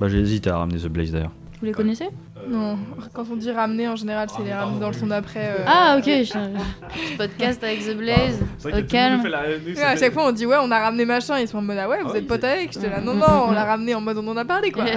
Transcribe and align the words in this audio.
Bah 0.00 0.08
j'ai 0.08 0.18
hésité 0.18 0.50
à 0.50 0.58
ramener 0.58 0.78
The 0.78 0.86
Blaze 0.88 1.12
d'ailleurs. 1.12 1.30
Vous 1.60 1.66
les 1.66 1.72
connaissez 1.72 2.08
Non, 2.48 2.76
quand 3.14 3.24
on 3.30 3.36
dit 3.36 3.50
ramener 3.50 3.88
en 3.88 3.96
général, 3.96 4.28
c'est 4.34 4.42
les 4.42 4.52
ramener 4.52 4.80
dans 4.80 4.88
le 4.88 4.92
son 4.94 5.06
d'après. 5.06 5.54
euh. 5.60 5.64
Ah, 5.66 5.96
ok. 5.98 6.04
je- 6.04 7.16
Podcast 7.16 7.62
avec 7.62 7.80
The 7.86 7.96
Blaze. 7.96 8.40
Au 8.64 8.82
calme. 8.82 9.22
Ouais, 9.22 9.82
à 9.82 9.96
chaque 9.96 10.12
fois 10.12 10.26
on 10.28 10.32
dit 10.32 10.46
ouais, 10.46 10.56
on 10.60 10.70
a 10.70 10.78
ramené 10.80 11.04
machin, 11.04 11.38
ils 11.38 11.48
sont 11.48 11.58
en 11.58 11.62
mode 11.62 11.78
ah 11.78 11.88
ouais, 11.88 12.02
vous 12.02 12.14
êtes 12.16 12.26
potes 12.26 12.44
avec. 12.44 12.72
J'étais 12.72 12.90
là, 12.90 13.00
non, 13.00 13.14
non, 13.14 13.46
on 13.48 13.52
l'a 13.52 13.64
ramené 13.64 13.94
en 13.94 14.00
mode 14.00 14.18
on 14.18 14.28
en 14.28 14.36
a 14.36 14.44
parlé 14.44 14.70
quoi. 14.72 14.84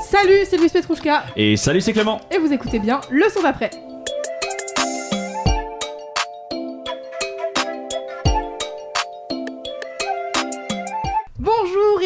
Salut, 0.00 0.44
c'est 0.48 0.56
Louis 0.56 0.68
Petrouchka 0.68 1.24
Et 1.36 1.56
salut 1.56 1.80
c'est 1.80 1.92
Clément 1.92 2.20
et 2.30 2.38
vous 2.38 2.52
écoutez 2.52 2.78
bien 2.78 3.00
le 3.10 3.28
son 3.28 3.42
d'après. 3.42 3.70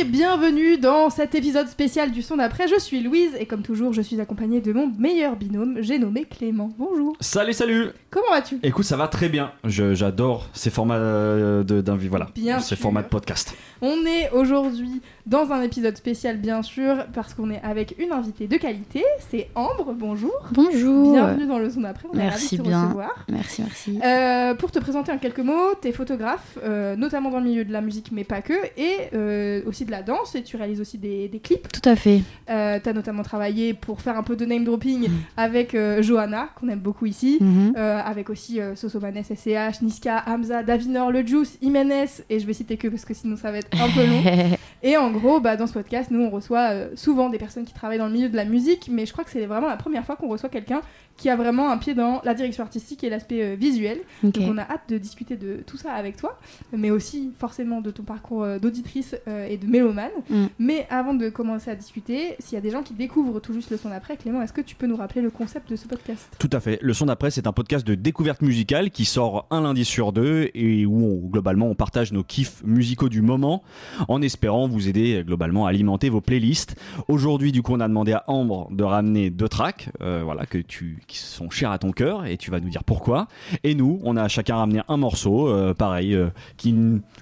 Et 0.03 0.05
bienvenue 0.05 0.79
dans 0.79 1.11
cet 1.11 1.35
épisode 1.35 1.69
spécial 1.69 2.11
du 2.11 2.23
son 2.23 2.37
d'après. 2.39 2.67
Je 2.67 2.79
suis 2.81 3.01
Louise 3.03 3.31
et 3.39 3.47
comme 3.47 3.63
toujours, 3.63 3.93
je 3.93 4.03
suis 4.03 4.21
accompagnée 4.21 4.61
de 4.61 4.73
mon 4.73 4.89
meilleur 4.99 5.37
binôme, 5.37 5.77
j'ai 5.81 5.99
nommé 5.99 6.25
Clément. 6.25 6.71
Bonjour. 6.79 7.15
Salut 7.21 7.53
salut 7.53 7.89
Comment 8.11 8.31
vas-tu? 8.31 8.59
Écoute 8.63 8.85
ça 8.85 8.97
va 8.97 9.07
très 9.09 9.29
bien, 9.29 9.53
Je- 9.65 9.95
j'adore 9.95 10.49
ces 10.55 10.71
formats 10.71 10.97
euh, 10.97 11.63
de- 11.63 11.81
d'un 11.81 11.97
voilà, 11.97 12.29
Bien 12.35 12.59
ces 12.59 12.69
sûr. 12.75 12.79
formats 12.79 13.03
de 13.03 13.09
podcast. 13.09 13.55
On 13.81 14.05
est 14.07 14.31
aujourd'hui 14.33 15.01
dans 15.27 15.53
un 15.53 15.63
épisode 15.63 15.97
spécial 15.97 16.37
bien 16.39 16.63
sûr 16.63 17.05
parce 17.15 17.35
qu'on 17.35 17.51
est 17.51 17.61
avec 17.63 17.95
une 17.99 18.13
invitée 18.13 18.49
de 18.49 18.57
qualité, 18.57 19.05
c'est 19.31 19.49
Ambre. 19.55 19.95
Bonjour. 19.97 20.33
Bonjour. 20.53 21.13
Bienvenue 21.13 21.47
dans 21.47 21.59
le 21.59 21.71
son 21.71 21.83
d'après. 21.83 22.09
On 22.13 22.17
est 22.19 22.29
ravis 22.29 22.31
Merci 22.41 22.57
de 22.59 22.63
te 22.63 22.69
bien. 22.69 22.83
recevoir. 22.85 23.25
Merci, 23.31 23.63
merci. 23.63 23.99
Euh, 24.05 24.55
pour 24.55 24.71
te 24.73 24.79
présenter 24.79 25.13
en 25.13 25.19
quelques 25.19 25.39
mots, 25.41 25.75
t'es 25.81 25.93
photographe, 25.93 26.59
euh, 26.65 26.97
notamment 26.97 27.31
dans 27.31 27.39
le 27.39 27.45
milieu 27.45 27.65
de 27.65 27.73
la 27.73 27.81
musique, 27.83 28.11
mais 28.11 28.25
pas 28.25 28.43
que, 28.43 28.55
et 28.77 28.97
euh, 29.15 29.63
aussi 29.67 29.85
de 29.85 29.92
la 29.93 30.03
danse, 30.03 30.35
et 30.35 30.43
tu 30.43 30.57
réalises 30.57 30.81
aussi 30.81 30.99
des, 30.99 31.29
des 31.29 31.39
clips. 31.39 31.69
Tout 31.73 31.89
à 31.89 31.95
fait. 31.97 32.23
Euh, 32.51 32.79
T'as 32.83 32.93
notamment 32.93 33.23
travaillé 33.23 33.73
pour 33.75 34.01
faire 34.01 34.17
un 34.19 34.23
peu 34.25 34.35
de 34.37 34.45
name 34.45 34.65
dropping 34.65 35.09
Mm. 35.09 35.13
avec 35.37 35.75
euh, 35.75 36.03
Johanna, 36.03 36.49
qu'on 36.59 36.69
aime 36.69 36.81
beaucoup 36.81 37.07
ici, 37.07 37.39
Mhm. 37.41 37.75
euh, 37.77 38.01
avec 38.05 38.29
aussi 38.31 38.61
euh, 38.61 38.75
Sosomanes, 38.75 39.23
SCH, 39.23 39.81
Niska, 39.83 40.25
Hamza, 40.27 40.63
Davinor, 40.63 41.11
Le 41.13 41.25
Juice, 41.27 41.59
Jiménez, 41.63 42.07
et 42.29 42.41
je 42.41 42.47
vais 42.47 42.53
citer 42.53 42.77
que 42.77 42.89
parce 42.89 43.05
que 43.05 43.15
sinon 43.15 43.37
ça 43.37 43.53
va 43.53 43.59
être 43.59 43.69
un 43.81 43.89
peu 43.91 44.05
long. 44.05 44.23
Et 44.85 44.97
en 44.97 45.13
gros, 45.13 45.39
bah, 45.39 45.57
dans 45.57 45.69
ce 45.69 45.75
podcast, 45.75 46.11
nous 46.11 46.21
on 46.25 46.31
reçoit 46.31 46.71
euh, 46.73 46.89
souvent 46.97 47.29
des 47.29 47.39
personnes 47.39 47.65
qui 47.65 47.73
travaillent 47.73 47.99
dans 47.99 48.07
le 48.09 48.13
milieu 48.13 48.29
de 48.29 48.35
la 48.37 48.45
musique, 48.45 48.89
mais 48.91 49.07
je 49.07 49.13
crois 49.13 49.23
que 49.23 49.31
c'est 49.31 49.47
vraiment 49.47 49.69
la 49.69 49.77
première 49.77 50.05
fois 50.05 50.17
qu'on 50.17 50.27
reçoit 50.29 50.49
quelqu'un 50.49 50.81
qui 51.23 51.31
a 51.31 51.37
vraiment 51.37 51.71
un 51.71 51.79
pied 51.79 51.95
dans 51.95 52.21
la 52.25 52.35
direction 52.35 52.65
artistique 52.65 53.05
et 53.05 53.09
l'aspect 53.09 53.43
euh, 53.45 53.55
visuel. 53.55 53.99
Donc 54.25 54.39
on 54.41 54.59
a 54.59 54.63
hâte 54.63 54.89
de 54.89 54.99
discuter 54.99 55.37
de 55.37 55.63
tout 55.65 55.77
ça 55.77 55.93
avec 55.93 56.17
toi, 56.17 56.37
mais 56.77 56.91
aussi 56.91 57.31
forcément 57.39 57.81
de 57.81 57.93
ton 57.93 58.03
parcours 58.03 58.43
euh, 58.43 58.59
d'auditrice 58.59 59.15
euh, 59.29 59.47
et 59.47 59.57
de 59.57 59.65
mélomane. 59.69 60.11
Mm. 60.29 60.47
Mais 60.59 60.85
avant 60.91 61.15
de 61.15 61.29
commencer 61.29 61.71
à 61.71 61.77
discuter, 61.77 62.35
s'il 62.41 62.55
y 62.55 62.59
a 62.59 62.61
des 62.61 62.71
gens 62.71 62.83
qui 62.83 62.95
découvrent 62.95 63.39
tout 63.39 63.55
juste 63.55 63.71
le 63.71 63.77
son 63.77 63.91
d'après, 63.91 64.17
Clément, 64.17 64.43
est-ce 64.43 64.53
que 64.53 64.61
tu 64.63 64.75
peux 64.75 64.89
nous 64.89 64.97
rappeler 64.97 65.23
le 65.23 65.31
concept 65.31 65.71
de 65.71 65.77
ce 65.77 65.87
podcast? 65.87 66.29
Tout 66.41 66.51
à 66.53 66.59
fait. 66.59 66.81
Le 66.83 66.93
son 66.93 67.07
d'après, 67.07 67.31
c'est 67.31 67.47
un 67.47 67.53
podcast 67.53 67.87
de 67.87 67.95
découverte 67.95 68.43
musicale 68.43 68.91
qui 68.91 69.05
sort 69.05 69.47
un 69.53 69.61
lundi 69.61 69.85
sur 69.85 70.13
deux 70.13 70.51
et 70.55 70.85
où 70.87 71.05
on- 71.05 71.29
globalement 71.29 71.69
on 71.69 71.77
partage 71.77 72.11
nos 72.11 72.25
kiffs 72.25 72.65
musicaux 72.65 73.09
du 73.09 73.23
moment 73.23 73.63
en 74.09 74.21
espérant 74.23 74.67
vous 74.67 74.89
aider 74.89 75.23
globalement 75.25 75.67
à 75.67 75.69
alimenter 75.69 76.09
vos 76.09 76.21
playlists. 76.21 76.75
Aujourd'hui, 77.07 77.53
du 77.53 77.63
coup, 77.63 77.75
on 77.75 77.81
a 77.81 77.87
demandé 77.87 78.13
à 78.13 78.25
Ambre 78.27 78.67
de 78.73 78.83
ramener 78.83 79.31
deux 79.31 79.49
tracks, 79.49 79.89
euh, 80.01 80.23
voilà, 80.25 80.47
que 80.47 80.59
tu, 80.59 80.99
qui 81.13 81.19
sont 81.19 81.51
chers 81.51 81.71
à 81.71 81.79
ton 81.79 81.93
cœur 81.93 82.25
et 82.27 82.37
tu 82.37 82.51
vas 82.51 82.59
nous 82.61 82.71
dire 82.71 82.85
pourquoi. 82.85 83.27
Et 83.65 83.75
nous, 83.75 84.01
on 84.03 84.17
a 84.17 84.29
chacun 84.29 84.57
ramené 84.57 84.81
un 84.89 84.97
morceau, 84.97 85.49
euh, 85.49 85.75
pareil, 85.75 86.15
euh, 86.15 86.29
qui, 86.57 86.75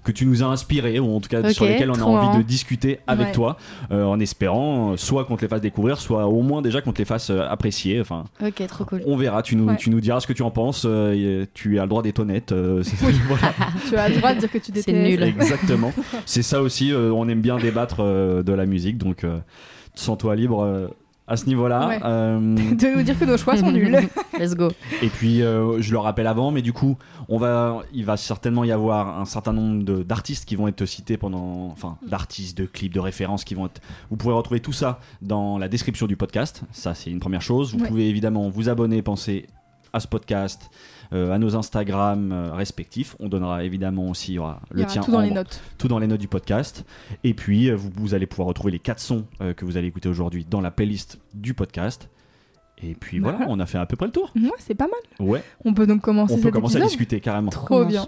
que 0.04 0.12
tu 0.12 0.26
nous 0.26 0.42
as 0.42 0.46
inspiré 0.46 1.00
ou 1.00 1.14
en 1.16 1.20
tout 1.20 1.28
cas 1.28 1.50
sur 1.52 1.64
lesquels 1.64 1.90
on 1.90 1.94
a 1.94 2.02
envie 2.02 2.38
de 2.38 2.42
discuter 2.42 3.00
avec 3.06 3.26
Ouais. 3.28 3.32
toi, 3.32 3.56
euh, 3.90 4.04
en 4.04 4.18
espérant 4.20 4.96
soit 4.96 5.24
qu'on 5.24 5.36
te 5.36 5.42
les 5.42 5.48
fasse 5.48 5.60
découvrir, 5.60 5.98
soit 5.98 6.26
au 6.26 6.40
moins 6.42 6.62
déjà 6.62 6.80
qu'on 6.80 6.92
te 6.92 6.98
les 6.98 7.04
fasse 7.04 7.30
apprécier. 7.30 8.00
Enfin, 8.00 8.24
Ok, 8.44 8.64
trop 8.68 8.84
cool. 8.84 9.02
on 9.06 9.16
verra, 9.16 9.42
tu 9.42 9.56
nous, 9.56 9.66
Ouais. 9.66 9.76
tu 9.76 9.90
nous 9.90 10.00
diras 10.00 10.20
ce 10.20 10.26
que 10.26 10.32
tu 10.32 10.42
en 10.42 10.50
penses. 10.50 10.84
euh, 10.86 11.44
tu 11.54 11.78
as 11.78 11.82
le 11.82 11.88
droit 11.88 12.02
d'être 12.02 12.20
honnête. 12.20 12.52
euh, 12.52 12.82
voilà, 13.28 13.52
Tu 13.88 13.96
as 13.96 14.08
le 14.08 14.16
droit 14.16 14.34
de 14.34 14.40
dire 14.40 14.50
que 14.50 14.58
tu 14.58 14.70
détestes. 14.72 14.88
C'est 14.88 15.10
nul. 15.10 15.22
exactement. 15.22 15.92
C'est 16.26 16.42
ça 16.42 16.62
aussi, 16.62 16.92
euh, 16.92 17.12
on 17.12 17.28
aime 17.28 17.40
bien 17.40 17.58
débattre 17.58 17.96
euh, 18.00 18.42
de 18.42 18.52
la 18.52 18.66
musique, 18.66 18.98
donc 18.98 19.24
euh, 19.24 19.38
sens-toi 19.94 20.36
libre 20.36 20.62
euh, 20.62 20.86
à 21.30 21.36
ce 21.38 21.46
niveau-là. 21.46 21.88
Ouais. 21.88 22.00
Euh, 22.04 22.38
De 22.74 22.96
nous 22.96 23.02
dire 23.02 23.18
que 23.18 23.24
nos 23.24 23.38
choix 23.38 23.56
sont 23.56 23.70
nuls. 23.72 23.96
Let's 24.38 24.54
go. 24.54 24.68
et 25.00 25.08
puis, 25.08 25.42
euh, 25.42 25.80
je 25.80 25.92
le 25.92 25.98
rappelle 25.98 26.26
avant, 26.26 26.50
mais 26.50 26.60
du 26.60 26.72
coup, 26.74 26.98
on 27.28 27.38
va, 27.38 27.82
il 27.94 28.04
va 28.04 28.16
certainement 28.18 28.64
y 28.64 28.72
avoir 28.72 29.18
un 29.20 29.24
certain 29.24 29.52
nombre 29.52 29.84
de- 29.84 30.02
d'artistes 30.02 30.44
qui 30.44 30.56
vont 30.56 30.66
être 30.68 30.84
cités 30.84 31.16
pendant, 31.16 31.68
enfin, 31.70 31.96
d'artistes, 32.06 32.58
de 32.58 32.66
clips, 32.66 32.92
de 32.92 33.00
références 33.00 33.44
qui 33.44 33.54
vont 33.54 33.66
être. 33.66 33.80
Vous 34.10 34.16
pourrez 34.16 34.34
retrouver 34.34 34.60
tout 34.60 34.72
ça 34.72 34.98
dans 35.22 35.56
la 35.56 35.68
description 35.68 36.06
du 36.06 36.16
podcast. 36.16 36.62
Ça, 36.72 36.94
c'est 36.94 37.10
une 37.10 37.20
première 37.20 37.42
chose. 37.42 37.72
Vous 37.74 37.80
Ouais. 37.80 37.88
pouvez 37.88 38.08
évidemment 38.08 38.50
vous 38.50 38.68
abonner, 38.68 39.00
penser 39.00 39.46
à 39.92 40.00
ce 40.00 40.08
podcast. 40.08 40.68
Euh, 41.12 41.32
à 41.32 41.38
nos 41.38 41.56
Instagram 41.56 42.32
euh, 42.32 42.52
respectifs. 42.52 43.16
On 43.20 43.28
donnera 43.28 43.64
évidemment 43.64 44.08
aussi 44.08 44.32
il 44.32 44.34
y 44.36 44.38
aura 44.38 44.60
Il 44.70 44.74
le 44.76 44.80
y 44.80 44.84
aura 44.84 44.92
tien 44.92 45.02
tout 45.02 45.10
dans 45.10 45.20
les 45.20 45.30
notes. 45.30 45.60
tout 45.78 45.88
dans 45.88 45.98
les 45.98 46.06
notes 46.06 46.20
du 46.20 46.28
podcast. 46.28 46.84
Et 47.24 47.34
puis, 47.34 47.70
euh, 47.70 47.74
vous, 47.76 47.90
vous 47.96 48.14
allez 48.14 48.26
pouvoir 48.26 48.48
retrouver 48.48 48.70
les 48.72 48.78
quatre 48.78 49.00
sons 49.00 49.24
euh, 49.40 49.52
que 49.54 49.64
vous 49.64 49.76
allez 49.76 49.88
écouter 49.88 50.08
aujourd'hui 50.08 50.46
dans 50.48 50.60
la 50.60 50.70
playlist 50.70 51.18
du 51.34 51.54
podcast. 51.54 52.08
Et 52.82 52.94
puis 52.94 53.18
voilà, 53.18 53.38
Voilà. 53.38 53.52
on 53.56 53.60
a 53.60 53.66
fait 53.66 53.78
à 53.78 53.86
peu 53.86 53.96
près 53.96 54.06
le 54.06 54.12
tour. 54.12 54.30
Ouais, 54.36 54.50
c'est 54.58 54.74
pas 54.74 54.86
mal. 54.86 55.28
Ouais, 55.28 55.42
On 55.64 55.74
peut 55.74 55.86
donc 55.86 56.00
commencer 56.00 56.32
on 56.34 56.36
peut 56.38 56.44
cet 56.44 56.52
commencer 56.54 56.76
à 56.78 56.80
discuter 56.80 57.20
carrément. 57.20 57.50
Trop 57.50 57.84
bien. 57.84 58.06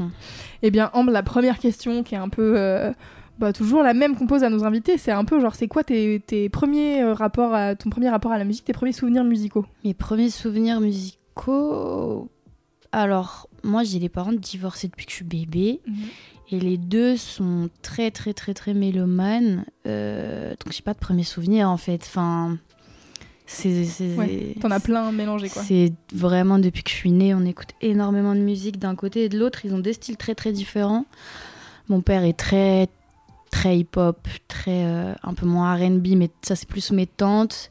Eh 0.63 0.71
bien, 0.71 0.91
Ambre, 0.95 1.11
la 1.11 1.23
première 1.23 1.59
question 1.59 2.03
qui 2.03 2.15
est 2.15 2.19
un 2.19 2.29
peu. 2.31 2.55
euh, 2.57 2.93
bah, 3.39 3.53
toujours 3.53 3.83
la 3.83 3.93
même 3.95 4.15
qu'on 4.15 4.27
pose 4.27 4.45
à 4.45 4.51
nos 4.51 4.65
invités, 4.65 4.97
c'est 4.99 5.11
un 5.11 5.25
peu 5.25 5.41
genre, 5.41 5.55
c'est 5.55 5.67
quoi 5.67 5.83
tes, 5.84 6.21
tes 6.21 6.49
premiers 6.49 7.03
euh, 7.03 7.13
rapports 7.15 7.55
à, 7.55 7.75
ton 7.75 7.91
premier 7.91 8.09
rapport 8.11 8.31
à 8.31 8.39
la 8.39 8.45
musique, 8.45 8.65
tes 8.65 8.73
premiers 8.73 8.93
souvenirs 8.93 9.25
musicaux? 9.25 9.67
Mes 9.84 9.95
premiers 9.95 10.31
souvenirs 10.31 10.81
musicaux. 10.81 12.29
Alors, 12.92 13.48
moi, 13.64 13.84
j'ai 13.84 13.98
les 13.98 14.08
parents 14.08 14.32
divorcés 14.32 14.88
depuis 14.88 15.06
que 15.06 15.10
je 15.12 15.16
suis 15.16 15.25
bébé. 15.25 15.80
Et 16.50 16.60
les 16.60 16.76
deux 16.76 17.16
sont 17.16 17.70
très, 17.80 18.10
très, 18.10 18.34
très, 18.34 18.53
très 18.53 18.75
mélomanes. 18.75 19.64
Euh, 19.86 20.50
donc, 20.50 20.72
j'ai 20.72 20.82
pas 20.82 20.92
de 20.92 20.98
premiers 20.98 21.25
souvenirs, 21.25 21.69
en 21.70 21.78
fait. 21.78 22.03
Enfin. 22.06 22.58
C'est. 23.47 23.84
c'est- 23.84 24.16
Ouais, 24.16 24.54
T'en 24.60 24.70
as 24.70 24.80
plein 24.80 25.10
mélangé 25.12 25.48
quoi. 25.48 25.62
C'est 25.62 25.92
vraiment 26.14 26.58
depuis 26.58 26.82
que 26.82 26.91
je 26.91 26.94
suis 26.94 27.10
née, 27.10 27.34
on 27.34 27.44
écoute 27.44 27.70
énormément 27.82 28.34
de 28.34 28.41
musique 28.41 28.78
d'un 28.78 28.94
côté 28.94 29.24
et 29.24 29.28
de 29.28 29.38
l'autre. 29.38 29.64
Ils 29.64 29.74
ont 29.74 29.78
des 29.78 29.92
styles 29.92 30.16
très 30.16 30.34
très 30.34 30.53
différents. 30.53 31.04
Mon 31.88 32.00
père 32.03 32.24
est 32.24 32.32
très 32.38 32.88
très 33.50 33.78
hip-hop, 33.78 34.26
très 34.48 34.84
euh, 34.86 35.12
un 35.22 35.34
peu 35.34 35.44
moins 35.44 35.74
R&B, 35.76 36.09
mais 36.16 36.30
ça 36.42 36.56
c'est 36.56 36.69
plus 36.69 36.92
mes 36.92 37.06
tantes. 37.06 37.69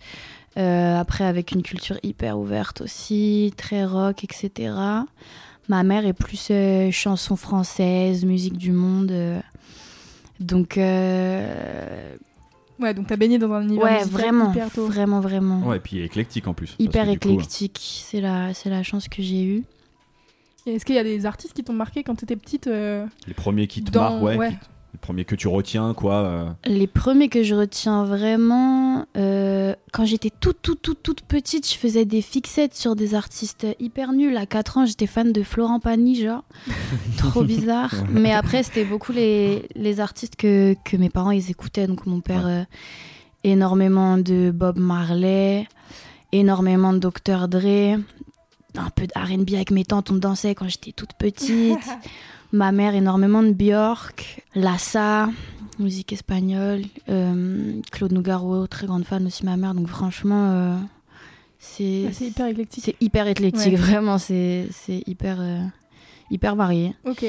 Euh, 0.57 0.99
après 0.99 1.23
avec 1.23 1.51
une 1.53 1.63
culture 1.63 1.97
hyper 2.03 2.37
ouverte 2.37 2.81
aussi, 2.81 3.53
très 3.55 3.85
rock, 3.85 4.23
etc. 4.25 4.73
Ma 5.69 5.83
mère 5.83 6.05
est 6.05 6.13
plus 6.13 6.47
euh, 6.51 6.91
chanson 6.91 7.35
française, 7.37 8.25
musique 8.25 8.57
du 8.57 8.71
monde. 8.73 9.11
euh. 9.11 9.39
Donc 10.41 10.77
euh, 10.77 12.15
Ouais, 12.79 12.93
donc 12.95 13.07
t'as 13.07 13.15
baigné 13.15 13.37
dans 13.37 13.51
un 13.53 13.61
univers 13.63 13.83
ouais, 13.85 14.03
vraiment, 14.05 14.51
hyper 14.51 14.71
tôt. 14.71 14.87
vraiment, 14.87 15.19
vraiment 15.19 15.59
Ouais, 15.67 15.77
et 15.77 15.79
puis 15.79 15.99
éclectique 16.01 16.47
en 16.47 16.53
plus. 16.55 16.75
hyper 16.79 17.07
éclectique. 17.09 17.79
C'est 18.05 18.21
la, 18.21 18.53
c'est 18.55 18.69
la 18.71 18.81
chance 18.81 19.07
que 19.07 19.21
j'ai 19.21 19.43
eue. 19.43 19.63
Est-ce 20.65 20.83
qu'il 20.83 20.95
y 20.95 20.99
a 20.99 21.03
des 21.03 21.25
artistes 21.27 21.53
qui 21.53 21.63
t'ont 21.63 21.73
marqué 21.73 22.03
quand 22.03 22.15
t'étais 22.15 22.35
petite 22.35 22.67
euh, 22.67 23.05
les 23.27 23.33
premiers 23.35 23.67
qui 23.67 23.83
te 23.83 23.91
dans... 23.91 24.01
marquent, 24.19 24.23
ouais, 24.23 24.37
ouais. 24.37 24.49
qui- 24.49 24.53
les 24.55 24.59
premiers 25.01 25.25
que 25.25 25.35
tu 25.35 25.47
retiens, 25.47 25.93
quoi. 25.93 26.13
euh, 26.13 26.49
Les 26.65 26.87
premiers 26.87 27.27
que 27.27 27.43
je 27.43 27.53
retiens 27.55 28.05
vraiment, 28.05 29.05
euh, 29.17 29.75
quand 29.91 30.05
j'étais 30.05 30.29
toute, 30.39 30.61
toute, 30.61 30.81
toute, 30.81 31.01
toute 31.03 31.21
petite, 31.21 31.67
je 31.69 31.75
faisais 31.77 32.05
des 32.05 32.21
fixettes 32.21 32.75
sur 32.75 32.95
des 32.95 33.15
artistes 33.15 33.67
hyper 33.79 34.13
nuls. 34.13 34.37
À 34.37 34.45
4 34.45 34.77
ans, 34.77 34.85
j'étais 34.85 35.07
fan 35.07 35.33
de 35.33 35.43
Florent 35.43 35.79
Pagny, 35.79 36.15
genre. 36.21 36.43
Trop 37.17 37.43
bizarre. 37.43 37.93
Mais 38.09 38.31
après, 38.31 38.63
c'était 38.63 38.85
beaucoup 38.85 39.11
les, 39.11 39.67
les 39.75 39.99
artistes 39.99 40.35
que, 40.35 40.75
que 40.85 40.95
mes 40.97 41.09
parents, 41.09 41.31
ils 41.31 41.49
écoutaient. 41.51 41.87
Donc, 41.87 42.05
mon 42.05 42.21
père, 42.21 42.45
euh, 42.47 42.63
énormément 43.43 44.17
de 44.17 44.51
Bob 44.53 44.77
Marley, 44.77 45.67
énormément 46.31 46.93
de 46.93 46.99
Dr. 46.99 47.47
Dre, 47.47 47.97
un 48.77 48.89
peu 48.95 49.05
de 49.07 49.11
R&B 49.19 49.53
avec 49.55 49.71
mes 49.71 49.83
tantes, 49.83 50.11
on 50.11 50.15
dansait 50.15 50.55
quand 50.55 50.69
j'étais 50.69 50.91
toute 50.93 51.13
petite. 51.13 51.79
Ma 52.53 52.71
mère, 52.71 52.95
énormément 52.95 53.43
de 53.43 53.51
Björk, 53.51 54.43
Lassa, 54.55 55.29
musique 55.79 56.11
espagnole, 56.11 56.81
euh, 57.09 57.79
Claude 57.91 58.11
Nougaro, 58.11 58.67
très 58.67 58.87
grande 58.87 59.05
fan 59.05 59.25
aussi 59.25 59.45
ma 59.45 59.55
mère. 59.55 59.73
Donc 59.73 59.87
franchement, 59.87 60.49
euh, 60.51 60.75
c'est 61.59 62.05
Ah, 62.07 62.11
c'est 62.13 62.27
hyper 62.27 62.47
éclectique. 62.47 62.83
c'est 62.85 62.95
hyper 62.99 63.27
éclectique, 63.27 63.73
Ouais. 63.73 63.75
vraiment, 63.77 64.17
c'est 64.17 64.67
c'est 64.71 65.01
hyper, 65.07 65.37
euh, 65.39 65.59
hyper 66.29 66.55
varié. 66.57 66.93
Ok. 67.05 67.23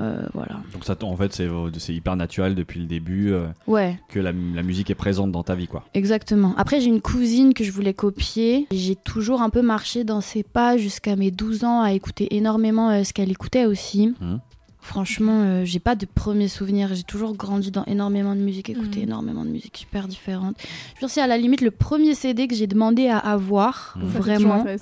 Euh, 0.00 0.24
voilà. 0.32 0.60
Donc 0.72 0.84
ça, 0.86 0.96
en 1.02 1.16
fait, 1.16 1.34
c'est 1.34 1.48
c'est 1.76 1.92
hyper 1.92 2.16
naturel 2.16 2.54
depuis 2.54 2.80
le 2.80 2.86
début 2.86 3.30
euh, 3.32 3.48
Ouais, 3.66 3.98
que 4.08 4.20
la, 4.20 4.32
la 4.32 4.62
musique 4.62 4.88
est 4.90 4.94
présente 4.94 5.32
dans 5.32 5.42
ta 5.42 5.54
vie, 5.54 5.66
quoi. 5.66 5.84
exactement. 5.92 6.54
Après, 6.56 6.80
j'ai 6.80 6.86
une 6.86 7.02
cousine 7.02 7.52
que 7.52 7.62
je 7.62 7.72
voulais 7.72 7.92
copier. 7.92 8.66
J'ai 8.72 8.94
toujours 8.96 9.42
un 9.42 9.50
peu 9.50 9.60
marché 9.60 10.04
dans 10.04 10.22
ses 10.22 10.44
pas 10.44 10.78
jusqu'à 10.78 11.14
mes 11.16 11.30
12 11.30 11.64
ans 11.64 11.82
à 11.82 11.92
écouter 11.92 12.34
énormément 12.36 12.88
euh, 12.90 13.02
ce 13.04 13.12
qu'elle 13.12 13.30
écoutait 13.30 13.66
aussi. 13.66 14.14
Mhm. 14.20 14.40
Franchement, 14.84 15.42
euh, 15.44 15.64
j'ai 15.64 15.78
pas 15.78 15.94
de 15.94 16.06
premiers 16.06 16.48
souvenirs. 16.48 16.92
J'ai 16.92 17.04
toujours 17.04 17.36
grandi 17.36 17.70
dans 17.70 17.84
énormément 17.84 18.34
de 18.34 18.40
musique, 18.40 18.68
écouté 18.68 18.98
Mhm. 18.98 19.04
énormément 19.04 19.44
de 19.44 19.50
musique 19.50 19.76
super 19.76 20.08
différente. 20.08 20.56
Je 20.60 20.66
veux 20.96 21.06
dire, 21.06 21.10
c'est 21.10 21.20
à 21.20 21.28
la 21.28 21.38
limite 21.38 21.60
le 21.60 21.70
premier 21.70 22.14
CD 22.16 22.48
que 22.48 22.54
j'ai 22.56 22.66
demandé 22.66 23.06
à 23.06 23.18
avoir, 23.18 23.92
toujours 23.94 24.10
vraiment. 24.22 24.64
Ouais. 24.64 24.76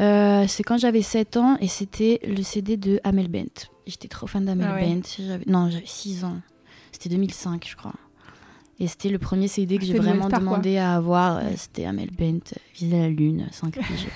Euh, 0.00 0.44
c'est 0.48 0.64
quand 0.64 0.78
j'avais 0.78 1.02
7 1.02 1.36
ans 1.36 1.56
et 1.60 1.68
c'était 1.68 2.20
le 2.26 2.42
CD 2.42 2.76
de 2.76 2.98
Amel 3.04 3.28
Bent. 3.28 3.68
J'étais 3.86 4.08
trop 4.08 4.26
fan 4.26 4.44
d'Amel 4.44 4.66
Ah 4.68 4.74
ouais. 4.74 4.94
Bent. 4.94 5.02
J'avais- 5.24 5.44
Non, 5.46 5.70
j'avais 5.70 5.86
6 5.86 6.24
ans. 6.24 6.38
C'était 6.90 7.08
2005, 7.08 7.64
je 7.70 7.76
crois. 7.76 7.92
Et 8.80 8.88
c'était 8.88 9.08
le 9.08 9.18
premier 9.18 9.46
CD 9.46 9.78
que 9.78 9.84
j'ai 9.84 9.92
une 9.92 9.98
nouvelle 9.98 10.14
vraiment 10.14 10.26
star, 10.28 10.40
quoi. 10.40 10.48
demandé 10.50 10.78
à 10.78 10.94
avoir. 10.96 11.36
Euh, 11.38 11.42
C'était 11.56 11.84
Amel 11.84 12.10
Bent, 12.10 12.40
euh, 12.52 12.58
Viser 12.74 12.98
la 12.98 13.08
Lune, 13.08 13.46
5 13.52 13.72
piges. 13.78 14.06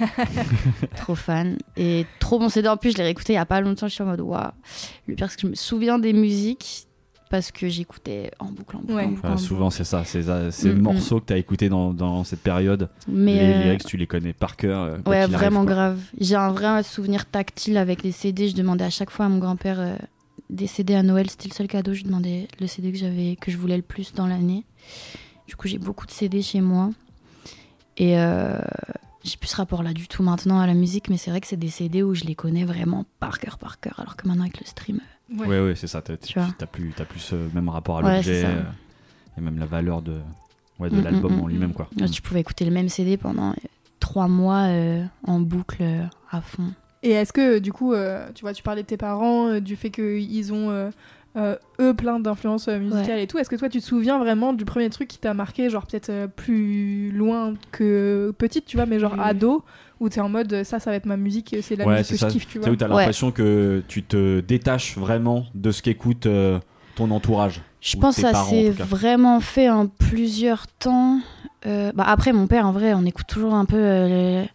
trop 0.96 1.14
fan. 1.14 1.56
Et 1.76 2.06
trop 2.18 2.38
bon 2.38 2.48
CD. 2.48 2.68
En 2.68 2.76
plus, 2.76 2.92
je 2.92 2.96
l'ai 2.98 3.04
réécouté 3.04 3.34
il 3.34 3.36
y 3.36 3.38
a 3.38 3.46
pas 3.46 3.60
longtemps. 3.60 3.86
Je 3.88 3.94
suis 3.94 4.02
en 4.02 4.06
mode 4.06 4.20
waouh. 4.20 4.50
Le 5.06 5.14
pire, 5.14 5.30
c'est 5.30 5.36
que 5.36 5.42
je 5.42 5.46
me 5.48 5.54
souviens 5.54 5.98
des 5.98 6.12
musiques 6.12 6.84
parce 7.30 7.52
que 7.52 7.68
j'écoutais 7.68 8.30
en 8.38 8.46
boucle, 8.46 8.76
en 8.76 8.80
boucle, 8.80 8.92
Ouais. 8.94 9.04
en 9.04 9.08
boucle. 9.10 9.26
Ouais, 9.26 9.32
en 9.32 9.36
souvent, 9.36 9.70
c'est 9.70 9.84
ça. 9.84 10.02
C'est 10.04 10.22
ça- 10.24 10.50
ces 10.50 10.70
Mm, 10.74 10.80
morceaux 10.80 11.20
que 11.20 11.26
tu 11.26 11.32
as 11.34 11.36
écoutés 11.36 11.68
dans, 11.68 11.92
dans 11.92 12.24
cette 12.24 12.40
période. 12.40 12.88
Mais, 13.06 13.34
les 13.34 13.52
euh, 13.52 13.62
lyrics, 13.64 13.84
tu 13.84 13.96
les 13.98 14.06
connais 14.06 14.32
par 14.32 14.56
cœur. 14.56 14.80
euh, 14.82 14.96
Ouais, 15.06 15.18
arrive, 15.18 15.34
vraiment 15.34 15.64
grave. 15.64 16.00
J'ai 16.18 16.36
un 16.36 16.50
vrai 16.50 16.82
souvenir 16.82 17.26
tactile 17.26 17.76
avec 17.76 18.02
les 18.02 18.12
CD. 18.12 18.48
Je 18.48 18.56
demandais 18.56 18.84
à 18.84 18.90
chaque 18.90 19.10
fois 19.10 19.26
à 19.26 19.28
mon 19.28 19.38
grand-père 19.38 19.78
euh, 19.78 19.94
des 20.50 20.66
CD 20.66 20.94
à 20.94 21.02
Noël. 21.02 21.28
C'était 21.30 21.48
le 21.48 21.54
seul 21.54 21.66
cadeau. 21.68 21.94
Je 21.94 22.04
demandais 22.04 22.48
le 22.60 22.66
CD 22.66 22.92
que 22.92 22.98
j'avais, 22.98 23.36
que 23.36 23.50
je 23.50 23.56
voulais 23.56 23.76
le 23.76 23.82
plus 23.82 24.12
dans 24.14 24.26
l'année. 24.26 24.64
Du 25.46 25.56
coup, 25.56 25.68
j'ai 25.68 25.78
beaucoup 25.78 26.06
de 26.06 26.10
CD 26.10 26.42
chez 26.42 26.60
moi. 26.60 26.90
Et 27.96 28.18
euh, 28.18 28.58
j'ai 29.24 29.36
plus 29.36 29.48
ce 29.48 29.56
rapport-là 29.56 29.92
du 29.92 30.06
tout 30.08 30.22
maintenant 30.22 30.60
à 30.60 30.66
la 30.66 30.74
musique, 30.74 31.10
mais 31.10 31.16
c'est 31.16 31.30
vrai 31.30 31.40
que 31.40 31.46
c'est 31.48 31.56
des 31.56 31.68
CD 31.70 32.02
où 32.02 32.14
je 32.14 32.24
les 32.24 32.34
connais 32.34 32.64
vraiment 32.64 33.04
par 33.18 33.38
cœur, 33.40 33.58
par 33.58 33.80
cœur. 33.80 33.98
Alors 33.98 34.16
que 34.16 34.26
maintenant, 34.28 34.44
avec 34.44 34.60
le 34.60 34.66
stream, 34.66 35.00
Ouais. 35.36 35.46
Ouais, 35.46 35.60
ouais, 35.60 35.74
c'est 35.74 35.88
ça. 35.88 36.00
T'as 36.00 36.16
Tu 36.16 36.38
vois. 36.38 36.48
t'as 36.56 36.64
plus, 36.64 36.94
t'as 36.96 37.04
plus 37.04 37.20
ce 37.20 37.34
même 37.54 37.68
rapport 37.68 37.98
à 37.98 38.02
Ouais, 38.02 38.14
l'objet 38.16 38.40
ça. 38.42 38.48
euh, 38.48 38.62
et 39.36 39.42
même 39.42 39.58
la 39.58 39.66
valeur 39.66 40.00
de, 40.00 40.20
ouais, 40.78 40.88
de 40.88 40.96
Mm, 40.96 41.04
l'album 41.04 41.36
mm, 41.36 41.40
en 41.40 41.44
mm, 41.44 41.48
lui-même, 41.50 41.70
mm. 41.70 41.74
quoi. 41.74 41.90
euh, 42.00 42.06
tu 42.08 42.22
pouvais 42.22 42.40
écouter 42.40 42.64
le 42.64 42.70
même 42.70 42.88
CD 42.88 43.18
pendant 43.18 43.50
euh, 43.50 43.54
trois 44.00 44.26
mois 44.26 44.68
euh, 44.68 45.04
en 45.24 45.40
boucle 45.40 45.82
euh, 45.82 46.06
à 46.30 46.40
fond. 46.40 46.72
Et 47.02 47.10
est-ce 47.10 47.32
que, 47.32 47.58
du 47.58 47.72
coup, 47.72 47.92
euh, 47.92 48.26
tu 48.34 48.42
vois, 48.42 48.52
tu 48.52 48.62
parlais 48.62 48.82
de 48.82 48.86
tes 48.88 48.96
parents, 48.96 49.48
euh, 49.48 49.60
du 49.60 49.76
fait 49.76 49.90
qu'ils 49.90 50.52
ont, 50.52 50.70
euh, 50.70 50.90
euh, 51.36 51.54
eux, 51.80 51.94
plein 51.94 52.18
d'influences 52.18 52.66
euh, 52.68 52.78
musicales 52.78 53.20
et 53.20 53.26
tout. 53.28 53.38
Est-ce 53.38 53.48
que 53.48 53.54
toi, 53.56 53.68
tu 53.68 53.80
te 53.80 53.84
souviens 53.84 54.18
vraiment 54.18 54.52
du 54.52 54.64
premier 54.64 54.90
truc 54.90 55.06
qui 55.08 55.18
t'a 55.18 55.32
marqué, 55.34 55.70
genre 55.70 55.86
peut-être 55.86 56.10
euh, 56.10 56.26
plus 56.26 57.12
loin 57.12 57.54
que 57.70 58.34
petite, 58.36 58.64
tu 58.66 58.76
vois, 58.76 58.86
mais 58.86 58.98
genre 58.98 59.14
ado, 59.20 59.62
où 60.00 60.08
t'es 60.08 60.20
en 60.20 60.28
mode, 60.28 60.52
euh, 60.52 60.64
ça, 60.64 60.80
ça 60.80 60.90
va 60.90 60.96
être 60.96 61.06
ma 61.06 61.16
musique, 61.16 61.54
c'est 61.62 61.76
la 61.76 61.86
Ouais, 61.86 61.98
musique 61.98 62.06
c'est 62.06 62.14
que 62.14 62.20
ça. 62.20 62.28
je 62.28 62.32
kiffe, 62.32 62.46
tu 62.46 62.52
C'est 62.54 62.58
vois. 62.60 62.70
où 62.70 62.76
t'as 62.76 62.88
Ouais. 62.88 62.96
l'impression 62.96 63.30
que 63.30 63.82
tu 63.86 64.02
te 64.02 64.40
détaches 64.40 64.96
vraiment 64.98 65.46
de 65.54 65.70
ce 65.70 65.82
qu'écoute 65.82 66.26
euh, 66.26 66.58
ton 66.96 67.10
entourage. 67.12 67.60
Je 67.80 67.96
pense 67.96 68.16
que 68.16 68.22
ça 68.22 68.34
s'est 68.34 68.70
vraiment 68.70 69.40
fait 69.40 69.70
en 69.70 69.86
plusieurs 69.86 70.66
temps. 70.66 71.20
Euh, 71.66 71.92
bah 71.94 72.04
après, 72.06 72.32
mon 72.32 72.46
père, 72.46 72.66
en 72.66 72.72
vrai, 72.72 72.94
on 72.94 73.04
écoute 73.04 73.26
toujours 73.26 73.54
un 73.54 73.64
peu 73.64 73.76
euh, 73.76 74.08
les, 74.08 74.48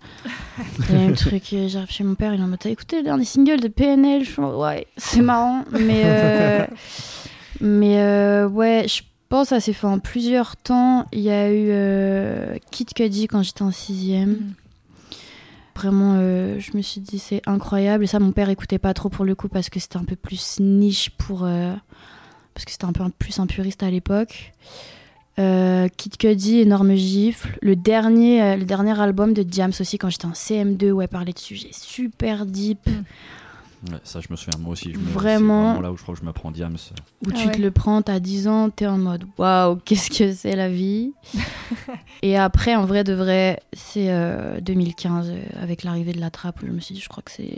les 0.90 0.98
mêmes 0.98 1.16
trucs. 1.16 1.54
J'arrive 1.68 1.92
chez 1.92 2.04
mon 2.04 2.16
père, 2.16 2.34
il 2.34 2.40
est 2.40 2.44
en 2.44 2.48
mode 2.48 2.60
T'as 2.60 2.70
écouté 2.70 2.98
le 2.98 3.04
dernier 3.04 3.26
single 3.26 3.60
de 3.60 3.68
PNL 3.68 4.24
Je 4.24 4.32
suis 4.32 4.42
en 4.42 4.48
mode, 4.48 4.60
Ouais, 4.60 4.88
c'est 4.98 5.22
marrant. 5.22 5.64
Mais, 5.72 6.04
euh, 6.06 6.66
mais 7.62 8.00
euh, 8.00 8.48
ouais, 8.48 8.86
je 8.88 9.04
pense 9.30 9.50
que 9.50 9.56
ça 9.56 9.60
s'est 9.60 9.74
fait 9.74 9.88
en 9.88 10.00
plusieurs 10.00 10.56
temps. 10.56 11.06
Il 11.12 11.22
y 11.22 11.30
a 11.30 11.50
eu 11.50 11.68
euh, 11.70 12.58
Kid 12.72 12.94
Cudi 12.94 13.28
quand 13.28 13.44
j'étais 13.44 13.64
en 13.64 13.72
sixième. 13.72 14.32
Mm. 14.32 14.54
Vraiment, 15.76 16.18
euh, 16.18 16.60
je 16.60 16.78
me 16.78 16.82
suis 16.82 17.02
dit 17.02 17.20
c'est 17.20 17.42
incroyable. 17.46 18.04
Et 18.04 18.08
ça, 18.08 18.20
mon 18.20 18.32
père 18.32 18.50
écoutait 18.50 18.80
pas 18.80 18.94
trop 18.94 19.10
pour 19.10 19.26
le 19.26 19.36
coup 19.36 19.50
parce 19.50 19.70
que 19.70 19.80
c'était 19.80 19.98
un 19.98 20.06
peu 20.06 20.16
plus 20.16 20.60
niche 20.60 21.10
pour. 21.12 21.48
Parce 22.54 22.66
que 22.66 22.72
c'était 22.72 22.86
un 22.86 22.94
peu 22.94 23.04
plus 23.18 23.40
un 23.40 23.48
puriste 23.48 23.84
à 23.84 23.90
l'époque. 23.90 24.54
Euh, 25.40 25.88
Kid 25.98 26.18
Cudi, 26.18 26.60
énorme 26.60 26.94
gifle. 26.96 27.58
Le 27.62 27.76
dernier, 27.76 28.42
euh, 28.44 28.56
le 28.56 28.66
dernier 28.66 29.00
album 29.00 29.34
de 29.34 29.42
Diams 29.42 29.72
aussi, 29.80 29.98
quand 29.98 30.10
j'étais 30.10 30.28
en 30.28 30.34
CM2, 30.34 30.92
où 30.92 31.02
elle 31.02 31.08
parlait 31.08 31.34
de 31.34 31.40
sujets 31.40 31.72
super 31.72 32.46
deep, 32.46 32.88
Ouais, 33.92 33.98
ça, 34.06 34.22
je 34.22 34.28
me 34.32 34.38
souviens, 34.38 34.58
moi 34.62 34.72
aussi. 34.72 34.94
Je 34.94 34.98
me- 34.98 35.04
Vraiment. 35.04 35.64
C'est 35.64 35.68
vraiment 35.72 35.82
là 35.82 35.92
où 35.92 35.98
je 35.98 36.04
crois 36.04 36.16
que 36.16 36.22
je 36.22 36.26
me 36.26 36.32
prends 36.32 36.52
Diams. 36.52 36.78
où 37.26 37.28
Ah 37.30 37.34
tu 37.36 37.48
ouais. 37.48 37.52
te 37.52 37.62
le 37.62 37.70
prends, 37.70 38.02
t'as 38.02 38.22
10 38.22 38.48
ans, 38.48 38.70
t'es 38.70 38.88
en 38.88 38.98
mode 38.98 39.26
waouh, 39.38 39.76
qu'est-ce 39.76 40.10
que 40.10 40.32
c'est 40.34 40.56
la 40.56 40.70
vie? 40.70 41.12
Et 42.22 42.38
après, 42.38 42.76
en 42.78 42.86
vrai 42.86 43.04
de 43.04 43.12
vrai, 43.12 43.60
c'est 43.74 44.10
euh, 44.10 44.62
2015, 44.62 45.32
euh, 45.32 45.42
avec 45.62 45.84
l'arrivée 45.84 46.14
de 46.14 46.22
la 46.22 46.30
trappe, 46.30 46.64
où 46.64 46.66
je 46.66 46.72
me 46.72 46.80
suis 46.80 46.96
dit, 46.96 47.02
je 47.02 47.10
crois 47.10 47.24
que 47.24 47.32
c'est 47.32 47.58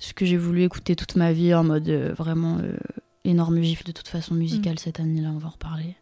ce 0.00 0.12
que 0.12 0.24
j'ai 0.26 0.36
voulu 0.36 0.64
écouter 0.64 0.96
toute 0.96 1.14
ma 1.14 1.32
vie, 1.32 1.54
en 1.54 1.62
mode 1.62 1.88
euh, 1.88 2.12
vraiment 2.18 2.58
euh, 2.58 2.72
énorme 3.24 3.60
gifle 3.62 3.84
de 3.84 3.92
toute 3.92 4.08
façon 4.08 4.34
musicale 4.34 4.78
cette 4.78 4.98
année-là, 5.00 5.30
on 5.34 5.38
va 5.38 5.48
en 5.48 5.50
reparler. 5.50 5.94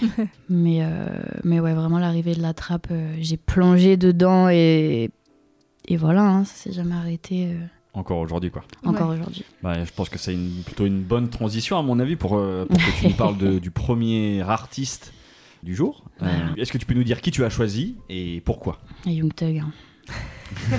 mais, 0.48 0.78
euh, 0.82 1.06
mais 1.44 1.60
ouais, 1.60 1.74
vraiment 1.74 1.98
l'arrivée 1.98 2.34
de 2.34 2.42
la 2.42 2.54
trappe, 2.54 2.88
euh, 2.90 3.14
j'ai 3.20 3.36
plongé 3.36 3.96
dedans 3.96 4.48
et, 4.48 5.10
et 5.86 5.96
voilà, 5.96 6.22
hein, 6.28 6.44
ça 6.44 6.54
s'est 6.54 6.72
jamais 6.72 6.94
arrêté 6.94 7.46
euh, 7.52 7.58
Encore 7.94 8.18
aujourd'hui, 8.18 8.50
quoi. 8.50 8.64
encore 8.84 9.10
Ouais. 9.10 9.14
aujourd'hui. 9.16 9.44
Bah, 9.62 9.84
je 9.84 9.92
pense 9.92 10.08
que 10.08 10.18
c'est 10.18 10.34
une, 10.34 10.62
plutôt 10.64 10.86
une 10.86 11.02
bonne 11.02 11.28
transition, 11.30 11.78
à 11.78 11.82
mon 11.82 12.00
avis, 12.00 12.16
pour, 12.16 12.36
euh, 12.36 12.66
pour 12.66 12.76
que 12.78 12.98
tu 13.00 13.06
nous 13.06 13.14
parles 13.14 13.38
de- 13.38 13.58
du 13.58 13.70
premier 13.70 14.40
artiste 14.42 15.12
du 15.62 15.74
jour. 15.74 16.04
Euh, 16.22 16.26
Voilà. 16.26 16.52
Est-ce 16.56 16.72
que 16.72 16.78
tu 16.78 16.86
peux 16.86 16.94
nous 16.94 17.04
dire 17.04 17.20
qui 17.20 17.30
tu 17.30 17.44
as 17.44 17.50
choisi 17.50 17.96
et 18.10 18.40
pourquoi? 18.44 18.80
Et 19.06 19.12
Young 19.12 19.32
Thug. 19.34 19.58
hein. 19.58 19.72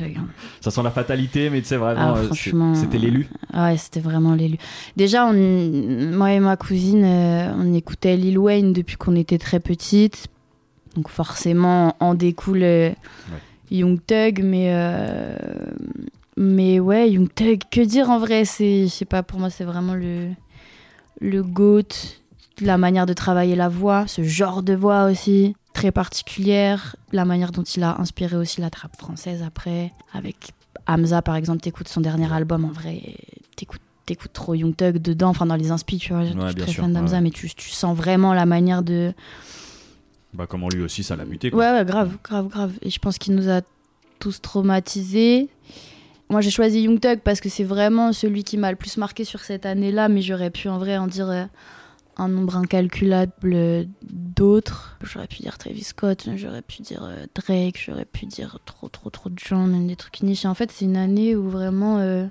Hein. 0.00 0.26
Ça 0.60 0.70
sent 0.70 0.82
la 0.82 0.90
fatalité, 0.90 1.50
mais 1.50 1.60
tu 1.60 1.68
sais, 1.68 1.76
vraiment, 1.76 2.14
Ah, 2.14 2.18
euh, 2.18 2.74
c'était 2.74 2.98
l'élu. 2.98 3.28
Ah 3.52 3.70
Ouais, 3.70 3.76
c'était 3.76 4.00
vraiment 4.00 4.34
l'élu. 4.34 4.56
Déjà, 4.96 5.26
on- 5.26 5.32
moi 6.12 6.32
et 6.32 6.40
ma 6.40 6.56
cousine, 6.56 7.04
euh, 7.04 7.52
on 7.56 7.72
écoutait 7.74 8.16
Lil 8.16 8.38
Wayne 8.38 8.72
depuis 8.72 8.96
qu'on 8.96 9.16
était 9.16 9.38
très 9.38 9.60
petite. 9.60 10.28
Donc 10.96 11.08
forcément, 11.08 11.96
en 12.00 12.14
découle 12.14 12.62
euh, 12.62 12.90
Young 13.70 13.98
Thug, 14.06 14.42
mais... 14.42 14.66
euh, 14.74 15.36
Mais 16.36 16.80
ouais, 16.80 17.10
Young 17.10 17.28
Thug, 17.34 17.60
que 17.70 17.80
dire 17.80 18.10
en 18.10 18.18
vrai 18.18 18.44
C'est, 18.44 18.84
je 18.84 18.88
sais 18.88 19.04
pas, 19.04 19.22
pour 19.22 19.38
moi, 19.38 19.50
c'est 19.50 19.64
vraiment 19.64 19.94
le, 19.94 20.28
le 21.20 21.42
GOAT, 21.42 21.88
la 22.60 22.78
manière 22.78 23.06
de 23.06 23.12
travailler 23.12 23.56
la 23.56 23.68
voix, 23.68 24.06
ce 24.06 24.22
genre 24.22 24.62
de 24.62 24.74
voix 24.74 25.04
aussi, 25.04 25.54
très 25.80 25.92
particulière, 25.92 26.96
la 27.12 27.24
manière 27.24 27.52
dont 27.52 27.62
il 27.62 27.82
a 27.82 28.00
inspiré 28.00 28.36
aussi 28.36 28.60
la 28.60 28.70
trappe 28.70 28.96
française 28.96 29.42
après, 29.42 29.92
avec 30.12 30.52
Hamza 30.86 31.22
par 31.22 31.36
exemple, 31.36 31.60
t'écoutes 31.60 31.88
son 31.88 32.00
dernier 32.00 32.30
album, 32.32 32.64
en 32.64 32.72
vrai, 32.72 33.16
t'écoutes 33.56 33.80
t'écoutes 34.06 34.32
trop 34.32 34.54
Young 34.54 34.74
Thug 34.74 34.98
dedans, 34.98 35.28
enfin 35.28 35.46
dans 35.46 35.54
les 35.54 35.70
inspi, 35.70 35.98
tu 35.98 36.12
vois, 36.12 36.24
je 36.24 36.32
suis 36.32 36.54
très 36.56 36.70
sûr, 36.70 36.82
fan 36.82 36.92
d'Hamza, 36.92 37.16
ouais. 37.16 37.22
mais 37.22 37.30
tu, 37.30 37.48
tu 37.54 37.70
sens 37.70 37.96
vraiment 37.96 38.34
la 38.34 38.44
manière 38.44 38.82
de... 38.82 39.12
Bah, 40.34 40.46
comment 40.48 40.68
lui 40.68 40.82
aussi, 40.82 41.02
ça 41.04 41.16
l'a 41.16 41.24
buté. 41.24 41.50
Quoi. 41.50 41.60
Ouais, 41.60 41.78
ouais, 41.78 41.84
grave, 41.84 42.16
grave, 42.22 42.48
grave. 42.48 42.72
Et 42.82 42.90
je 42.90 42.98
pense 42.98 43.18
qu'il 43.18 43.34
nous 43.34 43.48
a 43.48 43.60
tous 44.18 44.40
traumatisés. 44.40 45.48
Moi, 46.28 46.40
j'ai 46.40 46.50
choisi 46.50 46.82
Young 46.82 47.00
Thug 47.00 47.20
parce 47.20 47.40
que 47.40 47.48
c'est 47.48 47.64
vraiment 47.64 48.12
celui 48.12 48.44
qui 48.44 48.56
m'a 48.56 48.70
le 48.70 48.76
plus 48.76 48.96
marqué 48.96 49.24
sur 49.24 49.40
cette 49.40 49.64
année-là, 49.66 50.08
mais 50.08 50.22
j'aurais 50.22 50.50
pu 50.50 50.68
en 50.68 50.78
vrai 50.78 50.96
en 50.98 51.06
dire 51.06 51.30
euh, 51.30 51.44
un 52.20 52.28
nombre 52.28 52.56
incalculable 52.56 53.86
d'autres. 54.02 54.98
J'aurais 55.02 55.26
pu 55.26 55.42
dire 55.42 55.58
Travis 55.58 55.84
Scott, 55.84 56.28
j'aurais 56.36 56.62
pu 56.62 56.82
dire 56.82 57.04
euh, 57.04 57.26
Drake, 57.34 57.82
j'aurais 57.84 58.04
pu 58.04 58.26
dire 58.26 58.58
trop, 58.64 58.88
trop, 58.88 59.10
trop 59.10 59.30
de 59.30 59.38
gens, 59.38 59.66
même 59.66 59.86
des 59.86 59.96
trucs 59.96 60.22
niches. 60.22 60.44
Et 60.44 60.48
en 60.48 60.54
fait, 60.54 60.70
c'est 60.70 60.84
une 60.84 60.96
année 60.96 61.36
où 61.36 61.48
vraiment. 61.48 61.98
euh, 61.98 62.26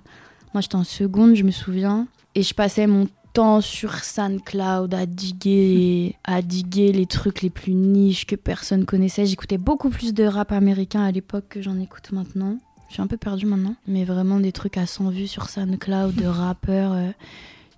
moi, 0.54 0.62
j'étais 0.62 0.76
en 0.76 0.84
seconde, 0.84 1.36
je 1.36 1.44
me 1.44 1.52
souviens, 1.52 2.08
et 2.34 2.42
je 2.42 2.54
passais 2.54 2.88
mon 2.88 3.08
temps 3.34 3.62
sur 3.62 4.04
SoundCloud 4.04 4.94
à 4.94 5.06
diguer, 5.06 6.16
à 6.24 6.42
diguer 6.42 6.92
les 6.92 7.06
trucs 7.06 7.42
les 7.42 7.52
plus 7.52 7.74
niches 7.76 8.26
que 8.26 8.36
personne 8.36 8.86
connaissait. 8.86 9.28
J'écoutais 9.28 9.60
beaucoup 9.60 9.90
plus 9.90 10.14
de 10.14 10.24
rap 10.24 10.52
américain 10.52 11.04
à 11.04 11.12
l'époque 11.12 11.46
que 11.50 11.62
j'en 11.62 11.80
écoute 11.80 12.12
maintenant. 12.12 12.58
Je 12.88 12.96
suis 12.96 13.04
un 13.04 13.08
peu 13.08 13.18
perdue 13.18 13.46
maintenant, 13.46 13.76
mais 13.88 14.04
vraiment 14.04 14.40
des 14.40 14.52
trucs 14.52 14.78
à 14.78 14.88
100 14.88 15.10
vues 15.10 15.28
sur 15.28 15.48
SoundCloud 15.50 16.16
de 16.16 16.26
rappeurs 16.26 16.94
euh, 16.94 17.12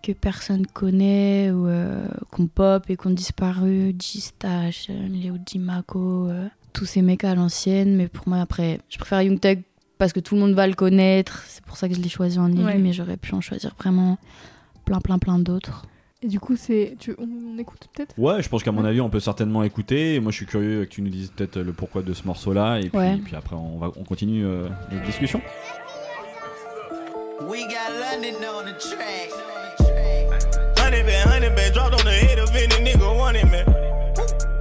que 0.02 0.12
personne 0.12 0.66
connaît 0.68 1.52
ou 1.52 1.68
euh, 1.68 2.06
qu'on 2.32 2.48
pop 2.48 2.90
et 2.90 2.96
qu'on 2.96 3.12
disparu. 3.12 3.96
G-Stash, 4.00 4.88
euh, 4.90 5.08
Léo 5.08 5.36
Dimaco, 5.46 6.28
euh, 6.28 6.48
tous 6.74 6.86
ces 6.86 7.02
mecs 7.02 7.24
à 7.24 7.36
l'ancienne. 7.36 7.96
Mais 7.96 8.08
pour 8.08 8.28
moi, 8.28 8.40
après, 8.40 8.80
je 8.90 8.98
préfère 8.98 9.22
Young 9.22 9.40
Thug 9.40 9.62
parce 9.98 10.14
que 10.14 10.20
tout 10.20 10.36
le 10.36 10.42
monde 10.42 10.54
va 10.54 10.68
le 10.68 10.74
connaître. 10.74 11.44
C'est 11.48 11.64
pour 11.64 11.78
ça 11.78 11.88
que 11.88 11.96
je 11.96 12.02
l'ai 12.02 12.10
choisi 12.10 12.40
en 12.40 12.52
élu, 12.52 12.64
Ouais. 12.64 12.78
mais 12.78 12.94
j'aurais 12.94 13.18
pu 13.18 13.34
en 13.36 13.42
choisir 13.42 13.74
vraiment 13.78 14.18
plein, 14.86 15.00
plein, 15.00 15.20
plein 15.20 15.38
d'autres. 15.40 15.86
Et 16.24 16.28
du 16.28 16.40
coup, 16.40 16.56
c'est. 16.56 16.96
Tu... 17.00 17.16
On 17.18 17.58
écoute 17.58 17.88
peut-être? 17.96 18.14
Ouais, 18.18 18.44
je 18.44 18.50
pense 18.50 18.62
qu'à 18.62 18.72
mon 18.72 18.86
avis, 18.86 19.02
on 19.02 19.10
peut 19.10 19.20
certainement 19.20 19.64
écouter. 19.64 20.16
Et 20.16 20.20
moi, 20.20 20.32
je 20.32 20.38
suis 20.38 20.46
curieux 20.46 20.86
que 20.86 20.90
tu 20.90 21.02
nous 21.02 21.10
dises 21.10 21.32
peut-être 21.36 21.60
le 21.60 21.74
pourquoi 21.74 22.04
de 22.04 22.14
ce 22.14 22.26
morceau-là. 22.28 22.80
Et 22.80 22.90
puis, 22.90 23.36
après, 23.36 23.56
on, 23.56 23.80
va, 23.80 23.92
on 23.96 24.04
continue 24.04 24.46
euh, 24.46 24.70
notre 24.92 25.04
discussion. 25.06 25.42
We 27.50 27.68
got 27.68 27.92
London 27.94 28.36
on 28.46 28.66
the 28.66 28.74
track. 28.74 29.30
Honey 30.78 31.02
been, 31.02 31.28
honey 31.28 31.50
been 31.50 31.74
dropped 31.74 31.96
on 31.96 32.06
the 32.06 32.12
head 32.12 32.38
of 32.38 32.56
any 32.56 32.68
nigga 32.86 33.18
wanted, 33.18 33.50
man. 33.50 33.66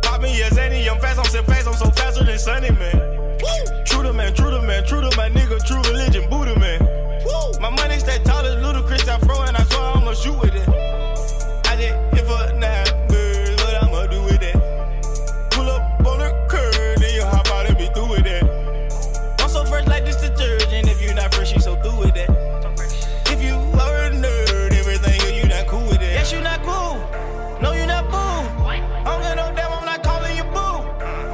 Pop 0.00 0.22
me 0.22 0.40
as 0.42 0.56
any, 0.56 0.88
I'm 0.88 0.98
fast, 0.98 1.18
I'm 1.18 1.26
so 1.26 1.42
fast, 1.42 1.68
I'm 1.68 1.74
so 1.74 1.90
faster 1.90 2.24
than 2.24 2.38
Sunny, 2.38 2.70
man. 2.70 3.38
True 3.84 4.02
to 4.02 4.12
man, 4.14 4.32
true 4.32 4.50
to 4.50 4.62
man, 4.62 4.84
true 4.86 5.02
to 5.02 5.14
my 5.16 5.28
nigga, 5.28 5.62
true 5.66 5.82
religion, 5.92 6.28
Buddha, 6.30 6.39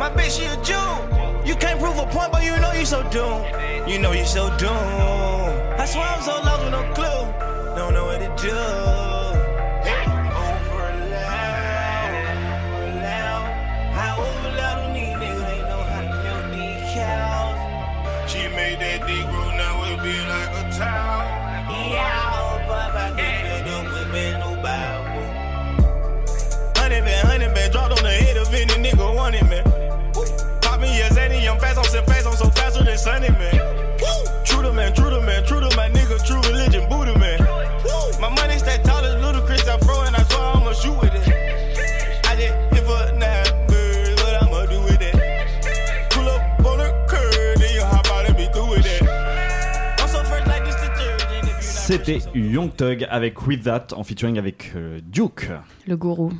My 0.06 0.12
bitch, 0.12 0.38
she 0.38 0.44
a 0.44 0.54
Jew. 0.62 1.48
You 1.48 1.56
can't 1.56 1.80
prove 1.80 1.98
a 1.98 2.06
point, 2.06 2.30
but 2.30 2.44
you 2.44 2.56
know 2.60 2.70
you 2.70 2.86
so 2.86 3.02
doomed. 3.10 3.44
You 3.88 3.98
know 3.98 4.12
you 4.12 4.25
so 4.25 4.56
doomed. 4.56 4.70
I 4.70 5.84
swear 5.84 6.06
I'm 6.06 6.22
so 6.22 6.30
lost 6.46 6.62
with 6.62 6.70
no 6.70 6.82
clue. 6.94 7.75
Don't 7.75 7.92
know 7.92 8.04
what 8.06 8.20
to 8.20 8.28
do. 8.40 8.54
She 18.28 18.48
made 18.54 18.78
that 18.78 19.00
grow, 19.00 19.50
now 19.56 19.84
it 19.90 20.02
be 20.04 20.14
like 20.28 20.52
a 20.54 20.78
town. 20.78 21.25
Sunny, 33.06 33.28
man. 33.28 33.65
C'était 52.06 52.38
Young 52.38 52.70
Thug 52.76 53.04
avec 53.10 53.44
With 53.48 53.64
That 53.64 53.88
en 53.96 54.04
featuring 54.04 54.38
avec 54.38 54.70
euh, 54.76 55.00
Duke. 55.04 55.50
Le 55.88 55.96
gourou. 55.96 56.32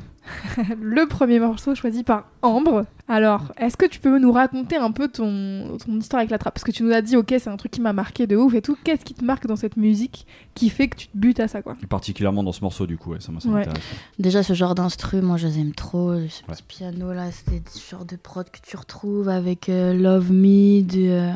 Le 0.81 1.05
premier 1.09 1.41
morceau 1.41 1.75
choisi 1.75 2.03
par 2.05 2.29
Ambre. 2.41 2.85
Alors, 3.09 3.51
est-ce 3.57 3.75
que 3.75 3.85
tu 3.85 3.99
peux 3.99 4.17
nous 4.17 4.31
raconter 4.31 4.77
un 4.77 4.91
peu 4.91 5.09
ton, 5.09 5.77
ton 5.85 5.97
histoire 5.99 6.19
avec 6.21 6.31
la 6.31 6.37
trappe? 6.37 6.53
Parce 6.53 6.63
que 6.63 6.71
tu 6.71 6.83
nous 6.83 6.91
as 6.93 7.01
dit, 7.01 7.17
ok, 7.17 7.35
c'est 7.37 7.49
un 7.49 7.57
truc 7.57 7.73
qui 7.73 7.81
m'a 7.81 7.91
marqué 7.91 8.27
de 8.27 8.37
ouf 8.37 8.53
et 8.53 8.61
tout. 8.61 8.77
Qu'est-ce 8.85 9.03
qui 9.03 9.13
te 9.13 9.25
marque 9.25 9.45
dans 9.45 9.57
cette 9.57 9.75
musique 9.75 10.25
qui 10.55 10.69
fait 10.69 10.87
que 10.87 10.95
tu 10.95 11.07
te 11.07 11.17
butes 11.17 11.41
à 11.41 11.49
ça, 11.49 11.61
quoi? 11.61 11.75
Et 11.83 11.87
particulièrement 11.87 12.43
dans 12.43 12.53
ce 12.53 12.61
morceau, 12.61 12.87
du 12.87 12.97
coup, 12.97 13.11
ouais, 13.11 13.19
ça, 13.19 13.33
ça 13.37 13.49
Ouais. 13.49 13.55
m'intéresse. 13.55 13.83
Déjà, 14.19 14.43
ce 14.43 14.53
genre 14.53 14.73
d'instru, 14.73 15.21
moi, 15.21 15.35
je 15.35 15.47
les 15.47 15.59
aime 15.59 15.73
trop. 15.73 16.13
Ce 16.13 16.19
Ouais. 16.19 16.29
petit 16.47 16.63
piano 16.63 17.11
là, 17.11 17.25
c'est 17.31 17.67
ce 17.69 17.89
genre 17.91 18.05
de 18.05 18.15
prod 18.15 18.49
que 18.49 18.59
tu 18.61 18.77
retrouves 18.77 19.27
avec 19.27 19.67
euh, 19.67 19.93
Love 19.93 20.31
Me 20.31 20.81
de 20.81 21.09
euh, 21.09 21.33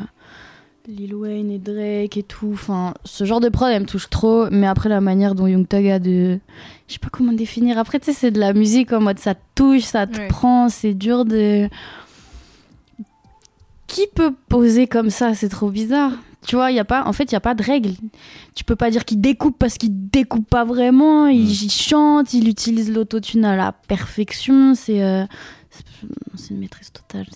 Lil 0.88 1.14
Wayne 1.14 1.50
et 1.50 1.58
Drake 1.58 2.16
et 2.16 2.22
tout. 2.24 2.50
Enfin, 2.52 2.94
ce 3.04 3.24
genre 3.24 3.38
de 3.40 3.48
prod, 3.48 3.70
elle 3.70 3.82
me 3.82 3.86
touche 3.86 4.10
trop. 4.10 4.48
Mais 4.50 4.66
après, 4.66 4.88
la 4.88 5.00
manière 5.00 5.34
dont 5.36 5.46
Young 5.46 5.66
Thug 5.68 5.86
a 5.86 5.98
de. 6.00 6.38
Je 6.88 6.92
sais 6.94 6.98
pas 6.98 7.08
comment 7.10 7.32
définir. 7.32 7.78
Après, 7.78 8.00
tu 8.00 8.06
sais, 8.06 8.12
c'est 8.12 8.30
de 8.32 8.40
la 8.40 8.52
musique 8.52 8.92
en 8.92 9.00
mode 9.00 9.18
ça 9.20 9.34
te 9.34 9.40
touche, 9.54 9.82
ça 9.82 10.06
te 10.08 10.18
Ouais. 10.18 10.28
prend, 10.28 10.68
c'est 10.68 10.94
dur 10.94 11.24
de. 11.24 11.68
Qui 13.86 14.06
peut 14.14 14.32
poser 14.48 14.86
comme 14.86 15.10
ça? 15.10 15.34
C'est 15.34 15.48
trop 15.48 15.70
bizarre. 15.70 16.12
Tu 16.46 16.56
vois, 16.56 16.72
y 16.72 16.80
a 16.80 16.84
pas, 16.84 17.04
en 17.06 17.12
fait, 17.12 17.24
il 17.30 17.34
n'y 17.34 17.36
a 17.36 17.40
pas 17.40 17.54
de 17.54 17.62
règle. 17.62 17.90
Tu 18.56 18.64
peux 18.64 18.74
pas 18.74 18.90
dire 18.90 19.04
qu'il 19.04 19.20
découpe 19.20 19.56
parce 19.58 19.78
qu'il 19.78 20.08
découpe 20.10 20.48
pas 20.48 20.64
vraiment. 20.64 21.26
Il, 21.28 21.44
Mm. 21.44 21.48
il 21.62 21.70
chante, 21.70 22.34
il 22.34 22.48
utilise 22.48 22.90
l'autotune 22.92 23.44
à 23.44 23.54
la 23.54 23.70
perfection. 23.70 24.74
C'est 24.74 25.04
euh, 25.04 25.24
c'est- 26.36 26.50
une 26.54 26.60
maîtrise 26.60 26.90
totale. 26.92 27.26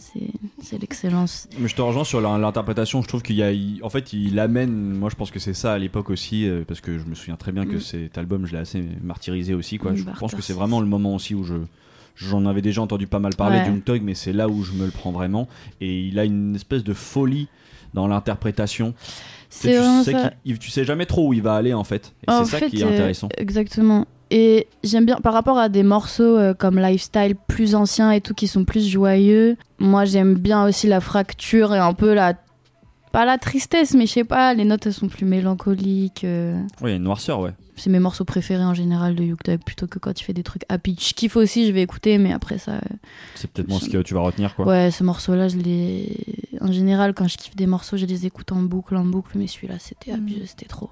C'est 0.63 0.79
l'excellence. 0.81 1.49
Mais 1.59 1.69
je 1.69 1.75
te 1.77 1.83
rejoins 1.83 2.05
sur 2.05 2.21
l'interprétation. 2.21 3.03
Je 3.03 3.09
trouve 3.09 3.23
qu'il 3.23 3.37
y 3.37 3.43
a, 3.43 3.53
il- 3.53 3.81
en 3.83 3.91
fait, 3.91 4.13
il 4.13 4.39
amène. 4.39 4.71
Moi, 4.93 5.11
je 5.11 5.15
pense 5.17 5.31
que 5.31 5.39
c'est 5.39 5.55
ça 5.55 5.73
à 5.75 5.79
l'époque 5.79 6.11
aussi, 6.11 6.47
euh, 6.49 6.65
parce 6.67 6.81
que 6.81 6.99
je 6.99 7.05
me 7.05 7.15
souviens 7.15 7.37
très 7.37 7.53
bien 7.53 7.67
que 7.67 7.77
Mm. 7.77 7.81
cet 7.81 8.19
album, 8.19 8.47
je 8.47 8.53
l'ai 8.53 8.59
assez 8.59 8.83
martyrisé 9.03 9.55
aussi. 9.55 9.79
Quoi. 9.79 9.93
Mm, 9.93 9.97
Je 9.97 10.05
pense 10.19 10.35
que 10.35 10.43
c'est 10.43 10.53
vraiment 10.55 10.81
le 10.81 10.87
moment 10.87 11.15
aussi 11.15 11.35
où 11.35 11.45
je. 11.45 11.55
J'en 12.17 12.47
avais 12.47 12.63
déjà 12.63 12.81
entendu 12.81 13.07
pas 13.07 13.19
mal 13.19 13.35
parler 13.37 13.59
Ouais. 13.59 14.01
mais 14.01 14.15
c'est 14.15 14.33
là 14.33 14.49
où 14.49 14.63
je 14.63 14.73
me 14.73 14.87
le 14.87 14.91
prends 14.91 15.13
vraiment. 15.13 15.49
Et 15.83 16.01
il 16.07 16.19
a 16.19 16.25
une 16.25 16.55
espèce 16.57 16.83
de 16.83 16.95
folie 16.95 17.47
dans 17.93 18.07
l'interprétation. 18.09 18.95
Tu 19.51 19.59
sais, 19.69 19.81
tu, 20.59 20.71
sais 20.71 20.81
tu 20.81 20.85
jamais 20.87 21.05
trop 21.07 21.29
où 21.29 21.33
il 21.35 21.43
va 21.43 21.55
aller 21.55 21.75
en 21.75 21.85
fait. 21.85 22.15
Et 22.27 22.31
c'est 22.45 22.45
ça 22.51 22.59
fait, 22.59 22.71
qui 22.71 22.81
est 22.81 22.85
euh, 22.85 22.89
intéressant. 22.93 23.29
exactement. 23.37 24.07
Et 24.31 24.67
j'aime 24.83 25.07
bien, 25.07 25.17
par 25.17 25.33
rapport 25.33 25.59
à 25.59 25.69
des 25.69 25.83
morceaux 25.85 26.37
euh, 26.37 26.53
comme 26.55 26.79
Lifestyle 26.79 27.37
plus 27.47 27.75
anciens 27.75 28.11
et 28.11 28.21
tout, 28.21 28.35
qui 28.35 28.49
sont 28.49 28.65
plus 28.65 28.87
joyeux, 28.89 29.57
moi 29.79 30.05
j'aime 30.05 30.35
bien 30.35 30.65
aussi 30.65 30.87
la 30.89 31.01
fracture 31.01 31.75
et 31.75 31.79
un 31.79 31.93
peu 31.93 32.13
la. 32.15 32.35
Pas 33.13 33.25
la 33.25 33.39
tristesse, 33.39 33.95
mais 33.95 34.07
je 34.07 34.13
sais 34.13 34.25
pas, 34.25 34.53
les 34.53 34.65
notes 34.65 34.85
elles 34.87 34.93
sont 34.93 35.09
plus 35.09 35.25
mélancoliques. 35.25 36.25
euh. 36.25 36.61
Oui, 36.83 36.89
il 36.89 36.91
y 36.91 36.93
a 36.93 36.97
une 36.97 37.05
noirceur, 37.05 37.41
ouais. 37.41 37.53
C'est 37.77 37.91
mes 37.91 37.99
morceaux 38.01 38.25
préférés 38.25 38.65
en 38.65 38.75
général 38.75 39.15
de 39.15 39.35
Thug, 39.45 39.61
plutôt 39.65 39.87
que 39.87 39.99
quand 39.99 40.19
il 40.19 40.25
fait 40.25 40.33
des 40.33 40.43
trucs 40.43 40.63
happy. 40.69 40.97
Je 40.99 41.13
kiffe 41.15 41.37
aussi, 41.37 41.67
je 41.67 41.73
vais 41.73 41.83
écouter, 41.83 42.19
mais 42.19 42.33
après 42.33 42.59
ça. 42.59 42.73
euh, 42.73 42.81
C'est 43.35 43.51
peut-être 43.51 43.69
moi 43.69 43.79
ce 43.81 43.89
que 43.89 43.99
tu 43.99 44.15
vas 44.15 44.21
retenir, 44.21 44.55
quoi. 44.55 44.67
Ouais, 44.67 44.91
ce 44.91 45.05
morceau-là, 45.05 45.49
je 45.49 45.57
l'ai. 45.59 46.17
En 46.61 46.73
général, 46.73 47.13
quand 47.15 47.29
je 47.29 47.37
kiffe 47.37 47.55
des 47.55 47.67
morceaux, 47.67 47.97
je 47.97 48.07
les 48.07 48.25
écoute 48.27 48.51
en 48.53 48.63
boucle, 48.63 48.97
en 48.97 49.05
boucle, 49.05 49.33
mais 49.37 49.47
celui-là, 49.47 49.75
c'était 49.79 50.13
Mm. 50.13 50.15
abusé, 50.17 50.43
c'était 50.47 50.67
trop. 50.67 50.91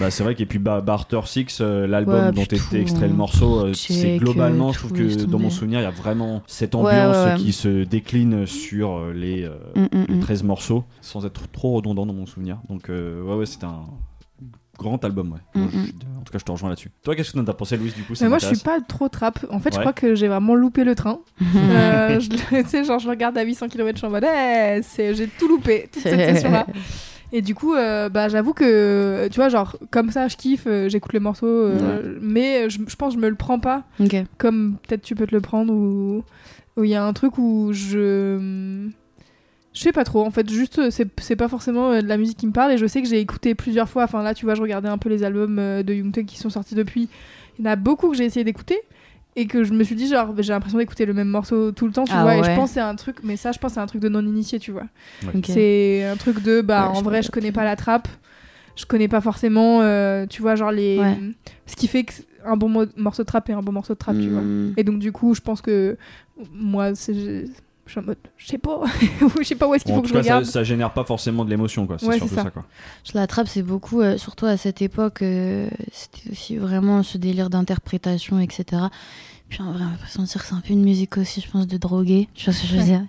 Bah, 0.00 0.10
c'est 0.10 0.22
vrai, 0.24 0.34
et 0.38 0.46
puis 0.46 0.58
bah, 0.58 0.80
Barter 0.80 1.20
Six, 1.26 1.58
euh, 1.60 1.86
l'album 1.86 2.26
Ouais, 2.26 2.32
dont 2.32 2.42
était 2.42 2.80
extrait 2.80 3.06
le 3.08 3.12
hein. 3.12 3.16
morceau, 3.16 3.66
euh, 3.66 3.72
c'est 3.74 4.16
globalement, 4.16 4.70
euh, 4.70 4.72
je 4.72 4.78
trouve 4.78 4.92
que 4.92 5.24
dans 5.24 5.38
mon 5.38 5.50
souvenir, 5.50 5.80
il 5.80 5.84
y 5.84 5.86
a 5.86 5.90
vraiment 5.90 6.42
cette 6.46 6.74
ambiance 6.74 7.16
ouais, 7.16 7.32
ouais. 7.34 7.38
qui 7.38 7.52
se 7.52 7.84
décline 7.84 8.46
sur 8.46 9.06
les, 9.12 9.44
euh, 9.44 9.50
Mm, 9.76 9.82
mm, 9.98 10.04
les 10.08 10.14
mm. 10.16 10.20
13 10.20 10.42
morceaux, 10.44 10.84
sans 11.00 11.24
être 11.26 11.48
trop 11.52 11.74
redondant 11.74 12.06
dans 12.06 12.14
mon 12.14 12.26
souvenir. 12.26 12.58
Donc, 12.68 12.88
euh, 12.88 13.22
ouais, 13.22 13.34
ouais, 13.36 13.46
c'est 13.46 13.64
un 13.64 13.84
grand 14.82 15.02
album, 15.04 15.32
ouais. 15.32 15.38
Moi, 15.54 15.66
Mm, 15.66 15.70
je 15.72 15.82
suis- 15.84 15.94
en 16.18 16.22
tout 16.24 16.32
cas, 16.32 16.38
je 16.38 16.44
te 16.44 16.52
rejoins 16.52 16.68
là-dessus. 16.68 16.90
Toi, 17.02 17.16
qu'est-ce 17.16 17.32
que 17.32 17.38
t'en 17.38 17.46
as 17.50 17.54
pensé, 17.54 17.76
Louise, 17.76 17.94
du 17.94 18.02
coup 18.04 18.14
ça 18.14 18.24
Mais 18.24 18.28
moi, 18.28 18.38
je 18.38 18.46
suis 18.46 18.56
pas 18.64 18.80
trop 18.80 19.08
trappe. 19.08 19.38
En 19.50 19.58
fait, 19.60 19.70
je 19.72 19.78
crois 19.80 19.92
que 19.94 20.14
j'ai 20.14 20.28
vraiment 20.28 20.54
loupé 20.54 20.84
le 20.84 20.94
train. 20.94 21.20
Euh, 21.56 22.20
je, 22.20 22.28
tu 22.62 22.68
sais, 22.68 22.84
genre, 22.84 22.98
je 22.98 23.08
regarde 23.08 23.36
à 23.38 23.42
800 23.44 23.68
km, 23.68 23.92
je 23.96 23.98
suis 23.98 24.06
en 24.06 24.10
mode, 24.10 24.24
Eh, 24.24 24.80
c'est- 24.82 25.14
j'ai 25.14 25.26
tout 25.28 25.48
loupé, 25.48 25.88
toute 25.92 26.02
cette 26.02 26.20
session-là. 26.34 26.66
Et 27.34 27.40
du 27.40 27.54
coup, 27.54 27.72
euh, 27.74 28.10
bah, 28.10 28.28
j'avoue 28.28 28.52
que, 28.52 29.26
tu 29.30 29.36
vois, 29.36 29.48
genre, 29.48 29.76
comme 29.90 30.10
ça, 30.10 30.28
je 30.28 30.36
kiffe, 30.36 30.64
euh, 30.66 30.90
j'écoute 30.90 31.14
le 31.14 31.20
morceau, 31.20 31.46
euh, 31.46 32.18
mais 32.20 32.68
je, 32.68 32.78
je 32.86 32.96
pense 32.96 33.14
que 33.14 33.20
je 33.20 33.24
me 33.24 33.30
le 33.30 33.36
prends 33.36 33.58
pas 33.58 33.84
comme 34.36 34.76
peut-être 34.86 35.00
tu 35.02 35.14
peux 35.14 35.26
te 35.26 35.34
le 35.34 35.40
prendre 35.40 35.72
ou 35.72 36.24
où 36.76 36.84
il 36.84 36.90
y 36.90 36.94
a 36.94 37.04
un 37.04 37.12
truc 37.12 37.36
où 37.38 37.70
je. 37.72 38.36
Je 39.74 39.80
sais 39.80 39.92
pas 39.92 40.04
trop, 40.04 40.24
en 40.24 40.30
fait, 40.30 40.50
juste, 40.50 40.90
c'est 40.90 41.08
c'est 41.20 41.36
pas 41.36 41.48
forcément 41.48 41.90
euh, 41.92 42.00
de 42.02 42.06
la 42.06 42.18
musique 42.18 42.36
qui 42.36 42.46
me 42.46 42.52
parle 42.52 42.72
et 42.72 42.78
je 42.78 42.86
sais 42.86 43.00
que 43.02 43.08
j'ai 43.08 43.20
écouté 43.20 43.54
plusieurs 43.54 43.88
fois. 43.88 44.04
Enfin, 44.04 44.22
là, 44.22 44.34
tu 44.34 44.44
vois, 44.44 44.54
je 44.54 44.60
regardais 44.62 44.88
un 44.88 44.98
peu 44.98 45.08
les 45.08 45.24
albums 45.24 45.58
euh, 45.58 45.82
de 45.82 45.94
Young 45.94 46.12
Thug 46.12 46.26
qui 46.26 46.38
sont 46.38 46.50
sortis 46.50 46.74
depuis. 46.74 47.08
Il 47.58 47.64
y 47.64 47.68
en 47.68 47.70
a 47.72 47.76
beaucoup 47.76 48.10
que 48.10 48.16
j'ai 48.16 48.24
essayé 48.24 48.44
d'écouter 48.44 48.78
et 49.34 49.46
que 49.46 49.64
je 49.64 49.72
me 49.72 49.82
suis 49.82 49.94
dit, 49.94 50.08
genre, 50.08 50.34
j'ai 50.38 50.52
l'impression 50.52 50.76
d'écouter 50.78 51.06
le 51.06 51.14
même 51.14 51.28
morceau 51.28 51.72
tout 51.72 51.86
le 51.86 51.92
temps, 51.92 52.04
tu 52.04 52.12
Ah 52.14 52.22
vois. 52.22 52.36
Et 52.36 52.42
je 52.44 52.54
pense 52.54 52.68
que 52.70 52.74
c'est 52.74 52.80
un 52.80 52.94
truc, 52.96 53.16
mais 53.24 53.36
ça, 53.38 53.50
je 53.52 53.58
pense 53.58 53.70
que 53.70 53.74
c'est 53.76 53.80
un 53.80 53.86
truc 53.86 54.02
de 54.02 54.10
non-initié, 54.10 54.58
tu 54.58 54.72
vois. 54.72 54.84
Ok. 55.34 55.44
C'est 55.46 56.04
un 56.04 56.16
truc 56.16 56.42
de, 56.42 56.60
bah, 56.60 56.88
Ouais, 56.88 56.94
je 56.94 56.98
en 57.00 57.02
vrai, 57.02 57.22
je 57.22 57.30
connais 57.30 57.52
pas 57.52 57.64
la 57.64 57.76
trappe. 57.76 58.08
Je 58.76 58.84
connais 58.86 59.08
pas 59.08 59.20
forcément, 59.22 59.80
euh, 59.82 60.26
tu 60.26 60.40
vois, 60.42 60.54
genre 60.54 60.72
les. 60.72 60.98
Ouais. 60.98 61.16
Ce 61.66 61.76
qui 61.76 61.88
fait 61.88 62.04
que 62.04 62.12
un 62.44 62.56
bon 62.56 62.68
mo- 62.70 62.86
morceau 62.96 63.22
de 63.22 63.26
trappe 63.26 63.48
est 63.50 63.52
un 63.52 63.60
bon 63.60 63.72
morceau 63.72 63.92
de 63.94 63.98
trappe, 63.98 64.18
tu 64.18 64.28
vois. 64.28 64.40
Mm. 64.42 64.74
Et 64.76 64.84
donc, 64.84 64.98
du 64.98 65.12
coup, 65.12 65.34
je 65.34 65.40
pense 65.40 65.60
que 65.62 65.96
moi, 66.52 66.94
c'est- 66.94 67.44
je 67.94 67.98
suis 67.98 68.00
en 68.00 68.04
mode, 68.04 68.16
je 68.38 68.46
sais 68.46 68.56
pas, 68.58 68.80
je 69.38 69.44
sais 69.44 69.54
pas 69.54 69.68
où 69.68 69.74
est-ce 69.74 69.84
qu'il 69.84 69.92
Bon, 69.92 70.00
faut 70.00 70.00
en 70.00 70.02
que 70.04 70.08
tout 70.08 70.14
je 70.14 70.18
cas, 70.20 70.22
ça, 70.26 70.34
regarde. 70.36 70.44
ça 70.50 70.64
génère 70.64 70.92
pas 70.94 71.04
forcément 71.04 71.44
de 71.44 71.50
l'émotion, 71.50 71.86
quoi. 71.86 71.96
C'est 71.98 72.06
Ouais, 72.06 72.16
surtout 72.16 72.34
ça. 72.34 72.50
quoi. 72.50 72.64
Je 73.04 73.12
l'attrape, 73.14 73.48
c'est 73.48 73.62
beaucoup, 73.62 74.00
euh, 74.00 74.16
surtout 74.16 74.46
à 74.46 74.56
cette 74.56 74.80
époque, 74.80 75.20
euh, 75.20 75.68
c'était 75.92 76.30
aussi 76.30 76.56
vraiment 76.56 77.02
ce 77.02 77.18
délire 77.18 77.50
d'interprétation, 77.50 78.38
etc. 78.40 78.84
Puis 79.52 79.60
en 79.62 79.70
vrai, 79.72 79.82
on 79.84 79.90
va 79.90 79.96
pas 79.98 80.06
se 80.06 80.18
mentir, 80.18 80.40
c'est 80.42 80.54
un 80.54 80.60
peu 80.60 80.72
une 80.72 80.82
musique 80.82 81.18
aussi, 81.18 81.42
je 81.42 81.50
pense, 81.50 81.66
de 81.66 81.76
droguer. 81.76 82.26
Tu 82.32 82.46
vois 82.46 82.54
ce 82.54 82.62
que 82.62 82.68
je 82.68 82.76
veux 82.78 82.84
dire? 82.84 83.02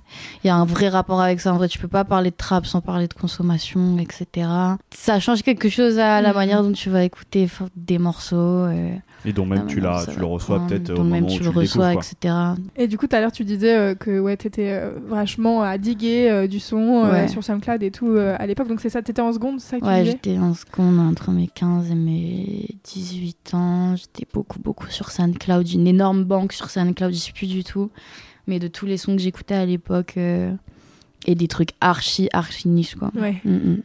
Il 0.43 0.47
y 0.47 0.49
a 0.49 0.55
un 0.57 0.65
vrai 0.65 0.89
rapport 0.89 1.21
avec 1.21 1.39
ça. 1.39 1.53
En 1.53 1.57
vrai, 1.57 1.69
tu 1.69 1.79
peux 1.79 1.87
pas 1.87 2.03
parler 2.03 2.31
de 2.31 2.35
trap 2.35 2.65
sans 2.65 2.81
parler 2.81 3.07
de 3.07 3.13
consommation, 3.13 3.97
etc. 3.97 4.47
Ça 4.93 5.21
change 5.21 5.41
quelque 5.41 5.69
chose 5.69 5.99
à 5.99 6.19
la 6.21 6.29
Mhm. 6.31 6.35
manière 6.35 6.61
dont 6.63 6.73
tu 6.73 6.89
vas 6.89 7.03
écouter 7.05 7.47
des 7.77 7.97
morceaux. 7.97 8.35
euh, 8.35 8.93
Et 9.25 9.31
dont 9.31 9.47
la 9.47 9.55
même 9.55 9.67
tu, 9.67 9.79
ça 9.81 10.05
tu 10.11 10.19
le 10.19 10.25
reçois 10.25 10.59
peut-être 10.67 10.89
au 10.99 11.03
même 11.05 11.21
moment 11.23 11.27
où 11.27 11.29
tu 11.29 11.37
tu 11.37 11.43
le 11.43 11.49
reçois, 11.49 11.91
découvres. 11.91 12.05
etc. 12.13 12.35
Et 12.75 12.87
du 12.89 12.97
coup, 12.97 13.07
tout 13.07 13.15
à 13.15 13.21
l'heure, 13.21 13.31
tu 13.31 13.45
disais 13.45 13.73
euh, 13.77 13.95
que 13.95 14.19
ouais, 14.19 14.35
t'étais 14.35 14.71
euh, 14.73 14.91
vachement 15.07 15.61
à 15.63 15.77
diguer 15.77 16.29
euh, 16.29 16.45
du 16.47 16.59
son 16.59 17.05
euh, 17.05 17.11
Ouais. 17.13 17.27
sur 17.29 17.41
SoundCloud 17.41 17.81
et 17.83 17.91
tout 17.91 18.07
euh, 18.09 18.35
à 18.37 18.45
l'époque. 18.47 18.67
Donc 18.67 18.81
c'est 18.81 18.89
ça, 18.89 19.01
t'étais 19.01 19.21
en 19.21 19.31
seconde, 19.31 19.61
c'est 19.61 19.69
ça 19.69 19.79
que 19.79 19.85
tu 19.85 19.87
Ouais, 19.89 20.03
j'étais 20.03 20.37
en 20.37 20.53
seconde 20.53 20.99
entre 20.99 21.31
mes 21.31 21.47
15 21.47 21.89
et 21.89 21.95
mes 21.95 22.67
18 22.83 23.53
ans. 23.53 23.95
J'étais 23.95 24.27
beaucoup, 24.33 24.59
beaucoup 24.59 24.87
sur 24.89 25.09
SoundCloud. 25.09 25.67
J'ai 25.67 25.75
une 25.77 25.87
énorme 25.87 26.25
banque 26.33 26.53
sur 26.53 26.69
SoundCloud, 26.69 27.13
j'y 27.13 27.19
suis 27.19 27.33
plus 27.33 27.47
du 27.47 27.63
tout. 27.63 27.91
Mais 28.47 28.59
de 28.59 28.67
tous 28.67 28.85
les 28.85 28.97
sons 28.97 29.15
que 29.15 29.21
j'écoutais 29.21 29.55
à 29.55 29.65
l'époque, 29.65 30.15
euh, 30.17 30.51
et 31.25 31.35
des 31.35 31.47
trucs 31.47 31.69
archi, 31.79 32.27
archi 32.33 32.67
niche, 32.67 32.95
quoi. 32.95 33.11
Ouais. 33.15 33.39
Mm, 33.45 33.51
mm. 33.51 33.81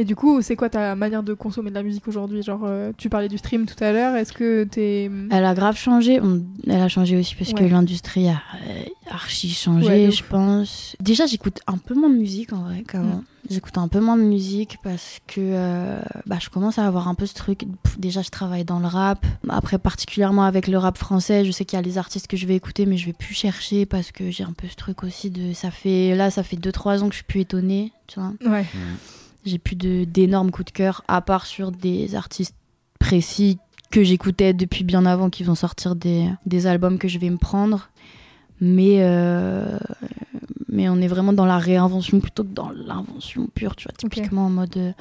Et 0.00 0.04
du 0.06 0.16
coup, 0.16 0.40
c'est 0.40 0.56
quoi 0.56 0.70
ta 0.70 0.94
manière 0.94 1.22
de 1.22 1.34
consommer 1.34 1.68
de 1.68 1.74
la 1.74 1.82
musique 1.82 2.08
aujourd'hui? 2.08 2.42
Genre, 2.42 2.62
euh, 2.64 2.90
tu 2.96 3.10
parlais 3.10 3.28
du 3.28 3.36
stream 3.36 3.66
tout 3.66 3.82
à 3.84 3.92
l'heure. 3.92 4.16
Est-ce 4.16 4.32
que 4.32 4.64
t'es 4.64 5.10
Elle 5.30 5.44
a 5.44 5.52
grave 5.52 5.76
changé. 5.76 6.20
On- 6.22 6.42
Elle 6.66 6.80
a 6.80 6.88
changé 6.88 7.18
aussi 7.18 7.34
parce 7.34 7.52
que 7.52 7.64
l'industrie 7.64 8.28
a 8.30 8.40
euh, 8.66 8.82
archi 9.10 9.50
changé, 9.50 9.86
Ouais, 9.86 10.10
je 10.10 10.24
pense. 10.24 10.96
Déjà, 11.00 11.26
j'écoute 11.26 11.58
un 11.66 11.76
peu 11.76 11.92
moins 11.94 12.08
de 12.08 12.16
musique 12.16 12.54
en 12.54 12.62
vrai 12.62 12.82
qu'avant. 12.88 13.16
Mm. 13.16 13.24
J'écoute 13.50 13.76
un 13.76 13.88
peu 13.88 14.00
moins 14.00 14.16
de 14.16 14.22
musique 14.22 14.78
parce 14.82 15.18
que 15.26 15.40
euh, 15.40 16.00
bah, 16.26 16.36
je 16.40 16.48
commence 16.48 16.78
à 16.78 16.86
avoir 16.86 17.08
un 17.08 17.14
peu 17.14 17.26
ce 17.26 17.34
truc. 17.34 17.64
Pff, 17.82 17.98
déjà, 17.98 18.22
je 18.22 18.30
travaille 18.30 18.64
dans 18.64 18.78
le 18.80 18.86
rap. 18.86 19.26
Après, 19.50 19.78
particulièrement 19.78 20.44
avec 20.44 20.66
le 20.66 20.78
rap 20.78 20.96
français, 20.96 21.44
je 21.44 21.50
sais 21.50 21.66
qu'il 21.66 21.76
y 21.76 21.80
a 21.80 21.82
les 21.82 21.98
artistes 21.98 22.26
que 22.26 22.38
je 22.38 22.46
vais 22.46 22.56
écouter, 22.56 22.86
mais 22.86 22.96
je 22.96 23.04
vais 23.04 23.12
plus 23.12 23.34
chercher 23.34 23.84
parce 23.84 24.12
que 24.12 24.30
j'ai 24.30 24.44
un 24.44 24.52
peu 24.52 24.66
ce 24.66 24.76
truc 24.76 25.02
aussi 25.04 25.30
de. 25.30 25.52
Ça 25.52 25.70
fait 25.70 26.14
là, 26.14 26.30
ça 26.30 26.42
fait 26.42 26.56
2-3 26.56 27.02
ans 27.02 27.08
que 27.08 27.12
je 27.12 27.16
suis 27.18 27.24
plus 27.24 27.40
étonnée, 27.40 27.92
tu 28.06 28.18
vois. 28.20 28.32
Ouais. 28.46 28.64
J'ai 29.44 29.58
plus 29.58 29.76
d'énormes 29.76 30.50
coups 30.50 30.66
de 30.66 30.76
cœur, 30.76 31.02
à 31.08 31.20
part 31.22 31.46
sur 31.46 31.72
des 31.72 32.14
artistes 32.14 32.56
précis 32.98 33.58
que 33.90 34.04
j'écoutais 34.04 34.52
depuis 34.52 34.84
bien 34.84 35.06
avant, 35.06 35.30
qui 35.30 35.42
vont 35.42 35.54
sortir 35.54 35.96
des, 35.96 36.66
albums 36.66 36.98
que 36.98 37.08
je 37.08 37.18
vais 37.18 37.30
me 37.30 37.38
prendre. 37.38 37.90
Mais, 38.60 38.98
euh, 39.00 39.78
mais 40.68 40.88
on 40.88 41.00
est 41.00 41.08
vraiment 41.08 41.32
dans 41.32 41.46
la 41.46 41.58
réinvention 41.58 42.20
plutôt 42.20 42.44
que 42.44 42.52
dans 42.52 42.70
l'invention 42.70 43.48
pure, 43.54 43.74
tu 43.74 43.88
vois. 43.88 43.94
Typiquement 43.96 44.46
en 44.46 44.50
mode, 44.50 44.76
euh, 44.76 44.92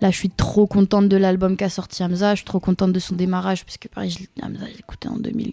là, 0.00 0.10
je 0.10 0.16
suis 0.16 0.30
trop 0.30 0.68
contente 0.68 1.08
de 1.08 1.16
l'album 1.16 1.56
qu'a 1.56 1.68
sorti 1.68 2.04
Hamza, 2.04 2.34
je 2.34 2.38
suis 2.38 2.46
trop 2.46 2.60
contente 2.60 2.92
de 2.92 3.00
son 3.00 3.16
démarrage, 3.16 3.64
parce 3.64 3.76
que 3.76 3.88
pareil, 3.88 4.14
Hamza, 4.40 4.66
je 4.70 4.76
l'écoutais 4.76 5.08
en 5.08 5.16
2000. 5.16 5.52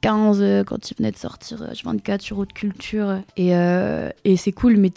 15 0.00 0.38
euh, 0.40 0.64
quand 0.64 0.90
il 0.90 0.96
venait 0.96 1.10
de 1.10 1.16
sortir 1.16 1.62
euh, 1.62 1.72
H24 1.72 2.20
sur 2.20 2.38
Haute 2.38 2.52
Culture. 2.52 3.18
Et, 3.36 3.54
euh, 3.56 4.10
et 4.24 4.36
c'est 4.36 4.52
cool, 4.52 4.76
mais 4.76 4.92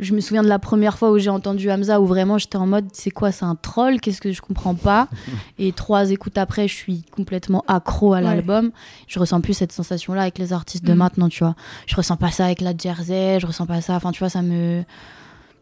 je 0.00 0.14
me 0.14 0.20
souviens 0.20 0.42
de 0.42 0.48
la 0.48 0.58
première 0.58 0.96
fois 0.98 1.10
où 1.10 1.18
j'ai 1.18 1.30
entendu 1.30 1.70
Hamza, 1.70 2.00
où 2.00 2.06
vraiment 2.06 2.38
j'étais 2.38 2.56
en 2.56 2.66
mode, 2.66 2.86
c'est 2.92 3.10
quoi, 3.10 3.32
c'est 3.32 3.44
un 3.44 3.56
troll, 3.56 4.00
qu'est-ce 4.00 4.20
que 4.20 4.32
je 4.32 4.40
comprends 4.40 4.74
pas? 4.74 5.08
et 5.58 5.72
trois 5.72 6.10
écoutes 6.10 6.38
après, 6.38 6.68
je 6.68 6.74
suis 6.74 7.02
complètement 7.10 7.64
accro 7.68 8.14
à 8.14 8.20
l'album. 8.20 8.70
Je 9.06 9.18
ressens 9.18 9.40
plus 9.40 9.54
cette 9.54 9.72
sensation-là 9.72 10.22
avec 10.22 10.38
les 10.38 10.52
artistes 10.52 10.84
de 10.84 10.94
mm. 10.94 10.98
maintenant, 10.98 11.28
tu 11.28 11.44
vois. 11.44 11.54
Je 11.86 11.96
ressens 11.96 12.16
pas 12.16 12.30
ça 12.30 12.46
avec 12.46 12.60
la 12.60 12.76
Jersey, 12.76 13.38
je 13.40 13.46
ressens 13.46 13.66
pas 13.66 13.80
ça, 13.80 13.94
enfin, 13.94 14.12
tu 14.12 14.20
vois, 14.20 14.30
ça 14.30 14.42
me 14.42 14.84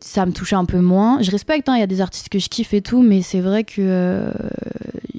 ça 0.04 0.26
me 0.26 0.32
touche 0.32 0.52
un 0.52 0.64
peu 0.64 0.80
moins. 0.80 1.22
Je 1.22 1.30
respecte, 1.30 1.68
hein, 1.68 1.76
il 1.76 1.80
y 1.80 1.84
a 1.84 1.86
des 1.86 2.00
artistes 2.00 2.28
que 2.28 2.40
je 2.40 2.48
kiffe 2.48 2.74
et 2.74 2.82
tout, 2.82 3.02
mais 3.02 3.22
c'est 3.22 3.40
vrai 3.40 3.62
que 3.62 3.80
euh, 3.80 4.32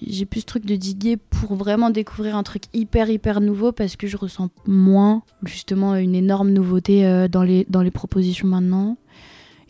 j'ai 0.06 0.26
plus 0.26 0.42
ce 0.42 0.46
truc 0.46 0.66
de 0.66 0.76
diguer 0.76 1.16
pour 1.16 1.56
vraiment 1.56 1.90
découvrir 1.90 2.36
un 2.36 2.44
truc 2.44 2.64
hyper, 2.74 3.10
hyper 3.10 3.40
nouveau 3.40 3.72
parce 3.72 3.96
que 3.96 4.08
je 4.08 4.18
ressens 4.18 4.50
moins, 4.68 5.24
justement, 5.44 5.96
une 5.96 6.16
énorme 6.16 6.50
nouveauté 6.50 7.06
euh, 7.06 7.30
dans, 7.30 7.44
les, 7.44 7.66
dans 7.70 7.82
les 7.82 7.92
propositions 7.92 8.48
maintenant. 8.48 8.98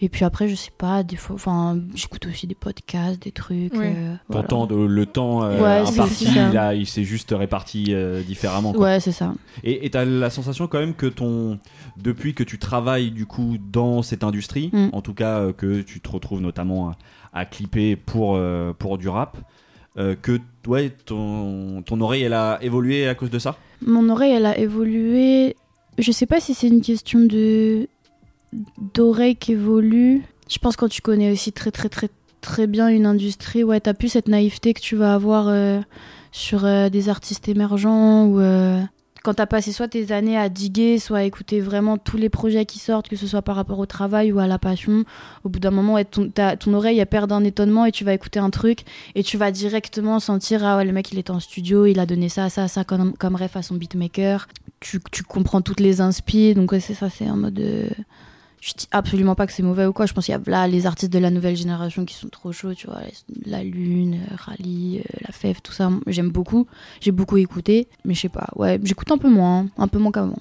Et 0.02 0.10
puis 0.10 0.26
après, 0.26 0.48
je 0.50 0.56
sais 0.56 0.72
pas, 0.78 1.04
des 1.04 1.16
fois, 1.16 1.36
enfin, 1.36 1.80
j'écoute 1.96 2.26
aussi 2.26 2.46
des 2.48 2.56
podcasts, 2.56 3.22
des 3.22 3.32
trucs. 3.32 3.74
Ouais. 3.74 3.94
euh, 3.96 4.14
Ton 4.28 4.34
voilà. 4.34 4.48
temps 4.48 4.66
de- 4.68 4.76
le 4.76 5.06
temps 5.06 5.44
euh, 5.44 5.62
Ouais, 5.62 5.88
imparti, 5.90 6.26
ça. 6.26 6.74
il, 6.76 6.86
s'est 6.88 7.04
juste 7.04 7.34
réparti 7.38 7.88
euh, 7.94 8.22
différemment. 8.22 8.74
quoi. 8.74 8.82
Ouais, 8.86 9.00
c'est 9.00 9.12
ça. 9.12 9.34
Et 9.64 9.90
tu 9.90 9.98
as 9.98 10.04
la 10.06 10.30
sensation 10.30 10.68
quand 10.68 10.80
même 10.80 10.94
que 10.96 11.06
ton 11.06 11.60
depuis 11.98 12.34
que 12.34 12.44
tu 12.44 12.58
travailles 12.60 13.12
du 13.12 13.26
coup 13.26 13.58
dans 13.72 14.02
cette 14.02 14.24
industrie, 14.24 14.70
Mm. 14.74 14.90
en 14.92 15.02
tout 15.02 15.14
cas 15.14 15.40
euh, 15.40 15.54
que 15.54 15.82
tu 15.82 16.00
te 16.02 16.10
retrouves 16.10 16.42
notamment 16.42 16.90
à, 16.90 16.98
à 17.42 17.46
clipper 17.46 17.96
pour 17.96 18.36
euh, 18.36 18.74
pour 18.74 18.98
du 18.98 19.08
rap, 19.08 19.38
euh, 19.98 20.16
que 20.22 20.40
ouais 20.68 20.90
ton 20.90 21.82
ton 21.84 22.02
oreille 22.02 22.24
elle 22.24 22.34
a 22.34 22.58
évolué 22.62 23.08
à 23.08 23.16
cause 23.16 23.30
de 23.30 23.40
ça? 23.40 23.58
Mon 23.86 24.10
oreille, 24.10 24.32
elle 24.34 24.46
a 24.48 24.58
évolué. 24.58 25.56
Je 26.00 26.12
sais 26.12 26.26
pas 26.26 26.40
si 26.40 26.54
c'est 26.56 26.68
une 26.68 26.82
question 26.82 27.20
de 27.20 27.88
d'oreille 28.94 29.36
qui 29.36 29.54
évolue. 29.54 30.24
Je 30.50 30.58
pense 30.60 30.76
quand 30.76 30.90
tu 30.90 31.02
connais 31.02 31.32
aussi 31.32 31.52
très 31.52 31.72
très 31.72 31.90
très 31.90 32.10
très 32.44 32.68
bien 32.68 32.90
une 32.90 33.06
industrie, 33.08 33.64
ouais, 33.64 33.80
t'as 33.80 33.94
plus 33.94 34.10
cette 34.10 34.28
naïveté 34.28 34.74
que 34.74 34.82
tu 34.82 34.96
vas 34.96 35.16
avoir 35.16 35.48
euh, 35.48 35.80
sur 36.32 36.66
euh, 36.66 36.90
des 36.90 37.10
artistes 37.10 37.48
émergents 37.48 38.26
ou 38.26 38.40
euh, 38.40 38.82
quand 39.24 39.36
t'as 39.36 39.46
passé 39.46 39.72
soit 39.72 39.88
tes 39.88 40.12
années 40.12 40.38
à 40.38 40.50
diguer, 40.50 41.00
soit 41.00 41.20
à 41.20 41.24
écouter 41.24 41.62
vraiment 41.62 41.98
tous 41.98 42.18
les 42.18 42.28
projets 42.28 42.66
qui 42.66 42.78
sortent, 42.78 43.08
que 43.08 43.16
ce 43.16 43.26
soit 43.26 43.42
par 43.42 43.56
rapport 43.56 43.80
au 43.80 43.86
travail 43.86 44.34
ou 44.34 44.40
à 44.40 44.48
la 44.48 44.60
passion, 44.60 45.06
au 45.46 45.50
bout 45.50 45.60
d'un 45.60 45.72
moment, 45.72 45.94
ouais, 45.94 46.04
ton, 46.04 46.30
ton 46.30 46.74
oreille 46.74 47.00
elle 47.00 47.08
perd 47.08 47.32
un 47.32 47.46
étonnement 47.46 47.86
et 47.86 47.94
tu 47.94 48.04
vas 48.04 48.14
écouter 48.14 48.40
un 48.40 48.50
truc 48.50 48.82
et 49.16 49.24
tu 49.24 49.38
vas 49.38 49.50
directement 49.50 50.20
sentir 50.20 50.66
ah 50.66 50.76
ouais 50.76 50.84
le 50.86 50.92
mec 50.92 51.14
il 51.14 51.20
était 51.20 51.32
en 51.32 51.40
studio, 51.40 51.86
il 51.86 52.00
a 52.00 52.06
donné 52.06 52.28
ça, 52.28 52.50
ça, 52.50 52.68
ça 52.68 52.84
comme, 52.84 53.14
comme 53.14 53.36
ref 53.36 53.56
à 53.56 53.62
son 53.62 53.76
beatmaker. 53.76 54.48
Tu, 54.82 55.00
tu 55.14 55.24
comprends 55.24 55.62
toutes 55.62 55.80
les 55.80 56.02
inspi, 56.02 56.54
donc 56.54 56.76
c'est 56.82 56.94
ça, 56.94 57.10
c'est 57.10 57.30
en 57.30 57.38
mode. 57.38 57.64
Je 58.66 58.74
dis 58.78 58.88
absolument 58.92 59.36
pas 59.36 59.46
que 59.46 59.52
c'est 59.52 59.62
mauvais 59.64 59.86
ou 59.86 59.92
quoi. 59.92 60.06
Je 60.06 60.14
pense 60.14 60.26
qu'il 60.26 60.32
y 60.34 60.38
a 60.38 60.42
là 60.48 60.68
les 60.70 60.86
artistes 60.86 61.12
de 61.12 61.20
la 61.20 61.30
nouvelle 61.32 61.56
génération 61.58 62.06
qui 62.06 62.14
sont 62.16 62.30
trop 62.30 62.54
chauds, 62.54 62.74
tu 62.74 62.88
vois. 62.88 63.02
La 63.46 63.62
Lune, 63.62 64.20
euh, 64.32 64.36
Rally, 64.38 65.00
euh, 65.00 65.18
La 65.28 65.34
Fève, 65.34 65.60
tout 65.62 65.74
ça. 65.74 65.90
J'aime 66.08 66.30
beaucoup. 66.30 66.66
J'ai 67.02 67.12
beaucoup 67.12 67.36
écouté. 67.38 67.90
Mais 68.06 68.14
je 68.14 68.22
sais 68.22 68.30
pas. 68.30 68.48
Ouais, 68.56 68.80
j'écoute 68.82 69.12
un 69.12 69.18
peu 69.18 69.30
moins. 69.30 69.60
hein. 69.64 69.68
Un 69.78 69.88
peu 69.90 70.00
moins 70.00 70.12
qu'avant. 70.14 70.38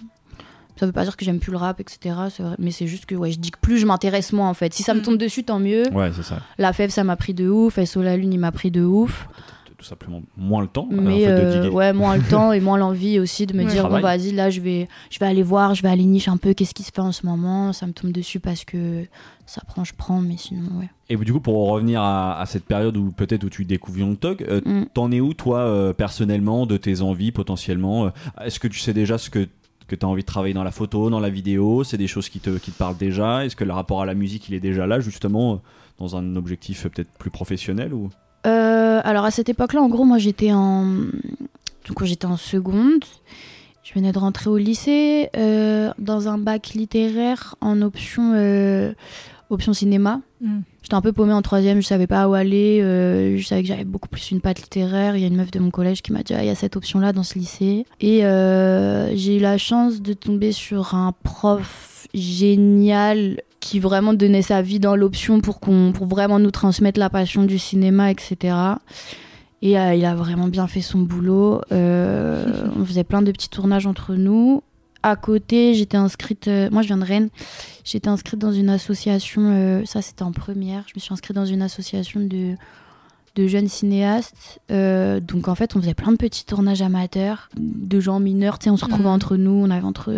Ça 0.77 0.87
veut 0.87 0.93
pas 0.93 1.05
dire 1.05 1.17
que 1.17 1.25
j'aime 1.25 1.39
plus 1.41 1.51
le 1.53 1.59
rap, 1.59 1.81
etc. 1.81 2.15
vrai. 2.39 2.57
Mais 2.59 2.71
c'est 2.71 2.87
juste 2.87 3.07
que 3.07 3.15
ouais, 3.15 3.31
je 3.33 3.39
dis 3.39 3.51
que 3.51 3.59
plus 3.61 3.79
je 3.79 3.87
m'intéresse 3.87 4.33
moins 4.33 4.49
en 4.49 4.55
fait. 4.55 4.73
Si 4.73 4.83
ça 4.83 4.95
me 4.95 5.01
Mm. 5.01 5.03
tombe 5.03 5.19
dessus, 5.19 5.43
tant 5.45 5.59
mieux. 5.59 5.85
Ouais 5.93 6.11
c'est 6.15 6.23
ça. 6.23 6.39
La 6.59 6.73
Fève, 6.73 6.91
ça 6.91 7.03
m'a 7.05 7.17
pris 7.17 7.35
de 7.35 7.49
ouf. 7.49 7.79
SO 7.85 8.03
La 8.03 8.17
Lune, 8.17 8.33
il 8.33 8.39
m'a 8.39 8.53
pris 8.53 8.71
de 8.71 8.83
ouf. 8.83 9.27
Tout 9.83 9.89
simplement 9.89 10.23
moins 10.37 10.63
le 10.63 10.69
temps 10.69 10.89
euh, 10.93 10.97
en 10.99 11.03
Mais 11.03 11.25
fait, 11.25 11.35
de 11.63 11.67
euh, 11.67 11.71
ouais, 11.71 11.93
moins 11.93 12.17
le 12.17 12.23
temps 12.31 12.53
et 12.53 12.61
moins 12.61 12.79
l'envie 12.79 13.19
aussi 13.19 13.47
de 13.47 13.53
me 13.53 13.65
Ouais. 13.65 13.71
dire 13.71 13.89
bon 13.89 14.01
vas-y 14.01 14.31
là 14.31 14.49
je 14.49 14.61
vais 14.61 14.87
je 15.11 15.19
vais 15.19 15.27
aller 15.27 15.43
voir, 15.43 15.75
je 15.75 15.83
vais 15.83 15.89
aller 15.89 16.05
niche 16.05 16.29
un 16.29 16.37
peu 16.37 16.55
qu'est-ce 16.55 16.73
qui 16.73 16.85
se 16.85 16.93
fait 16.95 17.01
en 17.01 17.11
ce 17.11 17.27
moment, 17.27 17.73
ça 17.73 17.87
me 17.89 17.93
tombe 17.93 18.13
dessus 18.13 18.39
parce 18.39 18.65
que 18.65 19.05
ça 19.45 19.61
prend 19.67 19.83
je 19.83 19.93
prends 19.97 20.21
mais 20.21 20.37
sinon 20.37 20.63
ouais. 20.79 20.89
Et 21.09 21.17
du 21.17 21.33
coup 21.33 21.41
pour 21.41 21.69
revenir 21.69 22.01
à, 22.01 22.41
à 22.41 22.47
cette 22.47 22.65
période 22.65 22.97
où 22.97 23.11
peut-être 23.11 23.43
où 23.43 23.51
tu 23.51 23.65
découvres 23.65 23.99
Young 23.99 24.19
Thug, 24.19 24.45
euh, 24.49 24.61
Mm. 24.65 24.85
T'en 24.95 25.11
es 25.11 25.21
où, 25.21 25.35
toi, 25.35 25.59
euh, 25.59 25.93
personnellement, 25.93 26.67
de 26.67 26.77
tes 26.77 27.01
envies 27.03 27.33
potentiellement 27.33 28.07
euh, 28.07 28.11
Est-ce 28.45 28.61
que 28.61 28.69
tu 28.69 28.79
sais 28.79 28.93
déjà 28.95 29.19
ce 29.19 29.29
que, 29.31 29.49
que 29.89 29.97
tu 29.97 30.07
as 30.07 30.09
envie 30.09 30.23
de 30.23 30.27
travailler 30.27 30.55
dans 30.55 30.63
la 30.63 30.71
photo, 30.71 31.11
dans 31.11 31.19
la 31.19 31.31
vidéo 31.31 31.83
C'est 31.83 31.99
des 31.99 32.07
choses 32.07 32.29
qui 32.29 32.39
te, 32.39 32.51
qui 32.59 32.71
te 32.71 32.79
parlent 32.79 32.97
déjà? 32.97 33.45
Est-ce 33.45 33.57
que 33.57 33.65
le 33.65 33.73
rapport 33.73 34.01
à 34.01 34.07
la 34.07 34.15
musique, 34.15 34.49
il 34.49 34.55
est 34.55 34.61
déjà 34.61 34.87
là, 34.87 35.01
justement, 35.01 35.61
dans 35.99 36.15
un 36.17 36.37
objectif 36.37 36.85
peut-être 36.89 37.11
plus 37.19 37.31
professionnel 37.31 37.93
ou... 37.93 38.09
Euh, 38.47 39.01
alors 39.05 39.25
à 39.25 39.31
cette 39.31 39.49
époque-là 39.49 39.83
en 39.83 39.89
gros 39.89 40.05
moi 40.05 40.19
j'étais 40.19 40.53
en 40.53 40.85
donc 40.85 42.05
j'étais 42.05 42.27
en 42.27 42.37
seconde, 42.37 43.05
je 43.83 43.95
venais 43.95 44.13
de 44.13 44.19
rentrer 44.19 44.51
au 44.51 44.57
lycée 44.57 45.31
euh, 45.37 45.93
dans 45.99 46.29
un 46.29 46.39
bac 46.39 46.71
littéraire 46.75 47.57
en 47.61 47.83
option 47.83 48.33
euh, 48.35 48.93
option 49.51 49.73
cinéma. 49.73 50.21
Mm. 50.41 50.61
J'étais 50.83 50.95
un 50.95 51.01
peu 51.01 51.13
paumée 51.13 51.33
en 51.33 51.43
troisième, 51.43 51.81
je 51.81 51.87
savais 51.87 52.07
pas 52.09 52.29
où 52.29 52.35
aller. 52.35 52.81
je 52.81 53.45
savais 53.47 53.63
que 53.63 53.69
j'avais 53.69 53.85
beaucoup 53.85 54.09
plus 54.09 54.33
une 54.33 54.41
patte 54.41 54.61
littéraire. 54.61 55.15
Il 55.17 55.23
y 55.23 55.25
a 55.25 55.29
une 55.29 55.37
meuf 55.37 55.53
de 55.53 55.61
mon 55.61 55.71
collège 55.71 56.03
qui 56.03 56.13
m'a 56.13 56.25
dit 56.25 56.35
ah, 56.35 56.43
il 56.43 56.47
y 56.47 56.51
a 56.51 56.57
cette 56.57 56.75
option-là 56.75 57.13
dans 57.13 57.23
ce 57.23 57.39
lycée. 57.39 57.87
Et 58.01 58.23
j'ai 59.17 59.37
eu 59.37 59.41
la 59.41 59.59
chance 59.59 60.03
de 60.03 60.13
tomber 60.13 60.51
sur 60.51 60.95
un 60.97 61.13
prof 61.23 62.09
génial 62.15 63.43
qui 63.63 63.79
vraiment 63.79 64.13
donnait 64.13 64.43
sa 64.43 64.61
vie 64.61 64.81
dans 64.81 64.97
l'option 64.97 65.41
pour 65.41 65.61
qu'on 65.61 65.93
pour 65.93 66.07
vraiment 66.07 66.39
nous 66.41 66.51
transmettre 66.51 66.99
la 66.99 67.09
passion 67.09 67.45
du 67.45 67.59
cinéma, 67.59 68.11
etc. 68.11 68.55
Et 69.63 69.79
euh, 69.79 69.95
il 69.95 70.05
a 70.05 70.15
vraiment 70.17 70.49
bien 70.49 70.67
fait 70.67 70.81
son 70.81 70.99
boulot. 70.99 71.61
Euh, 71.71 72.45
on 72.77 72.85
faisait 72.85 73.05
plein 73.05 73.23
de 73.23 73.31
petits 73.31 73.49
tournages 73.49 73.87
entre 73.87 74.15
nous. 74.17 74.63
À 75.05 75.15
côté, 75.17 75.75
j'étais 75.75 75.97
inscrite. 75.97 76.49
euh, 76.49 76.69
moi, 76.73 76.83
je 76.83 76.89
viens 76.89 76.97
de 76.99 77.05
Rennes. 77.05 77.29
J'étais 77.85 78.09
inscrite 78.09 78.41
dans 78.41 78.53
une 78.53 78.69
association. 78.69 79.83
ça, 79.87 80.03
c'était 80.03 80.25
en 80.25 80.33
première. 80.33 80.83
Je 80.89 80.93
me 80.97 81.01
suis 81.01 81.13
inscrite 81.13 81.37
dans 81.37 81.47
une 81.47 81.63
association 81.63 82.21
de 82.21 82.55
de 83.35 83.47
jeunes 83.47 83.69
cinéastes. 83.69 84.61
Donc 84.69 85.49
en 85.49 85.55
fait, 85.55 85.75
on 85.75 85.81
faisait 85.81 85.95
plein 85.95 86.13
de 86.13 86.19
petits 86.19 86.45
tournages 86.45 86.83
amateurs, 86.83 87.49
de 87.57 87.99
gens 87.99 88.21
mineurs. 88.21 88.59
Tu 88.59 88.65
sais, 88.65 88.71
on 88.71 88.77
se 88.77 88.85
retrouvait 88.85 89.05
Mhm. 89.09 89.15
entre 89.15 89.37
nous. 89.37 89.53
On 89.53 89.71
avait 89.71 89.87
entre 89.87 90.13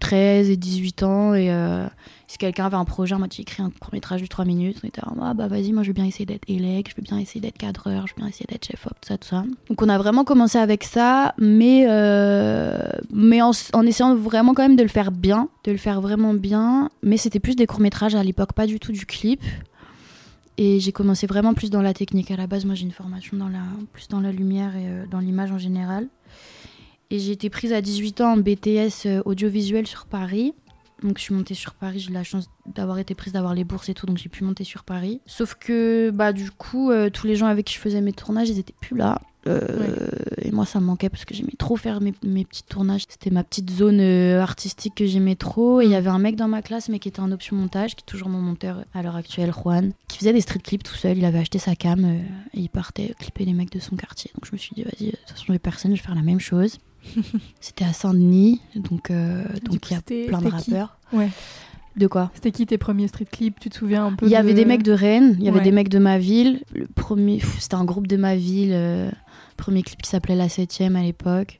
13 0.00 0.50
et 0.50 0.56
18 0.56 1.02
ans 1.02 1.34
et 1.34 1.50
euh, 1.50 1.86
Si 2.26 2.38
quelqu'un 2.38 2.66
avait 2.66 2.76
un 2.76 2.84
projet, 2.84 3.16
moi 3.16 3.26
j'ai 3.30 3.42
écrit 3.42 3.62
un 3.62 3.70
court 3.70 3.90
métrage 3.92 4.22
de 4.22 4.26
3 4.26 4.44
minutes, 4.44 4.78
on 4.82 4.88
était 4.88 5.00
ah 5.04 5.34
bah 5.34 5.48
vas-y, 5.48 5.72
moi 5.72 5.82
je 5.82 5.88
veux 5.88 5.94
bien 5.94 6.04
essayer 6.04 6.26
d'être 6.26 6.44
élec, 6.48 6.90
je 6.90 6.96
veux 6.96 7.02
bien 7.02 7.18
essayer 7.18 7.40
d'être 7.40 7.58
cadreur, 7.58 8.06
je 8.06 8.14
veux 8.14 8.20
bien 8.20 8.28
essayer 8.28 8.46
d'être 8.48 8.66
chef 8.66 8.86
op, 8.86 8.94
tout 9.00 9.08
ça, 9.08 9.18
tout 9.18 9.28
ça. 9.28 9.44
Donc 9.68 9.82
on 9.82 9.88
a 9.88 9.98
vraiment 9.98 10.24
commencé 10.24 10.58
avec 10.58 10.84
ça, 10.84 11.34
mais, 11.38 11.86
euh, 11.88 12.78
mais 13.12 13.42
en, 13.42 13.52
en 13.72 13.86
essayant 13.86 14.14
vraiment 14.14 14.54
quand 14.54 14.62
même 14.62 14.76
de 14.76 14.82
le 14.82 14.88
faire 14.88 15.12
bien, 15.12 15.48
de 15.64 15.72
le 15.72 15.78
faire 15.78 16.00
vraiment 16.00 16.34
bien. 16.34 16.90
Mais 17.02 17.16
c'était 17.16 17.40
plus 17.40 17.56
des 17.56 17.66
courts 17.66 17.80
métrages 17.80 18.14
à 18.14 18.22
l'époque, 18.22 18.52
pas 18.52 18.66
du 18.66 18.78
tout 18.80 18.92
du 18.92 19.06
clip. 19.06 19.42
Et 20.62 20.78
j'ai 20.78 20.92
commencé 20.92 21.26
vraiment 21.26 21.54
plus 21.54 21.70
dans 21.70 21.80
la 21.80 21.94
technique. 21.94 22.30
À 22.30 22.36
la 22.36 22.46
base, 22.46 22.66
moi 22.66 22.74
j'ai 22.74 22.84
une 22.84 22.92
formation 22.92 23.36
dans 23.38 23.48
la, 23.48 23.62
plus 23.94 24.08
dans 24.08 24.20
la 24.20 24.30
lumière 24.30 24.76
et 24.76 24.88
euh, 24.88 25.04
dans 25.10 25.18
l'image 25.18 25.50
en 25.52 25.58
général. 25.58 26.06
Et 27.10 27.18
j'ai 27.18 27.32
été 27.32 27.50
prise 27.50 27.72
à 27.72 27.80
18 27.80 28.20
ans 28.20 28.32
en 28.32 28.36
BTS 28.36 29.06
euh, 29.06 29.22
audiovisuel 29.24 29.86
sur 29.86 30.06
Paris. 30.06 30.54
Donc 31.02 31.16
je 31.16 31.22
suis 31.22 31.34
montée 31.34 31.54
sur 31.54 31.74
Paris, 31.74 31.98
j'ai 31.98 32.10
eu 32.10 32.12
la 32.12 32.24
chance 32.24 32.50
d'avoir 32.66 32.98
été 32.98 33.14
prise, 33.14 33.32
d'avoir 33.32 33.54
les 33.54 33.64
bourses 33.64 33.88
et 33.88 33.94
tout, 33.94 34.04
donc 34.04 34.18
j'ai 34.18 34.28
pu 34.28 34.44
monter 34.44 34.64
sur 34.64 34.84
Paris. 34.84 35.22
Sauf 35.24 35.54
que 35.54 36.10
bah 36.10 36.34
du 36.34 36.50
coup, 36.50 36.90
euh, 36.90 37.08
tous 37.08 37.26
les 37.26 37.36
gens 37.36 37.46
avec 37.46 37.66
qui 37.66 37.74
je 37.74 37.78
faisais 37.78 38.02
mes 38.02 38.12
tournages, 38.12 38.50
ils 38.50 38.58
étaient 38.58 38.74
plus 38.78 38.98
là. 38.98 39.18
Euh, 39.46 40.08
Et 40.42 40.50
moi, 40.50 40.66
ça 40.66 40.80
me 40.80 40.86
manquait 40.86 41.08
parce 41.08 41.24
que 41.24 41.34
j'aimais 41.34 41.54
trop 41.58 41.76
faire 41.76 42.00
mes, 42.00 42.12
mes 42.22 42.44
petits 42.44 42.62
tournages. 42.62 43.04
C'était 43.08 43.30
ma 43.30 43.44
petite 43.44 43.70
zone 43.70 44.00
euh, 44.00 44.40
artistique 44.40 44.94
que 44.94 45.06
j'aimais 45.06 45.36
trop. 45.36 45.80
Et 45.80 45.84
il 45.84 45.90
y 45.90 45.94
avait 45.94 46.10
un 46.10 46.18
mec 46.18 46.36
dans 46.36 46.48
ma 46.48 46.62
classe, 46.62 46.88
mais 46.88 46.98
qui 46.98 47.08
était 47.08 47.20
en 47.20 47.32
option 47.32 47.56
montage, 47.56 47.96
qui 47.96 48.02
est 48.02 48.06
toujours 48.06 48.28
mon 48.28 48.40
monteur 48.40 48.84
à 48.94 49.02
l'heure 49.02 49.16
actuelle, 49.16 49.52
Juan, 49.52 49.92
qui 50.08 50.18
faisait 50.18 50.32
des 50.32 50.40
street 50.40 50.60
clips 50.60 50.82
tout 50.82 50.94
seul. 50.94 51.18
Il 51.18 51.24
avait 51.24 51.38
acheté 51.38 51.58
sa 51.58 51.74
cam 51.74 52.04
euh, 52.04 52.18
et 52.54 52.60
il 52.60 52.68
partait 52.68 53.14
clipper 53.18 53.44
les 53.44 53.54
mecs 53.54 53.72
de 53.72 53.80
son 53.80 53.96
quartier. 53.96 54.30
Donc 54.34 54.46
je 54.46 54.52
me 54.52 54.58
suis 54.58 54.74
dit, 54.74 54.82
vas-y, 54.82 55.06
de 55.06 55.16
toute 55.16 55.30
façon, 55.30 55.44
j'ai 55.48 55.58
personne, 55.58 55.96
je 55.96 56.00
vais 56.00 56.06
faire 56.06 56.14
la 56.14 56.22
même 56.22 56.40
chose. 56.40 56.78
C'était 57.60 57.84
à 57.84 57.92
Saint-Denis, 57.92 58.60
donc 58.76 59.10
euh, 59.10 59.44
donc 59.64 59.90
il 59.90 59.94
y 59.94 59.96
a 59.96 60.02
plein 60.28 60.40
de 60.40 60.48
rappeurs. 60.48 60.96
Ouais. 61.12 61.28
De 61.96 62.06
quoi 62.06 62.30
C'était 62.34 62.52
qui 62.52 62.66
tes 62.66 62.78
premiers 62.78 63.08
street 63.08 63.26
clips? 63.30 63.58
Tu 63.58 63.68
te 63.68 63.76
souviens 63.76 64.06
un 64.06 64.12
peu 64.14 64.26
Il 64.26 64.32
y 64.32 64.36
avait 64.36 64.52
de- 64.52 64.56
des 64.58 64.64
mecs 64.64 64.82
de 64.84 64.92
Rennes, 64.92 65.34
il 65.38 65.44
y 65.44 65.48
avait 65.48 65.58
Ouais. 65.58 65.64
des 65.64 65.72
mecs 65.72 65.88
de 65.88 65.98
ma 65.98 66.18
ville. 66.18 66.60
Le 66.72 66.86
premier, 66.86 67.40
c'était 67.58 67.74
un 67.74 67.84
groupe 67.84 68.06
de 68.06 68.16
ma 68.16 68.36
ville. 68.36 68.70
euh, 68.72 69.10
premier 69.56 69.82
clip 69.82 70.00
qui 70.00 70.08
s'appelait 70.08 70.36
La 70.36 70.48
Septième 70.48 70.96
à 70.96 71.02
l'époque. 71.02 71.58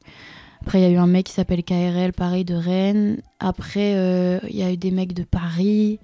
Après, 0.62 0.78
il 0.80 0.82
y 0.82 0.86
a 0.86 0.90
eu 0.90 0.96
un 0.96 1.06
mec 1.06 1.26
qui 1.26 1.32
s'appelle 1.32 1.62
KRL, 1.64 2.12
pareil 2.12 2.44
de 2.44 2.54
Rennes. 2.54 3.18
Après, 3.40 3.94
euh, 3.96 4.38
il 4.48 4.56
y 4.56 4.62
a 4.62 4.70
eu 4.72 4.76
des 4.76 4.90
mecs 4.90 5.12
de 5.14 5.22
Paris. 5.24 5.98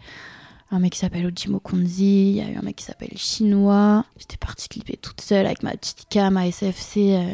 Un 0.71 0.81
mec 0.81 0.93
qui 0.95 0.99
s'appelle 0.99 1.25
Ojimo 1.27 1.61
Konzi. 1.61 2.31
Il 2.31 2.37
y 2.37 2.41
a 2.41 2.51
eu 2.51 2.57
un 2.57 2.63
mec 2.63 2.77
qui 2.77 2.85
s'appelle 2.85 3.13
Chinois. 3.17 4.05
J'étais 4.19 4.37
partie 4.39 4.69
clipper 4.69 4.97
toute 4.97 5.21
seule 5.21 5.47
avec 5.47 5.63
ma 5.63 5.71
petite 5.71 6.07
cam 6.11 6.37
à 6.37 6.47
SFC. 6.49 7.15
euh, 7.15 7.25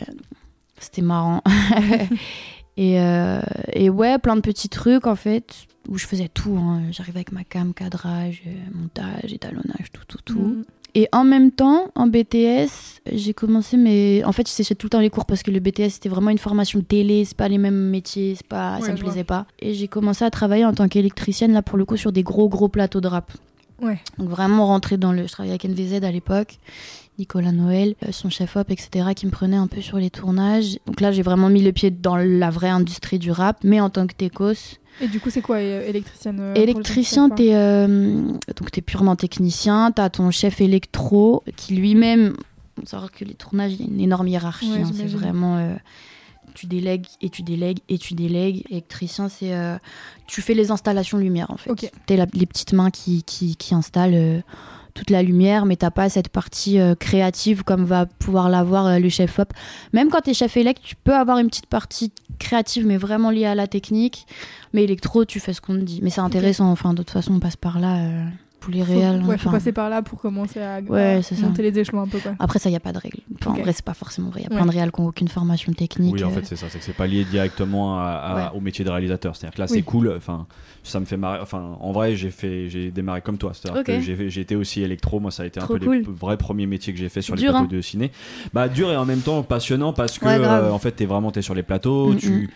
C'était 0.82 1.02
marrant. 1.02 1.40
et, 2.76 3.00
euh, 3.00 3.40
et 3.72 3.90
ouais, 3.90 4.18
plein 4.18 4.36
de 4.36 4.40
petits 4.40 4.68
trucs 4.68 5.06
en 5.06 5.14
fait, 5.16 5.46
où 5.88 5.98
je 5.98 6.06
faisais 6.06 6.28
tout. 6.28 6.56
hein. 6.58 6.82
J'arrivais 6.90 7.18
avec 7.18 7.32
ma 7.32 7.44
cam, 7.44 7.72
cadrage, 7.74 8.42
euh, 8.46 8.50
montage, 8.74 9.32
étalonnage, 9.32 9.90
tout, 9.92 10.02
tout, 10.08 10.18
tout. 10.24 10.38
Mhm. 10.40 10.64
Et 10.94 11.08
en 11.12 11.24
même 11.24 11.50
temps, 11.52 11.86
en 11.94 12.06
BTS, 12.06 13.00
j'ai 13.10 13.32
commencé 13.32 13.78
mes. 13.78 14.22
En 14.26 14.32
fait, 14.32 14.46
je 14.46 14.52
séchais 14.52 14.74
tout 14.74 14.86
le 14.86 14.90
temps 14.90 15.00
les 15.00 15.08
cours 15.08 15.24
parce 15.24 15.42
que 15.42 15.50
le 15.50 15.58
BTS 15.58 15.88
c'était 15.88 16.10
vraiment 16.10 16.28
une 16.28 16.36
formation 16.36 16.82
télé, 16.82 17.24
c'est 17.24 17.36
pas 17.36 17.48
les 17.48 17.56
mêmes 17.56 17.88
métiers, 17.88 18.34
c'est 18.36 18.46
pas, 18.46 18.74
Ouais, 18.76 18.82
ça 18.82 18.92
me 18.92 18.96
vois. 18.98 19.04
plaisait 19.06 19.24
pas. 19.24 19.46
Et 19.60 19.72
j'ai 19.72 19.88
commencé 19.88 20.22
à 20.22 20.30
travailler 20.30 20.66
en 20.66 20.74
tant 20.74 20.88
qu'électricienne 20.88 21.52
là 21.54 21.62
pour 21.62 21.78
le 21.78 21.86
coup 21.86 21.96
sur 21.96 22.12
des 22.12 22.22
gros 22.22 22.48
gros 22.50 22.68
plateaux 22.68 23.00
de 23.00 23.08
rap. 23.08 23.32
Ouais. 23.80 23.98
Donc 24.18 24.28
vraiment 24.28 24.66
rentrer 24.66 24.98
dans 24.98 25.12
le. 25.12 25.26
Je 25.26 25.32
travaillais 25.32 25.54
avec 25.54 25.64
NVZ 25.64 26.04
à 26.04 26.12
l'époque, 26.12 26.58
Nicolas 27.22 27.52
Noël, 27.52 27.94
euh, 28.02 28.12
son 28.12 28.30
chef 28.30 28.56
op, 28.56 28.70
etc., 28.70 29.10
qui 29.14 29.26
me 29.26 29.30
prenait 29.30 29.56
un 29.56 29.68
peu 29.68 29.80
sur 29.80 29.98
les 29.98 30.10
tournages. 30.10 30.78
Donc 30.86 31.00
là, 31.00 31.12
j'ai 31.12 31.22
vraiment 31.22 31.48
mis 31.48 31.62
le 31.62 31.72
pied 31.72 31.90
dans 31.90 32.16
la 32.16 32.50
vraie 32.50 32.68
industrie 32.68 33.18
du 33.18 33.30
rap, 33.30 33.58
mais 33.62 33.80
en 33.80 33.90
tant 33.90 34.06
que 34.06 34.14
techos. 34.14 34.78
Et 35.00 35.08
du 35.08 35.20
coup, 35.20 35.30
c'est 35.30 35.40
quoi 35.40 35.56
euh, 35.56 35.86
électricien 35.86 36.38
euh, 36.38 36.54
Électricien, 36.54 37.30
t'es 37.30 37.54
euh, 37.54 37.86
donc 38.56 38.70
t'es 38.70 38.82
purement 38.82 39.16
technicien. 39.16 39.90
T'as 39.90 40.10
ton 40.10 40.30
chef 40.30 40.60
électro 40.60 41.42
qui 41.56 41.74
lui-même, 41.74 42.34
on 42.80 42.86
savoir 42.86 43.10
que 43.10 43.24
les 43.24 43.34
tournages, 43.34 43.72
il 43.72 43.80
y 43.80 43.84
a 43.84 43.86
une 43.86 44.00
énorme 44.00 44.28
hiérarchie. 44.28 44.70
Ouais, 44.70 44.82
hein, 44.82 44.90
c'est 44.94 45.06
vraiment 45.06 45.56
euh, 45.58 45.74
tu 46.54 46.66
délègues 46.66 47.06
et 47.20 47.30
tu 47.30 47.42
délègues 47.42 47.78
et 47.88 47.98
tu 47.98 48.14
délègues. 48.14 48.64
Électricien, 48.70 49.28
c'est 49.28 49.54
euh, 49.54 49.78
tu 50.26 50.42
fais 50.42 50.54
les 50.54 50.70
installations 50.70 51.18
lumière 51.18 51.50
en 51.50 51.56
fait. 51.56 51.70
Ok. 51.70 51.90
T'es 52.06 52.16
les 52.16 52.46
petites 52.46 52.72
mains 52.72 52.90
qui 52.90 53.22
qui, 53.22 53.56
qui 53.56 53.74
installent. 53.74 54.42
Euh, 54.92 54.98
toute 55.02 55.10
la 55.10 55.22
lumière, 55.22 55.66
mais 55.66 55.76
t'as 55.76 55.90
pas 55.90 56.08
cette 56.08 56.28
partie 56.28 56.80
euh, 56.80 56.94
créative 56.94 57.64
comme 57.64 57.84
va 57.84 58.06
pouvoir 58.06 58.48
l'avoir 58.48 58.86
euh, 58.86 58.98
le 58.98 59.08
chef 59.08 59.38
op. 59.38 59.52
Même 59.92 60.10
quand 60.10 60.22
t'es 60.22 60.34
chef 60.34 60.56
élect, 60.56 60.82
tu 60.82 60.96
peux 60.96 61.14
avoir 61.14 61.38
une 61.38 61.48
petite 61.48 61.66
partie 61.66 62.12
créative, 62.38 62.86
mais 62.86 62.96
vraiment 62.96 63.30
liée 63.30 63.46
à 63.46 63.54
la 63.54 63.66
technique. 63.66 64.26
Mais 64.72 64.84
électro, 64.84 65.24
tu 65.24 65.40
fais 65.40 65.52
ce 65.52 65.60
qu'on 65.60 65.74
te 65.74 65.80
dit. 65.80 66.00
Mais 66.02 66.10
c'est 66.10 66.20
intéressant, 66.20 66.70
enfin, 66.70 66.92
de 66.92 66.98
toute 66.98 67.10
façon, 67.10 67.34
on 67.34 67.40
passe 67.40 67.56
par 67.56 67.78
là 67.78 67.98
pour 68.62 68.72
les 68.72 68.82
Faut, 68.84 68.92
réels. 68.92 69.18
ouais, 69.24 69.36
faut 69.36 69.48
enfin. 69.48 69.58
passer 69.58 69.72
par 69.72 69.90
là 69.90 70.00
pour 70.02 70.18
commencer 70.20 70.60
à, 70.60 70.80
Ouais, 70.80 71.14
à 71.16 71.22
c'est 71.22 71.34
ça. 71.34 71.42
monter 71.46 71.62
les 71.62 71.78
échelons 71.78 72.00
un 72.00 72.06
peu. 72.06 72.18
Quoi. 72.18 72.32
Après, 72.38 72.58
ça, 72.58 72.68
il 72.68 72.72
n'y 72.72 72.76
a 72.76 72.80
pas 72.80 72.92
de 72.92 72.98
règle. 72.98 73.18
Enfin. 73.40 73.50
En 73.50 73.62
vrai, 73.62 73.72
c'est 73.72 73.84
pas 73.84 73.92
forcément 73.94 74.30
vrai. 74.30 74.40
Il 74.40 74.44
y 74.44 74.46
a 74.46 74.50
Ouais. 74.50 74.56
plein 74.56 74.66
de 74.66 74.70
réels 74.70 74.92
qui 74.92 75.00
n'ont 75.00 75.08
aucune 75.08 75.28
formation 75.28 75.72
technique. 75.72 76.14
Oui, 76.14 76.24
en 76.24 76.28
euh, 76.28 76.30
fait, 76.30 76.46
c'est 76.46 76.56
ça, 76.56 76.66
c'est 76.70 76.78
que 76.78 76.84
c'est 76.84 76.92
pas 76.94 77.06
lié 77.06 77.24
directement 77.24 77.98
à- 78.00 78.04
à- 78.12 78.34
Ouais. 78.36 78.56
au 78.56 78.60
métier 78.60 78.84
de 78.84 78.90
réalisateur. 78.90 79.36
C'est-à-dire 79.36 79.54
que 79.56 79.60
là, 79.60 79.66
Oui. 79.68 79.76
c'est 79.78 79.82
cool. 79.82 80.14
Enfin, 80.16 80.46
ça 80.84 81.00
me 81.00 81.04
fait 81.04 81.16
marrer. 81.16 81.40
Enfin, 81.42 81.76
en 81.80 81.92
vrai, 81.92 82.14
j'ai 82.16 82.30
fait, 82.30 82.68
j'ai 82.70 82.90
démarré 82.90 83.20
comme 83.20 83.36
toi. 83.38 83.52
C'est-à-dire 83.52 83.82
que 83.84 84.00
j'ai, 84.00 84.40
été 84.40 84.56
aussi 84.56 84.82
électro. 84.82 85.20
Moi, 85.20 85.30
ça 85.30 85.42
a 85.42 85.46
été 85.46 85.60
un 85.60 85.66
peu 85.66 85.78
cool. 85.78 85.96
les 85.98 86.02
vrais 86.02 86.36
premiers 86.36 86.66
métiers 86.66 86.92
que 86.92 86.98
j'ai 86.98 87.08
fait 87.08 87.22
sur 87.22 87.34
les 87.34 87.42
plateaux 87.42 87.58
hein. 87.58 87.68
de 87.70 87.80
ciné. 87.80 88.10
Bah, 88.52 88.68
dur 88.68 88.90
et 88.90 88.96
en 88.96 89.04
même 89.04 89.20
temps 89.20 89.42
passionnant 89.42 89.92
parce 89.92 90.18
que, 90.18 90.26
euh, 90.26 90.70
en 90.72 90.78
fait, 90.78 90.92
t'es 90.92 91.06
vraiment 91.06 91.30
t'es 91.32 91.42
sur 91.42 91.54
les 91.54 91.62
plateaux. 91.62 92.12
Mm, 92.12 92.16
tu, 92.16 92.50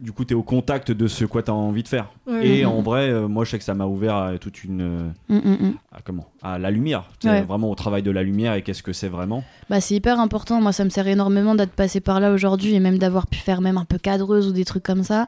du 0.00 0.12
coup, 0.12 0.24
t'es 0.24 0.34
au 0.34 0.42
contact 0.42 0.90
de 0.92 1.06
ce 1.08 1.24
quoi 1.24 1.42
t'as 1.42 1.52
envie 1.52 1.82
de 1.82 1.88
faire. 1.88 2.10
Et 2.42 2.64
Mm, 2.64 2.68
en 2.68 2.80
mm. 2.80 2.84
vrai, 2.84 3.08
euh, 3.10 3.28
moi, 3.28 3.44
je 3.44 3.50
sais 3.52 3.58
que 3.58 3.64
ça 3.64 3.74
m'a 3.74 3.86
ouvert 3.86 4.14
à 4.16 4.38
toute 4.38 4.62
une, 4.64 4.80
euh, 4.82 5.08
hum, 5.30 5.42
hum, 5.44 5.56
hum. 5.60 5.74
à 5.92 6.00
comment, 6.02 6.26
à 6.42 6.58
la 6.58 6.70
lumière. 6.70 7.08
Ouais. 7.24 7.42
Vraiment 7.42 7.70
au 7.70 7.74
travail 7.74 8.02
de 8.02 8.10
la 8.10 8.22
lumière 8.22 8.54
et 8.54 8.62
qu'est-ce 8.62 8.82
que 8.82 8.92
c'est 8.92 9.08
vraiment. 9.08 9.42
Bah, 9.70 9.80
c'est 9.80 9.94
hyper 9.94 10.20
important. 10.20 10.60
Moi, 10.60 10.72
ça 10.72 10.84
me 10.84 10.90
sert 10.90 11.06
énormément 11.08 11.54
d'être 11.54 11.72
passé 11.72 12.00
par 12.00 12.20
là 12.20 12.32
aujourd'hui 12.32 12.74
et 12.74 12.80
même 12.80 12.98
d'avoir 12.98 13.26
pu 13.26 13.38
faire 13.38 13.60
même 13.60 13.78
un 13.78 13.84
peu 13.84 13.98
cadreuse 13.98 14.48
ou 14.48 14.52
des 14.52 14.64
trucs 14.64 14.82
comme 14.84 15.02
ça. 15.02 15.26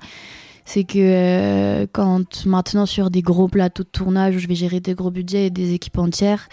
C'est 0.65 0.85
que 0.85 0.99
euh, 0.99 1.87
quand 1.91 2.45
maintenant 2.45 2.85
sur 2.85 3.09
des 3.11 3.23
gros 3.23 3.49
plateaux 3.49 3.85
de 3.85 3.89
tournage 3.89 4.37
où 4.37 4.39
je 4.39 4.47
vais 4.49 4.55
gérer 4.55 4.81
des 4.81 4.95
gros 4.95 5.11
budgets 5.11 5.47
et 5.47 5.51
des 5.51 5.73
équipes 5.73 5.97
entières, 5.97 6.47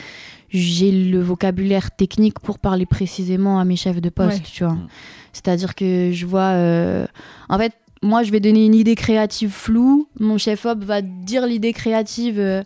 j'ai 0.49 0.89
le 0.91 1.19
vocabulaire 1.19 1.91
technique 1.91 2.39
pour 2.39 2.59
parler 2.59 2.85
précisément 2.85 3.59
à 3.59 3.65
mes 3.65 3.75
chefs 3.75 3.99
de 3.99 4.07
poste, 4.09 4.37
Ouais. 4.37 4.43
tu 4.49 4.63
vois. 4.63 4.73
Mm. 4.73 4.87
C'est-à-dire 5.33 5.75
que 5.75 6.11
je 6.13 6.25
vois. 6.25 6.51
euh, 6.53 7.05
En 7.49 7.57
fait, 7.57 7.73
moi, 8.05 8.21
je 8.21 8.31
vais 8.31 8.39
donner 8.39 8.65
une 8.67 8.75
idée 8.75 8.93
créative 8.93 9.49
floue. 9.49 10.07
Mon 10.19 10.37
chef 10.37 10.65
op 10.65 10.83
va 10.83 11.01
dire 11.01 11.47
l'idée 11.47 11.73
créative 11.73 12.39
euh, 12.39 12.61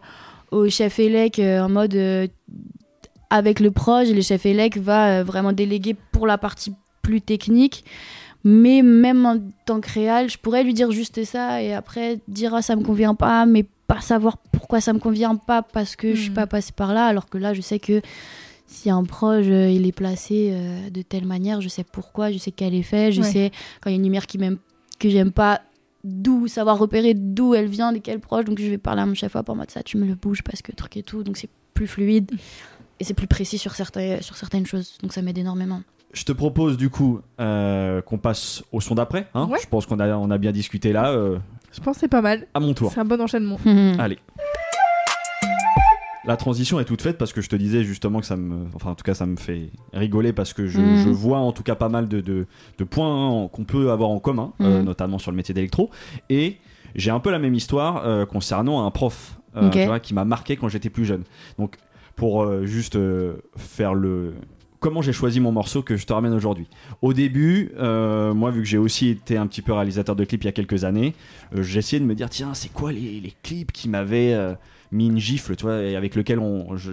au 0.52 0.68
chef 0.70 1.00
élec 1.00 1.40
euh, 1.40 1.62
en 1.62 1.70
mode 1.70 1.96
euh, 1.96 2.28
avec 3.30 3.62
le 3.62 3.72
proche. 3.72 4.10
Et 4.10 4.14
le 4.14 4.22
chef 4.22 4.46
élec 4.46 4.78
va 4.78 5.24
vraiment 5.24 5.54
déléguer 5.54 5.96
pour 6.12 6.28
la 6.28 6.38
partie 6.38 6.74
plus 7.02 7.22
technique. 7.22 7.86
Mais 8.44 8.82
même 8.82 9.26
en 9.26 9.38
tant 9.66 9.80
que 9.80 9.90
réal, 9.90 10.30
je 10.30 10.38
pourrais 10.38 10.64
lui 10.66 10.74
dire 10.74 10.92
juste 10.92 11.24
ça 11.24 11.62
et 11.62 11.74
après 11.74 12.20
dire 12.28 12.54
ah, 12.54 12.62
ça 12.62 12.76
me 12.76 12.84
convient 12.84 13.16
pas, 13.16 13.46
mais 13.46 13.66
pas 13.88 14.02
savoir 14.02 14.38
pourquoi 14.52 14.82
ça 14.82 14.92
me 14.92 15.00
convient 15.00 15.36
pas 15.38 15.62
parce 15.62 15.96
que 15.96 16.16
je 16.16 16.22
suis 16.22 16.32
pas 16.32 16.48
passé 16.48 16.74
par 16.76 16.94
là. 16.94 17.06
Alors 17.06 17.30
que 17.30 17.38
là, 17.38 17.54
je 17.54 17.62
sais 17.62 17.80
que 17.80 18.02
si 18.68 18.90
un 18.90 19.04
proche 19.04 19.46
il 19.46 19.86
est 19.88 19.92
placé 19.92 20.54
de 20.92 21.02
telle 21.02 21.26
manière, 21.26 21.60
je 21.60 21.70
sais 21.70 21.84
pourquoi, 21.84 22.32
je 22.32 22.38
sais 22.38 22.52
quel 22.52 22.76
effet, 22.76 23.12
je 23.12 23.22
Ouais. 23.22 23.32
sais 23.32 23.52
quand 23.82 23.90
il 23.90 23.94
y 23.94 23.96
a 23.96 23.98
une 23.98 24.04
lumière 24.04 24.28
qui 24.28 24.38
m'aime 24.38 24.58
que 25.00 25.10
j'aime 25.10 25.32
pas 25.32 25.62
d'où 26.04 26.48
savoir 26.48 26.78
repérer 26.78 27.14
d'où 27.14 27.54
elle 27.56 27.68
vient 27.68 27.92
de 27.92 27.98
quel 27.98 28.20
proche 28.20 28.46
donc 28.46 28.60
je 28.60 28.66
vais 28.68 28.78
parler 28.78 29.02
à 29.02 29.06
mon 29.06 29.14
chef 29.16 29.36
op 29.36 29.50
en 29.50 29.56
mode 29.56 29.72
ça 29.72 29.84
tu 29.84 29.98
me 29.98 30.06
le 30.06 30.16
bouges 30.16 30.44
parce 30.44 30.62
que 30.62 30.72
truc 30.72 30.96
et 30.98 31.04
tout 31.04 31.24
donc 31.24 31.36
c'est 31.38 31.50
plus 31.74 31.88
fluide 31.88 32.32
et 33.00 33.04
c'est 33.04 33.14
plus 33.14 33.28
précis 33.28 33.58
sur 33.58 33.74
certains 33.76 34.22
sur 34.22 34.36
certaines 34.38 34.66
choses 34.66 34.98
donc 35.02 35.12
ça 35.14 35.22
m'aide 35.22 35.38
énormément 35.38 35.82
Je 36.14 36.24
te 36.24 36.32
propose 36.32 36.78
du 36.78 36.90
coup 36.90 37.20
euh, 37.42 38.02
qu'on 38.02 38.18
passe 38.18 38.64
au 38.72 38.80
son 38.82 38.96
d'après. 38.96 39.28
hein. 39.34 39.46
Ouais. 39.48 39.60
Je 39.62 39.68
pense 39.68 39.86
qu'on 39.86 40.00
a, 40.00 40.16
on 40.16 40.32
a 40.32 40.38
bien 40.38 40.52
discuté 40.54 40.92
là. 40.94 41.12
euh, 41.12 41.38
Je 41.74 41.80
pense 41.82 41.96
que 41.98 42.00
c'est 42.02 42.08
pas 42.08 42.22
mal. 42.22 42.48
à 42.54 42.60
mon 42.60 42.74
tour. 42.74 42.92
C'est 42.94 43.00
un 43.00 43.06
bon 43.06 43.20
enchaînement. 43.22 43.60
Allez. 44.00 44.18
La 46.30 46.38
transition 46.38 46.80
est 46.80 46.86
toute 46.86 47.02
faite 47.02 47.18
parce 47.18 47.34
que 47.34 47.42
je 47.42 47.50
te 47.50 47.56
disais 47.56 47.84
justement 47.84 48.20
que 48.20 48.26
ça 48.28 48.38
me, 48.38 48.68
enfin 48.76 48.92
en 48.92 48.96
tout 48.96 49.04
cas 49.04 49.16
ça 49.16 49.26
me 49.26 49.36
fait 49.36 49.72
rigoler 49.94 50.32
parce 50.32 50.54
que 50.54 50.68
je, 50.68 50.94
je 50.96 51.10
vois 51.10 51.40
en 51.40 51.52
tout 51.52 51.64
cas 51.64 51.74
pas 51.74 51.90
mal 51.90 52.08
de, 52.08 52.22
de, 52.22 52.46
de 52.78 52.84
points 52.84 53.48
qu'on 53.48 53.64
peut 53.64 53.90
avoir 53.90 54.12
en 54.12 54.20
commun, 54.20 54.54
euh, 54.62 54.78
Mhm. 54.80 54.86
notamment 54.86 55.18
sur 55.18 55.32
le 55.32 55.38
métier 55.38 55.56
d'électro. 55.56 55.90
Et 56.30 56.58
j'ai 56.94 57.10
un 57.10 57.20
peu 57.20 57.32
la 57.32 57.40
même 57.40 57.56
histoire 57.56 58.06
euh, 58.06 58.28
concernant 58.28 58.86
un 58.86 58.92
prof 58.92 59.40
euh, 59.56 59.70
Ok. 59.70 59.74
tu 59.74 59.86
vois, 59.86 60.00
qui 60.00 60.14
m'a 60.14 60.24
marqué 60.24 60.56
quand 60.56 60.70
j'étais 60.70 60.92
plus 60.92 61.04
jeune. 61.06 61.24
Donc 61.58 61.78
pour 62.16 62.46
juste 62.64 62.96
faire 63.58 63.96
le 63.96 64.36
comment 64.80 65.02
j'ai 65.02 65.14
choisi 65.14 65.40
mon 65.40 65.52
morceau 65.52 65.82
que 65.82 65.98
je 65.98 66.06
te 66.06 66.14
ramène 66.14 66.34
aujourd'hui. 66.34 66.68
Au 67.02 67.12
début, 67.14 67.72
moi, 67.80 68.52
vu 68.52 68.60
que 68.62 68.68
j'ai 68.68 68.78
aussi 68.78 69.10
été 69.10 69.36
un 69.36 69.48
petit 69.48 69.64
peu 69.64 69.74
réalisateur 69.74 70.16
de 70.16 70.26
clips 70.26 70.44
il 70.44 70.46
y 70.46 70.50
a 70.50 70.52
quelques 70.52 70.84
années, 70.84 71.16
j'ai 71.56 71.80
essayé 71.80 72.00
de 72.00 72.06
me 72.06 72.14
dire 72.14 72.30
tiens, 72.30 72.54
c'est 72.54 72.72
quoi 72.72 72.92
les, 72.92 73.20
les 73.20 73.34
clips 73.42 73.72
qui 73.72 73.90
m'avaient 73.90 74.38
mis 74.92 75.08
une 75.08 75.20
gifle, 75.20 75.56
tu 75.56 75.64
vois, 75.64 75.76
avec 75.76 76.16
lequel 76.16 76.40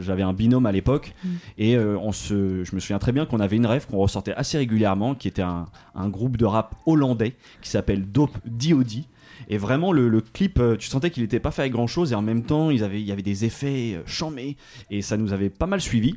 j'avais 0.01 0.23
un 0.23 0.33
binôme 0.33 0.67
à 0.67 0.73
l'époque. 0.73 1.15
Mm. 1.25 1.29
Et 1.59 1.77
euh, 1.77 1.99
on 1.99 2.13
se, 2.13 2.65
je 2.65 2.75
me 2.75 2.81
souviens 2.81 2.99
très 2.99 3.13
bien 3.13 3.27
qu'on 3.27 3.41
avait 3.41 3.57
une 3.57 3.67
rêve 3.67 3.87
qu'on 3.87 3.99
ressortait 3.99 4.35
assez 4.35 4.59
régulièrement, 4.59 5.15
qui 5.15 5.29
était 5.29 5.43
un, 5.43 5.67
un 5.95 6.09
groupe 6.09 6.37
de 6.37 6.45
rap 6.45 6.75
hollandais 6.87 7.35
qui 7.63 7.71
s'appelle 7.71 8.05
Dope 8.11 8.37
D.O.D. 8.45 9.05
Et 9.49 9.59
vraiment, 9.59 9.93
le, 9.93 10.09
le 10.09 10.21
clip, 10.21 10.59
euh, 10.59 10.77
tu 10.77 10.89
sentais 10.89 11.11
qu'il 11.11 11.23
n'était 11.23 11.41
pas 11.41 11.51
fait 11.51 11.63
avec 11.63 11.73
grand 11.73 11.87
chose, 11.87 12.13
et 12.13 12.15
en 12.15 12.23
même 12.23 12.43
temps, 12.43 12.71
ils 12.71 12.83
avaient, 12.83 13.01
il 13.01 13.07
y 13.07 13.13
avait 13.13 13.23
des 13.23 13.45
effets 13.45 13.95
euh, 13.95 14.03
chamés, 14.07 14.57
et 14.91 15.03
ça 15.03 15.17
nous 15.17 15.33
avait 15.33 15.51
pas 15.51 15.67
mal 15.67 15.81
suivi. 15.81 16.17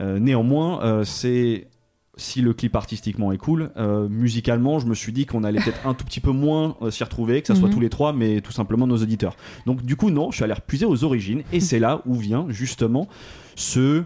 Euh, 0.00 0.18
néanmoins, 0.18 0.82
euh, 0.82 1.04
c'est 1.04 1.68
si 2.18 2.40
le 2.40 2.54
clip 2.54 2.74
artistiquement 2.76 3.30
est 3.32 3.36
cool, 3.38 3.70
euh, 3.76 4.08
musicalement, 4.08 4.78
je 4.78 4.86
me 4.86 4.94
suis 4.94 5.12
dit 5.12 5.26
qu'on 5.26 5.44
allait 5.44 5.60
peut-être 5.60 5.86
un 5.86 5.92
tout 5.94 6.04
petit 6.06 6.20
peu 6.20 6.30
moins 6.30 6.76
euh, 6.80 6.90
s'y 6.90 7.04
retrouver, 7.04 7.42
que 7.42 7.48
ça 7.48 7.54
soit 7.54 7.68
Mhm. 7.68 7.74
tous 7.74 7.80
les 7.80 7.90
trois, 7.90 8.12
mais 8.14 8.40
tout 8.40 8.52
simplement 8.52 8.86
nos 8.86 8.96
auditeurs. 8.96 9.36
Donc 9.66 9.82
du 9.84 9.96
coup, 9.96 10.10
non, 10.10 10.30
je 10.30 10.36
suis 10.36 10.44
allé 10.44 10.54
repuiser 10.54 10.86
aux 10.86 11.04
origines, 11.04 11.42
et 11.52 11.60
c'est 11.60 11.78
là 11.78 12.00
où 12.06 12.14
vient 12.14 12.46
justement 12.48 13.06
ce, 13.54 14.02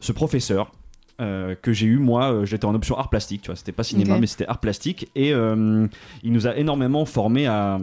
ce 0.00 0.12
professeur. 0.12 0.72
euh, 1.22 1.54
que 1.54 1.70
j'ai 1.74 1.84
eu 1.86 1.98
moi 1.98 2.46
j'étais 2.46 2.64
en 2.64 2.74
option 2.74 2.96
art 2.96 3.10
plastique 3.10 3.42
tu 3.42 3.48
vois 3.48 3.56
c'était 3.56 3.72
pas 3.72 3.82
cinéma 3.82 4.16
mais 4.18 4.26
c'était 4.26 4.46
art 4.46 4.58
plastique 4.58 5.08
et 5.14 5.32
il 5.32 6.32
nous 6.32 6.46
a 6.46 6.56
énormément 6.56 7.04
formé 7.04 7.46
à 7.46 7.78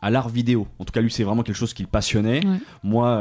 à 0.00 0.10
l'art 0.10 0.28
vidéo 0.28 0.68
en 0.78 0.84
tout 0.84 0.92
cas 0.92 1.00
lui 1.00 1.10
c'est 1.10 1.24
vraiment 1.24 1.42
quelque 1.42 1.56
chose 1.56 1.74
qui 1.74 1.82
le 1.82 1.88
passionnait 1.88 2.46
Ouais. 2.46 2.58
moi 2.84 3.20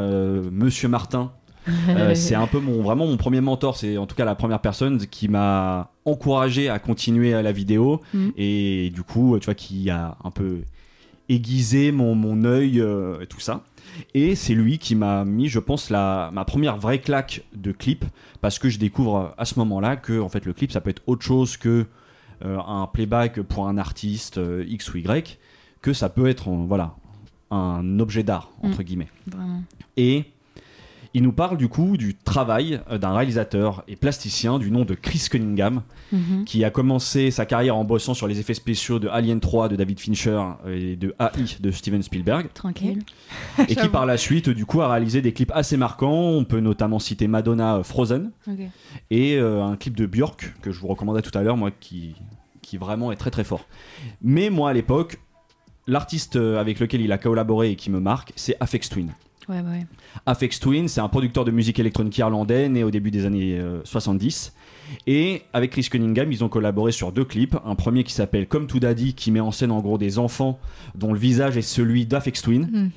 monsieur 0.51 0.89
Martin 0.89 1.31
c'est 2.15 2.35
un 2.35 2.47
peu 2.47 2.59
mon 2.59 2.81
vraiment 2.81 3.07
mon 3.07 3.17
premier 3.17 3.41
mentor 3.41 3.75
c'est 3.77 3.97
en 3.97 4.05
tout 4.05 4.15
cas 4.15 4.25
la 4.25 4.35
première 4.35 4.59
personne 4.59 5.05
qui 5.07 5.27
m'a 5.27 5.91
encouragé 6.05 6.69
à 6.69 6.79
continuer 6.79 7.33
à 7.33 7.41
la 7.41 7.51
vidéo. 7.51 8.01
Mhm. 8.13 8.31
et 8.37 8.91
du 8.93 9.03
coup 9.03 9.37
tu 9.39 9.45
vois 9.45 9.55
qui 9.55 9.89
a 9.89 10.17
un 10.23 10.31
peu 10.31 10.61
aiguisé 11.29 11.91
mon, 11.91 12.13
mon 12.15 12.43
œil 12.43 12.79
euh, 12.79 13.21
et 13.21 13.27
tout 13.27 13.39
ça. 13.39 13.63
Et 14.13 14.35
c'est 14.35 14.53
lui 14.53 14.77
qui 14.77 14.95
m'a 14.95 15.25
mis 15.25 15.47
je 15.47 15.59
pense 15.59 15.89
la 15.89 16.29
ma 16.33 16.45
première 16.45 16.77
vraie 16.77 16.99
claque 16.99 17.43
de 17.55 17.71
clip. 17.71 18.05
Parce 18.41 18.59
que 18.59 18.69
je 18.69 18.77
découvre 18.77 19.33
à 19.37 19.45
ce 19.45 19.57
moment 19.57 19.79
là 19.79 19.95
que 19.95 20.19
en 20.19 20.29
fait 20.29 20.45
le 20.45 20.53
clip 20.53 20.71
ça 20.71 20.81
peut 20.81 20.89
être 20.89 21.01
autre 21.07 21.23
chose 21.23 21.57
que 21.57 21.85
euh, 22.43 22.59
un 22.59 22.87
playback 22.87 23.41
pour 23.41 23.67
un 23.67 23.77
artiste 23.77 24.37
euh, 24.37 24.65
X 24.67 24.93
ou 24.93 24.97
Y 24.97 25.39
que 25.81 25.93
ça 25.93 26.09
peut 26.09 26.27
être 26.27 26.49
euh, 26.49 26.65
voilà 26.67 26.95
un 27.49 27.99
objet 27.99 28.23
d'art 28.23 28.51
entre 28.61 28.83
guillemets. 28.83 29.07
Vraiment. 29.27 29.63
et 29.95 30.25
il 31.15 31.23
nous 31.23 31.31
parle 31.31 31.57
du 31.57 31.69
coup 31.69 31.95
du 31.97 32.13
travail 32.15 32.81
euh, 32.91 32.97
d'un 32.97 33.13
réalisateur 33.13 33.83
et 33.87 33.95
plasticien 33.95 34.59
du 34.59 34.69
nom 34.69 34.83
de 34.85 34.93
Chris 34.93 35.25
Cunningham, 35.31 35.81
Mhm. 36.11 36.43
qui 36.45 36.63
a 36.63 36.69
commencé 36.69 37.31
sa 37.31 37.45
carrière 37.47 37.75
en 37.75 37.83
bossant 37.83 38.13
sur 38.13 38.27
les 38.27 38.39
effets 38.39 38.53
spéciaux 38.53 38.99
de 38.99 39.07
Alien 39.07 39.39
3 39.39 39.69
de 39.69 39.75
David 39.75 39.99
Fincher 39.99 40.39
et 40.67 40.95
de 40.95 41.15
AI 41.19 41.57
de 41.59 41.71
Steven 41.71 42.03
Spielberg, 42.03 42.49
Tranquille. 42.53 42.99
et 43.67 43.75
qui 43.75 43.87
par 43.89 44.05
la 44.05 44.17
suite 44.17 44.49
du 44.49 44.65
coup 44.67 44.81
a 44.81 44.87
réalisé 44.89 45.21
des 45.23 45.33
clips 45.33 45.51
assez 45.55 45.77
marquants. 45.77 46.11
On 46.29 46.43
peut 46.43 46.59
notamment 46.59 46.99
citer 46.99 47.27
Madonna 47.27 47.77
euh, 47.77 47.83
Frozen 47.83 48.31
et 49.09 49.37
euh, 49.37 49.63
un 49.63 49.77
clip 49.77 49.95
de 49.97 50.05
Björk 50.05 50.53
que 50.61 50.71
je 50.71 50.79
vous 50.79 50.87
recommandais 50.87 51.21
tout 51.23 51.35
à 51.35 51.41
l'heure, 51.41 51.57
moi 51.57 51.71
qui 51.71 52.13
qui 52.61 52.77
vraiment 52.77 53.11
est 53.11 53.15
très 53.15 53.31
très 53.31 53.43
fort. 53.43 53.65
Mais 54.21 54.49
moi 54.49 54.69
à 54.69 54.73
l'époque, 54.73 55.19
l'artiste 55.87 56.35
avec 56.35 56.79
lequel 56.79 57.01
il 57.01 57.11
a 57.11 57.17
collaboré 57.17 57.71
et 57.71 57.75
qui 57.75 57.89
me 57.89 57.99
marque, 57.99 58.31
c'est 58.35 58.55
Afex 58.59 58.89
Twin. 58.89 59.11
Ouais, 59.49 59.61
bah 59.61 59.69
ouais. 59.71 59.85
Afex 60.25 60.59
Twin, 60.59 60.87
c'est 60.87 61.01
un 61.01 61.07
producteur 61.07 61.45
de 61.45 61.51
musique 61.51 61.79
électronique 61.79 62.17
irlandais 62.17 62.67
né 62.69 62.83
au 62.83 62.91
début 62.91 63.11
des 63.11 63.25
années 63.25 63.57
euh, 63.59 63.81
70. 63.83 64.53
Et 65.07 65.43
avec 65.53 65.71
Chris 65.71 65.87
Cunningham, 65.89 66.31
ils 66.31 66.43
ont 66.43 66.49
collaboré 66.49 66.91
sur 66.91 67.11
deux 67.11 67.25
clips. 67.25 67.55
Un 67.65 67.75
premier 67.75 68.03
qui 68.03 68.13
s'appelle 68.13 68.47
Comme 68.47 68.67
To 68.67 68.79
Daddy, 68.79 69.13
qui 69.13 69.31
met 69.31 69.39
en 69.39 69.51
scène 69.51 69.71
en 69.71 69.81
gros 69.81 69.97
des 69.97 70.19
enfants 70.19 70.59
dont 70.95 71.13
le 71.13 71.19
visage 71.19 71.57
est 71.57 71.61
celui 71.63 72.05
d'Afex 72.05 72.41
Twin. 72.41 72.69
Mm. 72.71 72.89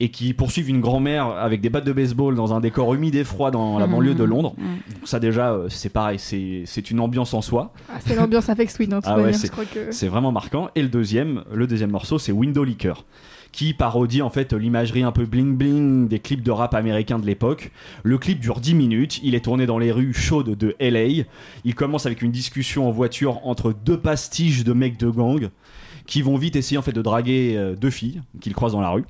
Et 0.00 0.08
qui 0.10 0.34
poursuivent 0.34 0.68
une 0.68 0.80
grand-mère 0.80 1.28
avec 1.28 1.60
des 1.60 1.70
battes 1.70 1.84
de 1.84 1.92
baseball 1.92 2.34
dans 2.34 2.52
un 2.52 2.58
décor 2.60 2.94
humide 2.94 3.14
et 3.14 3.22
froid 3.22 3.52
dans 3.52 3.78
la 3.78 3.86
banlieue 3.86 4.14
de 4.16 4.24
Londres. 4.24 4.54
Mhm. 4.58 4.66
Donc 4.96 5.06
ça 5.08 5.20
déjà, 5.20 5.52
euh, 5.52 5.68
c'est 5.68 5.88
pareil, 5.88 6.18
c'est 6.18 6.64
c'est 6.66 6.90
une 6.90 6.98
ambiance 6.98 7.32
en 7.32 7.40
soi. 7.40 7.72
Ah, 7.88 7.98
c'est 8.04 8.16
l'ambiance 8.16 8.48
avec 8.48 8.72
Sweet, 8.72 8.92
hein, 8.92 8.96
de 8.96 9.02
toute 9.02 9.12
Ah 9.14 9.20
ouais, 9.20 9.32
c'est- 9.32 9.46
je 9.46 9.52
crois 9.52 9.64
que. 9.64 9.92
C'est 9.92 10.08
vraiment 10.08 10.32
marquant. 10.32 10.68
Et 10.74 10.82
le 10.82 10.88
deuxième, 10.88 11.44
le 11.54 11.68
deuxième 11.68 11.92
morceau, 11.92 12.18
c'est 12.18 12.32
Window 12.32 12.64
Liquor, 12.64 13.04
qui 13.54 13.72
parodie 13.72 14.20
en 14.20 14.30
fait 14.30 14.52
l'imagerie 14.52 15.04
un 15.04 15.12
peu 15.12 15.26
bling 15.26 15.56
bling 15.56 16.08
des 16.08 16.18
clips 16.18 16.42
de 16.42 16.50
rap 16.50 16.74
américains 16.74 17.20
de 17.20 17.26
l'époque. 17.26 17.70
Le 18.02 18.18
clip 18.18 18.40
dure 18.40 18.58
10 18.58 18.74
minutes. 18.74 19.20
Il 19.22 19.36
est 19.36 19.44
tourné 19.44 19.64
dans 19.64 19.78
les 19.78 19.92
rues 19.92 20.12
chaudes 20.12 20.58
de 20.58 20.74
LA. 20.80 21.24
Il 21.64 21.74
commence 21.76 22.04
avec 22.04 22.20
une 22.22 22.32
discussion 22.32 22.88
en 22.88 22.90
voiture 22.90 23.46
entre 23.46 23.72
deux 23.72 23.96
pastiches 23.96 24.64
de 24.64 24.72
mecs 24.72 24.98
de 24.98 25.08
gang 25.08 25.50
qui 26.04 26.20
vont 26.20 26.36
vite 26.36 26.56
essayer 26.56 26.78
en 26.78 26.82
fait 26.82 26.92
de 26.92 27.00
draguer 27.00 27.54
euh, 27.56 27.76
deux 27.76 27.90
filles 27.90 28.22
qu'ils 28.40 28.54
croisent 28.54 28.74
dans 28.74 28.80
la 28.80 28.90
rue. 28.90 29.04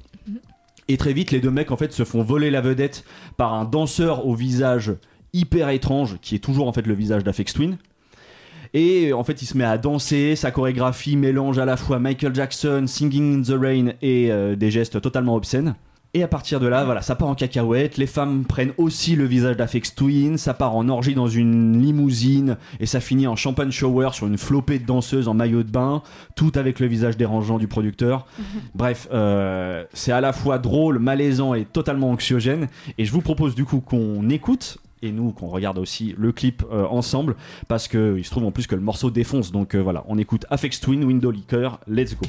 Et 0.88 0.98
très 0.98 1.14
vite, 1.14 1.30
les 1.30 1.40
deux 1.40 1.50
mecs 1.50 1.70
en 1.70 1.78
fait 1.78 1.94
se 1.94 2.04
font 2.04 2.22
voler 2.22 2.50
la 2.50 2.61
vedette 2.61 3.04
par 3.38 3.54
un 3.54 3.64
danseur 3.64 4.26
au 4.26 4.35
visage 4.35 4.92
hyper 5.33 5.70
étrange, 5.70 6.18
qui 6.20 6.35
est 6.35 6.38
toujours 6.40 6.68
en 6.68 6.72
fait 6.74 6.87
le 6.87 6.94
visage 6.94 7.24
d'Afex 7.24 7.54
Twin. 7.54 7.78
Et 8.74 9.12
en 9.12 9.22
fait, 9.22 9.40
il 9.40 9.46
se 9.46 9.56
met 9.56 9.64
à 9.64 9.78
danser. 9.78 10.34
Sa 10.34 10.50
chorégraphie 10.50 11.16
mélange 11.16 11.58
à 11.58 11.64
la 11.64 11.76
fois 11.76 12.00
Michael 12.00 12.34
Jackson, 12.34 12.84
Singing 12.88 13.38
in 13.38 13.42
the 13.42 13.58
Rain 13.58 13.92
et 14.02 14.32
euh, 14.32 14.56
des 14.56 14.72
gestes 14.72 15.00
totalement 15.00 15.37
obscènes. 15.37 15.76
Et 16.16 16.22
à 16.22 16.28
partir 16.28 16.60
de 16.60 16.68
là, 16.68 16.84
voilà, 16.84 17.02
ça 17.02 17.16
part 17.16 17.26
en 17.26 17.34
cacahuète. 17.34 17.96
Les 17.96 18.06
femmes 18.06 18.44
prennent 18.44 18.72
aussi 18.76 19.16
le 19.16 19.24
visage 19.24 19.56
d'Afex 19.56 19.96
Twin. 19.96 20.38
Ça 20.38 20.54
part 20.54 20.74
en 20.74 20.88
orgie 20.88 21.14
dans 21.14 21.26
une 21.26 21.80
limousine. 21.80 22.56
Et 22.78 22.87
ça 22.87 23.00
finit 23.00 23.26
en 23.26 23.34
champagne 23.34 23.72
shower 23.72 24.10
sur 24.12 24.28
une 24.28 24.38
flopée 24.38 24.78
de 24.78 24.87
danseuses 24.87 25.26
en 25.26 25.34
maillot 25.34 25.64
de 25.64 25.70
bain. 25.70 26.02
Tout 26.37 26.52
avec 26.54 26.78
le 26.78 26.87
visage 26.87 27.16
dérangeant 27.16 27.58
du 27.58 27.66
producteur. 27.66 28.26
Bref, 28.76 29.08
euh, 29.12 29.84
c'est 29.92 30.12
à 30.12 30.20
la 30.20 30.32
fois 30.32 30.58
drôle, 30.58 31.00
malaisant 31.00 31.54
et 31.54 31.64
totalement 31.64 32.10
anxiogène. 32.10 32.68
Et 32.96 33.04
je 33.04 33.12
vous 33.12 33.22
propose 33.22 33.56
du 33.56 33.64
coup 33.64 33.80
qu'on 33.80 34.28
écoute. 34.30 34.78
Et 35.05 35.12
nous, 35.12 35.33
qu'on 35.33 35.49
regarde 35.49 35.77
aussi 35.77 36.14
le 36.17 36.33
clip 36.33 36.64
euh, 36.73 36.87
ensemble. 36.87 37.37
Parce 37.69 37.88
que 37.88 38.17
il 38.17 38.25
se 38.25 38.31
trouve 38.31 38.47
en 38.47 38.51
plus 38.51 38.67
que 38.67 38.75
le 38.75 38.81
morceau 38.81 39.11
défonce. 39.11 39.53
Donc 39.53 39.75
euh, 39.75 39.83
voilà, 39.83 40.03
on 40.09 40.17
écoute 40.17 40.47
Afex 40.49 40.81
Twin, 40.81 41.05
Window 41.05 41.31
Liquor. 41.31 41.79
Let's 41.87 42.17
go. 42.17 42.27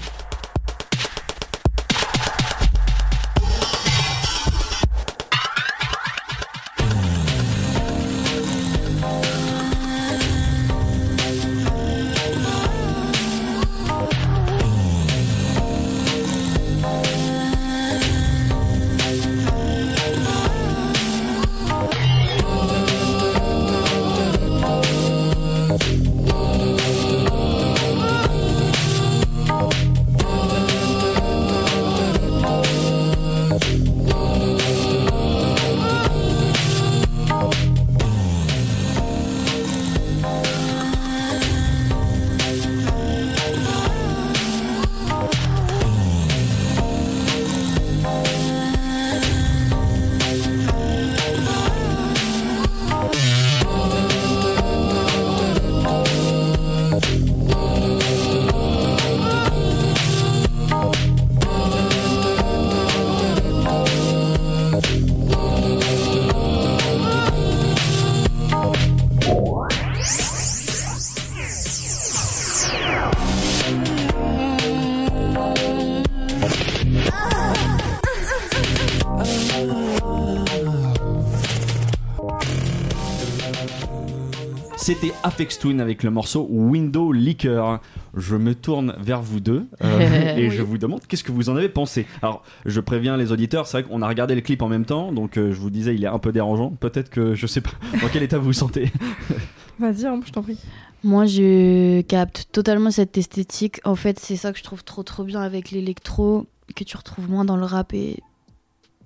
Apex 85.36 85.60
Twin 85.60 85.82
avec 85.82 86.04
le 86.04 86.12
morceau 86.12 86.48
Window 86.50 87.12
Liquor. 87.12 87.82
Je 88.16 88.38
me 88.38 88.56
tourne 88.56 88.96
vers 89.00 89.22
vous 89.22 89.42
deux 89.42 89.68
euh, 89.84 90.36
et 90.38 90.50
je 90.50 90.62
vous 90.62 90.78
demande 90.78 91.02
qu'est-ce 91.06 91.26
que 91.26 91.34
vous 91.34 91.50
en 91.50 91.58
avez 91.58 91.68
pensé. 91.68 92.08
Alors, 92.22 92.42
je 92.66 92.80
préviens 92.80 93.18
les 93.18 93.34
auditeurs, 93.34 93.68
c'est 93.68 93.82
vrai 93.82 93.90
qu'on 93.90 94.02
a 94.02 94.08
regardé 94.08 94.34
le 94.34 94.40
clip 94.40 94.62
en 94.62 94.70
même 94.70 94.86
temps, 94.86 95.12
donc 95.12 95.38
euh, 95.38 95.52
je 95.52 95.60
vous 95.60 95.70
disais, 95.70 95.94
il 95.94 96.06
est 96.06 96.08
un 96.08 96.20
peu 96.20 96.32
dérangeant. 96.32 96.70
Peut-être 96.70 97.10
que 97.10 97.36
je 97.36 97.48
sais 97.48 97.60
pas 97.60 97.72
dans 98.02 98.08
quel 98.08 98.24
état 98.24 98.38
vous 98.38 98.46
vous 98.46 98.54
sentez. 98.54 98.94
Vas-y, 99.80 100.06
hein, 100.06 100.22
je 100.26 100.32
t'en 100.32 100.42
prie. 100.42 100.58
Moi, 101.04 101.26
je 101.26 102.00
capte 102.04 102.48
totalement 102.54 102.90
cette 102.90 103.18
esthétique. 103.18 103.82
En 103.84 103.96
fait, 103.96 104.18
c'est 104.20 104.38
ça 104.38 104.54
que 104.54 104.58
je 104.58 104.64
trouve 104.64 104.86
trop 104.86 105.04
trop 105.04 105.26
bien 105.26 105.42
avec 105.42 105.70
l'électro, 105.70 106.46
que 106.78 106.86
tu 106.86 106.96
retrouves 106.96 107.30
moins 107.30 107.44
dans 107.44 107.58
le 107.58 107.66
rap 107.66 107.94
et 107.94 108.24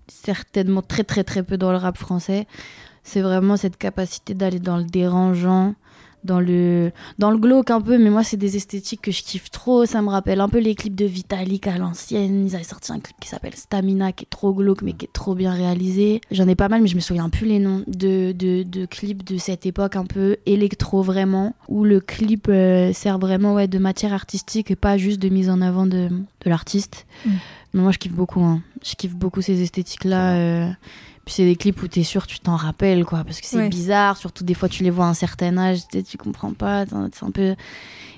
certainement 0.07 0.83
très 0.83 1.03
très 1.03 1.23
très 1.23 1.41
peu 1.41 1.57
dans 1.57 1.71
le 1.71 1.77
rap 1.77 1.97
français. 1.97 2.45
C'est 3.01 3.21
vraiment 3.21 3.57
cette 3.57 3.77
capacité 3.77 4.35
d'aller 4.35 4.59
dans 4.59 4.77
le 4.77 4.83
dérangeant, 4.83 5.73
dans 6.23 6.39
le, 6.39 6.91
dans 7.17 7.31
le 7.31 7.37
glauque 7.37 7.71
un 7.71 7.81
peu, 7.81 7.97
mais 7.97 8.09
moi 8.09 8.23
c'est 8.23 8.37
des 8.37 8.57
esthétiques 8.57 9.01
que 9.01 9.11
je 9.11 9.23
kiffe 9.23 9.49
trop. 9.51 9.85
Ça 9.85 10.01
me 10.01 10.09
rappelle 10.09 10.41
un 10.41 10.49
peu 10.49 10.59
les 10.59 10.75
clips 10.75 10.95
de 10.95 11.05
Vitalik 11.05 11.67
à 11.67 11.77
l'ancienne. 11.77 12.47
Ils 12.47 12.55
avaient 12.55 12.63
sorti 12.63 12.91
un 12.91 12.99
clip 12.99 13.15
qui 13.19 13.29
s'appelle 13.29 13.55
Stamina, 13.55 14.11
qui 14.11 14.25
est 14.25 14.29
trop 14.29 14.53
glauque, 14.53 14.81
mais 14.81 14.93
qui 14.93 15.05
est 15.05 15.13
trop 15.13 15.35
bien 15.35 15.53
réalisé. 15.53 16.21
J'en 16.31 16.47
ai 16.47 16.55
pas 16.55 16.69
mal, 16.69 16.81
mais 16.81 16.87
je 16.87 16.95
me 16.95 17.01
souviens 17.01 17.29
plus 17.29 17.45
les 17.45 17.59
noms 17.59 17.83
de, 17.87 18.31
de, 18.31 18.63
de 18.63 18.85
clips 18.85 19.23
de 19.23 19.37
cette 19.37 19.65
époque 19.65 19.95
un 19.95 20.05
peu 20.05 20.37
électro 20.45 21.01
vraiment, 21.01 21.55
où 21.67 21.83
le 21.83 21.99
clip 21.99 22.47
euh, 22.49 22.93
sert 22.93 23.19
vraiment 23.19 23.53
ouais, 23.53 23.67
de 23.67 23.79
matière 23.79 24.13
artistique 24.13 24.71
et 24.71 24.75
pas 24.75 24.97
juste 24.97 25.21
de 25.21 25.29
mise 25.29 25.49
en 25.49 25.61
avant 25.61 25.85
de, 25.85 26.09
de 26.09 26.49
l'artiste. 26.49 27.05
Mm. 27.25 27.29
Mais 27.73 27.81
moi 27.81 27.91
je 27.91 27.99
kiffe 27.99 28.13
beaucoup, 28.13 28.41
hein. 28.41 28.61
je 28.83 28.95
kiffe 28.95 29.15
beaucoup 29.15 29.41
ces 29.41 29.61
esthétiques-là. 29.61 30.33
euh, 30.33 30.69
puis 31.29 31.35
c'est 31.35 31.45
des 31.45 31.55
clips 31.55 31.79
où 31.83 31.87
t'es 31.87 32.01
sûr 32.01 32.25
tu 32.25 32.39
t'en 32.39 32.55
rappelles 32.55 33.05
quoi 33.05 33.23
parce 33.23 33.39
que 33.39 33.45
c'est 33.45 33.57
Ouais. 33.57 33.69
bizarre 33.69 34.17
surtout 34.17 34.43
des 34.43 34.55
fois 34.55 34.67
tu 34.67 34.81
les 34.83 34.89
vois 34.89 35.05
à 35.05 35.09
un 35.09 35.13
certain 35.13 35.55
âge 35.59 35.87
tu 35.87 35.99
sais, 35.99 36.03
tu 36.03 36.17
comprends 36.17 36.53
pas 36.53 36.85
c'est 37.13 37.23
un 37.23 37.29
peu 37.29 37.53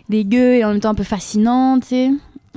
dégueu 0.08 0.56
et 0.56 0.64
en 0.64 0.70
même 0.72 0.80
temps 0.80 0.92
un 0.92 0.96
peu 0.96 1.04
fascinant 1.04 1.78
tu 1.82 1.88
sais 1.88 2.06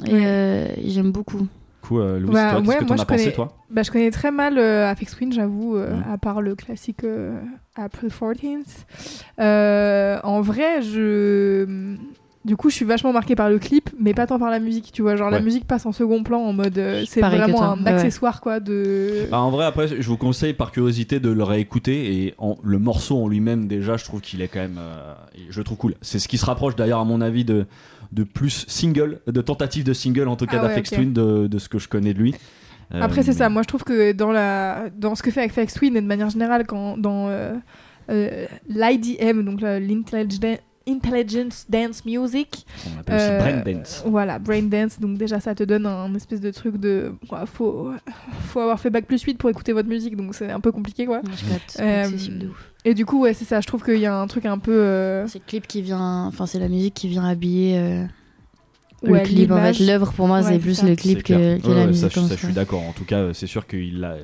et 0.06 0.12
Ouais. 0.12 0.22
euh, 0.24 0.68
j'aime 0.86 1.10
beaucoup 1.10 1.38
Du 1.40 1.88
coup, 1.88 1.98
euh, 1.98 2.18
Louis, 2.20 2.32
Bah, 2.32 2.50
toi, 2.50 2.60
qu'est-ce 2.60 2.68
ouais, 2.70 2.78
que 2.78 2.84
moi, 2.84 2.88
t'en 2.88 2.94
as 2.94 2.96
je 2.98 3.04
pensé, 3.04 3.22
connais- 3.24 3.32
toi? 3.34 3.56
Bah, 3.70 3.82
je 3.82 3.90
connais 3.90 4.10
très 4.10 4.30
mal 4.30 4.56
euh, 4.58 4.92
Twin, 4.94 5.32
j'avoue, 5.32 5.76
euh, 5.76 6.00
à 6.10 6.16
part 6.18 6.40
le 6.40 6.54
classique 6.54 7.04
euh, 7.04 7.38
April 7.76 8.08
14th. 8.10 8.86
Euh, 9.40 10.18
en 10.24 10.40
vrai, 10.40 10.80
je. 10.82 11.96
Du 12.44 12.56
coup, 12.56 12.68
je 12.68 12.74
suis 12.74 12.84
vachement 12.84 13.12
marquée 13.12 13.34
par 13.34 13.48
le 13.48 13.58
clip, 13.58 13.88
mais 13.98 14.12
pas 14.12 14.26
tant 14.26 14.38
par 14.38 14.50
la 14.50 14.58
musique, 14.58 14.92
tu 14.92 15.00
vois. 15.00 15.16
Genre, 15.16 15.30
la 15.30 15.38
Ouais. 15.38 15.42
musique 15.42 15.66
passe 15.66 15.86
en 15.86 15.92
second 15.92 16.22
plan 16.22 16.40
en 16.42 16.52
mode. 16.52 16.76
euh, 16.76 17.02
c'est 17.08 17.20
vraiment 17.22 17.62
un 17.62 17.76
ouais, 17.78 17.84
ouais. 17.84 17.90
accessoire, 17.92 18.42
quoi, 18.42 18.60
de. 18.60 19.26
Bah, 19.30 19.40
en 19.40 19.50
vrai, 19.50 19.64
après, 19.64 19.88
je 19.88 20.06
vous 20.06 20.18
conseille 20.18 20.52
par 20.52 20.70
curiosité 20.70 21.20
de 21.20 21.30
le 21.30 21.42
réécouter. 21.42 22.14
Et 22.26 22.34
en- 22.36 22.56
le 22.62 22.78
morceau 22.78 23.16
en 23.22 23.28
lui-même, 23.28 23.66
déjà, 23.66 23.96
je 23.96 24.04
trouve 24.04 24.20
qu'il 24.20 24.42
est 24.42 24.48
quand 24.48 24.60
même. 24.60 24.76
euh, 24.78 25.14
je 25.48 25.58
le 25.58 25.64
trouve 25.64 25.78
cool. 25.78 25.94
C'est 26.02 26.18
ce 26.18 26.28
qui 26.28 26.36
se 26.36 26.44
rapproche 26.44 26.76
d'ailleurs, 26.76 27.00
à 27.00 27.04
mon 27.04 27.22
avis, 27.22 27.46
de, 27.46 27.64
de 28.12 28.24
plus 28.24 28.66
single, 28.68 29.20
de 29.26 29.40
tentative 29.40 29.84
de 29.84 29.94
single, 29.94 30.28
en 30.28 30.36
tout 30.36 30.44
cas 30.44 30.58
Ah 30.58 30.62
ouais, 30.64 30.68
d'Afex 30.68 30.90
ok. 30.92 30.98
Twin, 30.98 31.12
de, 31.14 31.46
de 31.46 31.58
ce 31.58 31.70
que 31.70 31.78
je 31.78 31.88
connais 31.88 32.12
de 32.12 32.18
lui. 32.18 32.34
Euh, 32.94 33.00
Après, 33.00 33.22
c'est 33.22 33.32
ça. 33.32 33.48
Moi, 33.48 33.62
je 33.62 33.68
trouve 33.68 33.84
que 33.84 34.12
dans, 34.12 34.30
la... 34.32 34.90
dans 34.98 35.14
ce 35.14 35.22
que 35.22 35.30
fait 35.30 35.42
Aphex 35.44 35.72
Twin, 35.72 35.96
et 35.96 36.02
de 36.02 36.06
manière 36.06 36.28
générale, 36.28 36.66
quand, 36.66 36.98
dans 36.98 37.28
euh, 37.30 37.54
euh, 38.10 38.44
l'IDM, 38.68 39.42
donc 39.42 39.62
la- 39.62 39.80
l'Intelligent- 39.80 40.58
Intelligence 40.88 41.64
Dance 41.68 42.04
Music, 42.04 42.66
On 42.92 42.96
l'appelle 42.96 43.14
aussi 43.16 43.24
Euh, 43.24 43.38
Brain 43.38 43.72
Dance. 43.72 44.02
Voilà, 44.06 44.38
brain 44.38 44.62
dance. 44.62 45.00
Donc 45.00 45.16
déjà, 45.16 45.40
ça 45.40 45.54
te 45.54 45.62
donne 45.64 45.86
un 45.86 46.14
espèce 46.14 46.40
de 46.40 46.50
truc 46.50 46.76
de, 46.76 47.12
quoi, 47.28 47.46
faut, 47.46 47.90
faut 48.48 48.60
avoir 48.60 48.78
fait 48.78 48.90
bac 48.90 49.06
plus 49.06 49.22
8 49.22 49.38
pour 49.38 49.48
écouter 49.50 49.72
votre 49.72 49.88
musique, 49.88 50.16
donc 50.16 50.34
c'est 50.34 50.50
un 50.50 50.60
peu 50.60 50.72
compliqué, 50.72 51.06
quoi. 51.06 51.22
Euh, 51.80 52.04
accessible 52.04 52.38
de 52.38 52.48
ouf. 52.48 52.70
Et 52.84 52.92
du 52.92 53.06
coup, 53.06 53.20
ouais, 53.22 53.32
c'est 53.32 53.46
ça. 53.46 53.60
Je 53.62 53.66
trouve 53.66 53.82
qu'il 53.82 53.98
y 53.98 54.04
a 54.06 54.14
un 54.14 54.26
truc 54.26 54.44
un 54.44 54.58
peu, 54.58 54.72
euh, 54.72 55.26
c'est 55.26 55.38
le 55.38 55.44
clip 55.46 55.66
qui 55.66 55.80
vient 55.80 56.26
enfin 56.26 56.44
c'est 56.46 56.58
la 56.58 56.68
musique 56.68 56.92
qui 56.94 57.08
vient 57.08 57.24
habiller 57.24 57.78
euh, 57.78 58.04
ouais, 59.04 59.20
le 59.20 59.24
clip 59.26 59.50
en 59.50 59.56
fait 59.72 59.78
l'œuvre 59.80 60.12
pour 60.12 60.26
moi 60.26 60.42
Ouais, 60.42 60.52
c'est 60.52 60.58
plus 60.58 60.74
ça. 60.74 60.86
le 60.86 60.94
clip 60.96 61.22
que, 61.22 61.32
que 61.58 61.66
Ouais, 61.66 61.74
la 61.74 61.80
ouais, 61.80 61.86
musique 61.86 62.12
ça, 62.12 62.20
ça, 62.28 62.36
je 62.36 62.44
suis 62.44 62.52
d'accord. 62.52 62.82
En 62.82 62.92
tout 62.92 63.04
cas, 63.06 63.32
c'est 63.32 63.46
sûr 63.46 63.66
qu'il 63.66 64.04
a. 64.04 64.16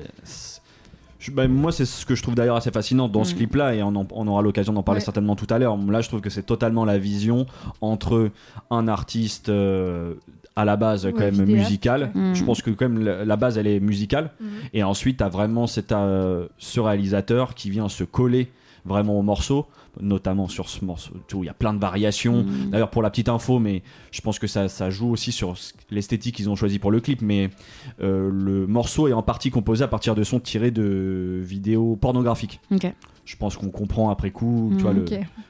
Je- 1.21 1.31
bah, 1.31 1.47
moi, 1.47 1.71
c'est 1.71 1.85
ce 1.85 2.05
que 2.05 2.15
je 2.15 2.23
trouve 2.23 2.33
d'ailleurs 2.35 2.55
assez 2.55 2.71
fascinant 2.71 3.07
dans 3.07 3.23
ce 3.23 3.33
Mm. 3.33 3.37
clip-là, 3.37 3.75
et 3.75 3.83
on, 3.83 3.95
en- 3.95 4.07
on 4.11 4.27
aura 4.27 4.41
l'occasion 4.41 4.73
d'en 4.73 4.81
parler 4.83 4.99
Ouais. 4.99 5.05
certainement 5.05 5.35
tout 5.35 5.47
à 5.51 5.59
l'heure. 5.59 5.77
Là, 5.77 6.01
je 6.01 6.07
trouve 6.07 6.19
que 6.21 6.29
c'est 6.31 6.41
totalement 6.43 6.83
la 6.83 6.97
vision 6.97 7.45
entre 7.79 8.31
un 8.71 8.87
artiste 8.87 9.49
euh, 9.49 10.15
à 10.55 10.65
la 10.65 10.75
base 10.75 11.05
quand 11.13 11.19
même 11.19 11.29
vidéaste, 11.35 11.69
musical. 11.69 12.11
ouais. 12.15 12.31
Je 12.33 12.41
Mm. 12.43 12.45
pense 12.45 12.61
que 12.61 12.71
quand 12.71 12.89
même 12.89 12.99
la, 13.23 13.35
base 13.37 13.57
elle 13.57 13.67
est 13.67 13.79
musicale, 13.79 14.31
Mhm. 14.39 14.47
et 14.73 14.83
ensuite 14.83 15.17
tu 15.17 15.23
as 15.23 15.29
vraiment 15.29 15.67
cet, 15.67 15.91
euh, 15.91 16.47
ce 16.57 16.79
réalisateur 16.79 17.53
qui 17.55 17.69
vient 17.69 17.87
se 17.87 18.03
coller 18.03 18.51
vraiment 18.83 19.17
au 19.17 19.21
morceau, 19.21 19.67
notamment 19.99 20.47
sur 20.47 20.69
ce 20.69 20.85
morceau 20.85 21.13
où 21.33 21.43
il 21.43 21.47
y 21.47 21.49
a 21.49 21.53
plein 21.53 21.73
de 21.73 21.79
variations. 21.79 22.43
Mm. 22.43 22.69
D'ailleurs, 22.71 22.89
pour 22.89 23.01
la 23.01 23.09
petite 23.09 23.29
info, 23.29 23.59
mais 23.59 23.83
je 24.11 24.21
pense 24.21 24.39
que 24.39 24.47
ça, 24.47 24.69
ça 24.69 24.89
joue 24.89 25.09
aussi 25.09 25.31
sur 25.31 25.55
l'esthétique 25.89 26.35
qu'ils 26.35 26.49
ont 26.49 26.55
choisi 26.55 26.79
pour 26.79 26.91
le 26.91 26.99
clip. 27.01 27.21
Mais 27.21 27.49
euh, 28.01 28.29
le 28.31 28.67
morceau 28.67 29.07
est 29.07 29.13
en 29.13 29.21
partie 29.23 29.51
composé 29.51 29.83
à 29.83 29.87
partir 29.87 30.15
de 30.15 30.23
sons 30.23 30.39
tirés 30.39 30.71
de 30.71 31.39
vidéos 31.43 31.95
pornographiques. 31.95 32.59
Je 33.25 33.35
pense 33.35 33.55
qu'on 33.57 33.69
comprend 33.69 34.09
après 34.09 34.31
coup, 34.31 34.69
Mm, 34.71 34.77
vois, 34.77 34.93
le- 34.93 35.05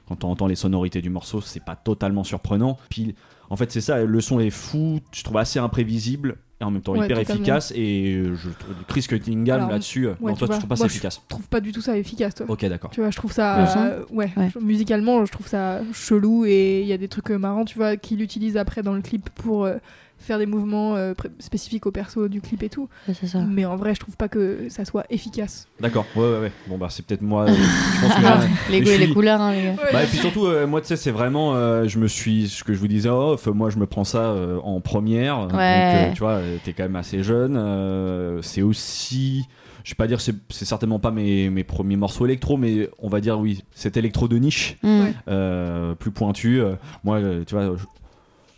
quand 0.08 0.24
on 0.24 0.30
entend 0.32 0.48
les 0.48 0.56
sonorités 0.56 1.02
du 1.02 1.10
morceau, 1.10 1.40
c'est 1.42 1.64
pas 1.64 1.76
totalement 1.76 2.24
surprenant. 2.24 2.78
Puis, 2.90 3.16
en 3.50 3.56
fait, 3.56 3.72
c'est 3.72 3.82
ça, 3.82 4.04
le 4.04 4.22
son 4.22 4.40
est 4.40 4.50
fou, 4.50 5.00
je 5.12 5.24
trouve 5.24 5.38
assez 5.38 5.60
imprévisible 5.60 6.38
et 6.62 6.64
en 6.64 6.72
même 6.72 6.82
temps 6.82 6.94
Ouais, 6.94 7.06
hyper 7.06 7.18
totalement. 7.18 7.42
efficace. 7.42 7.74
Et 7.76 8.24
je 8.36 8.50
trouve 8.50 8.76
Chris 8.88 9.02
Cunningham 9.10 9.70
là-dessus, 9.70 10.08
ouais, 10.08 10.16
non, 10.22 10.34
tu 10.34 10.38
toi, 10.40 10.40
tu 10.40 10.46
vois, 10.46 10.58
trouves 10.58 10.70
pas 10.70 10.76
ça 10.76 10.84
je- 10.88 10.92
efficace 10.92 11.22
Je 11.24 11.28
trouve 11.28 11.48
pas 11.48 11.60
du 11.60 11.72
tout 11.72 11.82
ça 11.82 11.98
efficace, 11.98 12.36
toi. 12.36 12.46
Ok, 12.50 12.64
d'accord. 12.66 12.92
Tu 12.92 13.02
vois, 13.02 13.10
je 13.10 13.18
trouve 13.18 13.32
ça. 13.32 13.76
Euh, 13.76 14.04
ouais, 14.12 14.32
Ouais. 14.38 14.50
je- 14.54 14.60
musicalement, 14.60 15.26
je 15.26 15.32
trouve 15.32 15.48
ça 15.48 15.82
chelou 15.94 16.46
et 16.46 16.82
il 16.82 16.88
y 16.88 16.94
a 16.94 16.98
des 16.98 17.08
trucs 17.08 17.32
euh, 17.32 17.38
marrants, 17.38 17.66
tu 17.66 17.78
vois, 17.78 17.98
qu'il 17.98 18.22
utilise 18.22 18.58
après 18.58 18.84
dans 18.84 18.94
le 18.94 19.02
clip 19.02 19.30
pour 19.32 19.66
euh, 19.66 19.76
faire 20.22 20.38
des 20.38 20.46
mouvements 20.46 20.96
euh, 20.96 21.14
spécifiques 21.40 21.86
au 21.86 21.92
perso 21.92 22.28
du 22.28 22.40
clip 22.42 22.64
et 22.64 22.70
tout. 22.70 22.88
Ouais, 23.08 23.14
c'est 23.20 23.28
ça 23.28 23.40
Mais 23.40 23.66
en 23.66 23.76
vrai, 23.76 23.94
je 23.96 24.00
trouve 24.00 24.16
pas 24.16 24.30
que 24.30 24.68
ça 24.70 24.86
soit 24.86 25.06
efficace. 25.10 25.68
D'accord, 25.80 26.06
ouais, 26.16 26.22
ouais, 26.24 26.40
ouais. 26.40 26.52
Bon, 26.68 26.78
bah, 26.78 26.88
c'est 26.90 27.06
peut-être 27.06 27.22
moi. 27.22 27.44
euh, 27.50 27.54
je 27.56 28.02
pense 28.02 28.16
que 28.16 28.48
les 28.72 28.82
goûts 28.82 28.90
et 28.90 28.98
les 28.98 29.10
couleurs 29.10 29.42
hein, 29.42 29.54
les 29.54 29.64
gars 29.64 29.76
Bah, 29.92 30.04
et 30.04 30.08
puis 30.08 30.18
surtout, 30.18 30.46
euh, 30.46 30.68
moi, 30.68 30.82
tu 30.82 30.88
sais, 30.88 30.96
c'est 30.96 31.12
vraiment, 31.12 31.56
euh, 31.56 31.88
je 31.88 32.00
me 32.00 32.08
suis, 32.08 32.48
ce 32.50 32.64
que 32.64 32.74
je 32.74 32.80
vous 32.80 32.88
disais 32.88 33.10
off, 33.10 33.48
moi, 33.48 33.70
je 33.70 33.78
me 33.78 33.86
prends 33.88 34.04
ça 34.04 34.20
euh, 34.32 34.60
en 34.64 34.80
première. 34.80 35.48
Donc, 35.48 35.58
Ouais. 35.58 36.10
euh, 36.10 36.12
tu 36.14 36.20
vois, 36.20 36.40
t'es 36.64 36.74
quand 36.74 36.84
même 36.84 36.96
assez 36.96 37.24
jeune. 37.24 37.56
euh, 37.58 38.42
c'est 38.42 38.62
aussi, 38.62 39.46
je 39.84 39.92
vais 39.92 39.96
pas 39.96 40.08
dire, 40.08 40.22
c'est 40.22 40.36
c'est 40.50 40.66
certainement 40.66 41.00
pas 41.00 41.12
mes, 41.12 41.50
mes 41.50 41.64
premiers 41.64 41.96
morceaux 41.98 42.26
électro, 42.26 42.58
mais 42.58 42.90
on 43.00 43.10
va 43.10 43.20
dire, 43.22 43.40
oui, 43.40 43.64
c'est 43.74 43.98
électro 43.98 44.28
de 44.28 44.38
niche, 44.38 44.78
Mm. 44.84 45.02
Euh, 45.28 45.96
plus 45.96 46.12
pointu. 46.12 46.62
Euh, 46.62 46.76
moi, 47.04 47.20
tu 47.48 47.56
vois, 47.56 47.76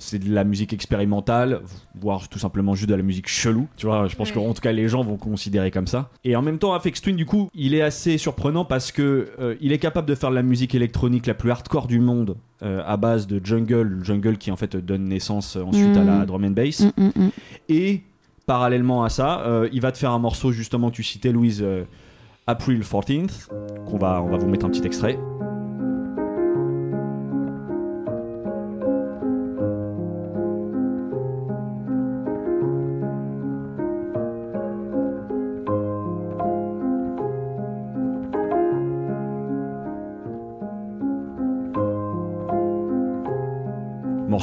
c'est 0.04 0.20
de 0.20 0.34
la 0.34 0.44
musique 0.44 0.74
expérimentale, 0.74 1.62
voire 2.00 2.28
tout 2.30 2.40
simplement 2.40 2.76
juste 2.76 2.90
de 2.90 2.96
la 2.96 3.02
musique 3.04 3.28
chelou. 3.28 3.68
Tu 3.78 3.86
vois, 3.86 4.08
je 4.08 4.16
pense 4.16 4.30
Ouais. 4.30 4.36
qu'en 4.36 4.54
tout 4.54 4.62
cas 4.62 4.72
les 4.72 4.88
gens 4.88 5.04
vont 5.04 5.18
considérer 5.18 5.72
comme 5.72 5.88
ça. 5.88 6.10
Et 6.24 6.36
en 6.36 6.42
même 6.42 6.60
temps, 6.60 6.74
Afex 6.74 7.02
Twin, 7.02 7.16
du 7.16 7.26
coup, 7.26 7.50
il 7.54 7.74
est 7.74 7.82
assez 7.82 8.18
surprenant 8.18 8.66
parce 8.66 8.92
que 8.92 9.30
euh, 9.40 9.56
il 9.62 9.72
est 9.72 9.78
capable 9.80 10.08
de 10.08 10.16
faire 10.16 10.30
de 10.30 10.36
la 10.36 10.44
musique 10.44 10.76
électronique 10.76 11.26
la 11.28 11.34
plus 11.34 11.52
hardcore 11.52 11.88
du 11.88 12.00
monde 12.00 12.36
euh, 12.62 12.82
à 12.86 12.98
base 12.98 13.28
de 13.28 13.40
jungle, 13.44 14.00
jungle 14.04 14.38
qui 14.38 14.52
en 14.52 14.56
fait 14.56 14.76
donne 14.76 15.06
naissance 15.06 15.56
euh, 15.56 15.64
ensuite 15.64 15.96
à 15.98 16.04
la 16.04 16.20
Mhm. 16.20 16.26
drum 16.26 16.44
and 16.46 16.52
bass. 16.52 16.82
Mm, 16.82 16.90
mm, 17.04 17.12
mm. 17.26 17.30
Et 17.70 18.02
parallèlement 18.46 19.04
à 19.04 19.10
ça, 19.10 19.46
il 19.72 19.80
va 19.82 19.92
te 19.92 19.98
faire 19.98 20.12
un 20.12 20.20
morceau 20.20 20.52
justement 20.52 20.90
que 20.90 20.96
tu 20.96 21.04
citais, 21.04 21.32
Louise, 21.32 21.64
April 22.46 22.82
14th, 22.82 23.48
qu'on 23.86 23.98
va, 23.98 24.22
on 24.22 24.30
va 24.30 24.38
vous 24.38 24.48
mettre 24.48 24.66
un 24.66 24.70
petit 24.70 24.86
extrait. 24.86 25.18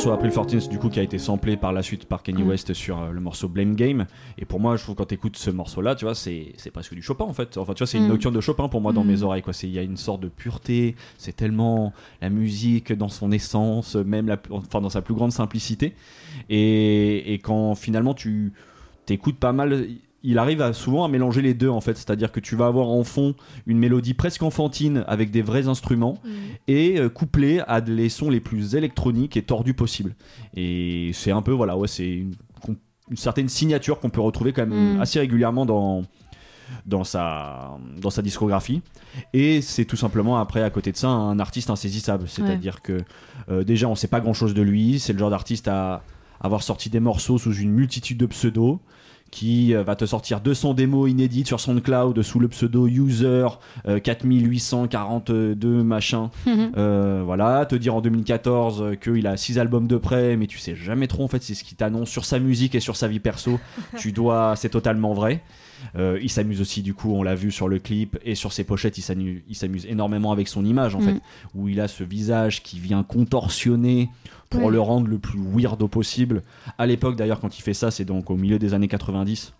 Morceau 0.00 0.12
April 0.12 0.30
14th 0.30 0.70
du 0.70 0.78
coup 0.78 0.88
qui 0.88 0.98
a 0.98 1.02
été 1.02 1.18
samplé 1.18 1.58
par 1.58 1.74
la 1.74 1.82
suite 1.82 2.06
par 2.06 2.22
Kanye 2.22 2.42
Mm. 2.42 2.48
West 2.48 2.72
sur 2.72 2.98
euh, 3.02 3.10
le 3.10 3.20
morceau 3.20 3.48
Blame 3.50 3.74
Game 3.74 4.06
et 4.38 4.46
pour 4.46 4.58
moi 4.58 4.76
je 4.78 4.82
trouve 4.82 4.94
quand 4.94 5.04
t'écoutes 5.04 5.36
ce 5.36 5.50
morceau 5.50 5.82
là 5.82 5.94
tu 5.94 6.06
vois 6.06 6.14
c'est 6.14 6.54
c'est 6.56 6.70
presque 6.70 6.94
du 6.94 7.02
Chopin 7.02 7.26
en 7.26 7.34
fait 7.34 7.58
enfin 7.58 7.74
tu 7.74 7.80
vois 7.80 7.86
c'est 7.86 7.98
une 7.98 8.06
Mm. 8.06 8.08
nocturne 8.08 8.34
de 8.34 8.40
Chopin 8.40 8.68
pour 8.70 8.80
moi 8.80 8.94
dans 8.94 9.04
Mm. 9.04 9.08
mes 9.08 9.22
oreilles 9.24 9.42
quoi 9.42 9.52
c'est 9.52 9.66
il 9.66 9.74
y 9.74 9.78
a 9.78 9.82
une 9.82 9.98
sorte 9.98 10.22
de 10.22 10.28
pureté 10.28 10.96
c'est 11.18 11.36
tellement 11.36 11.92
la 12.22 12.30
musique 12.30 12.94
dans 12.94 13.10
son 13.10 13.30
essence 13.30 13.94
même 13.94 14.26
la 14.26 14.38
enfin 14.48 14.80
dans 14.80 14.88
sa 14.88 15.02
plus 15.02 15.12
grande 15.12 15.32
simplicité 15.32 15.92
et, 16.48 17.34
et 17.34 17.38
quand 17.38 17.74
finalement 17.74 18.14
tu 18.14 18.54
t'écoutes 19.04 19.36
pas 19.36 19.52
mal 19.52 19.86
il 20.22 20.38
arrive 20.38 20.60
à, 20.60 20.72
souvent 20.72 21.04
à 21.04 21.08
mélanger 21.08 21.40
les 21.42 21.54
deux 21.54 21.68
en 21.68 21.80
fait 21.80 21.96
c'est-à-dire 21.96 22.30
que 22.30 22.40
tu 22.40 22.54
vas 22.56 22.66
avoir 22.66 22.88
en 22.88 23.04
fond 23.04 23.34
une 23.66 23.78
mélodie 23.78 24.14
presque 24.14 24.42
enfantine 24.42 25.04
avec 25.06 25.30
des 25.30 25.42
vrais 25.42 25.66
instruments 25.68 26.18
et 26.68 26.98
euh, 27.00 27.08
couplé 27.08 27.60
à 27.60 27.80
les 27.80 28.08
sons 28.08 28.30
les 28.30 28.40
plus 28.40 28.74
électroniques 28.74 29.36
et 29.36 29.42
tordus 29.42 29.74
possibles. 29.74 30.14
Et 30.54 31.10
c'est 31.14 31.30
un 31.30 31.42
peu, 31.42 31.52
voilà, 31.52 31.76
ouais, 31.76 31.88
c'est 31.88 32.24
une 33.10 33.16
certaine 33.16 33.48
signature 33.48 33.98
qu'on 33.98 34.10
peut 34.10 34.20
retrouver 34.20 34.52
quand 34.52 34.66
même 34.66 34.96
Mm. 34.96 35.00
assez 35.00 35.18
régulièrement 35.18 35.66
dans, 35.66 36.04
dans, 36.86 37.02
sa, 37.04 37.76
dans 38.00 38.10
sa 38.10 38.22
discographie. 38.22 38.82
Et 39.32 39.60
c'est 39.60 39.84
tout 39.84 39.96
simplement, 39.96 40.38
après, 40.38 40.62
à 40.62 40.70
côté 40.70 40.92
de 40.92 40.96
ça, 40.96 41.08
un 41.08 41.38
artiste 41.40 41.70
insaisissable. 41.70 42.28
C'est-à-dire 42.28 42.82
que 42.82 42.98
euh, 43.48 43.64
déjà, 43.64 43.88
on 43.88 43.94
sait 43.96 44.06
pas 44.08 44.20
grand-chose 44.20 44.54
de 44.54 44.62
lui. 44.62 45.00
C'est 45.00 45.12
le 45.12 45.18
genre 45.18 45.30
d'artiste 45.30 45.66
à 45.66 46.04
avoir 46.40 46.62
sorti 46.62 46.88
des 46.88 47.00
morceaux 47.00 47.38
sous 47.38 47.54
une 47.54 47.72
multitude 47.72 48.18
de 48.18 48.26
pseudos 48.26 48.80
qui 49.30 49.74
euh, 49.74 49.82
va 49.84 49.94
te 49.96 50.04
sortir 50.06 50.40
200 50.40 50.74
démos 50.74 51.08
inédites 51.10 51.46
sur 51.46 51.60
SoundCloud 51.60 52.20
sous 52.22 52.40
le 52.40 52.48
pseudo 52.48 52.86
user 52.88 53.46
euh, 53.86 54.00
4842 54.00 55.82
machin 55.82 56.30
euh, 56.46 57.22
voilà, 57.24 57.66
te 57.66 57.74
dire 57.74 57.94
en 57.94 58.00
2014 58.00 58.82
euh, 58.82 58.94
qu'il 58.94 59.26
a 59.26 59.36
6 59.36 59.58
albums 59.58 59.86
de 59.86 59.96
près, 59.96 60.36
mais 60.36 60.46
tu 60.46 60.58
sais 60.58 60.74
jamais 60.74 61.06
trop 61.06 61.24
en 61.24 61.28
fait, 61.28 61.42
c'est 61.42 61.54
ce 61.54 61.64
qu'il 61.64 61.76
t'annonce 61.76 62.08
sur 62.10 62.24
sa 62.24 62.38
musique 62.38 62.74
et 62.74 62.80
sur 62.80 62.96
sa 62.96 63.08
vie 63.08 63.20
perso. 63.20 63.58
tu 63.98 64.12
dois, 64.12 64.54
c'est 64.56 64.68
totalement 64.70 65.14
vrai. 65.14 65.42
Euh, 65.96 66.18
il 66.22 66.28
s'amuse 66.28 66.60
aussi, 66.60 66.82
du 66.82 66.92
coup, 66.92 67.14
on 67.14 67.22
l'a 67.22 67.34
vu 67.34 67.50
sur 67.50 67.66
le 67.68 67.78
clip 67.78 68.18
et 68.24 68.34
sur 68.34 68.52
ses 68.52 68.64
pochettes, 68.64 68.98
il 68.98 69.54
s'amuse 69.54 69.86
énormément 69.86 70.30
avec 70.30 70.46
son 70.48 70.64
image, 70.64 70.94
en 70.94 71.00
Mm. 71.00 71.04
fait, 71.04 71.20
où 71.54 71.68
il 71.68 71.80
a 71.80 71.88
ce 71.88 72.04
visage 72.04 72.62
qui 72.62 72.78
vient 72.78 73.02
contorsionner 73.02 74.10
pour 74.50 74.64
Ouais. 74.64 74.70
le 74.72 74.80
rendre 74.80 75.06
le 75.08 75.18
plus 75.18 75.38
weirdo 75.40 75.88
possible. 75.88 76.42
À 76.76 76.86
l'époque, 76.86 77.16
d'ailleurs, 77.16 77.40
quand 77.40 77.56
il 77.58 77.62
fait 77.62 77.72
ça, 77.74 77.90
c'est 77.90 78.04
donc 78.04 78.30
au 78.30 78.36
milieu 78.36 78.58
des 78.58 78.74
années 78.74 78.88
90. 78.88 79.54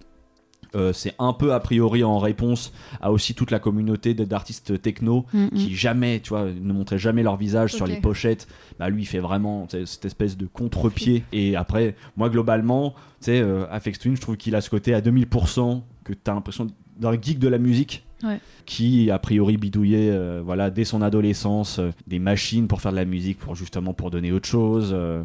Euh, 0.77 0.93
c'est 0.93 1.15
un 1.19 1.33
peu 1.33 1.53
a 1.53 1.59
priori 1.59 2.05
en 2.05 2.19
réponse 2.19 2.73
à 3.01 3.11
aussi 3.11 3.35
toute 3.35 3.51
la 3.51 3.59
communauté 3.59 4.15
d'artistes 4.15 4.81
techno 4.81 5.27
Mm, 5.33 5.45
mm. 5.47 5.51
qui 5.51 5.75
jamais, 5.75 6.21
tu 6.21 6.29
vois, 6.29 6.45
ne 6.45 6.73
montraient 6.73 6.99
jamais 6.99 7.25
leur 7.25 7.37
visage 7.37 7.73
sur 7.73 7.87
les 7.89 7.97
pochettes. 8.01 8.47
Bah 8.79 8.89
lui, 8.89 9.03
il 9.03 9.07
fait 9.07 9.19
vraiment 9.19 9.67
cette 9.85 10.05
espèce 10.05 10.37
de 10.37 10.47
contre-pied. 10.47 11.25
Et 11.33 11.57
après, 11.57 11.97
moi 12.17 12.29
globalement, 12.31 12.91
tu 12.91 12.97
sais, 13.27 13.41
euh, 13.41 13.67
Twin, 14.01 14.15
je 14.15 14.21
trouve 14.21 14.37
qu'il 14.37 14.55
a 14.55 14.61
ce 14.61 14.71
côté 14.71 14.95
à 14.95 15.01
2000% 15.01 15.83
que 16.05 16.13
t'as 16.13 16.35
l'impression 16.35 16.69
d'un 17.01 17.21
geek 17.21 17.39
de 17.39 17.49
la 17.49 17.59
musique. 17.59 18.05
Ouais. 18.23 18.39
Qui 18.67 19.11
a 19.11 19.19
priori 19.19 19.57
bidouillait 19.57 20.11
euh, 20.11 20.43
voilà 20.45 20.69
dès 20.69 20.85
son 20.85 21.01
adolescence 21.01 21.79
euh, 21.79 21.91
des 22.07 22.19
machines 22.19 22.69
pour 22.69 22.83
faire 22.83 22.91
de 22.93 22.97
la 22.97 23.07
musique 23.07 23.39
pour 23.39 23.55
justement 23.55 23.95
pour 23.95 24.11
donner 24.11 24.31
autre 24.31 24.47
chose 24.47 24.91
euh, 24.93 25.23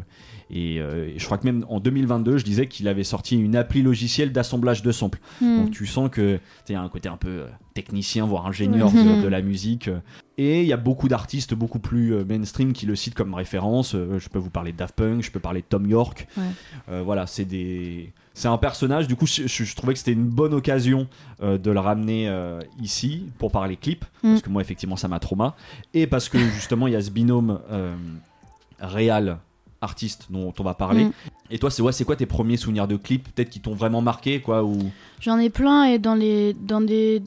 et, 0.48 0.76
et 0.76 1.18
je 1.18 1.24
crois 1.26 1.36
que 1.36 1.44
même 1.44 1.66
en 1.68 1.78
2022 1.78 2.38
je 2.38 2.44
disais 2.44 2.68
qu'il 2.68 2.88
avait 2.88 3.04
sorti 3.04 3.36
une 3.38 3.54
appli 3.54 3.82
logicielle 3.82 4.32
d'assemblage 4.32 4.80
de 4.82 4.92
samples 4.92 5.18
Mm. 5.42 5.56
donc 5.58 5.70
tu 5.72 5.84
sens 5.86 6.08
que 6.10 6.40
il 6.70 6.72
y 6.72 6.74
a 6.74 6.80
un 6.80 6.88
côté 6.88 7.10
un 7.10 7.18
peu 7.18 7.42
technicien, 7.74 8.24
voire 8.24 8.46
ingénieur 8.46 8.90
de, 8.90 9.22
de 9.22 9.28
la 9.28 9.42
musique. 9.42 9.90
Et 10.38 10.62
il 10.62 10.66
y 10.66 10.72
a 10.72 10.78
beaucoup 10.78 11.08
d'artistes 11.08 11.52
beaucoup 11.52 11.78
plus 11.78 12.14
mainstream 12.24 12.72
qui 12.72 12.86
le 12.86 12.96
citent 12.96 13.14
comme 13.14 13.34
référence. 13.34 13.92
Je 13.94 14.28
peux 14.30 14.38
vous 14.38 14.48
parler 14.48 14.72
de 14.72 14.78
Daft 14.78 14.94
Punk, 14.94 15.22
je 15.22 15.30
peux 15.30 15.40
parler 15.40 15.60
de 15.60 15.66
Tom 15.68 15.86
York. 15.86 16.26
Ouais. 16.38 17.02
Voilà, 17.02 17.26
c'est 17.26 17.44
des. 17.44 18.12
C'est 18.38 18.48
un 18.48 18.58
personnage, 18.58 19.08
du 19.08 19.16
coup 19.16 19.26
je, 19.26 19.46
je- 19.46 19.64
je 19.64 19.74
trouvais 19.76 19.94
que 19.94 19.98
c'était 19.98 20.12
une 20.12 20.26
bonne 20.28 20.52
occasion 20.52 21.06
euh, 21.42 21.56
de 21.56 21.70
le 21.70 21.80
ramener 21.80 22.28
euh, 22.28 22.60
ici 22.82 23.24
pour 23.38 23.50
parler 23.50 23.76
clip, 23.76 24.04
Mm. 24.22 24.28
parce 24.32 24.42
que 24.42 24.50
moi 24.50 24.60
effectivement 24.60 24.96
ça 24.96 25.08
m'a 25.08 25.18
trauma, 25.20 25.56
et 25.94 26.06
parce 26.06 26.28
que 26.28 26.36
justement 26.38 26.86
il 26.86 26.92
y 26.92 26.96
a 26.96 27.00
ce 27.00 27.10
binôme 27.10 27.60
euh, 27.70 27.94
réal 28.78 29.38
artiste 29.80 30.26
dont 30.30 30.52
on 30.58 30.62
va 30.62 30.74
parler. 30.74 31.06
Mm. 31.06 31.12
Et 31.50 31.58
toi 31.58 31.70
c'est 31.70 31.80
ouais, 31.82 31.92
c'est 31.92 32.04
quoi 32.04 32.16
tes 32.16 32.26
premiers 32.26 32.56
souvenirs 32.58 32.86
de 32.88 32.96
clips 32.96 33.26
peut-être 33.34 33.48
qui 33.50 33.60
t'ont 33.60 33.74
vraiment 33.74 34.02
marqué 34.02 34.40
quoi 34.40 34.64
ou? 34.64 34.76
J'en 35.20 35.38
ai 35.38 35.48
plein 35.50 35.84
et 35.84 35.98
dans 35.98 36.14
les 36.14 36.52
dans 36.54 36.80
des 36.80 37.22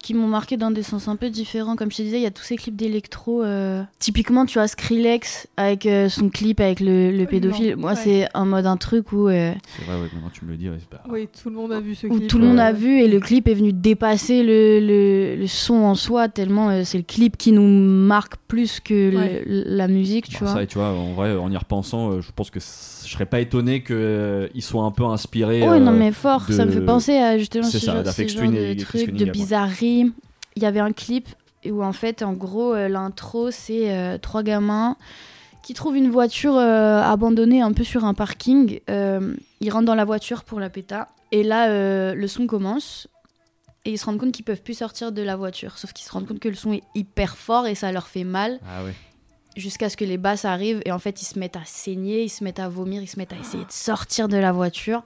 qui 0.00 0.14
m'ont 0.14 0.28
marqué 0.28 0.56
dans 0.56 0.70
des 0.70 0.82
sens 0.82 1.08
un 1.08 1.16
peu 1.16 1.28
différents. 1.30 1.76
Comme 1.76 1.90
je 1.90 1.96
te 1.98 2.02
disais, 2.02 2.18
il 2.18 2.22
y 2.22 2.26
a 2.26 2.30
tous 2.30 2.42
ces 2.44 2.56
clips 2.56 2.76
d'électro. 2.76 3.42
euh, 3.42 3.82
Typiquement, 3.98 4.46
tu 4.46 4.58
vois 4.58 4.68
Skrillex 4.68 5.48
avec 5.56 5.86
euh, 5.86 6.08
son 6.08 6.28
clip 6.30 6.60
avec 6.60 6.80
le, 6.80 7.10
le 7.10 7.26
pédophile. 7.26 7.76
Moi, 7.76 7.90
ouais. 7.92 7.96
c'est 7.96 8.28
en 8.34 8.46
mode 8.46 8.66
un 8.66 8.76
truc 8.76 9.12
où, 9.12 9.28
euh, 9.28 9.52
C'est 9.76 9.84
vrai, 9.84 9.94
ouais, 9.96 10.08
maintenant 10.14 10.30
tu 10.32 10.44
me 10.44 10.50
le 10.52 10.56
dis. 10.56 10.68
ouais, 10.68 10.76
c'est 10.78 10.88
pas- 10.88 11.02
Oui, 11.10 11.28
tout 11.42 11.50
le 11.50 11.56
monde 11.56 11.72
a 11.72 11.80
vu 11.80 11.94
ce 11.94 12.06
où 12.06 12.16
clip. 12.16 12.28
tout 12.28 12.38
le 12.38 12.46
monde 12.46 12.60
a 12.60 12.72
vu 12.72 13.00
et 13.00 13.08
le 13.08 13.20
clip 13.20 13.48
est 13.48 13.54
venu 13.54 13.72
dépasser 13.72 14.42
le, 14.42 14.80
le, 14.80 15.36
le 15.36 15.46
son 15.46 15.74
en 15.74 15.94
soi 15.94 16.28
tellement 16.28 16.70
euh, 16.70 16.82
c'est 16.84 16.98
le 16.98 17.04
clip 17.04 17.36
qui 17.36 17.52
nous 17.52 17.66
marque 17.66 18.36
plus 18.46 18.80
que 18.80 19.10
le- 19.10 19.64
la 19.76 19.88
musique, 19.88 20.28
tu 20.28 20.38
Bah, 20.44 20.52
vois. 20.52 20.60
ça, 20.60 20.66
tu 20.66 20.78
vois, 20.78 20.90
en 20.90 21.12
vrai, 21.12 21.36
en 21.36 21.50
y 21.50 21.56
repensant, 21.56 22.12
euh, 22.12 22.20
je 22.20 22.30
pense 22.34 22.50
que 22.50 22.60
je 23.08 23.14
serais 23.14 23.26
pas 23.26 23.40
étonné 23.40 23.82
qu'il 23.82 24.62
soit 24.62 24.82
un 24.82 24.90
peu 24.90 25.04
inspiré. 25.04 25.66
Ouais, 25.66 25.80
non, 25.80 25.92
euh, 25.92 25.98
mais 25.98 26.12
fort, 26.12 26.42
ça 26.50 26.66
me 26.66 26.70
fait 26.70 26.84
penser 26.84 27.16
à 27.16 27.38
justement 27.38 27.64
ce 27.64 27.78
ça, 27.78 28.02
genre, 28.02 28.12
ce 28.12 28.28
genre 28.28 28.50
de 28.50 28.82
trucs, 28.82 29.10
de 29.12 29.24
bizarrerie. 29.24 30.12
Il 30.56 30.62
y 30.62 30.66
avait 30.66 30.80
un 30.80 30.92
clip 30.92 31.28
où 31.66 31.82
en 31.82 31.94
fait, 31.94 32.22
en 32.22 32.34
gros, 32.34 32.74
euh, 32.74 32.88
l'intro, 32.88 33.50
c'est 33.50 33.90
euh, 33.92 34.18
trois 34.18 34.42
gamins 34.42 34.96
qui 35.62 35.72
trouvent 35.72 35.96
une 35.96 36.10
voiture 36.10 36.56
euh, 36.56 37.00
abandonnée 37.00 37.62
un 37.62 37.72
peu 37.72 37.84
sur 37.84 38.04
un 38.04 38.12
parking. 38.14 38.80
Euh, 38.90 39.34
ils 39.60 39.70
rentrent 39.70 39.86
dans 39.86 39.94
la 39.94 40.04
voiture 40.04 40.44
pour 40.44 40.60
la 40.60 40.68
péta. 40.68 41.08
Et 41.32 41.42
là, 41.42 41.68
euh, 41.70 42.14
le 42.14 42.28
son 42.28 42.46
commence. 42.46 43.08
Et 43.86 43.92
ils 43.92 43.98
se 43.98 44.04
rendent 44.04 44.18
compte 44.18 44.32
qu'ils 44.32 44.44
peuvent 44.44 44.62
plus 44.62 44.74
sortir 44.78 45.12
de 45.12 45.22
la 45.22 45.36
voiture. 45.36 45.78
Sauf 45.78 45.94
qu'ils 45.94 46.06
se 46.06 46.12
rendent 46.12 46.26
compte 46.26 46.40
que 46.40 46.48
le 46.48 46.54
son 46.54 46.74
est 46.74 46.82
hyper 46.94 47.38
fort 47.38 47.66
et 47.66 47.74
ça 47.74 47.90
leur 47.90 48.08
fait 48.08 48.24
mal 48.24 48.60
Ah 48.68 48.84
ouais. 48.84 48.92
Jusqu'à 49.58 49.90
ce 49.90 49.96
que 49.96 50.04
les 50.06 50.16
basses 50.16 50.44
arrivent 50.46 50.80
et 50.86 50.92
en 50.92 50.98
fait 50.98 51.20
ils 51.20 51.26
se 51.26 51.38
mettent 51.38 51.56
à 51.56 51.64
saigner, 51.66 52.22
ils 52.22 52.28
se 52.30 52.42
mettent 52.44 52.60
à 52.60 52.68
vomir, 52.68 53.02
ils 53.02 53.08
se 53.08 53.18
mettent 53.18 53.32
à 53.34 53.36
essayer 53.36 53.64
de 53.64 53.72
sortir 53.72 54.28
de 54.28 54.36
la 54.38 54.52
voiture 54.52 55.02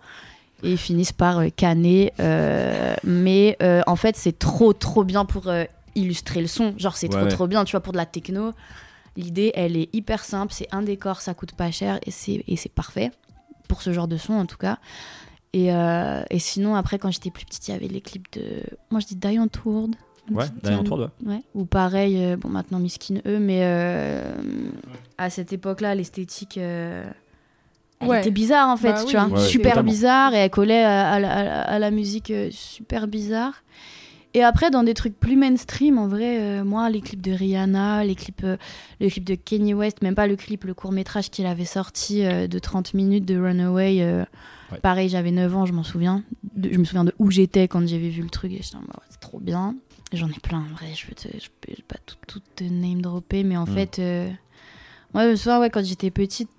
et 0.62 0.72
ils 0.72 0.78
finissent 0.78 1.12
par 1.12 1.38
euh, 1.38 1.48
canner. 1.48 2.12
euh, 2.20 2.94
mais 3.03 3.57
euh, 3.62 3.82
en 3.86 3.96
fait 3.96 4.16
c'est 4.16 4.38
trop 4.38 4.72
trop 4.72 5.03
bien 5.05 5.24
pour 5.24 5.48
euh, 5.48 5.64
illustrer 5.96 6.40
le 6.40 6.46
son. 6.46 6.74
Genre 6.78 6.96
c'est 6.96 7.12
Ouais, 7.12 7.20
trop 7.22 7.28
trop 7.28 7.46
bien, 7.48 7.64
tu 7.64 7.72
vois, 7.72 7.80
pour 7.80 7.92
de 7.92 7.98
la 7.98 8.07
techno. 8.07 8.53
L'idée 9.16 9.53
elle 9.55 9.76
est 9.76 9.88
hyper 9.94 10.24
simple, 10.24 10.53
c'est 10.53 10.68
un 10.70 10.82
décor, 10.82 11.20
ça 11.20 11.34
coûte 11.34 11.53
pas 11.53 11.70
cher 11.70 11.98
et 12.07 12.11
c'est 12.11 12.44
et 12.46 12.57
c'est 12.57 12.72
parfait 12.72 13.11
pour 13.68 13.82
ce 13.82 13.92
genre 13.92 14.09
de 14.09 14.16
son 14.18 14.34
en 14.34 14.46
tout 14.46 14.59
cas. 14.59 14.78
Et, 15.55 15.66
et 15.68 16.38
sinon 16.38 16.76
après 16.76 16.98
quand 16.98 17.11
j'étais 17.11 17.30
plus 17.30 17.44
petite 17.44 17.68
il 17.68 17.72
y 17.72 17.74
avait 17.74 17.88
les 17.88 18.00
clips 18.00 18.32
de... 18.32 18.62
Moi 18.90 19.00
je 19.00 19.07
dis 19.07 19.16
Diane 19.16 19.50
Tourde. 19.50 19.96
Ouais, 20.31 20.45
Diane 20.62 20.85
Tourde, 20.85 21.11
ouais. 21.25 21.35
Ouais. 21.35 21.43
Ou 21.55 21.64
pareil, 21.64 22.16
euh, 22.25 22.37
bon 22.37 22.49
maintenant 22.49 22.79
Miskin 22.79 23.16
eux, 23.27 23.39
mais 23.39 23.61
euh, 23.62 24.33
à 25.18 25.31
cette 25.31 25.53
époque-là, 25.53 25.95
l'esthétique, 25.95 26.59
euh, 26.59 27.05
elle 28.01 28.09
Ouais. 28.09 28.20
était 28.20 28.31
bizarre 28.31 28.68
en 28.68 28.77
fait, 28.77 28.93
Bah 28.93 29.05
tu 29.05 29.16
oui, 29.16 29.25
vois, 29.29 29.39
Ouais, 29.41 29.47
super 29.47 29.70
totalement. 29.73 29.91
bizarre 29.91 30.35
et 30.35 30.39
elle 30.39 30.51
collait 30.51 30.83
à, 30.85 31.11
à 31.12 31.20
la, 31.20 31.33
à 31.33 31.45
la- 31.45 31.61
à 31.62 31.79
la 31.79 31.91
musique 31.91 32.31
euh, 32.31 32.49
super 32.53 33.07
bizarre. 33.09 33.62
Et 34.35 34.43
après, 34.43 34.70
dans 34.70 34.83
des 34.83 34.95
trucs 34.95 35.18
plus 35.20 35.37
mainstream, 35.37 35.99
en 35.99 36.09
vrai, 36.09 36.41
euh, 36.41 36.64
moi, 36.64 36.89
les 36.89 37.03
clips 37.03 37.20
de 37.20 37.33
Rihanna, 37.33 38.03
les 38.05 38.14
clips, 38.14 38.45
euh, 38.45 38.57
le 38.99 39.11
clip 39.11 39.25
de 39.25 39.35
Kanye 39.35 39.75
West, 39.75 40.01
même 40.01 40.14
pas 40.14 40.27
le 40.27 40.37
clip, 40.37 40.64
le 40.64 40.73
court 40.73 40.91
métrage 40.93 41.29
qu'il 41.31 41.45
avait 41.45 41.66
sorti 41.66 42.25
euh, 42.25 42.47
de 42.47 42.59
30 42.59 42.95
minutes 42.95 43.27
de 43.27 43.39
Runaway. 43.39 43.99
euh, 44.01 44.25
Ouais. 44.73 44.79
Pareil, 44.81 45.11
j'avais 45.11 45.33
9 45.33 45.55
ans, 45.55 45.66
je 45.66 45.75
m'en 45.75 45.83
souviens. 45.83 46.23
De- 46.55 46.73
je 46.73 46.79
me 46.79 46.85
souviens 46.85 47.05
de 47.05 47.12
où 47.18 47.31
j'étais 47.31 47.68
quand 47.68 47.87
j'avais 47.87 48.09
vu 48.09 48.23
le 48.23 48.31
truc 48.31 48.53
et 48.53 48.61
j'étais 48.62 48.77
mode, 48.79 48.87
Ouais, 48.87 49.03
c'est 49.11 49.20
trop 49.20 49.39
bien. 49.39 49.75
J'en 50.13 50.29
ai 50.29 50.41
plein, 50.43 50.61
en 50.61 50.75
vrai, 50.75 50.93
je 50.95 51.07
peux, 51.07 51.15
te, 51.15 51.29
je 51.29 51.49
peux 51.61 51.73
pas 51.89 51.97
tout, 52.07 52.17
tout 52.27 52.41
te 52.57 52.65
name 52.65 53.01
dropper, 53.01 53.45
mais 53.45 53.57
en 53.57 53.65
Mm. 53.65 53.75
fait, 53.75 53.99
euh, 53.99 54.31
moi, 55.15 55.27
le 55.27 55.37
soir, 55.37 55.61
ouais, 55.61 55.71
quand 55.71 55.85
j'étais 55.85 56.11
petite, 56.11 56.51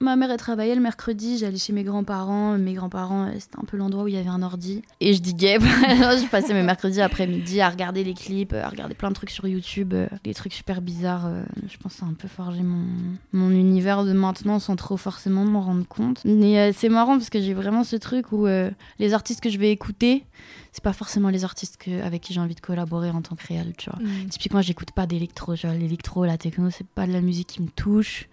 ma 0.00 0.16
mère, 0.16 0.30
elle 0.30 0.38
travaillait 0.38 0.74
le 0.74 0.80
mercredi, 0.80 1.38
j'allais 1.38 1.58
chez 1.58 1.72
mes 1.72 1.84
grands-parents. 1.84 2.56
Mes 2.58 2.74
grands-parents, 2.74 3.26
euh, 3.26 3.32
c'était 3.38 3.58
un 3.58 3.64
peu 3.64 3.76
l'endroit 3.76 4.04
où 4.04 4.08
il 4.08 4.14
y 4.14 4.18
avait 4.18 4.28
un 4.28 4.42
ordi. 4.42 4.82
Et 5.00 5.14
je 5.14 5.20
diguais, 5.20 5.58
je 5.60 6.28
passais 6.28 6.54
mes 6.54 6.62
mercredis 6.62 7.00
après-midi 7.00 7.60
à 7.60 7.68
regarder 7.68 8.02
les 8.04 8.14
clips, 8.14 8.52
à 8.52 8.68
regarder 8.68 8.94
plein 8.94 9.10
de 9.10 9.14
trucs 9.14 9.30
sur 9.30 9.46
YouTube, 9.46 9.92
euh, 9.94 10.08
des 10.24 10.34
trucs 10.34 10.52
super 10.52 10.80
bizarres. 10.80 11.26
euh, 11.26 11.42
je 11.68 11.76
pense 11.76 11.92
que 11.94 11.98
ça 12.00 12.06
a 12.06 12.08
un 12.08 12.14
peu 12.14 12.28
forgé 12.28 12.62
mon, 12.62 12.84
mon 13.32 13.50
univers 13.50 14.04
de 14.04 14.12
maintenant 14.12 14.58
sans 14.58 14.76
trop 14.76 14.96
forcément 14.96 15.44
m'en 15.44 15.60
rendre 15.60 15.86
compte. 15.86 16.22
Mais 16.24 16.58
euh, 16.58 16.72
c'est 16.74 16.88
marrant 16.88 17.18
parce 17.18 17.30
que 17.30 17.40
j'ai 17.40 17.54
vraiment 17.54 17.84
ce 17.84 17.96
truc 17.96 18.32
où 18.32 18.46
euh, 18.46 18.70
les 18.98 19.14
artistes 19.14 19.40
que 19.40 19.50
je 19.50 19.58
vais 19.58 19.70
écouter, 19.70 20.24
c'est 20.72 20.84
pas 20.84 20.92
forcément 20.92 21.28
les 21.28 21.44
artistes 21.44 21.76
que, 21.76 22.02
avec 22.02 22.22
qui 22.22 22.32
j'ai 22.32 22.40
envie 22.40 22.54
de 22.54 22.60
collaborer 22.60 23.10
en 23.10 23.22
tant 23.22 23.36
que 23.36 23.46
réel, 23.46 23.74
tu 23.76 23.90
vois. 23.90 23.98
Mm. 24.00 24.28
Typiquement, 24.28 24.62
j'écoute 24.62 24.92
pas 24.92 25.06
d'électro. 25.06 25.54
L'électro, 25.64 26.24
la 26.24 26.38
techno, 26.38 26.70
c'est 26.70 26.86
pas 26.86 27.06
de 27.06 27.12
la 27.12 27.20
musique 27.20 27.48
qui 27.48 27.62
me 27.62 27.68
touche. 27.68 28.28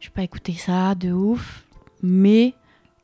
Je 0.00 0.06
vais 0.06 0.12
pas 0.14 0.22
écouter 0.22 0.54
ça 0.54 0.94
de 0.94 1.12
ouf. 1.12 1.64
Mais 2.02 2.54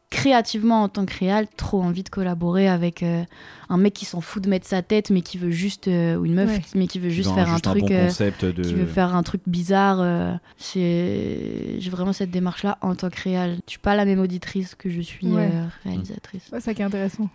créativement, 0.09 0.84
en 0.84 0.88
tant 0.88 1.05
que 1.05 1.12
réal, 1.18 1.47
trop 1.57 1.82
envie 1.82 2.03
de 2.05 2.09
collaborer 2.09 2.68
avec 2.68 3.03
euh, 3.03 3.24
un 3.68 3.76
mec 3.76 3.92
qui 3.92 4.05
s'en 4.07 4.20
fout 4.22 4.42
de 4.42 4.49
mettre 4.49 4.66
sa 4.66 4.80
tête, 4.80 5.11
mais 5.11 5.20
qui 5.20 5.36
veut 5.36 5.51
juste. 5.51 5.88
euh, 5.88 6.16
ou 6.16 6.24
une 6.24 6.34
meuf, 6.34 6.49
Ouais. 6.51 6.62
mais 6.74 6.86
qui 6.86 6.99
veut 6.99 7.11
juste 7.11 7.28
Dans 7.28 7.34
faire 7.34 7.51
un 7.53 7.59
truc. 7.59 7.82
bon 7.82 7.88
euh, 7.90 8.09
de. 8.53 8.62
qui 8.62 8.72
veut 8.74 8.86
faire 8.86 9.14
un 9.14 9.22
truc 9.22 9.42
bizarre. 9.47 9.99
euh, 10.01 10.32
c'est 10.57 11.76
j'ai 11.78 11.90
vraiment 11.90 12.12
cette 12.12 12.30
démarche 12.30 12.62
là 12.62 12.78
en 12.80 12.94
tant 12.94 13.11
que 13.11 13.20
réal. 13.20 13.57
Je 13.66 13.72
suis 13.72 13.78
pas 13.80 13.94
la 13.97 14.05
même 14.05 14.20
auditrice 14.20 14.74
que 14.74 14.88
je 14.88 15.01
suis 15.01 15.26
Ouais. 15.26 15.51
euh, 15.53 15.64
réalisatrice. 15.84 16.49
Ouais, 16.53 16.61
ça 16.61 16.72
qui 16.74 16.82
est 16.82 16.84
intéressant. 16.84 17.28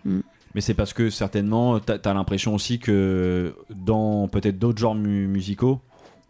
Mais 0.54 0.60
c'est 0.60 0.74
parce 0.74 0.92
que 0.92 1.08
certainement, 1.10 1.78
t'as 1.80 1.98
as, 2.04 2.14
l'impression 2.14 2.54
aussi 2.54 2.78
que 2.78 3.54
dans 3.70 4.28
peut-être 4.28 4.58
d'autres 4.58 4.78
genres 4.80 4.94
mu- 4.94 5.26
musicaux, 5.26 5.80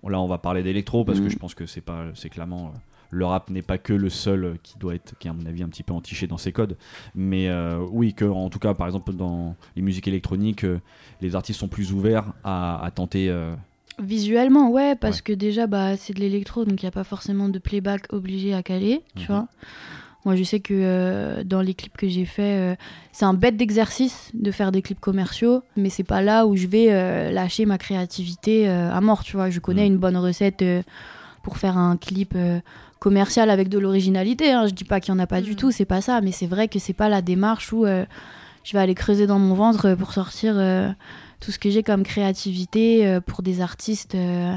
là 0.07 0.21
on 0.21 0.29
va 0.29 0.39
parler 0.39 0.63
d'électro 0.63 1.05
parce 1.05 1.19
que 1.19 1.25
Mhm. 1.25 1.31
je 1.31 1.39
pense 1.39 1.55
que 1.55 1.67
c'est 1.67 1.81
pas, 1.81 2.05
c'est 2.15 2.29
clairement 2.29 2.67
euh, 2.67 2.79
le 3.15 3.25
rap 3.27 3.51
n'est 3.51 3.63
pas 3.63 3.77
que 3.79 3.93
le 3.93 4.09
seul 4.09 4.57
qui 4.63 4.79
doit 4.79 4.95
être, 4.95 5.15
qui 5.19 5.29
est 5.29 5.31
à 5.31 5.35
mon 5.35 5.45
avis 5.47 5.63
un 5.63 5.69
petit 5.69 5.83
peu 5.85 5.93
entiché 5.93 6.27
dans 6.27 6.39
ses 6.39 6.51
codes. 6.51 6.77
Mais 7.15 7.49
euh, 7.49 7.79
oui, 7.91 8.15
que 8.15 8.25
en 8.25 8.49
tout 8.51 8.59
cas 8.59 8.73
par 8.75 8.87
exemple 8.87 9.13
dans 9.13 9.55
les 9.77 9.83
musiques 9.83 10.09
électroniques, 10.09 10.65
euh, 10.65 10.81
les 11.21 11.37
artistes 11.37 11.61
sont 11.61 11.69
plus 11.69 11.93
ouverts 11.93 12.33
à, 12.43 12.83
à 12.85 12.91
tenter. 12.91 13.29
euh, 13.29 13.55
Visuellement, 14.03 14.71
ouais, 14.71 14.97
parce 14.97 15.17
Ouais. 15.19 15.23
que 15.23 15.33
déjà, 15.35 15.67
bah, 15.67 15.97
c'est 15.99 16.15
de 16.15 16.21
l'électro, 16.21 16.65
donc 16.65 16.83
il 16.83 16.87
n'y 16.87 16.89
a 16.89 16.93
pas 16.93 17.05
forcément 17.05 17.51
de 17.51 17.59
playback 17.59 18.07
obligé 18.11 18.55
à 18.55 18.63
caler, 18.63 19.03
tu 19.15 19.23
Mhm. 19.23 19.27
vois. 19.29 19.49
Moi, 20.25 20.35
je 20.37 20.45
sais 20.45 20.61
que 20.61 20.73
euh, 20.73 21.45
dans 21.45 21.61
les 21.61 21.75
clips 21.75 21.97
que 21.97 22.09
j'ai 22.09 22.25
fait, 22.25 22.73
euh, 22.73 22.75
c'est 23.13 23.25
un 23.27 23.35
bête 23.35 23.57
d'exercice 23.59 24.31
de 24.35 24.51
faire 24.51 24.73
des 24.73 24.81
clips 24.81 25.01
commerciaux, 25.01 25.63
mais 25.77 25.91
c'est 25.91 26.05
pas 26.05 26.23
là 26.23 26.47
où 26.47 26.57
je 26.57 26.67
vais 26.69 26.87
euh, 26.91 27.31
lâcher 27.33 27.67
ma 27.67 27.77
créativité 27.77 28.67
à 28.69 29.01
mort, 29.03 29.25
tu 29.25 29.37
vois. 29.37 29.51
Je 29.51 29.61
connais 29.61 29.83
Mhm. 29.87 29.95
une 29.95 29.99
bonne 29.99 30.17
recette 30.17 30.65
pour 31.43 31.59
faire 31.59 31.77
un 31.77 31.97
clip 31.97 32.35
commercial 33.03 33.51
avec 33.51 33.69
de 33.69 33.79
l'originalité. 33.79 34.53
Hein. 34.53 34.67
Je 34.69 34.73
dis 34.75 34.85
pas 34.85 35.01
qu'il 35.01 35.13
y 35.13 35.17
en 35.17 35.19
a 35.19 35.27
pas 35.27 35.41
du 35.41 35.51
Mhm. 35.51 35.57
tout, 35.57 35.71
c'est 35.73 35.85
pas 35.85 36.01
ça, 36.01 36.21
mais 36.21 36.33
c'est 36.33 36.47
vrai 36.47 36.69
que 36.69 36.79
c'est 36.79 36.93
pas 37.03 37.09
la 37.09 37.21
démarche 37.21 37.73
où 37.73 37.85
euh, 37.85 38.05
je 38.65 38.73
vais 38.75 38.79
aller 38.79 38.95
creuser 38.95 39.27
dans 39.27 39.39
mon 39.41 39.55
ventre 39.55 39.95
pour 39.95 40.13
sortir. 40.13 40.55
euh, 40.57 40.91
tout 41.45 41.51
ce 41.51 41.59
que 41.59 41.71
j'ai 41.71 41.83
comme 41.83 42.05
créativité 42.05 43.05
euh, 43.05 43.21
pour 43.21 43.43
des 43.43 43.61
artistes 43.61 44.15
euh, 44.15 44.55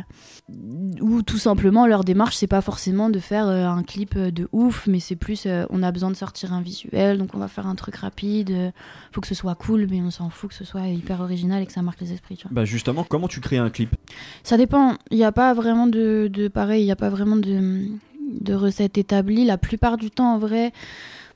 où 1.01 1.23
tout 1.23 1.39
simplement 1.39 1.87
leur 1.87 2.03
démarche 2.03 2.35
c'est 2.35 2.45
pas 2.45 2.61
forcément 2.61 3.09
de 3.09 3.17
faire 3.17 3.47
euh, 3.47 3.65
un 3.65 3.81
clip 3.81 4.13
euh, 4.15 4.29
de 4.29 4.47
ouf 4.51 4.85
mais 4.85 4.99
c'est 4.99 5.15
plus 5.15 5.47
euh, 5.47 5.65
on 5.71 5.81
a 5.81 5.91
besoin 5.91 6.11
de 6.11 6.15
sortir 6.15 6.53
un 6.53 6.61
visuel 6.61 7.17
donc 7.17 7.31
on 7.33 7.39
va 7.39 7.47
faire 7.47 7.65
un 7.65 7.73
truc 7.73 7.95
rapide 7.95 8.51
euh, 8.51 8.69
faut 9.11 9.19
que 9.21 9.25
ce 9.25 9.33
soit 9.33 9.55
cool 9.55 9.87
mais 9.89 9.99
on 10.01 10.11
s'en 10.11 10.29
fout 10.29 10.51
que 10.51 10.55
ce 10.55 10.63
soit 10.63 10.85
hyper 10.87 11.21
original 11.21 11.63
et 11.63 11.65
que 11.65 11.73
ça 11.73 11.81
marque 11.81 12.01
les 12.01 12.13
esprits 12.13 12.37
tu 12.37 12.43
vois. 12.47 12.53
Bah 12.53 12.65
justement, 12.65 13.03
comment 13.03 13.27
tu 13.27 13.41
crées 13.41 13.57
un 13.57 13.71
clip? 13.71 13.95
Ça 14.43 14.55
dépend. 14.55 14.93
Il 15.09 15.17
n'y 15.17 15.23
a 15.23 15.31
pas 15.31 15.55
vraiment 15.55 15.87
de, 15.87 16.29
de 16.31 16.47
pareil, 16.49 16.83
il 16.83 16.85
n'y 16.85 16.91
a 16.91 16.95
pas 16.95 17.09
vraiment 17.09 17.35
de, 17.35 17.87
de 18.27 18.53
recette 18.53 18.97
établie. 18.97 19.45
La 19.45 19.57
plupart 19.57 19.97
du 19.97 20.11
temps, 20.11 20.35
en 20.35 20.39
vrai, 20.39 20.71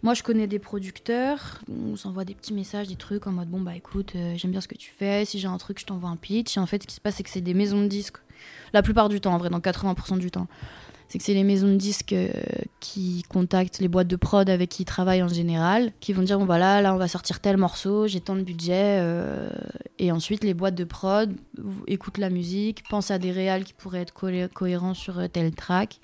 moi 0.04 0.14
je 0.14 0.24
connais 0.24 0.48
des 0.48 0.60
producteurs. 0.60 1.62
On 1.70 1.96
s'envoie 1.96 2.26
des 2.26 2.36
petits 2.36 2.54
messages, 2.54 2.88
des 2.88 2.96
trucs 2.96 3.28
en 3.28 3.32
mode 3.32 3.50
bon 3.50 3.62
bah 3.62 3.76
écoute, 3.76 4.14
euh, 4.16 4.34
j'aime 4.36 4.52
bien 4.52 4.62
ce 4.62 4.68
que 4.68 4.78
tu 4.78 4.92
fais. 4.98 5.26
Si 5.26 5.40
j'ai 5.40 5.48
un 5.48 5.58
truc, 5.58 5.80
je 5.80 5.86
t'envoie 5.86 6.10
un 6.10 6.16
pitch. 6.16 6.58
Et 6.58 6.60
en 6.60 6.66
fait, 6.66 6.84
ce 6.84 6.88
qui 6.88 6.96
se 6.96 7.02
passe, 7.02 7.16
c'est 7.16 7.24
que 7.24 7.30
c'est 7.30 7.42
des 7.42 7.54
maisons 7.54 7.82
de 7.82 7.88
disques. 7.88 8.18
La 8.74 8.82
plupart 8.82 9.10
du 9.10 9.20
temps, 9.20 9.34
en 9.34 9.38
vrai, 9.38 9.50
dans 9.50 9.60
80% 9.60 10.18
du 10.18 10.32
temps. 10.32 10.48
C'est 11.10 11.18
que 11.18 11.24
c'est 11.24 11.34
les 11.34 11.44
maisons 11.44 11.70
de 11.70 11.76
disques 11.76 12.14
euh, 12.14 12.30
qui 12.80 13.24
contactent 13.30 13.80
les 13.80 13.88
boîtes 13.88 14.08
de 14.08 14.16
prod 14.16 14.48
avec 14.48 14.70
qui 14.70 14.84
ils 14.84 14.86
travaillent 14.86 15.24
en 15.24 15.28
général, 15.28 15.92
qui 16.00 16.14
vont 16.14 16.22
dire 16.22 16.38
bon 16.38 16.46
voilà, 16.46 16.84
là 16.84 16.94
on 16.94 16.98
va 16.98 17.08
sortir 17.08 17.40
tel 17.40 17.58
morceau, 17.58 18.06
j'ai 18.06 18.22
tant 18.22 18.36
de 18.36 18.44
budget, 18.44 19.00
euh, 19.02 19.50
et 19.98 20.12
ensuite 20.12 20.44
les 20.44 20.54
boîtes 20.54 20.76
de 20.76 20.84
prod 20.84 21.36
écoutent 21.88 22.20
la 22.20 22.30
musique, 22.30 22.84
pensent 22.90 23.10
à 23.10 23.18
des 23.18 23.32
réals 23.32 23.64
qui 23.64 23.74
pourraient 23.74 24.02
être 24.02 24.14
cohérents 24.54 24.94
sur 24.94 25.18
euh, 25.18 25.28
tel 25.28 25.52
track, 25.56 26.00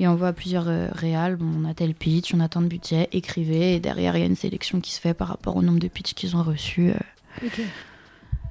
et 0.00 0.08
on 0.08 0.16
voit 0.16 0.32
plusieurs 0.32 0.66
euh, 0.68 0.88
réals, 0.92 1.36
bon, 1.36 1.46
on 1.62 1.68
a 1.68 1.74
tel 1.74 1.94
pitch, 1.94 2.34
on 2.34 2.40
a 2.40 2.48
tant 2.48 2.60
de 2.62 2.66
budget, 2.66 3.08
écrivez, 3.12 3.74
et 3.76 3.80
derrière 3.80 4.16
il 4.16 4.20
y 4.20 4.22
a 4.24 4.26
une 4.26 4.34
sélection 4.34 4.80
qui 4.80 4.92
se 4.92 5.00
fait 5.00 5.14
par 5.14 5.28
rapport 5.28 5.54
au 5.54 5.62
nombre 5.62 5.78
de 5.78 5.86
pitchs 5.88 6.14
qu'ils 6.14 6.34
ont 6.36 6.42
reçus. 6.42 6.90
euh. 6.90 7.46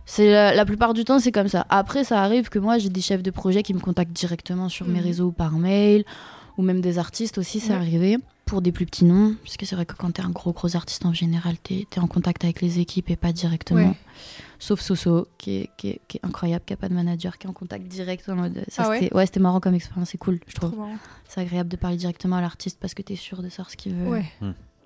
C'est 0.06 0.32
la, 0.32 0.56
la 0.56 0.66
plupart 0.66 0.94
du 0.94 1.04
temps 1.06 1.20
c'est 1.20 1.32
comme 1.32 1.48
ça. 1.50 1.66
Après 1.70 2.04
ça 2.04 2.22
arrive 2.24 2.50
que 2.50 2.58
moi 2.60 2.78
j'ai 2.80 2.90
des 2.90 3.02
chefs 3.02 3.22
de 3.22 3.30
projet 3.32 3.62
qui 3.62 3.74
me 3.74 3.80
contactent 3.80 4.14
directement 4.14 4.68
sur 4.70 4.88
mes 4.88 5.00
Mhm. 5.00 5.06
réseaux 5.06 5.26
ou 5.28 5.32
par 5.32 5.52
mail 5.54 6.04
ou 6.58 6.62
même 6.64 6.82
des 6.82 6.98
artistes 6.98 7.38
aussi 7.38 7.60
c'est 7.60 7.70
Ouais. 7.74 7.76
arrivé 7.78 8.18
pour 8.50 8.62
des 8.62 8.72
plus 8.72 8.86
petits 8.86 9.06
noms 9.06 9.36
puisque 9.44 9.66
c'est 9.66 9.76
vrai 9.76 9.86
que 9.86 9.94
quand 9.94 10.12
t'es 10.12 10.24
un 10.24 10.32
gros 10.32 10.54
gros 10.54 10.76
artiste 10.76 11.06
en 11.06 11.14
général 11.14 11.58
t'es 11.60 11.86
es 11.96 12.00
en 12.00 12.08
contact 12.08 12.44
avec 12.44 12.62
les 12.62 12.80
équipes 12.80 13.10
et 13.12 13.16
pas 13.16 13.32
directement. 13.32 13.90
Ouais. 13.90 13.98
Sauf 14.58 14.82
Soso 14.82 15.28
qui 15.38 15.58
est, 15.58 15.70
qui, 15.78 15.90
est, 15.90 16.02
qui 16.08 16.18
est 16.18 16.26
incroyable 16.26 16.66
qui 16.66 16.74
a 16.74 16.78
pas 16.78 16.90
de 16.90 16.96
manager 16.96 17.38
qui 17.38 17.46
est 17.46 17.50
en 17.50 17.54
contact 17.54 17.88
direct 17.88 18.28
en 18.28 18.36
mode 18.36 18.66
ça 18.68 18.84
Ah 18.86 18.90
ouais 18.90 19.00
c'était 19.02 19.16
ouais, 19.16 19.26
c'était 19.28 19.40
marrant 19.40 19.60
comme 19.60 19.76
expérience 19.76 20.10
c'est 20.10 20.18
cool 20.18 20.40
je 20.48 20.56
trouve. 20.56 20.76
C'est 21.28 21.42
agréable 21.42 21.70
de 21.70 21.78
parler 21.78 21.98
directement 21.98 22.38
à 22.38 22.42
l'artiste 22.42 22.80
parce 22.82 22.96
que 22.96 23.04
t'es 23.04 23.16
sûr 23.16 23.44
de 23.44 23.50
savoir 23.50 23.70
ce 23.70 23.78
qu'il 23.78 23.94
veut. 23.94 24.10
Ouais. 24.10 24.26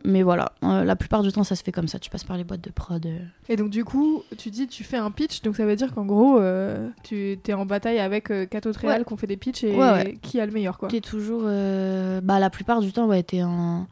Mais 0.05 0.21
voilà 0.21 0.51
euh, 0.63 0.83
la 0.83 0.95
plupart 0.97 1.23
du 1.23 1.31
temps 1.31 1.43
ça 1.45 1.55
se 1.55 1.63
fait 1.63 1.71
comme 1.71 1.87
ça 1.87 1.97
tu 1.97 2.09
passes 2.09 2.25
par 2.25 2.35
les 2.35 2.43
boîtes 2.43 2.61
de 2.61 2.69
prod. 2.71 3.05
euh. 3.05 3.17
Et 3.47 3.55
donc 3.55 3.69
du 3.69 3.85
coup, 3.85 4.23
tu 4.37 4.49
dis 4.49 4.67
tu 4.67 4.83
fais 4.83 4.97
un 4.97 5.11
pitch, 5.11 5.41
donc 5.43 5.55
ça 5.55 5.65
veut 5.65 5.75
dire 5.77 5.93
qu'en 5.93 6.05
gros, 6.05 6.39
euh, 6.39 6.89
tu 7.03 7.39
es 7.47 7.53
en 7.53 7.65
bataille 7.65 7.99
avec 7.99 8.27
quatre 8.49 8.67
autres 8.67 8.85
Ouais. 8.85 9.03
qui 9.05 9.13
ont 9.13 9.17
fait 9.17 9.27
des 9.27 9.37
pitchs 9.37 9.63
et 9.63 9.75
Ouais, 9.75 9.91
ouais. 9.91 10.17
qui 10.21 10.39
a 10.39 10.45
le 10.45 10.51
meilleur 10.51 10.77
quoi. 10.77 10.89
T'es 10.89 10.99
toujours. 11.01 11.43
Bah, 11.43 12.39
la 12.39 12.49
plupart 12.49 12.81
du 12.81 12.91
temps, 12.91 13.07
ouais, 13.07 13.23
t'es 13.23 13.43
en. 13.43 13.87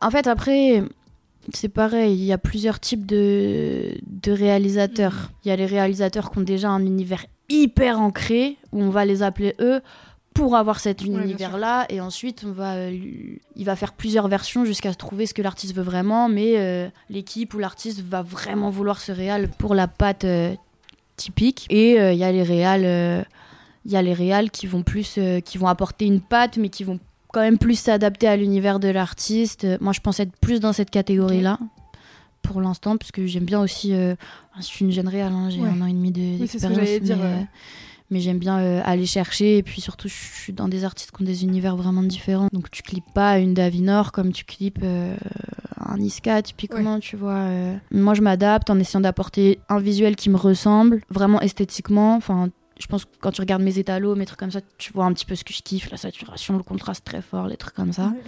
En 0.00 0.10
fait, 0.10 0.26
après, 0.26 0.82
c'est 1.52 1.68
pareil. 1.68 2.12
Il 2.16 2.24
y 2.24 2.32
a 2.32 2.38
plusieurs 2.38 2.78
types 2.80 3.06
de, 3.06 3.94
de 4.06 4.32
réalisateurs. 4.32 5.30
Il 5.44 5.48
y 5.48 5.50
a 5.50 5.56
les 5.56 5.66
réalisateurs 5.66 6.30
qui 6.30 6.38
ont 6.38 6.42
déjà 6.42 6.70
un 6.70 6.84
univers 6.84 7.24
hyper 7.48 8.00
ancré, 8.00 8.56
où 8.72 8.80
on 8.82 8.90
va 8.90 9.04
les 9.04 9.22
appeler 9.24 9.54
eux 9.60 9.80
pour 10.34 10.56
avoir 10.56 10.80
cet 10.80 11.02
univers-là. 11.04 11.86
et 11.88 12.00
ensuite, 12.00 12.44
on 12.46 12.52
va, 12.52 12.74
euh, 12.74 12.96
il 13.56 13.64
va 13.64 13.76
faire 13.76 13.92
plusieurs 13.92 14.28
versions 14.28 14.64
jusqu'à 14.64 14.94
trouver 14.94 15.26
ce 15.26 15.34
que 15.34 15.42
l'artiste 15.42 15.74
veut 15.74 15.82
vraiment. 15.82 16.28
Mais 16.28 16.54
euh, 16.56 16.88
l'équipe 17.10 17.52
ou 17.54 17.58
l'artiste 17.58 18.00
va 18.02 18.22
vraiment 18.22 18.70
vouloir 18.70 19.00
ce 19.00 19.12
réal 19.12 19.48
pour 19.58 19.74
la 19.74 19.88
patte 19.88 20.24
euh, 20.24 20.54
typique. 21.16 21.66
Et 21.68 21.96
il 21.96 22.18
y 22.18 22.24
a 22.24 22.32
les 22.32 22.42
réals. 22.42 23.26
il 23.84 23.90
y 23.92 23.96
a 23.96 24.02
les 24.02 24.14
réals 24.14 24.50
qui 24.50 24.66
vont 24.66 24.82
plus 24.82 25.18
qui 25.44 25.58
vont 25.58 25.66
apporter 25.66 26.06
une 26.06 26.20
patte 26.20 26.56
mais 26.58 26.68
qui 26.68 26.84
vont 26.84 26.98
quand 27.32 27.40
même 27.40 27.58
plus 27.58 27.78
s'adapter 27.78 28.26
à 28.28 28.36
l'univers 28.36 28.78
de 28.80 28.88
l'artiste 28.88 29.66
moi 29.80 29.92
je 29.92 30.00
pense 30.00 30.18
être 30.20 30.36
plus 30.40 30.60
dans 30.60 30.72
cette 30.74 30.90
catégorie 30.90 31.40
là 31.40 31.58
pour 32.42 32.60
l'instant 32.60 32.96
parce 32.98 33.10
que 33.12 33.26
j'aime 33.26 33.44
bien 33.44 33.60
aussi 33.60 33.92
je 33.92 34.16
suis 34.62 34.84
une 34.84 34.92
jeune 34.92 35.08
réal 35.08 35.32
hein, 35.32 35.48
j'ai 35.50 35.60
Ouais. 35.60 35.68
un 35.68 35.80
an 35.80 35.86
et 35.86 35.92
demi 35.92 36.10
de- 36.12 36.40
Oui, 36.40 36.48
mais, 38.10 38.18
ouais. 38.18 38.20
j'aime 38.20 38.38
bien 38.38 38.58
euh, 38.58 38.80
aller 38.84 39.06
chercher 39.06 39.58
et 39.58 39.62
puis 39.62 39.80
surtout 39.80 40.08
je 40.08 40.14
suis 40.14 40.52
dans 40.52 40.68
des 40.68 40.84
artistes 40.84 41.10
qui 41.10 41.22
ont 41.22 41.26
des 41.26 41.44
univers 41.44 41.76
vraiment 41.76 42.02
différents 42.02 42.48
donc 42.52 42.70
tu 42.70 42.82
clips 42.82 43.12
pas 43.14 43.38
une 43.38 43.54
Davinor 43.54 44.12
comme 44.12 44.32
tu 44.32 44.44
clips 44.44 44.80
euh, 44.82 45.16
un 45.76 45.98
Niska 45.98 46.42
typiquement 46.42 46.98
tu 47.00 47.16
vois 47.16 47.38
euh. 47.38 47.76
moi 47.90 48.14
je 48.14 48.22
m'adapte 48.22 48.70
en 48.70 48.78
essayant 48.78 49.00
d'apporter 49.00 49.60
un 49.68 49.78
visuel 49.78 50.16
qui 50.16 50.30
me 50.30 50.36
ressemble 50.36 51.02
vraiment 51.10 51.40
esthétiquement 51.40 52.14
enfin 52.16 52.48
je 52.80 52.86
pense 52.86 53.04
que 53.04 53.10
quand 53.20 53.30
tu 53.30 53.42
regardes 53.42 53.62
mes 53.62 53.78
étalos, 53.78 54.14
mes 54.14 54.24
trucs 54.24 54.40
comme 54.40 54.50
ça, 54.50 54.60
tu 54.78 54.90
vois 54.94 55.04
un 55.04 55.12
petit 55.12 55.26
peu 55.26 55.34
ce 55.34 55.44
que 55.44 55.52
je 55.52 55.60
kiffe, 55.60 55.90
la 55.90 55.98
saturation, 55.98 56.56
le 56.56 56.62
contraste 56.62 57.04
très 57.04 57.20
fort, 57.20 57.46
les 57.46 57.58
trucs 57.58 57.74
comme 57.74 57.92
ça. 57.92 58.06
Ouais. 58.06 58.22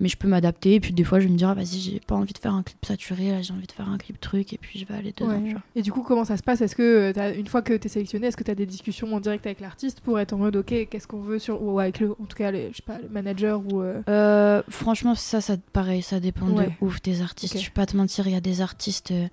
Mais 0.00 0.08
je 0.08 0.16
peux 0.16 0.26
m'adapter. 0.26 0.74
Et 0.74 0.80
puis 0.80 0.92
des 0.92 1.04
fois, 1.04 1.20
je 1.20 1.26
vais 1.26 1.32
me 1.32 1.36
dire, 1.36 1.50
ah, 1.50 1.54
vas-y, 1.54 1.78
j'ai 1.78 2.00
pas 2.00 2.14
envie 2.14 2.32
de 2.32 2.38
faire 2.38 2.54
un 2.54 2.62
clip 2.62 2.78
saturé, 2.84 3.30
là, 3.30 3.42
j'ai 3.42 3.52
envie 3.52 3.66
de 3.66 3.72
faire 3.72 3.88
un 3.88 3.98
clip 3.98 4.18
truc. 4.20 4.52
Et 4.54 4.58
puis 4.58 4.78
je 4.78 4.86
vais 4.86 4.94
aller 4.94 5.12
dedans. 5.16 5.30
Ouais. 5.38 5.54
Et 5.76 5.82
du 5.82 5.92
coup, 5.92 6.02
comment 6.02 6.24
ça 6.24 6.36
se 6.36 6.42
passe? 6.42 6.60
Est-ce 6.62 6.74
que 6.74 6.82
euh, 6.82 7.12
t'as- 7.12 7.34
une 7.34 7.46
fois 7.46 7.60
que 7.62 7.74
tu 7.74 7.86
es 7.86 7.90
sélectionné, 7.90 8.26
est-ce 8.28 8.36
que 8.36 8.44
tu 8.44 8.50
as 8.50 8.54
des 8.54 8.64
discussions 8.66 9.12
en 9.14 9.20
direct 9.20 9.44
avec 9.46 9.60
l'artiste 9.60 10.00
pour 10.00 10.18
être 10.18 10.32
en 10.32 10.38
mode 10.38 10.56
ok, 10.56 10.88
qu'est-ce 10.90 11.06
qu'on 11.06 11.20
veut 11.20 11.38
sur 11.38 11.62
ou 11.62 11.78
avec 11.78 12.00
le 12.00 12.12
en 12.12 12.24
tout 12.24 12.36
cas 12.36 12.50
le, 12.50 12.68
je 12.70 12.76
sais 12.76 12.82
pas 12.86 12.98
le 12.98 13.08
manager 13.10 13.60
ou 13.70 13.82
euh, 13.82 14.00
Euh, 14.08 14.62
franchement, 14.68 15.14
ça, 15.14 15.40
ça, 15.40 15.56
pareil, 15.72 16.02
ça 16.02 16.20
dépend 16.20 16.46
Ouais. 16.48 16.66
de 16.66 16.70
ouf 16.80 17.02
des 17.02 17.20
artistes. 17.22 17.54
Ok. 17.54 17.60
Je 17.60 17.66
vais 17.66 17.72
pas 17.72 17.86
te 17.86 17.96
mentir, 17.96 18.26
il 18.26 18.32
y 18.32 18.36
a 18.36 18.40
des 18.40 18.60
artistes 18.62 19.10
euh, 19.10 19.28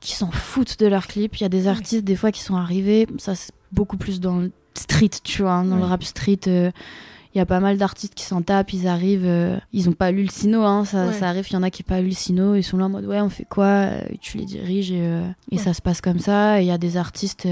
qui 0.00 0.14
s'en 0.14 0.30
foutent 0.30 0.78
de 0.80 0.86
leurs 0.86 1.06
clips. 1.06 1.36
Il 1.36 1.42
y 1.42 1.46
a 1.46 1.48
des 1.48 1.68
artistes, 1.68 2.04
des 2.04 2.16
fois, 2.16 2.32
qui 2.32 2.40
sont 2.42 2.56
arrivés, 2.56 3.06
ça, 3.18 3.34
c'est 3.34 3.52
beaucoup 3.72 3.96
plus 3.96 4.20
dans 4.20 4.38
le 4.38 4.50
street, 4.74 5.10
tu 5.24 5.42
vois, 5.42 5.62
dans 5.64 5.76
le 5.76 5.84
rap 5.84 6.04
street. 6.04 6.40
Il 7.36 7.38
y 7.38 7.42
a 7.42 7.46
pas 7.46 7.60
mal 7.60 7.76
d'artistes 7.76 8.14
qui 8.14 8.24
s'en 8.24 8.40
tapent, 8.40 8.72
ils 8.72 8.88
arrivent, 8.88 9.26
euh, 9.26 9.58
ils 9.74 9.88
ont 9.90 9.92
pas 9.92 10.10
lu 10.10 10.22
le 10.22 10.30
sino, 10.30 10.64
hein, 10.64 10.84
ça, 10.86 11.06
Ouais. 11.08 11.12
ça 11.12 11.28
arrive, 11.28 11.46
il 11.50 11.52
y 11.52 11.56
en 11.56 11.62
a 11.62 11.70
qui 11.70 11.82
n'ont 11.82 11.94
pas 11.94 12.00
lu 12.00 12.08
le 12.08 12.14
sino, 12.14 12.54
ils 12.54 12.62
sont 12.62 12.78
là 12.78 12.86
en 12.86 12.88
mode 12.88 13.04
ouais, 13.04 13.20
on 13.20 13.28
fait 13.28 13.44
quoi 13.44 13.66
Euh, 13.66 14.00
Tu 14.22 14.38
les 14.38 14.46
diriges 14.46 14.90
et, 14.90 15.00
euh, 15.02 15.28
et 15.52 15.56
Ouais. 15.56 15.62
ça 15.62 15.74
se 15.74 15.82
passe 15.82 16.00
comme 16.00 16.18
ça. 16.18 16.60
Et 16.60 16.64
il 16.64 16.66
y 16.66 16.70
a 16.72 16.78
des 16.78 16.96
artistes 16.96 17.46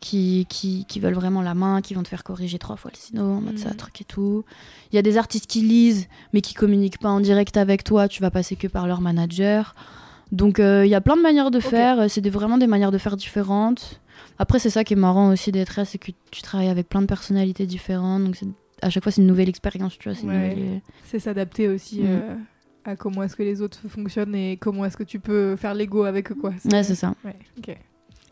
qui, 0.00 0.46
qui, 0.48 0.84
qui 0.88 0.98
veulent 0.98 1.14
vraiment 1.14 1.42
la 1.42 1.54
main, 1.54 1.80
qui 1.80 1.94
vont 1.94 2.02
te 2.02 2.08
faire 2.08 2.24
corriger 2.24 2.58
trois 2.58 2.74
fois 2.76 2.90
le 2.92 2.98
sino, 2.98 3.22
en 3.22 3.40
mode 3.40 3.52
Mhm. 3.52 3.58
ça, 3.58 3.72
truc 3.74 4.00
et 4.00 4.04
tout. 4.04 4.44
Il 4.92 4.96
y 4.96 4.98
a 4.98 5.02
des 5.02 5.16
artistes 5.16 5.46
qui 5.46 5.60
lisent, 5.62 6.08
mais 6.32 6.40
qui 6.40 6.54
communiquent 6.54 6.98
pas 6.98 7.08
en 7.10 7.20
direct 7.20 7.56
avec 7.56 7.84
toi, 7.84 8.08
tu 8.08 8.20
vas 8.20 8.32
passer 8.32 8.56
que 8.56 8.66
par 8.66 8.88
leur 8.88 9.00
manager. 9.00 9.76
Donc 10.32 10.58
euh, 10.58 10.84
il 10.84 10.88
y 10.88 10.94
a 10.96 11.00
plein 11.00 11.16
de 11.16 11.22
manières 11.22 11.50
de 11.52 11.60
faire, 11.60 12.10
c'est 12.10 12.26
vraiment 12.28 12.58
des 12.58 12.66
manières 12.66 12.90
de 12.90 12.98
faire 12.98 13.16
différentes. 13.16 14.00
Après, 14.38 14.58
c'est 14.58 14.70
ça 14.70 14.82
qui 14.82 14.94
est 14.94 14.96
marrant 14.96 15.30
aussi 15.30 15.52
d'être 15.52 15.76
là, 15.76 15.84
c'est 15.84 15.98
que 15.98 16.10
tu 16.32 16.42
travailles 16.42 16.68
avec 16.70 16.88
plein 16.88 17.02
de 17.02 17.06
personnalités 17.06 17.66
différentes, 17.66 18.24
donc 18.24 18.34
c'est- 18.36 18.46
à 18.82 18.90
chaque 18.90 19.02
fois 19.02 19.10
c'est 19.12 19.20
une 19.22 19.26
nouvelle 19.28 19.48
expérience, 19.48 19.98
tu 19.98 20.08
vois. 20.08 20.14
c'est 20.16 20.22
une 20.24 20.28
Ouais. 20.30 20.54
nouvelle- 20.54 20.80
c'est 21.04 21.18
s'adapter 21.18 21.68
aussi 21.68 22.00
Mm. 22.02 22.06
euh, 22.06 22.34
à 22.84 22.96
comment 22.96 23.22
est-ce 23.22 23.36
que 23.36 23.42
les 23.42 23.62
autres 23.62 23.78
fonctionnent 23.88 24.34
et 24.34 24.56
comment 24.56 24.84
est-ce 24.84 24.96
que 24.96 25.04
tu 25.04 25.20
peux 25.20 25.56
faire 25.56 25.74
l'ego 25.74 26.04
avec 26.04 26.30
eux 26.32 26.34
quoi. 26.34 26.50
Ouais, 26.70 26.82
c'est 26.82 26.94
ça. 26.96 27.14
Ouais. 27.24 27.36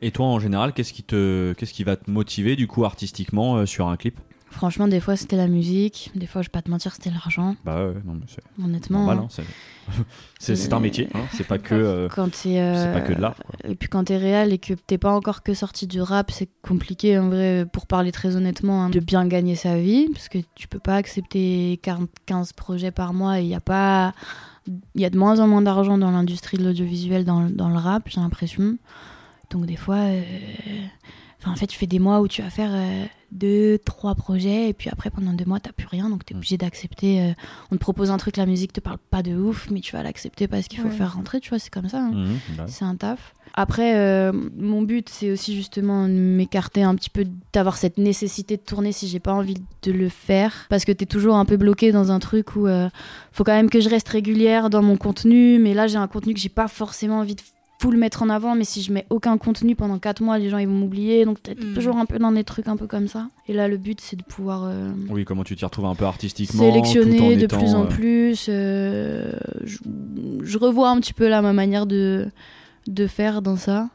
Et 0.02 0.10
toi, 0.10 0.26
en 0.26 0.38
général, 0.40 0.72
qu'est-ce 0.72 0.92
qui 0.92 1.02
te, 1.02 1.52
qu'est-ce 1.54 1.72
qui 1.74 1.84
va 1.84 1.96
te 1.96 2.10
motiver 2.10 2.56
du 2.56 2.66
coup 2.66 2.84
artistiquement 2.84 3.56
euh, 3.56 3.66
sur 3.66 3.86
un 3.88 3.96
clip? 3.96 4.18
Franchement, 4.50 4.88
des 4.88 4.98
fois 5.00 5.14
c'était 5.16 5.36
la 5.36 5.46
musique, 5.46 6.10
des 6.16 6.26
fois 6.26 6.42
je 6.42 6.48
vais 6.48 6.50
pas 6.52 6.60
te 6.60 6.70
mentir, 6.70 6.92
c'était 6.92 7.10
l'argent, 7.10 7.54
Bah 7.64 7.86
ouais, 7.86 7.94
non, 8.04 8.14
mais 8.14 8.26
c'est 8.26 8.42
honnêtement. 8.62 9.04
normal. 9.06 9.18
hein, 9.24 10.02
c'est... 10.38 10.72
un 10.72 10.80
métier. 10.80 11.08
Hein, 11.14 11.20
c'est 11.32 11.46
pas 11.46 11.58
que, 11.58 11.74
euh, 11.74 12.08
Quand 12.08 12.28
t'es, 12.30 12.58
euh, 12.58 12.74
c'est 12.92 12.92
pas 13.00 13.06
que 13.06 13.12
de 13.12 13.20
l'art. 13.20 13.36
quoi. 13.36 13.54
Et 13.70 13.74
puis 13.76 13.88
quand 13.88 14.04
t'es 14.04 14.16
réel 14.16 14.52
et 14.52 14.58
que 14.58 14.74
t'es 14.74 14.98
pas 14.98 15.12
encore 15.12 15.42
que 15.44 15.54
sorti 15.54 15.86
du 15.86 16.00
rap, 16.02 16.30
c'est 16.32 16.48
compliqué 16.62 17.16
en 17.18 17.28
vrai, 17.28 17.64
pour 17.72 17.86
parler 17.86 18.10
très 18.12 18.34
honnêtement, 18.36 18.84
hein, 18.84 18.90
de 18.90 18.98
bien 19.00 19.24
gagner 19.26 19.54
sa 19.54 19.78
vie, 19.78 20.08
parce 20.12 20.28
que 20.28 20.38
tu 20.56 20.66
peux 20.68 20.80
pas 20.80 20.96
accepter 20.96 21.78
40, 21.82 22.10
15 22.26 22.52
projets 22.52 22.90
par 22.90 23.14
mois 23.14 23.40
et 23.40 23.44
il 23.44 23.48
y 23.48 23.54
a 23.54 23.60
pas. 23.60 24.12
Il 24.94 25.00
y 25.00 25.04
a 25.04 25.10
de 25.10 25.18
moins 25.18 25.38
en 25.40 25.46
moins 25.48 25.62
d'argent 25.62 25.96
dans 25.96 26.10
l'industrie 26.10 26.58
de 26.58 26.64
l'audiovisuel, 26.64 27.24
dans 27.24 27.40
le 27.68 27.76
rap, 27.78 28.02
j'ai 28.08 28.20
l'impression. 28.20 28.76
Donc 29.50 29.66
des 29.66 29.76
fois. 29.76 30.06
Enfin, 31.40 31.52
en 31.52 31.56
fait, 31.56 31.66
tu 31.66 31.78
fais 31.78 31.86
des 31.86 31.98
mois 31.98 32.20
où 32.20 32.28
tu 32.28 32.42
vas 32.42 32.50
faire 32.50 32.70
euh, 32.72 33.04
deux, 33.32 33.78
trois 33.78 34.14
projets, 34.14 34.68
et 34.68 34.72
puis 34.74 34.90
après, 34.90 35.08
pendant 35.08 35.32
deux 35.32 35.46
mois, 35.46 35.58
t'as 35.58 35.72
plus 35.72 35.86
rien, 35.86 36.10
donc 36.10 36.24
t'es 36.24 36.34
Mm. 36.34 36.36
obligé 36.38 36.56
d'accepter. 36.58 37.22
euh, 37.22 37.32
on 37.70 37.76
te 37.76 37.80
propose 37.80 38.10
un 38.10 38.18
truc, 38.18 38.36
la 38.36 38.44
musique 38.44 38.72
te 38.74 38.80
parle 38.80 38.98
pas 39.10 39.22
de 39.22 39.34
ouf, 39.34 39.68
mais 39.70 39.80
tu 39.80 39.92
vas 39.92 40.02
l'accepter 40.02 40.48
parce 40.48 40.68
qu'il 40.68 40.80
faut 40.80 40.88
Ouais. 40.88 40.94
faire 40.94 41.14
rentrer, 41.14 41.40
tu 41.40 41.48
vois, 41.50 41.58
c'est 41.58 41.70
comme 41.72 41.88
ça. 41.88 42.00
hein. 42.02 42.10
Mhm, 42.12 42.38
bah. 42.58 42.64
C'est 42.68 42.84
un 42.84 42.94
taf. 42.96 43.34
Après, 43.54 43.96
euh, 43.96 44.32
mon 44.58 44.82
but, 44.82 45.08
c'est 45.08 45.30
aussi 45.32 45.56
justement 45.56 46.06
de 46.06 46.12
m'écarter 46.12 46.82
un 46.82 46.94
petit 46.94 47.10
peu, 47.10 47.24
d'avoir 47.52 47.76
cette 47.78 47.96
nécessité 47.98 48.56
de 48.56 48.62
tourner 48.62 48.92
si 48.92 49.08
j'ai 49.08 49.18
pas 49.18 49.32
envie 49.32 49.56
de 49.82 49.92
le 49.92 50.08
faire. 50.08 50.66
Parce 50.68 50.84
que 50.84 50.92
t'es 50.92 51.06
toujours 51.06 51.36
un 51.36 51.44
peu 51.46 51.56
bloqué 51.56 51.90
dans 51.90 52.12
un 52.12 52.18
truc 52.20 52.54
où 52.54 52.66
euh, 52.68 52.88
faut 53.32 53.42
quand 53.44 53.52
même 53.54 53.70
que 53.70 53.80
je 53.80 53.88
reste 53.88 54.08
régulière 54.08 54.70
dans 54.70 54.82
mon 54.82 54.96
contenu. 54.96 55.58
Mais 55.58 55.72
là, 55.74 55.86
j'ai 55.88 55.96
un 55.96 56.06
contenu 56.06 56.34
que 56.34 56.38
j'ai 56.40 56.48
pas 56.48 56.68
forcément 56.68 57.18
envie 57.20 57.34
de 57.34 57.40
full 57.80 57.96
mettre 57.96 58.22
en 58.22 58.28
avant. 58.28 58.54
Mais 58.54 58.64
si 58.64 58.82
je 58.82 58.92
mets 58.92 59.06
aucun 59.10 59.38
contenu 59.38 59.74
pendant 59.74 59.98
4 59.98 60.22
mois, 60.22 60.38
les 60.38 60.50
gens 60.50 60.58
ils 60.58 60.68
vont 60.68 60.74
m'oublier. 60.74 61.24
Donc 61.24 61.42
t'es 61.42 61.54
Mm. 61.54 61.74
toujours 61.74 61.96
un 61.96 62.04
peu 62.06 62.18
dans 62.18 62.30
des 62.32 62.44
trucs 62.44 62.68
un 62.68 62.76
peu 62.76 62.86
comme 62.86 63.08
ça. 63.08 63.28
Et 63.48 63.52
là, 63.54 63.68
le 63.68 63.76
but, 63.78 64.00
c'est 64.00 64.16
de 64.16 64.22
pouvoir. 64.22 64.64
euh, 64.64 64.92
Oui, 65.08 65.24
comment 65.24 65.44
tu 65.44 65.56
t'y 65.56 65.64
retrouves 65.64 65.86
un 65.86 65.94
peu 65.94 66.04
artistiquement 66.04 66.62
tout 66.62 66.68
en 66.68 66.72
sélectionner 66.72 67.36
de 67.36 67.44
étant, 67.44 67.58
plus 67.58 67.74
en 67.74 67.84
euh, 67.84 67.88
plus. 67.88 68.46
euh, 68.48 69.32
je, 69.64 69.78
je 70.42 70.58
revois 70.58 70.90
un 70.90 71.00
petit 71.00 71.12
peu 71.14 71.28
là 71.28 71.40
ma 71.42 71.52
manière 71.52 71.86
de, 71.86 72.28
de 72.86 73.06
faire 73.06 73.40
dans 73.42 73.56
ça. 73.56 73.88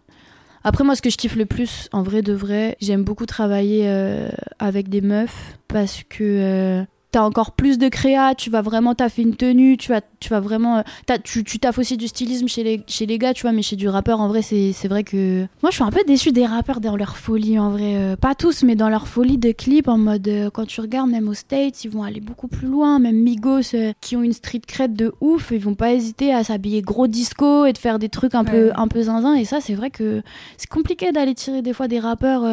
Après, 0.64 0.84
moi, 0.84 0.96
ce 0.96 1.02
que 1.04 1.12
je 1.12 1.18
kiffe 1.18 1.36
le 1.36 1.46
plus, 1.46 1.90
en 1.92 2.02
vrai 2.02 2.24
de 2.24 2.34
vrai, 2.34 2.76
j'aime 2.82 3.04
beaucoup 3.04 3.28
travailler 3.28 3.84
euh, 3.88 4.30
avec 4.58 4.90
des 4.90 5.02
meufs 5.02 5.60
parce 5.68 6.02
que 6.10 6.84
euh, 7.16 7.20
t'as 7.20 7.24
encore 7.26 7.52
plus 7.54 7.78
de 7.78 7.88
créa, 7.88 8.36
tu 8.36 8.50
vas 8.50 8.62
vraiment 8.62 8.94
taffer 8.94 9.22
une 9.22 9.36
tenue, 9.36 9.78
tu 9.78 9.90
vas, 9.90 10.02
tu 10.20 10.30
vas 10.30 10.40
vraiment. 10.42 10.80
euh, 10.80 10.82
t'as- 11.06 11.18
tu, 11.18 11.44
tu 11.44 11.60
taffes 11.60 11.78
aussi 11.80 11.96
du 11.98 12.08
stylisme 12.08 12.48
chez 12.48 12.64
les, 12.64 12.82
chez 12.88 13.06
les 13.06 13.18
gars, 13.18 13.34
tu 13.34 13.44
vois, 13.44 13.52
mais 13.54 13.62
chez 13.62 13.76
du 13.76 13.88
rappeur, 13.88 14.20
en 14.20 14.28
vrai, 14.28 14.42
c'est 14.42 14.74
c'est 14.74 14.88
vrai 14.88 15.04
que. 15.04 15.48
Moi, 15.62 15.70
je 15.72 15.76
suis 15.76 15.84
un 15.84 15.92
peu 15.92 16.04
déçue 16.06 16.32
des 16.32 16.46
rappeurs 16.46 16.82
dans 16.82 16.96
leur 16.98 17.18
folie, 17.18 17.58
en 17.58 17.70
vrai. 17.70 17.96
euh, 17.96 18.16
pas 18.16 18.36
tous, 18.36 18.64
mais 18.64 18.76
dans 18.76 18.90
leur 18.90 19.08
folie 19.08 19.38
de 19.38 19.52
clips, 19.52 19.88
en 19.88 19.98
mode. 19.98 20.28
euh, 20.28 20.50
quand 20.50 20.66
tu 20.66 20.82
regardes, 20.82 21.10
même 21.10 21.28
aux 21.30 21.34
States, 21.34 21.84
ils 21.86 21.90
vont 21.90 22.04
aller 22.04 22.20
beaucoup 22.20 22.48
plus 22.48 22.68
loin. 22.68 23.00
Même 23.00 23.16
Migos, 23.18 23.74
euh, 23.76 23.94
qui 24.02 24.16
ont 24.18 24.24
une 24.24 24.34
street 24.34 24.62
cred 24.68 24.94
de 24.96 25.14
ouf, 25.22 25.52
ils 25.52 25.60
vont 25.60 25.76
pas 25.76 25.94
hésiter 25.94 26.34
à 26.34 26.44
s'habiller 26.44 26.82
gros 26.82 27.08
disco 27.08 27.66
et 27.66 27.74
de 27.74 27.78
faire 27.78 27.98
des 28.00 28.10
trucs 28.10 28.36
un, 28.36 28.44
peu, 28.44 28.72
un 28.76 28.88
peu 28.88 29.04
zinzin. 29.04 29.36
Et 29.36 29.46
ça, 29.46 29.62
c'est 29.62 29.76
vrai 29.76 29.90
que 29.90 30.22
c'est 30.58 30.70
compliqué 30.70 31.12
d'aller 31.12 31.34
tirer 31.36 31.62
des 31.62 31.74
fois 31.74 31.88
des 31.88 32.00
rappeurs. 32.00 32.44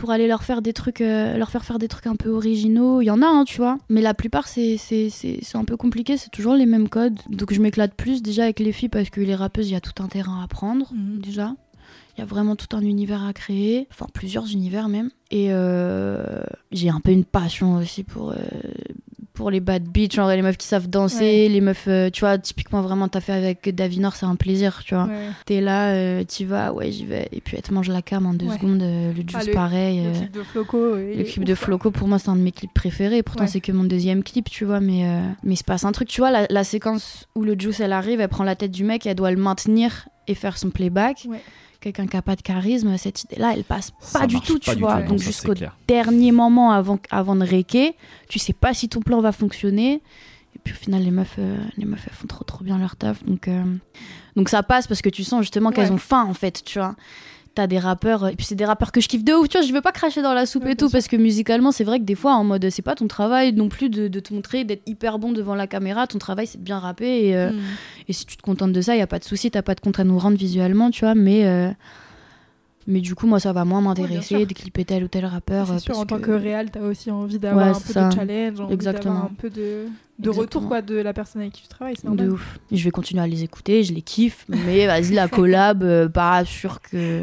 Pour 0.00 0.10
aller 0.10 0.26
leur 0.26 0.42
faire 0.42 0.62
des 0.62 0.72
trucs, 0.72 1.02
euh, 1.02 1.36
leur 1.36 1.50
faire 1.50 1.64
faire 1.64 1.78
des 1.78 1.86
trucs 1.88 2.06
un 2.06 2.16
peu 2.16 2.30
originaux. 2.30 3.02
Il 3.02 3.04
y 3.04 3.10
en 3.10 3.20
a, 3.20 3.26
hein, 3.26 3.44
tu 3.46 3.58
vois. 3.58 3.76
Mais 3.90 4.00
la 4.00 4.14
plupart, 4.14 4.48
c'est 4.48 4.76
c'est- 4.78 5.10
c'est- 5.10 5.40
c'est 5.42 5.58
un 5.58 5.64
peu 5.64 5.76
compliqué. 5.76 6.16
C'est 6.16 6.30
toujours 6.30 6.54
les 6.54 6.66
mêmes 6.66 6.88
codes. 6.88 7.18
Donc 7.28 7.52
je 7.52 7.60
m'éclate 7.60 7.94
plus 7.94 8.22
déjà 8.22 8.44
avec 8.44 8.60
les 8.60 8.72
filles 8.72 8.88
parce 8.88 9.10
que 9.10 9.20
les 9.20 9.34
rappeuses, 9.34 9.68
il 9.68 9.72
y 9.72 9.76
a 9.76 9.80
tout 9.80 10.02
un 10.02 10.08
terrain 10.08 10.42
à 10.42 10.48
prendre 10.48 10.90
Mhm. 10.94 11.20
déjà. 11.20 11.54
Il 12.16 12.20
y 12.20 12.22
a 12.22 12.26
vraiment 12.26 12.56
tout 12.56 12.74
un 12.76 12.80
univers 12.80 13.24
à 13.24 13.32
créer, 13.32 13.86
enfin 13.90 14.06
plusieurs 14.12 14.50
univers 14.52 14.88
même. 14.88 15.10
Et 15.30 15.48
euh, 15.52 16.42
j'ai 16.72 16.88
un 16.90 17.00
peu 17.00 17.12
une 17.12 17.24
passion 17.24 17.76
aussi 17.76 18.02
pour, 18.02 18.32
euh, 18.32 18.36
pour 19.40 19.50
les 19.50 19.60
bad 19.60 19.82
bitch, 19.84 20.14
genre 20.16 20.28
les 20.28 20.42
meufs 20.42 20.58
qui 20.58 20.66
savent 20.66 20.86
danser, 20.88 21.18
Ouais. 21.46 21.48
les 21.48 21.62
meufs, 21.62 21.86
euh, 21.88 22.10
tu 22.10 22.20
vois, 22.20 22.36
typiquement 22.36 22.82
vraiment 22.82 23.08
t'as 23.08 23.20
fait 23.20 23.32
avec 23.32 23.74
Davinor, 23.74 24.14
c'est 24.14 24.26
un 24.26 24.36
plaisir, 24.36 24.82
tu 24.84 24.94
vois. 24.94 25.04
Ouais. 25.06 25.30
T'es 25.46 25.62
là, 25.62 25.92
euh, 25.94 26.24
t'y 26.24 26.44
vas, 26.44 26.74
ouais 26.74 26.92
j'y 26.92 27.06
vais, 27.06 27.26
et 27.32 27.40
puis 27.40 27.56
elle 27.56 27.62
te 27.62 27.72
mange 27.72 27.88
la 27.88 28.02
cam 28.02 28.26
en 28.26 28.34
deux 28.34 28.44
Ouais. 28.46 28.56
secondes, 28.58 28.82
euh, 28.82 29.12
le 29.14 29.22
Ah, 29.32 29.38
juice 29.38 29.46
le- 29.48 29.52
pareil. 29.54 30.02
Le 30.02 30.08
euh, 30.10 30.12
clip 30.12 30.30
de 30.32 30.42
Floco. 30.42 30.94
le 30.94 31.22
clip 31.24 31.38
ouf, 31.38 31.44
de 31.44 31.54
quoi. 31.54 31.56
Floco, 31.56 31.90
pour 31.90 32.06
moi, 32.06 32.18
c'est 32.18 32.28
un 32.28 32.36
de 32.36 32.42
mes 32.42 32.52
clips 32.52 32.74
préférés. 32.74 33.22
Pourtant, 33.22 33.46
c'est 33.46 33.60
que 33.60 33.72
mon 33.72 33.84
deuxième 33.84 34.22
clip, 34.22 34.50
tu 34.50 34.66
vois. 34.66 34.80
Mais, 34.80 35.04
mais 35.42 35.54
il 35.54 35.56
se 35.56 35.64
passe 35.64 35.84
un 35.84 35.92
truc. 35.92 36.08
Tu 36.08 36.20
vois, 36.20 36.30
la, 36.30 36.46
la 36.50 36.62
séquence 36.64 37.26
où 37.34 37.42
le 37.42 37.54
Juice, 37.58 37.80
elle 37.80 37.92
arrive, 37.94 38.20
elle 38.20 38.28
prend 38.28 38.44
la 38.44 38.56
tête 38.56 38.70
du 38.72 38.84
mec, 38.84 39.06
elle 39.06 39.14
doit 39.14 39.30
le 39.30 39.38
maintenir 39.40 40.06
et 40.28 40.34
faire 40.34 40.58
son 40.58 40.68
playback. 40.70 41.24
Ouais. 41.28 41.40
Quelqu'un 41.80 42.06
qui 42.06 42.14
n'a 42.16 42.22
pas 42.22 42.36
de 42.36 42.42
charisme, 42.42 42.96
cette 42.98 43.22
idée-là, 43.24 43.54
elle 43.56 43.64
passe 43.64 43.92
Ça 44.00 44.20
pas 44.20 44.26
du 44.26 44.38
tout, 44.40 44.58
tu 44.58 44.70
du 44.74 44.80
vois. 44.80 45.00
tout, 45.02 45.08
Donc, 45.08 45.18
jusqu'au 45.18 45.54
dernier 45.88 46.30
moment 46.30 46.72
avant, 46.72 46.98
avant 47.10 47.34
de 47.34 47.44
réquer, 47.44 47.94
tu 48.28 48.38
sais 48.38 48.52
pas 48.52 48.74
si 48.74 48.88
ton 48.90 49.00
plan 49.00 49.20
va 49.22 49.32
fonctionner. 49.32 50.02
Et 50.54 50.58
puis 50.62 50.74
au 50.74 50.76
final, 50.76 51.02
les 51.02 51.10
meufs, 51.10 51.36
euh, 51.38 51.56
les 51.78 51.86
meufs 51.86 52.04
elles 52.06 52.12
font 52.14 52.26
trop 52.26 52.44
trop 52.44 52.62
bien 52.64 52.76
leur 52.76 52.96
taf. 52.96 53.24
Donc, 53.24 53.48
euh, 53.48 53.62
donc 54.36 54.48
ça 54.50 54.62
passe 54.62 54.86
parce 54.88 55.00
que 55.00 55.08
tu 55.08 55.24
sens 55.24 55.40
justement 55.40 55.70
qu'elles 55.70 55.86
Ouais. 55.86 55.92
ont 55.92 55.98
faim 55.98 56.24
en 56.28 56.34
fait, 56.34 56.62
tu 56.64 56.78
vois. 56.78 56.96
T'as 57.56 57.66
des 57.66 57.80
rappeurs, 57.80 58.28
et 58.28 58.36
puis 58.36 58.46
c'est 58.46 58.54
des 58.54 58.64
rappeurs 58.64 58.92
que 58.92 59.00
je 59.00 59.08
kiffe 59.08 59.24
de 59.24 59.32
ouf, 59.32 59.48
tu 59.48 59.58
vois. 59.58 59.66
Je 59.66 59.72
veux 59.72 59.80
pas 59.80 59.90
cracher 59.90 60.22
dans 60.22 60.34
la 60.34 60.46
soupe 60.46 60.64
Ouais, 60.64 60.72
et 60.72 60.76
tout 60.76 60.88
parce 60.88 61.08
que 61.08 61.16
musicalement, 61.16 61.72
c'est 61.72 61.82
vrai 61.82 61.98
que 61.98 62.04
des 62.04 62.14
fois, 62.14 62.34
en 62.34 62.44
mode, 62.44 62.70
c'est 62.70 62.80
pas 62.82 62.94
ton 62.94 63.08
travail 63.08 63.52
non 63.52 63.68
plus 63.68 63.90
de, 63.90 64.06
de 64.06 64.20
te 64.20 64.32
montrer, 64.32 64.62
d'être 64.62 64.82
hyper 64.86 65.18
bon 65.18 65.32
devant 65.32 65.56
la 65.56 65.66
caméra. 65.66 66.06
Ton 66.06 66.18
travail, 66.18 66.46
c'est 66.46 66.58
de 66.58 66.62
bien 66.62 66.78
rapper. 66.78 67.26
Et, 67.26 67.36
euh, 67.36 67.50
et 68.06 68.12
si 68.12 68.24
tu 68.24 68.36
te 68.36 68.42
contentes 68.42 68.72
de 68.72 68.80
ça, 68.80 68.94
y 68.94 69.00
a 69.00 69.06
pas 69.08 69.18
de 69.18 69.24
souci, 69.24 69.50
t'as 69.50 69.62
pas 69.62 69.74
de 69.74 69.80
compte 69.80 69.98
à 69.98 70.04
nous 70.04 70.16
rendre 70.18 70.36
visuellement, 70.36 70.90
tu 70.90 71.04
vois. 71.04 71.16
Mais, 71.16 71.44
euh, 71.44 71.70
mais 72.86 73.00
du 73.00 73.14
coup, 73.14 73.26
moi, 73.26 73.38
ça 73.40 73.52
va 73.52 73.64
moins 73.64 73.80
m'intéresser 73.80 74.38
sûr. 74.38 74.46
de 74.46 74.52
clipper 74.54 74.84
tel 74.84 75.04
ou 75.04 75.08
tel 75.08 75.26
rappeur. 75.26 75.66
C'est 75.68 75.72
euh, 75.74 75.78
sûr, 75.78 75.86
parce 75.94 75.98
en 76.00 76.06
tant 76.06 76.18
que 76.18 76.30
réal, 76.30 76.70
t'as 76.70 76.80
aussi 76.80 77.10
envie 77.10 77.34
Ouais, 77.34 77.38
d'avoir 77.40 77.68
un 77.68 77.80
peu 77.80 77.92
ça. 77.92 78.08
de 78.08 78.14
challenge, 78.14 78.60
envie 78.60 78.72
Exactement. 78.74 79.24
un 79.24 79.34
peu 79.36 79.50
de, 79.50 79.86
retour 80.30 80.66
quoi, 80.66 80.80
de 80.82 80.96
la 80.96 81.12
personne 81.12 81.42
avec 81.42 81.52
qui 81.54 81.62
tu 81.62 81.68
travailles. 81.68 81.96
C'est 82.00 82.10
De 82.14 82.30
ouf. 82.30 82.58
Je 82.72 82.82
vais 82.84 82.90
continuer 82.90 83.22
à 83.22 83.26
les 83.26 83.42
écouter, 83.42 83.84
je 83.84 83.92
les 83.92 84.02
kiffe, 84.02 84.44
mais 84.48 84.86
vas-y, 84.86 85.12
la 85.12 85.28
collab, 85.28 85.82
euh, 85.82 86.08
pas 86.08 86.44
sûr 86.44 86.80
que, 86.80 87.22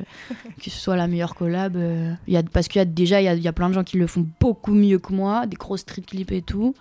que 0.61 0.69
ce 0.69 0.69
soit 0.79 0.95
la 0.95 1.07
meilleure 1.07 1.35
collab. 1.35 1.75
euh. 1.75 2.13
Il 2.27 2.33
y 2.33 2.37
a, 2.37 2.43
parce 2.43 2.67
qu'il 2.67 2.79
y 2.79 2.81
a 2.81 2.85
déjà, 2.85 3.19
il 3.21 3.25
y 3.25 3.27
a, 3.27 3.33
il 3.33 3.41
y 3.43 3.47
a 3.47 3.53
plein 3.53 3.69
de 3.69 3.73
gens 3.73 3.83
qui 3.83 3.97
le 3.97 4.07
font 4.07 4.25
beaucoup 4.39 4.73
mieux 4.73 4.99
que 4.99 5.11
moi, 5.13 5.47
des 5.47 5.57
gros 5.57 5.75
street 5.77 6.03
clips 6.07 6.31
et 6.31 6.41
tout. 6.43 6.75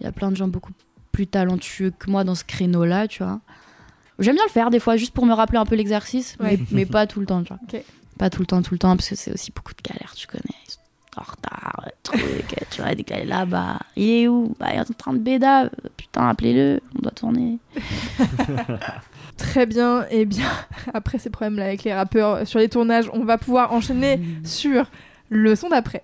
Il 0.00 0.04
y 0.04 0.06
a 0.06 0.12
plein 0.12 0.30
de 0.30 0.36
gens 0.36 0.48
beaucoup 0.48 0.72
plus 1.12 1.26
talentueux 1.26 1.90
que 1.98 2.10
moi 2.10 2.22
dans 2.24 2.34
ce 2.34 2.44
créneau-là, 2.44 3.08
tu 3.08 3.22
vois. 3.22 3.40
J'aime 4.18 4.34
bien 4.34 4.44
le 4.46 4.50
faire 4.52 4.68
des 4.70 4.80
fois, 4.80 4.96
juste 4.98 5.12
pour 5.14 5.24
me 5.24 5.32
rappeler 5.32 5.58
un 5.58 5.64
peu 5.64 5.74
l'exercice, 5.76 6.36
Ouais. 6.40 6.58
mais, 6.58 6.66
mais 6.72 6.86
pas 6.86 7.06
tout 7.06 7.20
le 7.20 7.26
temps, 7.26 7.42
tu 7.42 7.52
vois. 7.54 7.80
Pas 8.20 8.28
tout 8.28 8.40
le 8.40 8.46
temps, 8.46 8.60
tout 8.60 8.74
le 8.74 8.78
temps, 8.78 8.94
parce 8.96 9.08
que 9.08 9.14
c'est 9.14 9.32
aussi 9.32 9.50
beaucoup 9.50 9.72
de 9.72 9.80
galères, 9.80 10.12
tu 10.14 10.26
connais. 10.26 10.42
Ils 10.66 10.72
sont 10.72 10.80
en 11.16 11.22
retard, 11.22 11.88
truc, 12.02 12.54
tu 12.70 12.82
vois, 12.82 12.94
dès 12.94 13.02
qu'elle 13.02 13.22
est 13.22 13.24
là, 13.24 13.46
bah, 13.46 13.78
il 13.96 14.10
est 14.10 14.28
où? 14.28 14.54
Bah, 14.60 14.66
il 14.74 14.76
est 14.76 14.80
en 14.80 14.84
train 14.84 15.14
de 15.14 15.20
béda, 15.20 15.70
putain, 15.96 16.28
appelez-le, 16.28 16.82
on 16.98 17.00
doit 17.00 17.12
tourner. 17.12 17.56
Très 19.38 19.64
bien. 19.64 20.04
Et 20.10 20.26
bien, 20.26 20.50
après 20.92 21.18
ces 21.18 21.30
problèmes-là 21.30 21.64
avec 21.64 21.82
les 21.84 21.94
rappeurs 21.94 22.30
euh, 22.34 22.44
sur 22.44 22.58
les 22.58 22.68
tournages, 22.68 23.08
on 23.14 23.24
va 23.24 23.38
pouvoir 23.38 23.72
enchaîner 23.72 24.20
sur 24.44 24.90
le 25.30 25.56
son 25.56 25.70
d'après. 25.70 26.02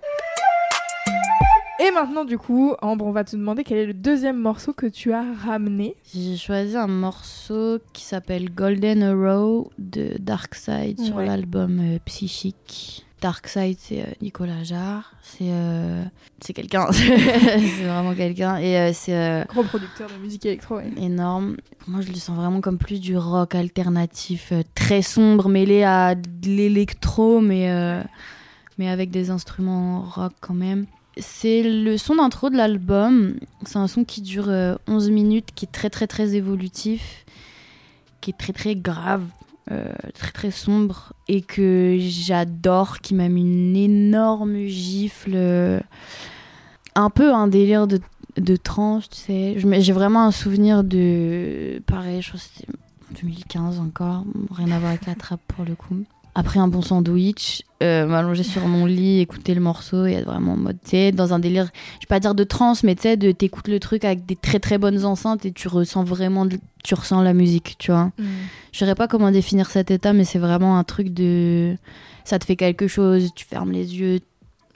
Et 1.79 1.91
maintenant, 1.91 2.25
du 2.25 2.39
coup, 2.39 2.73
Ambre, 2.81 3.05
on 3.05 3.11
va 3.11 3.23
te 3.23 3.35
demander 3.35 3.63
quel 3.63 3.77
est 3.77 3.85
le 3.85 3.93
deuxième 3.93 4.39
morceau 4.39 4.73
que 4.73 4.87
tu 4.87 5.13
as 5.13 5.23
ramené. 5.45 5.95
J'ai 6.11 6.35
choisi 6.35 6.75
un 6.75 6.87
morceau 6.87 7.77
qui 7.93 8.03
s'appelle 8.03 8.51
Golden 8.53 9.03
Arrow 9.03 9.71
de 9.77 10.15
Darkside 10.19 10.99
sur 10.99 11.19
l'album 11.19 11.79
euh, 11.79 11.99
Psychique. 12.05 13.05
Darkside, 13.21 13.77
c'est 13.79 14.01
euh, 14.01 14.05
Nicolas 14.21 14.63
Jarre. 14.63 15.13
C'est 15.21 15.49
euh, 15.51 16.03
c'est 16.39 16.53
quelqu'un. 16.53 16.91
c'est 16.91 17.83
vraiment 17.83 18.15
quelqu'un. 18.15 18.57
Et 18.57 18.77
euh, 18.77 18.91
c'est 18.93 19.45
Gros 19.47 19.63
producteur 19.63 20.09
de 20.09 20.21
musique 20.21 20.45
électro. 20.47 20.77
ouais. 20.77 20.91
énorme. 20.97 21.57
Moi, 21.87 22.01
je 22.01 22.09
le 22.09 22.15
sens 22.15 22.35
vraiment 22.35 22.61
comme 22.61 22.79
plus 22.79 22.99
du 22.99 23.15
rock 23.17 23.53
alternatif, 23.53 24.51
très 24.75 25.03
sombre, 25.03 25.47
mêlé 25.47 25.83
à 25.83 26.15
de 26.15 26.23
l'électro, 26.43 27.39
mais, 27.39 28.03
mais 28.77 28.89
avec 28.89 29.09
des 29.09 29.29
instruments 29.29 30.01
rock 30.01 30.33
quand 30.41 30.53
même. 30.53 30.85
C'est 31.19 31.63
le 31.63 31.97
son 31.97 32.15
d'intro 32.15 32.49
de 32.49 32.57
l'album. 32.57 33.35
C'est 33.65 33.77
un 33.77 33.87
son 33.87 34.03
qui 34.03 34.21
dure 34.21 34.49
euh, 34.49 34.75
11 34.87 35.09
minutes, 35.09 35.49
qui 35.55 35.65
est 35.65 35.71
très 35.71 35.89
très 35.89 36.07
très 36.07 36.35
évolutif, 36.35 37.25
qui 38.21 38.31
est 38.31 38.37
très 38.37 38.53
très 38.53 38.75
grave, 38.75 39.23
euh, 39.71 39.93
très 40.13 40.31
très 40.31 40.51
sombre, 40.51 41.13
et 41.27 41.41
que 41.41 41.97
j'adore, 41.99 42.99
qui 42.99 43.13
m'a 43.15 43.29
mis 43.29 43.41
une 43.41 43.75
énorme 43.75 44.65
gifle. 44.65 45.33
euh, 45.35 45.79
un 46.95 47.09
peu 47.09 47.31
un 47.31 47.47
délire 47.47 47.87
de 47.87 47.99
de 48.37 48.55
tranche, 48.55 49.09
tu 49.09 49.17
sais. 49.17 49.55
J'ai 49.57 49.93
vraiment 49.93 50.23
un 50.25 50.31
souvenir 50.31 50.83
de. 50.83 51.81
Pareil, 51.85 52.21
je 52.21 52.29
crois 52.29 52.39
que 52.39 52.45
c'était 52.45 52.71
2015 53.21 53.79
encore. 53.79 54.25
Rien 54.51 54.71
à 54.71 54.79
voir 54.79 54.91
avec 54.91 55.05
la 55.05 55.15
trappe 55.15 55.41
pour 55.47 55.65
le 55.65 55.75
coup. 55.75 56.03
Après 56.39 56.59
un 56.59 56.67
bon 56.67 56.83
sandwich, 56.83 57.63
euh, 57.81 58.05
m'allonger 58.05 58.43
sur 58.43 58.67
mon 58.67 58.85
lit, 58.85 59.21
écouter 59.21 59.55
le 59.55 59.59
morceau 59.61 60.05
et 60.05 60.13
être 60.13 60.25
vraiment 60.25 60.53
en 60.53 60.57
mode, 60.57 60.77
tu 60.83 60.91
sais, 60.91 61.11
dans 61.11 61.33
un 61.33 61.39
délire, 61.39 61.65
je 61.95 62.05
vais 62.05 62.07
pas 62.07 62.19
dire 62.19 62.35
de 62.35 62.43
trance, 62.43 62.83
mais 62.83 62.93
tu 62.93 63.01
sais, 63.01 63.17
de 63.17 63.31
t'écoutes 63.31 63.67
le 63.67 63.79
truc 63.79 64.05
avec 64.05 64.25
des 64.27 64.35
très 64.35 64.59
très 64.59 64.77
bonnes 64.77 65.03
enceintes 65.03 65.47
et 65.47 65.51
tu 65.51 65.67
ressens 65.67 66.03
vraiment, 66.03 66.45
de- 66.45 66.59
tu 66.83 66.93
ressens 66.93 67.23
la 67.23 67.33
musique, 67.33 67.75
tu 67.79 67.89
vois. 67.91 68.11
Je 68.71 68.77
saurais 68.77 68.93
pas 68.93 69.07
comment 69.07 69.31
définir 69.31 69.69
cet 69.71 69.89
état, 69.89 70.13
mais 70.13 70.25
c'est 70.25 70.37
vraiment 70.37 70.77
un 70.77 70.83
truc 70.83 71.11
de. 71.11 71.75
Ça 72.23 72.37
te 72.37 72.45
fait 72.45 72.55
quelque 72.55 72.87
chose, 72.87 73.31
tu 73.35 73.43
fermes 73.45 73.71
les 73.71 73.95
yeux, 73.97 74.19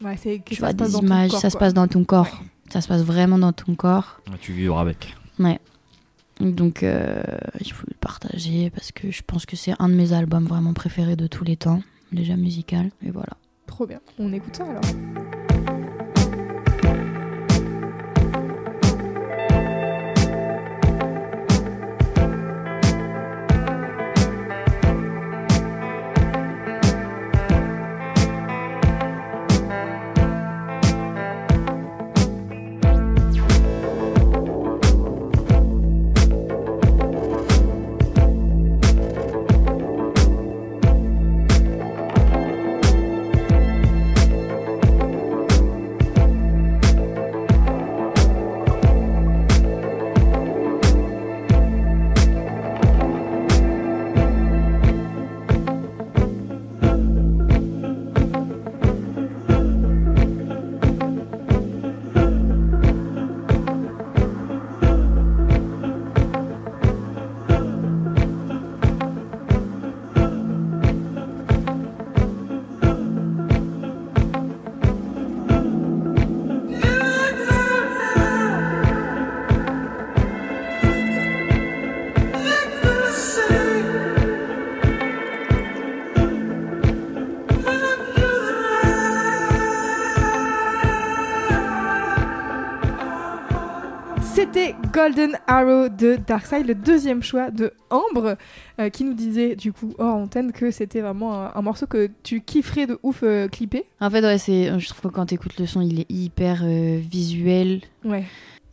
Ouais, 0.03 0.17
c'est 0.17 0.39
que 0.39 0.49
tu 0.49 0.55
ça 0.55 0.61
vois 0.61 0.71
se 0.71 0.75
passe 0.77 0.87
des 0.87 0.93
dans 0.93 0.99
ton 1.01 1.05
images, 1.05 1.29
corps, 1.29 1.39
ça 1.41 1.49
se 1.51 1.57
passe 1.57 1.73
dans 1.75 1.87
ton 1.87 2.03
corps. 2.03 2.25
Ouais. 2.25 2.47
Ça 2.73 2.81
se 2.81 2.87
passe 2.87 3.01
vraiment 3.03 3.37
dans 3.37 3.51
ton 3.53 3.75
corps. 3.75 4.19
Ouais, 4.31 4.37
Tu 4.41 4.51
vivras 4.51 4.81
avec. 4.81 5.15
Donc, 6.41 6.83
euh, 6.83 7.21
il 7.59 7.71
faut 7.71 7.85
le 7.87 7.95
partager 7.99 8.71
parce 8.71 8.91
que 8.91 9.11
je 9.11 9.21
pense 9.25 9.45
que 9.45 9.55
c'est 9.55 9.73
un 9.79 9.89
de 9.89 9.93
mes 9.93 10.13
albums 10.13 10.45
vraiment 10.45 10.73
préférés 10.73 11.15
de 11.15 11.27
tous 11.27 11.43
les 11.43 11.55
temps, 11.55 11.81
déjà 12.11 12.35
musical. 12.35 12.89
Et 13.05 13.11
voilà. 13.11 13.37
Trop 13.67 13.85
bien. 13.85 13.99
On 14.17 14.33
écoute 14.33 14.55
ça 14.55 14.65
alors. 14.65 14.81
Golden 94.91 95.37
Arrow 95.47 95.89
de 95.89 96.17
Darkseid, 96.27 96.67
le 96.67 96.75
deuxième 96.75 97.23
choix 97.23 97.49
de 97.49 97.71
Ambre, 97.89 98.35
euh, 98.79 98.89
qui 98.89 99.03
nous 99.03 99.13
disait 99.13 99.55
du 99.55 99.71
coup 99.71 99.93
hors 99.97 100.15
antenne 100.15 100.51
que 100.51 100.69
c'était 100.71 101.01
vraiment 101.01 101.33
un, 101.45 101.51
un 101.55 101.61
morceau 101.61 101.87
que 101.87 102.09
tu 102.23 102.41
kifferais 102.41 102.87
de 102.87 102.99
ouf 103.01 103.21
euh, 103.23 103.47
clipper. 103.47 103.85
En 104.01 104.09
fait, 104.09 104.21
ouais, 104.21 104.37
c'est, 104.37 104.79
je 104.79 104.87
trouve 104.89 105.09
que 105.11 105.15
quand 105.15 105.27
t'écoutes 105.27 105.57
le 105.59 105.65
son, 105.65 105.81
il 105.81 106.01
est 106.01 106.11
hyper 106.11 106.61
euh, 106.63 106.99
visuel. 106.99 107.81
Ouais. 108.03 108.25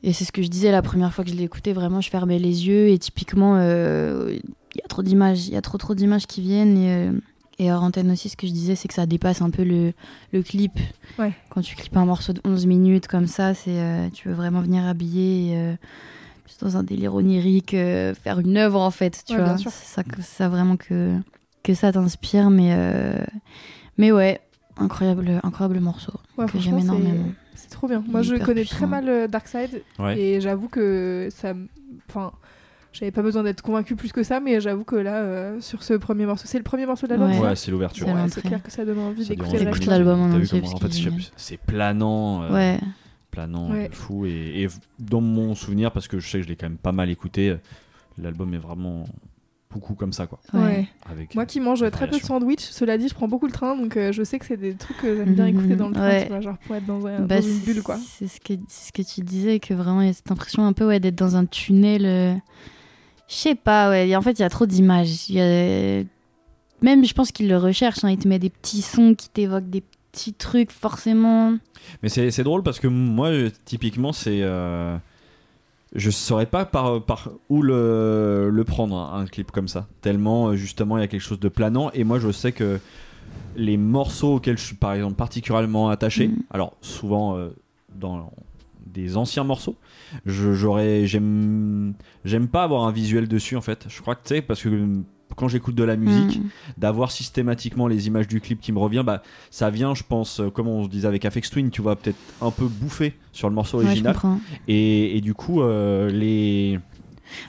Et 0.02 0.12
c'est 0.12 0.24
ce 0.24 0.32
que 0.32 0.42
je 0.42 0.48
disais 0.48 0.70
la 0.70 0.82
première 0.82 1.12
fois 1.12 1.24
que 1.24 1.30
je 1.30 1.36
l'ai 1.36 1.44
écouté, 1.44 1.72
vraiment, 1.72 2.00
je 2.00 2.10
fermais 2.10 2.38
les 2.38 2.66
yeux 2.66 2.88
et 2.88 2.98
typiquement, 2.98 3.56
euh, 3.56 4.30
il 4.74 4.78
y 4.78 4.84
a 4.84 4.88
trop 4.88 5.02
d'images, 5.02 5.48
il 5.48 5.54
y 5.54 5.56
a 5.56 5.62
trop 5.62 5.78
trop 5.78 5.94
d'images 5.94 6.26
qui 6.26 6.40
viennent. 6.40 6.78
Et, 6.78 6.90
euh, 6.90 7.12
et 7.58 7.72
hors 7.72 7.82
antenne 7.82 8.10
aussi, 8.10 8.28
ce 8.28 8.36
que 8.36 8.46
je 8.46 8.52
disais, 8.52 8.74
c'est 8.76 8.88
que 8.88 8.94
ça 8.94 9.06
dépasse 9.06 9.42
un 9.42 9.50
peu 9.50 9.64
le, 9.64 9.92
le 10.32 10.42
clip. 10.42 10.72
Ouais. 11.18 11.32
Quand 11.50 11.60
tu 11.60 11.74
clips 11.76 11.96
un 11.96 12.04
morceau 12.06 12.32
de 12.32 12.40
11 12.44 12.66
minutes 12.66 13.06
comme 13.08 13.26
ça, 13.26 13.54
c'est 13.54 13.78
euh, 13.80 14.08
tu 14.10 14.28
veux 14.28 14.34
vraiment 14.34 14.60
venir 14.60 14.84
habiller. 14.86 15.50
et, 15.52 15.56
euh, 15.56 15.74
dans 16.62 16.76
un 16.76 16.82
délire 16.82 17.14
onirique, 17.14 17.74
euh, 17.74 18.14
faire 18.14 18.40
une 18.40 18.56
œuvre 18.56 18.80
en 18.80 18.90
fait, 18.90 19.22
tu 19.26 19.34
Ouais, 19.36 19.42
vois. 19.42 19.56
C'est 19.58 19.68
ça, 19.70 20.02
ça 20.22 20.48
vraiment 20.48 20.76
que, 20.76 21.16
que 21.62 21.74
ça 21.74 21.92
t'inspire, 21.92 22.50
mais, 22.50 22.70
euh, 22.72 23.22
mais 23.96 24.10
ouais, 24.12 24.40
incroyable, 24.76 25.40
incroyable 25.44 25.78
morceau 25.80 26.14
Ouais, 26.36 26.46
que 26.46 26.58
j'aime 26.58 26.78
énormément. 26.78 27.26
C'est 27.54 27.70
trop 27.70 27.86
bien. 27.86 28.02
Moi, 28.08 28.22
je 28.22 28.34
connais 28.36 28.62
puissant. 28.62 28.76
très 28.76 28.86
mal 28.86 29.28
Darkseid 29.28 29.82
Ouais. 29.98 30.18
et 30.18 30.40
j'avoue 30.40 30.68
que 30.68 31.28
ça. 31.30 31.50
m- 31.50 31.68
Enfin, 32.08 32.32
j'avais 32.92 33.10
pas 33.12 33.22
besoin 33.22 33.42
d'être 33.42 33.62
convaincu 33.62 33.96
plus 33.96 34.12
que 34.12 34.22
ça, 34.22 34.40
mais 34.40 34.60
j'avoue 34.60 34.84
que 34.84 34.96
là, 34.96 35.16
euh, 35.16 35.60
sur 35.60 35.82
ce 35.82 35.94
premier 35.94 36.26
morceau, 36.26 36.44
c'est 36.46 36.58
le 36.58 36.64
premier 36.64 36.86
morceau 36.86 37.06
de 37.06 37.12
l'album. 37.14 37.30
Ouais. 37.30 37.38
Ouais, 37.48 37.56
c'est 37.56 37.70
l'ouverture. 37.70 38.06
C'est 38.06 38.12
Ouais, 38.14 38.28
c'est 38.30 38.42
clair 38.42 38.62
que 38.62 38.70
ça 38.70 38.84
donne 38.84 38.98
envie 38.98 39.26
d'écouter 39.26 39.58
l'album 39.86 40.20
en 40.20 40.28
comment- 40.30 40.38
parce 40.40 40.74
en 40.74 40.78
fait, 40.78 41.32
c'est 41.36 41.56
planant. 41.58 42.42
euh, 42.44 42.52
Ouais, 42.54 42.80
planant 43.30 43.70
Ouais. 43.70 43.90
fou 43.92 44.24
et, 44.26 44.62
et 44.62 44.68
dans 44.98 45.20
mon 45.20 45.54
souvenir 45.54 45.92
parce 45.92 46.08
que 46.08 46.18
je 46.18 46.28
sais 46.28 46.38
que 46.38 46.44
je 46.44 46.48
l'ai 46.48 46.56
quand 46.56 46.66
même 46.68 46.78
pas 46.78 46.92
mal 46.92 47.10
écouté 47.10 47.54
l'album 48.16 48.52
est 48.54 48.58
vraiment 48.58 49.04
beaucoup 49.70 49.94
comme 49.94 50.14
ça 50.14 50.26
quoi 50.26 50.40
ouais. 50.54 50.88
Avec 51.08 51.34
Moi 51.34 51.44
qui 51.44 51.60
mange 51.60 51.88
très 51.90 52.08
peu 52.08 52.18
de 52.18 52.24
sandwich, 52.24 52.60
cela 52.62 52.96
dit, 52.96 53.06
je 53.06 53.14
prends 53.14 53.28
beaucoup 53.28 53.46
le 53.46 53.52
train, 53.52 53.76
donc 53.76 53.96
euh, 53.98 54.12
je 54.12 54.22
sais 54.22 54.38
que 54.38 54.46
c'est 54.46 54.56
des 54.56 54.74
trucs 54.74 54.96
que 54.96 55.14
j'aime 55.14 55.34
bien 55.34 55.44
Mhm, 55.46 55.58
écouter 55.58 55.76
dans 55.76 55.88
le 55.88 55.94
train, 55.94 56.08
ouais. 56.08 56.22
tu 56.22 56.28
vois, 56.28 56.40
genre 56.40 56.56
pour 56.58 56.74
être 56.74 56.86
dans, 56.86 57.06
un- 57.06 57.20
Bah, 57.26 57.40
dans 57.40 57.46
une 57.46 57.58
bulle, 57.58 57.82
quoi. 57.82 57.98
C'est 57.98 58.28
ce 58.28 58.40
que 58.40 58.54
c'est 58.66 58.88
ce 58.88 58.92
que 58.92 59.02
tu 59.02 59.20
disais 59.20 59.60
que 59.60 59.74
vraiment 59.74 60.00
il 60.00 60.06
y 60.06 60.10
a 60.10 60.14
cette 60.14 60.32
impression 60.32 60.64
un 60.66 60.72
peu 60.72 60.86
ouais 60.86 61.00
d'être 61.00 61.14
dans 61.16 61.36
un 61.36 61.44
tunnel. 61.44 62.06
euh, 62.06 62.34
Je 63.28 63.34
sais 63.34 63.54
pas 63.54 63.90
ouais. 63.90 64.14
En 64.16 64.22
fait 64.22 64.32
il 64.32 64.40
y 64.40 64.44
a 64.44 64.48
trop 64.50 64.66
d'images. 64.66 65.30
A- 65.36 66.04
Même 66.82 67.04
je 67.04 67.12
pense 67.14 67.30
qu'il 67.32 67.48
le 67.48 67.56
recherche. 67.58 68.04
Hein, 68.04 68.10
il 68.10 68.18
te 68.18 68.28
met 68.28 68.38
des 68.38 68.50
petits 68.50 68.82
sons 68.82 69.14
qui 69.14 69.28
t'évoquent 69.28 69.68
des 69.70 69.82
petits 70.12 70.32
trucs 70.34 70.70
forcément. 70.72 71.56
mais 72.02 72.08
c'est 72.08 72.42
drôle 72.42 72.62
parce 72.62 72.80
que 72.80 72.88
moi 72.88 73.30
typiquement 73.64 74.12
c'est 74.12 74.40
euh, 74.42 74.96
je 75.94 76.10
saurais 76.10 76.46
pas 76.46 76.64
par, 76.64 77.02
par 77.04 77.30
où 77.50 77.62
le, 77.62 78.48
le 78.50 78.64
prendre 78.64 78.96
un 78.98 79.26
clip 79.26 79.50
comme 79.50 79.68
ça 79.68 79.86
tellement 80.00 80.48
euh, 80.48 80.54
justement 80.56 80.96
il 80.98 81.02
y 81.02 81.04
a 81.04 81.08
quelque 81.08 81.20
chose 81.20 81.38
de 81.40 81.48
planant 81.48 81.90
et 81.92 82.04
moi 82.04 82.18
je 82.18 82.32
sais 82.32 82.52
que 82.52 82.80
les 83.56 83.76
morceaux 83.76 84.36
auxquels 84.36 84.58
je 84.58 84.64
suis 84.64 84.76
par 84.76 84.94
exemple 84.94 85.14
particulièrement 85.14 85.88
attaché 85.90 86.28
Mhm. 86.28 86.38
alors 86.50 86.72
souvent 86.80 87.36
euh, 87.36 87.50
dans 87.94 88.30
des 88.92 89.16
anciens 89.16 89.44
morceaux. 89.44 89.76
J'aurais 90.26 91.06
j'aime 91.06 91.94
j'aime 92.24 92.48
pas 92.48 92.64
avoir 92.64 92.84
un 92.84 92.92
visuel 92.92 93.28
dessus 93.28 93.56
en 93.56 93.60
fait. 93.60 93.86
Je 93.88 94.00
crois 94.00 94.14
que 94.14 94.22
tu 94.26 94.34
sais 94.34 94.42
parce 94.42 94.62
que 94.62 94.68
quand 95.36 95.46
j'écoute 95.48 95.74
de 95.74 95.84
la 95.84 95.96
musique 95.96 96.38
Mm. 96.40 96.48
d'avoir 96.78 97.10
systématiquement 97.12 97.86
les 97.86 98.06
images 98.08 98.26
du 98.28 98.40
clip 98.40 98.60
qui 98.60 98.72
me 98.72 98.78
revient 98.78 99.02
bah 99.06 99.22
ça 99.50 99.70
vient 99.70 99.94
je 99.94 100.02
pense 100.02 100.40
euh, 100.40 100.50
comme 100.50 100.66
on 100.66 100.84
se 100.84 100.88
disait 100.88 101.06
avec 101.06 101.24
Afex 101.24 101.50
Twin 101.50 101.70
tu 101.70 101.80
vois 101.82 101.94
peut-être 101.96 102.16
un 102.40 102.50
peu 102.50 102.64
bouffé 102.66 103.14
sur 103.32 103.48
le 103.48 103.54
morceau 103.54 103.78
original. 103.78 104.16
et, 104.66 105.16
et 105.16 105.20
du 105.20 105.34
coup 105.34 105.60
euh, 105.62 106.10
les 106.10 106.80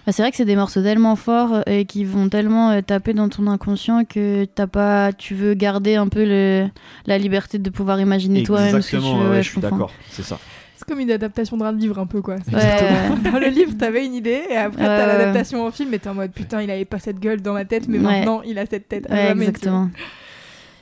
Bah, 0.06 0.12
c'est 0.12 0.22
vrai 0.22 0.30
que 0.30 0.38
c'est 0.38 0.46
des 0.46 0.58
morceaux 0.58 0.84
tellement 0.84 1.16
forts 1.16 1.54
euh, 1.54 1.62
et 1.68 1.86
qui 1.86 2.04
vont 2.04 2.28
tellement 2.30 2.70
euh, 2.72 2.82
taper 2.82 3.14
dans 3.14 3.30
ton 3.30 3.48
inconscient 3.48 4.04
que 4.06 4.46
t'as 4.46 4.68
pas, 4.68 5.12
tu 5.14 5.34
veux 5.34 5.54
garder 5.54 5.96
un 5.96 6.10
peu 6.10 6.26
le, 6.26 6.68
la 7.08 7.18
liberté 7.18 7.58
de 7.60 7.70
pouvoir 7.70 8.00
imaginer 8.02 8.44
toi-même 8.44 8.82
ce 8.82 8.92
que 8.92 8.98
tu 8.98 9.04
veux. 9.04 9.30
ouais, 9.32 9.42
je 9.44 9.50
suis 9.50 9.62
d'accord 9.62 9.92
c'est 10.12 10.24
ça 10.24 10.38
comme 10.90 11.00
une 11.00 11.12
adaptation 11.12 11.56
d'un 11.56 11.72
livre 11.72 12.00
un 12.00 12.08
peu, 12.08 12.22
quoi. 12.22 12.36
Ouais. 12.52 13.10
Dans 13.32 13.40
le 13.40 13.48
livre, 13.48 13.74
t'avais 13.78 14.06
une 14.06 14.16
idée, 14.16 14.42
et 14.50 14.58
après, 14.58 14.84
t'as 14.84 15.06
l'adaptation 15.06 15.66
en 15.66 15.72
film, 15.72 15.94
et 15.94 16.00
t'es 16.00 16.10
en 16.10 16.16
mode 16.16 16.32
putain, 16.32 16.62
il 16.62 16.72
avait 16.72 16.84
pas 16.84 17.00
cette 17.00 17.20
gueule 17.20 17.42
dans 17.42 17.54
la 17.54 17.66
tête, 17.66 17.88
mais 17.88 18.00
maintenant, 18.00 18.42
il 18.46 18.58
a 18.58 18.66
cette 18.66 18.90
tête. 18.90 19.10
à 19.10 19.34
vois. 19.34 19.44
exactement. 19.44 19.90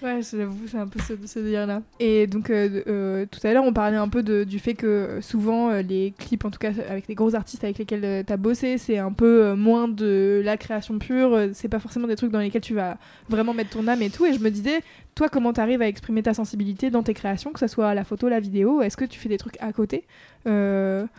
Ouais, 0.03 0.19
j'avoue, 0.21 0.67
c'est 0.67 0.77
un 0.77 0.87
peu 0.87 0.99
ce, 0.99 1.13
ce 1.25 1.39
délire-là. 1.39 1.81
Et 1.99 2.27
donc, 2.27 2.51
euh, 2.51 2.83
euh, 2.87 3.25
tout 3.29 3.39
à 3.47 3.51
l'heure, 3.51 3.63
on 3.63 3.73
parlait 3.73 3.97
un 3.97 4.09
peu 4.09 4.21
de- 4.21 4.43
du 4.43 4.59
fait 4.59 4.75
que 4.75 4.85
euh, 4.85 5.21
souvent, 5.21 5.71
euh, 5.71 5.81
les 5.81 6.13
clips, 6.17 6.45
en 6.45 6.51
tout 6.51 6.59
cas 6.59 6.71
avec 6.87 7.07
les 7.07 7.15
gros 7.15 7.33
artistes 7.33 7.63
avec 7.63 7.79
lesquels 7.79 8.05
euh, 8.05 8.23
t'as 8.25 8.37
bossé, 8.37 8.77
c'est 8.77 8.99
un 8.99 9.11
peu 9.11 9.53
moins 9.53 9.87
de 9.87 10.41
la 10.45 10.55
création 10.57 10.99
pure. 10.99 11.49
C'est 11.53 11.67
pas 11.67 11.79
forcément 11.79 12.07
des 12.07 12.15
trucs 12.15 12.31
dans 12.31 12.39
lesquels 12.39 12.61
tu 12.61 12.75
vas 12.75 12.97
vraiment 13.27 13.53
mettre 13.55 13.71
ton 13.71 13.87
âme 13.87 14.01
et 14.03 14.11
tout. 14.11 14.25
Et 14.27 14.33
je 14.33 14.39
me 14.39 14.51
disais, 14.51 14.81
toi, 15.15 15.29
comment 15.29 15.51
t'arrives 15.51 15.81
à 15.81 15.87
exprimer 15.87 16.21
ta 16.21 16.35
sensibilité 16.35 16.91
dans 16.91 17.01
tes 17.01 17.15
créations, 17.15 17.51
que 17.51 17.59
ce 17.59 17.67
soit 17.67 17.95
la 17.95 18.03
photo, 18.03 18.29
la 18.29 18.39
vidéo? 18.39 18.81
Est-ce 18.83 18.97
que 18.97 19.05
tu 19.05 19.19
fais 19.19 19.29
des 19.29 19.39
trucs 19.39 19.57
à 19.61 19.73
côté? 19.73 20.03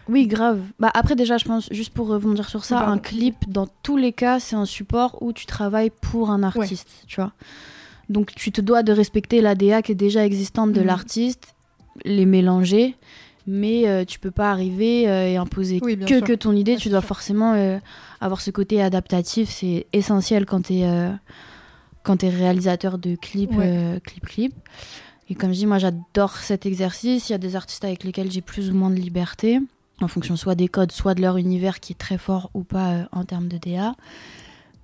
Oui, 0.09 0.27
grave. 0.27 0.61
Bah 0.79 0.91
après 0.95 1.17
déjà, 1.17 1.37
je 1.37 1.45
pense 1.45 1.69
juste 1.73 1.93
pour 1.93 2.07
rebondir 2.09 2.49
sur 2.49 2.65
ça, 2.65 2.77
Pardon. 2.77 2.93
un 2.93 2.99
clip 2.99 3.35
dans 3.49 3.67
tous 3.83 3.97
les 3.97 4.13
cas, 4.13 4.39
c'est 4.41 4.57
un 4.57 4.65
support 4.65 5.21
où 5.21 5.33
tu 5.33 5.45
travailles 5.47 5.91
pour 5.91 6.31
un 6.31 6.43
artiste, 6.43 7.05
tu 7.07 7.17
vois. 7.21 7.33
Donc 8.09 8.35
tu 8.35 8.53
te 8.53 8.61
dois 8.61 8.83
de 8.83 8.93
respecter 8.93 9.41
l'ADA 9.41 9.83
qui 9.83 9.93
est 9.93 9.95
déjà 9.97 10.25
existante 10.25 10.73
de 10.73 10.81
Mhm. 10.81 10.87
l'artiste, 10.87 11.55
les 12.05 12.25
mélanger, 12.27 12.95
mais 13.47 13.87
euh, 13.89 14.05
tu 14.05 14.19
peux 14.19 14.31
pas 14.31 14.51
arriver 14.51 15.09
euh, 15.09 15.29
et 15.29 15.37
imposer 15.37 15.81
Oui, 15.83 15.99
que 15.99 16.21
que 16.21 16.33
ton 16.33 16.53
idée. 16.53 16.77
Tu 16.77 16.89
dois 16.89 17.01
sûr. 17.01 17.09
forcément 17.09 17.53
euh, 17.55 17.79
avoir 18.21 18.41
ce 18.41 18.51
côté 18.51 18.81
adaptatif, 18.83 19.51
c'est 19.51 19.87
essentiel 19.93 20.47
quand 20.47 20.63
tu 20.67 20.75
es 20.75 21.11
quand 22.05 22.19
t'es 22.19 22.31
réalisateur 22.31 22.97
de 22.99 23.17
clips, 23.17 23.51
Ouais. 23.55 23.67
euh, 23.69 24.01
clip 24.01 24.25
clip. 24.27 24.55
Et 25.29 25.35
comme 25.35 25.51
je 25.53 25.59
dis, 25.59 25.67
moi 25.67 25.77
j'adore 25.79 26.37
cet 26.39 26.65
exercice. 26.65 27.29
Il 27.29 27.33
y 27.33 27.35
a 27.35 27.39
des 27.39 27.55
artistes 27.55 27.85
avec 27.85 28.03
lesquels 28.05 28.31
j'ai 28.31 28.41
plus 28.41 28.71
ou 28.71 28.75
moins 28.75 28.89
de 28.89 28.95
liberté, 28.95 29.61
en 30.01 30.09
fonction 30.09 30.35
soit 30.37 30.55
des 30.55 30.69
codes, 30.69 30.93
soit 30.93 31.13
de 31.15 31.21
leur 31.21 31.37
univers 31.37 31.81
qui 31.81 31.93
est 31.93 31.97
très 31.97 32.17
fort 32.17 32.51
ou 32.55 32.63
pas 32.65 32.93
euh, 32.93 33.05
en 33.13 33.25
termes 33.25 33.49
de 33.49 33.59
DA. 33.59 33.95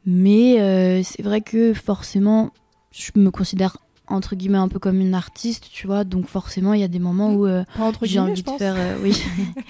Mais 0.05 0.61
euh, 0.61 1.03
c'est 1.03 1.23
vrai 1.23 1.41
que 1.41 1.73
forcément, 1.73 2.51
je 2.97 3.11
me 3.17 3.31
considère 3.31 3.77
entre 4.07 4.37
guillemets 4.37 4.59
un 4.59 4.69
peu 4.69 4.79
comme 4.79 5.01
une 5.01 5.15
artiste, 5.15 5.69
tu 5.73 5.87
vois. 5.87 6.05
Donc 6.05 6.27
forcément, 6.29 6.75
il 6.75 6.81
y 6.81 6.85
a 6.85 6.89
des 6.89 6.99
moments 6.99 7.33
où 7.33 7.47
euh, 7.47 7.65
j'ai 8.03 8.19
envie 8.21 8.43
de 8.43 8.51
faire. 8.51 8.75
euh, 8.77 8.97
oui, 9.03 9.21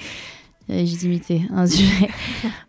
légitimité, 0.68 1.42
un 1.52 1.66
sujet. 1.66 2.08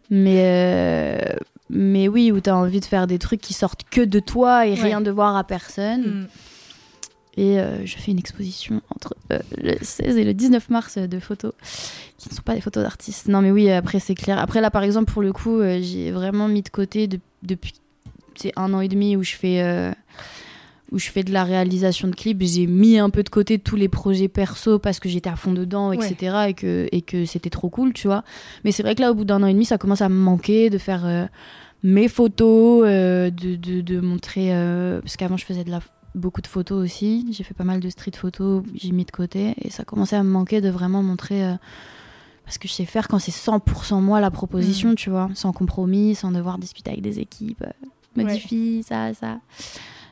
mais, 0.09 0.41
euh, 0.43 1.35
mais 1.69 2.07
oui, 2.07 2.31
où 2.31 2.39
tu 2.39 2.49
as 2.49 2.55
envie 2.57 2.79
de 2.79 2.85
faire 2.85 3.07
des 3.07 3.19
trucs 3.19 3.41
qui 3.41 3.53
sortent 3.53 3.83
que 3.89 4.01
de 4.01 4.19
toi 4.19 4.67
et 4.67 4.73
Ouais. 4.73 4.81
rien 4.81 5.01
de 5.01 5.09
voir 5.11 5.35
à 5.35 5.43
personne. 5.43 6.01
Mm. 6.21 6.27
Et 7.37 7.59
euh, 7.59 7.85
je 7.85 7.97
fais 7.97 8.11
une 8.11 8.19
exposition 8.19 8.81
entre 8.95 9.13
euh, 9.33 9.39
le 9.57 9.75
16 9.81 10.17
et 10.17 10.23
le 10.23 10.33
19 10.33 10.69
mars 10.69 10.95
euh, 10.97 11.07
de 11.07 11.19
photos 11.19 11.51
qui 12.17 12.29
ne 12.29 12.33
sont 12.35 12.41
pas 12.43 12.55
des 12.55 12.61
photos 12.61 12.83
d'artistes. 12.83 13.27
Non, 13.27 13.41
mais 13.41 13.51
oui, 13.51 13.69
après, 13.69 13.99
c'est 13.99 14.15
clair. 14.15 14.39
Après, 14.39 14.61
là, 14.61 14.71
par 14.71 14.83
exemple, 14.83 15.11
pour 15.11 15.21
le 15.21 15.33
coup, 15.33 15.59
euh, 15.59 15.79
j'ai 15.81 16.11
vraiment 16.11 16.47
mis 16.47 16.61
de 16.61 16.69
côté 16.69 17.07
de- 17.07 17.19
depuis 17.43 17.73
c'est 18.37 18.51
un 18.57 18.73
an 18.73 18.81
et 18.81 18.87
demi 18.89 19.15
où 19.15 19.23
je 19.23 19.33
fais. 19.33 19.61
Où 20.91 20.99
je 20.99 21.09
fais 21.09 21.23
de 21.23 21.31
la 21.33 21.43
réalisation 21.43 22.07
de 22.07 22.15
clips, 22.15 22.41
j'ai 22.43 22.67
mis 22.67 22.99
un 22.99 23.09
peu 23.09 23.23
de 23.23 23.29
côté 23.29 23.57
tous 23.59 23.75
les 23.75 23.89
projets 23.89 24.27
perso 24.27 24.77
parce 24.79 24.99
que 24.99 25.09
j'étais 25.09 25.29
à 25.29 25.35
fond 25.35 25.51
dedans, 25.51 25.91
etc. 25.91 26.45
Et 26.49 26.53
que, 26.53 26.87
et 26.91 27.01
que 27.01 27.25
c'était 27.25 27.49
trop 27.49 27.69
cool, 27.69 27.91
tu 27.93 28.07
vois. 28.07 28.23
Mais 28.63 28.71
c'est 28.71 28.83
vrai 28.83 28.93
que 28.95 29.01
là, 29.01 29.11
au 29.11 29.15
bout 29.15 29.25
d'un 29.25 29.41
an 29.41 29.47
et 29.47 29.53
demi, 29.53 29.65
ça 29.65 29.77
commence 29.77 30.01
à 30.01 30.09
me 30.09 30.15
manquer 30.15 30.69
de 30.69 30.77
faire 30.77 31.05
euh, 31.05 31.25
mes 31.83 32.07
photos, 32.07 32.83
euh, 32.87 33.29
de, 33.31 33.55
de, 33.55 33.81
de 33.81 33.99
montrer. 33.99 34.49
euh, 34.53 35.01
parce 35.01 35.17
qu'avant, 35.17 35.37
je 35.37 35.45
faisais 35.45 35.63
de 35.63 35.71
la, 35.71 35.79
beaucoup 36.13 36.41
de 36.41 36.47
photos 36.47 36.83
aussi. 36.83 37.25
J'ai 37.31 37.43
fait 37.43 37.55
pas 37.55 37.63
mal 37.63 37.79
de 37.79 37.89
street 37.89 38.11
photos, 38.15 38.63
j'ai 38.75 38.91
mis 38.91 39.05
de 39.05 39.11
côté. 39.11 39.55
Et 39.63 39.71
ça 39.71 39.83
commençait 39.85 40.15
à 40.15 40.23
me 40.23 40.29
manquer 40.29 40.61
de 40.61 40.69
vraiment 40.69 41.01
montrer. 41.01 41.41
parce 42.45 42.59
que 42.59 42.67
je 42.67 42.73
sais 42.73 42.85
faire 42.85 43.07
quand 43.07 43.17
c'est 43.19 43.31
100% 43.33 44.01
moi 44.01 44.21
la 44.21 44.29
proposition, 44.31 44.93
tu 44.93 45.09
vois, 45.09 45.29
sans 45.33 45.51
compromis, 45.51 46.13
sans 46.13 46.31
devoir 46.31 46.59
discuter 46.59 46.91
avec 46.91 47.01
des 47.01 47.19
équipes, 47.19 47.63
modifie 48.15 48.83
ça, 48.83 49.13
ça. 49.15 49.39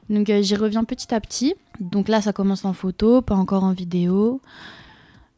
Donc 0.09 0.29
euh, 0.29 0.41
j'y 0.41 0.55
reviens 0.55 0.83
petit 0.83 1.13
à 1.13 1.19
petit. 1.21 1.55
Donc 1.79 2.07
là, 2.07 2.21
ça 2.21 2.33
commence 2.33 2.65
en 2.65 2.73
photo, 2.73 3.21
pas 3.21 3.35
encore 3.35 3.63
en 3.63 3.71
vidéo. 3.73 4.41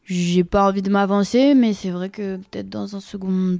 J'ai 0.04 0.44
pas 0.44 0.68
envie 0.68 0.82
de 0.82 0.90
m'avancer, 0.90 1.54
mais 1.54 1.72
c'est 1.72 1.90
vrai 1.90 2.10
que 2.10 2.36
peut-être 2.36 2.68
dans 2.68 2.94
un 2.94 3.00
second 3.00 3.58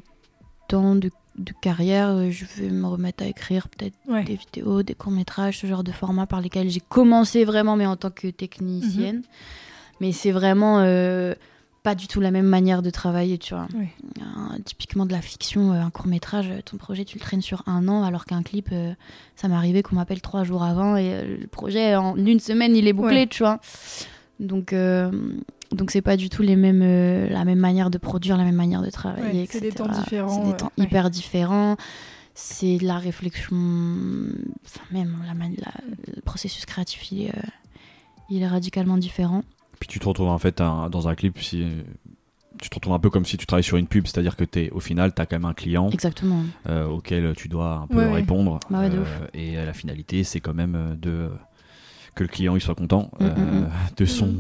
temps 0.69 0.95
de, 0.95 1.11
de 1.39 1.53
carrière, 1.61 2.09
euh, 2.11 2.31
je 2.31 2.45
vais 2.45 2.71
me 2.71 2.87
remettre 2.87 3.25
à 3.25 3.27
écrire 3.27 3.69
peut-être 3.69 3.95
Ouais. 4.09 4.23
des 4.25 4.37
vidéos, 4.37 4.83
des 4.83 4.95
courts-métrages, 4.95 5.59
ce 5.61 5.67
genre 5.67 5.83
de 5.85 5.93
format 5.93 6.27
par 6.27 6.41
lesquels 6.41 6.69
j'ai 6.71 6.81
commencé 6.81 7.45
vraiment, 7.45 7.75
mais 7.77 7.87
en 7.87 7.97
tant 7.97 8.11
que 8.11 8.29
technicienne. 8.29 9.23
Mais 10.01 10.13
c'est 10.13 10.31
vraiment 10.33 10.81
euh, 10.81 11.35
pas 11.87 11.95
du 11.95 12.09
tout 12.09 12.21
la 12.21 12.33
même 12.33 12.47
manière 12.47 12.83
de 12.83 12.91
travailler, 12.91 13.39
tu 13.39 13.55
vois. 13.55 13.69
Un- 14.21 14.59
typiquement 14.65 15.07
de 15.07 15.13
la 15.13 15.23
fiction, 15.23 15.73
euh, 15.73 15.81
un 15.81 15.91
court-métrage, 15.91 16.49
euh, 16.51 16.61
ton 16.65 16.79
projet, 16.79 17.05
tu 17.05 17.17
le 17.17 17.21
traînes 17.23 17.43
sur 17.43 17.63
un 17.67 17.87
an, 17.87 18.03
alors 18.03 18.25
qu'un 18.25 18.43
clip, 18.43 18.71
euh, 18.73 18.93
ça 19.37 19.47
m'est 19.47 19.55
arrivé 19.55 19.85
qu'on 19.85 19.95
m'appelle 19.95 20.21
trois 20.21 20.43
jours 20.43 20.65
avant 20.65 20.97
et 20.97 21.13
euh, 21.15 21.37
le 21.43 21.47
projet, 21.47 21.95
en 21.95 22.17
une 22.17 22.41
semaine, 22.41 22.75
il 22.75 22.89
est 22.89 22.93
bouclé, 22.93 23.21
Ouais. 23.21 23.27
tu 23.29 23.45
vois. 23.45 23.61
Donc, 24.41 24.73
euh, 24.73 25.13
Donc 25.71 25.93
c'est 25.93 26.03
pas 26.03 26.17
du 26.17 26.29
tout 26.29 26.43
les 26.43 26.57
mêmes, 26.57 26.83
euh, 26.83 27.29
la 27.29 27.45
même 27.45 27.61
manière 27.61 27.89
de 27.91 27.99
produire, 27.99 28.37
la 28.37 28.43
même 28.45 28.55
manière 28.57 28.83
de 28.83 28.91
travailler, 28.91 29.43
Ouais, 29.43 29.49
c'est 29.49 29.61
des 29.61 29.71
temps 29.71 29.87
différents, 29.87 30.29
C'est 30.45 30.51
des 30.51 30.57
temps 30.57 30.73
Ouais. 30.79 30.85
hyper 30.87 31.09
différents. 31.11 31.77
C'est 32.35 32.79
de 32.79 32.85
la 32.85 32.99
réflexion, 32.99 33.57
enfin 34.65 34.81
même 34.91 35.17
la, 35.25 35.35
la- 35.35 36.15
le 36.17 36.21
processus 36.23 36.67
créatif, 36.67 37.13
il 37.13 37.23
est, 37.23 37.31
euh, 37.31 37.41
il 38.31 38.43
est 38.43 38.49
radicalement 38.49 38.97
différent. 38.97 39.43
Puis 39.79 39.89
tu 39.89 39.99
te 39.99 40.09
retrouves 40.09 40.29
en 40.29 40.39
fait 40.39 40.61
un- 40.61 40.89
dans 40.91 41.09
un 41.09 41.15
clip 41.15 41.39
si 41.41 41.67
tu 42.61 42.71
te 42.71 42.75
retrouves 42.75 42.95
un 42.95 42.99
peu 42.99 43.11
comme 43.11 43.27
si 43.27 43.37
tu 43.37 43.45
travailles 43.47 43.63
sur 43.65 43.77
une 43.77 43.87
pub, 43.87 44.07
c'est-à-dire 44.07 44.35
que 44.37 44.45
t'es 44.45 44.71
au 44.71 44.81
final 44.81 45.13
tu 45.15 45.21
as 45.21 45.27
quand 45.27 45.37
même 45.37 45.45
un 45.45 45.53
client 45.55 45.91
Exactement. 45.91 46.43
euh, 46.69 46.87
auquel 46.87 47.35
tu 47.37 47.49
dois 47.49 47.75
un 47.83 47.87
peu 47.87 47.97
Ouais, 47.99 48.07
ouais. 48.07 48.13
répondre 48.15 48.59
Bah 48.71 48.81
ouais, 48.81 48.89
de 48.91 48.99
Euh, 48.99 49.05
et 49.35 49.59
euh, 49.59 49.67
la 49.67 49.73
finalité 49.75 50.25
c'est 50.25 50.41
quand 50.41 50.55
même 50.55 50.97
de 51.01 51.29
que 52.15 52.23
le 52.23 52.29
client 52.31 52.57
il 52.57 52.63
soit 52.63 52.75
content 52.75 53.11
Mm, 53.21 53.25
euh, 53.27 53.35
mm, 53.37 53.61
mm. 53.65 53.71
de 53.99 54.05
son 54.07 54.33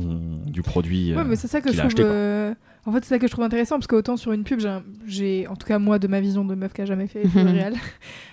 du 0.46 0.62
produit 0.62 1.14
Ouais, 1.14 1.24
mais 1.24 1.36
c'est 1.36 1.46
ça 1.48 1.60
que 1.60 1.68
qu'il 1.68 1.76
je 1.76 1.82
a 1.82 1.88
trouve. 1.88 2.00
acheté, 2.00 2.02
euh, 2.10 2.54
En 2.86 2.92
fait, 2.92 3.04
c'est 3.04 3.10
ça 3.10 3.18
que 3.18 3.26
je 3.26 3.32
trouve 3.32 3.44
intéressant 3.44 3.74
parce 3.76 3.88
qu'autant 3.88 4.16
sur 4.16 4.30
une 4.32 4.44
pub, 4.44 4.60
j'ai 5.06 5.46
en 5.48 5.56
tout 5.56 5.66
cas 5.66 5.78
moi, 5.80 5.98
de 5.98 6.06
ma 6.06 6.20
vision 6.20 6.44
de 6.44 6.54
meuf 6.54 6.72
qui 6.72 6.80
a 6.82 6.84
jamais 6.86 7.08
fait 7.08 7.24
Mhm. 7.24 7.44
le 7.44 7.50
réel, 7.50 7.74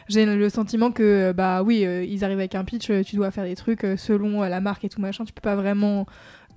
j'ai 0.09 0.25
le 0.27 0.49
sentiment 0.49 0.91
que 0.91 1.33
bah 1.33 1.63
oui, 1.63 1.83
euh, 1.85 2.05
ils 2.05 2.23
arrivent 2.23 2.37
avec 2.37 2.53
un 2.55 2.63
pitch, 2.63 2.89
tu 3.05 3.15
dois 3.15 3.31
faire 3.31 3.43
des 3.45 3.55
trucs 3.55 3.85
selon 3.97 4.43
euh, 4.43 4.49
la 4.49 4.61
marque 4.61 4.85
et 4.85 4.89
tout 4.89 5.01
machin. 5.01 5.25
Tu 5.25 5.33
peux 5.33 5.41
pas 5.41 5.55
vraiment 5.55 6.05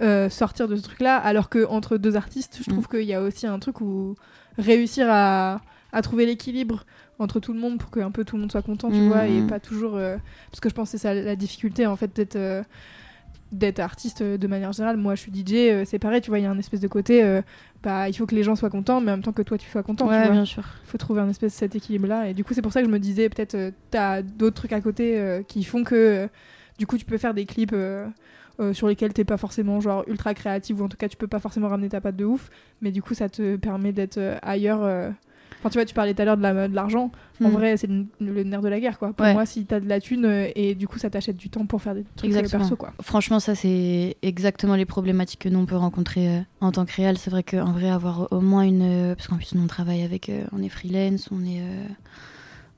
euh, 0.02 0.28
sortir 0.28 0.68
de 0.68 0.76
ce 0.76 0.82
truc-là. 0.82 1.16
Alors 1.16 1.48
que 1.48 1.66
entre 1.66 1.96
deux 1.96 2.16
artistes, 2.16 2.58
je 2.62 2.70
trouve 2.70 2.84
Mm. 2.84 2.88
qu'il 2.88 3.02
y 3.06 3.14
a 3.14 3.22
aussi 3.22 3.46
un 3.46 3.58
truc 3.58 3.80
où 3.80 4.14
réussir 4.58 5.06
à, 5.10 5.60
à 5.92 6.02
trouver 6.02 6.26
l'équilibre 6.26 6.84
entre 7.18 7.40
tout 7.40 7.52
le 7.54 7.58
monde 7.58 7.78
pour 7.78 7.90
que 7.90 8.00
un 8.00 8.10
peu 8.10 8.24
tout 8.24 8.36
le 8.36 8.42
monde 8.42 8.52
soit 8.52 8.60
content, 8.62 8.90
tu 8.90 8.98
Mhm. 9.00 9.08
vois, 9.08 9.26
et 9.26 9.40
pas 9.42 9.58
toujours 9.60 9.96
euh, 9.96 10.16
parce 10.50 10.60
que 10.60 10.68
je 10.68 10.74
pense 10.74 10.90
que 10.92 10.98
c'est 10.98 11.02
ça 11.02 11.14
la 11.14 11.34
difficulté 11.36 11.86
en 11.86 11.96
fait 11.96 12.14
d'être 12.14 12.36
euh, 12.36 12.62
d'être 13.52 13.78
artiste 13.78 14.22
de 14.24 14.46
manière 14.48 14.72
générale. 14.72 14.96
Moi, 14.96 15.14
je 15.14 15.20
suis 15.20 15.32
DJ, 15.32 15.84
c'est 15.86 15.98
pareil, 16.00 16.20
tu 16.20 16.30
vois, 16.30 16.40
il 16.40 16.42
y 16.42 16.46
a 16.46 16.50
un 16.50 16.58
espèce 16.58 16.80
de 16.80 16.88
côté, 16.88 17.22
bah, 17.82 18.08
il 18.08 18.12
faut 18.12 18.26
que 18.26 18.34
les 18.34 18.42
gens 18.42 18.56
soient 18.56 18.70
contents, 18.70 19.00
mais 19.00 19.12
en 19.12 19.14
même 19.14 19.22
temps 19.22 19.32
que 19.32 19.40
toi, 19.42 19.56
tu 19.56 19.70
sois 19.70 19.84
content, 19.84 20.08
tu 20.08 20.14
vois. 20.14 20.28
bien 20.30 20.44
sûr. 20.44 20.64
Il 20.84 20.88
faut 20.90 20.98
trouver 20.98 21.20
un 21.20 21.28
espèce 21.28 21.52
de 21.52 21.56
cet 21.58 21.76
équilibre-là. 21.76 22.28
Et 22.28 22.34
du 22.34 22.42
coup, 22.42 22.54
c'est 22.54 22.60
pour 22.62 22.72
ça 22.72 22.80
que 22.80 22.86
je 22.86 22.92
me 22.92 22.98
disais, 22.98 23.28
peut-être, 23.28 23.54
euh, 23.54 23.70
t'as 23.92 24.20
d'autres 24.22 24.56
trucs 24.56 24.72
à 24.72 24.80
côté 24.80 25.42
qui 25.46 25.62
font 25.62 25.84
que, 25.84 26.28
du 26.76 26.88
coup, 26.88 26.98
tu 26.98 27.04
peux 27.04 27.18
faire 27.18 27.34
des 27.34 27.46
clips 27.46 27.74
euh, 28.60 28.72
sur 28.72 28.88
lesquels 28.88 29.12
t'es 29.12 29.24
pas 29.24 29.36
forcément, 29.36 29.80
genre, 29.80 30.04
ultra 30.06 30.34
créatif, 30.34 30.80
ou 30.80 30.84
en 30.84 30.88
tout 30.88 30.96
cas, 30.96 31.08
tu 31.08 31.16
peux 31.16 31.26
pas 31.28 31.40
forcément 31.40 31.68
ramener 31.68 31.88
ta 31.88 32.00
patte 32.00 32.16
de 32.16 32.24
ouf, 32.24 32.50
mais 32.80 32.90
du 32.92 33.02
coup, 33.02 33.14
ça 33.14 33.28
te 33.28 33.56
permet 33.56 33.92
d'être 33.92 34.18
euh, 34.18 34.36
ailleurs. 34.42 34.82
euh. 34.82 35.10
Enfin, 35.58 35.70
tu 35.70 35.78
vois, 35.78 35.84
tu 35.86 35.94
parlais 35.94 36.12
tout 36.14 36.20
à 36.22 36.24
l'heure 36.26 36.36
de 36.36 36.42
la- 36.42 36.68
de 36.68 36.74
l'argent. 36.74 37.10
En 37.42 37.48
Hmm. 37.48 37.52
vrai, 37.52 37.76
c'est 37.78 37.86
le, 37.86 38.04
le 38.20 38.42
nerf 38.44 38.60
de 38.60 38.68
la 38.68 38.78
guerre, 38.78 38.98
quoi. 38.98 39.12
Pour 39.14 39.24
Ouais. 39.26 39.32
moi, 39.32 39.46
si 39.46 39.64
t'as 39.64 39.80
de 39.80 39.88
la 39.88 40.00
thune, 40.00 40.26
et 40.54 40.74
du 40.74 40.86
coup, 40.86 40.98
ça 40.98 41.08
t'achète 41.10 41.36
du 41.36 41.48
temps 41.50 41.64
pour 41.66 41.80
faire 41.82 41.94
des 41.94 42.04
trucs 42.14 42.32
perso, 42.50 42.76
quoi. 42.76 42.92
Franchement, 43.00 43.40
ça, 43.40 43.54
c'est 43.54 44.16
exactement 44.22 44.74
les 44.76 44.84
problématiques 44.84 45.40
que 45.40 45.48
nous, 45.48 45.58
on 45.58 45.66
peut 45.66 45.76
rencontrer 45.76 46.42
en 46.60 46.72
tant 46.72 46.84
que 46.84 46.92
réel. 46.94 47.16
C'est 47.18 47.30
vrai 47.30 47.42
qu'en 47.42 47.72
vrai, 47.72 47.88
avoir 47.90 48.30
au 48.32 48.40
moins 48.42 48.62
une. 48.62 49.14
parce 49.16 49.28
qu'en 49.28 49.36
plus, 49.36 49.54
nous, 49.54 49.62
on 49.62 49.66
travaille 49.66 50.02
avec. 50.02 50.30
on 50.52 50.62
est 50.62 50.68
freelance, 50.68 51.28
on 51.32 51.42
est. 51.44 51.60
euh, 51.62 51.86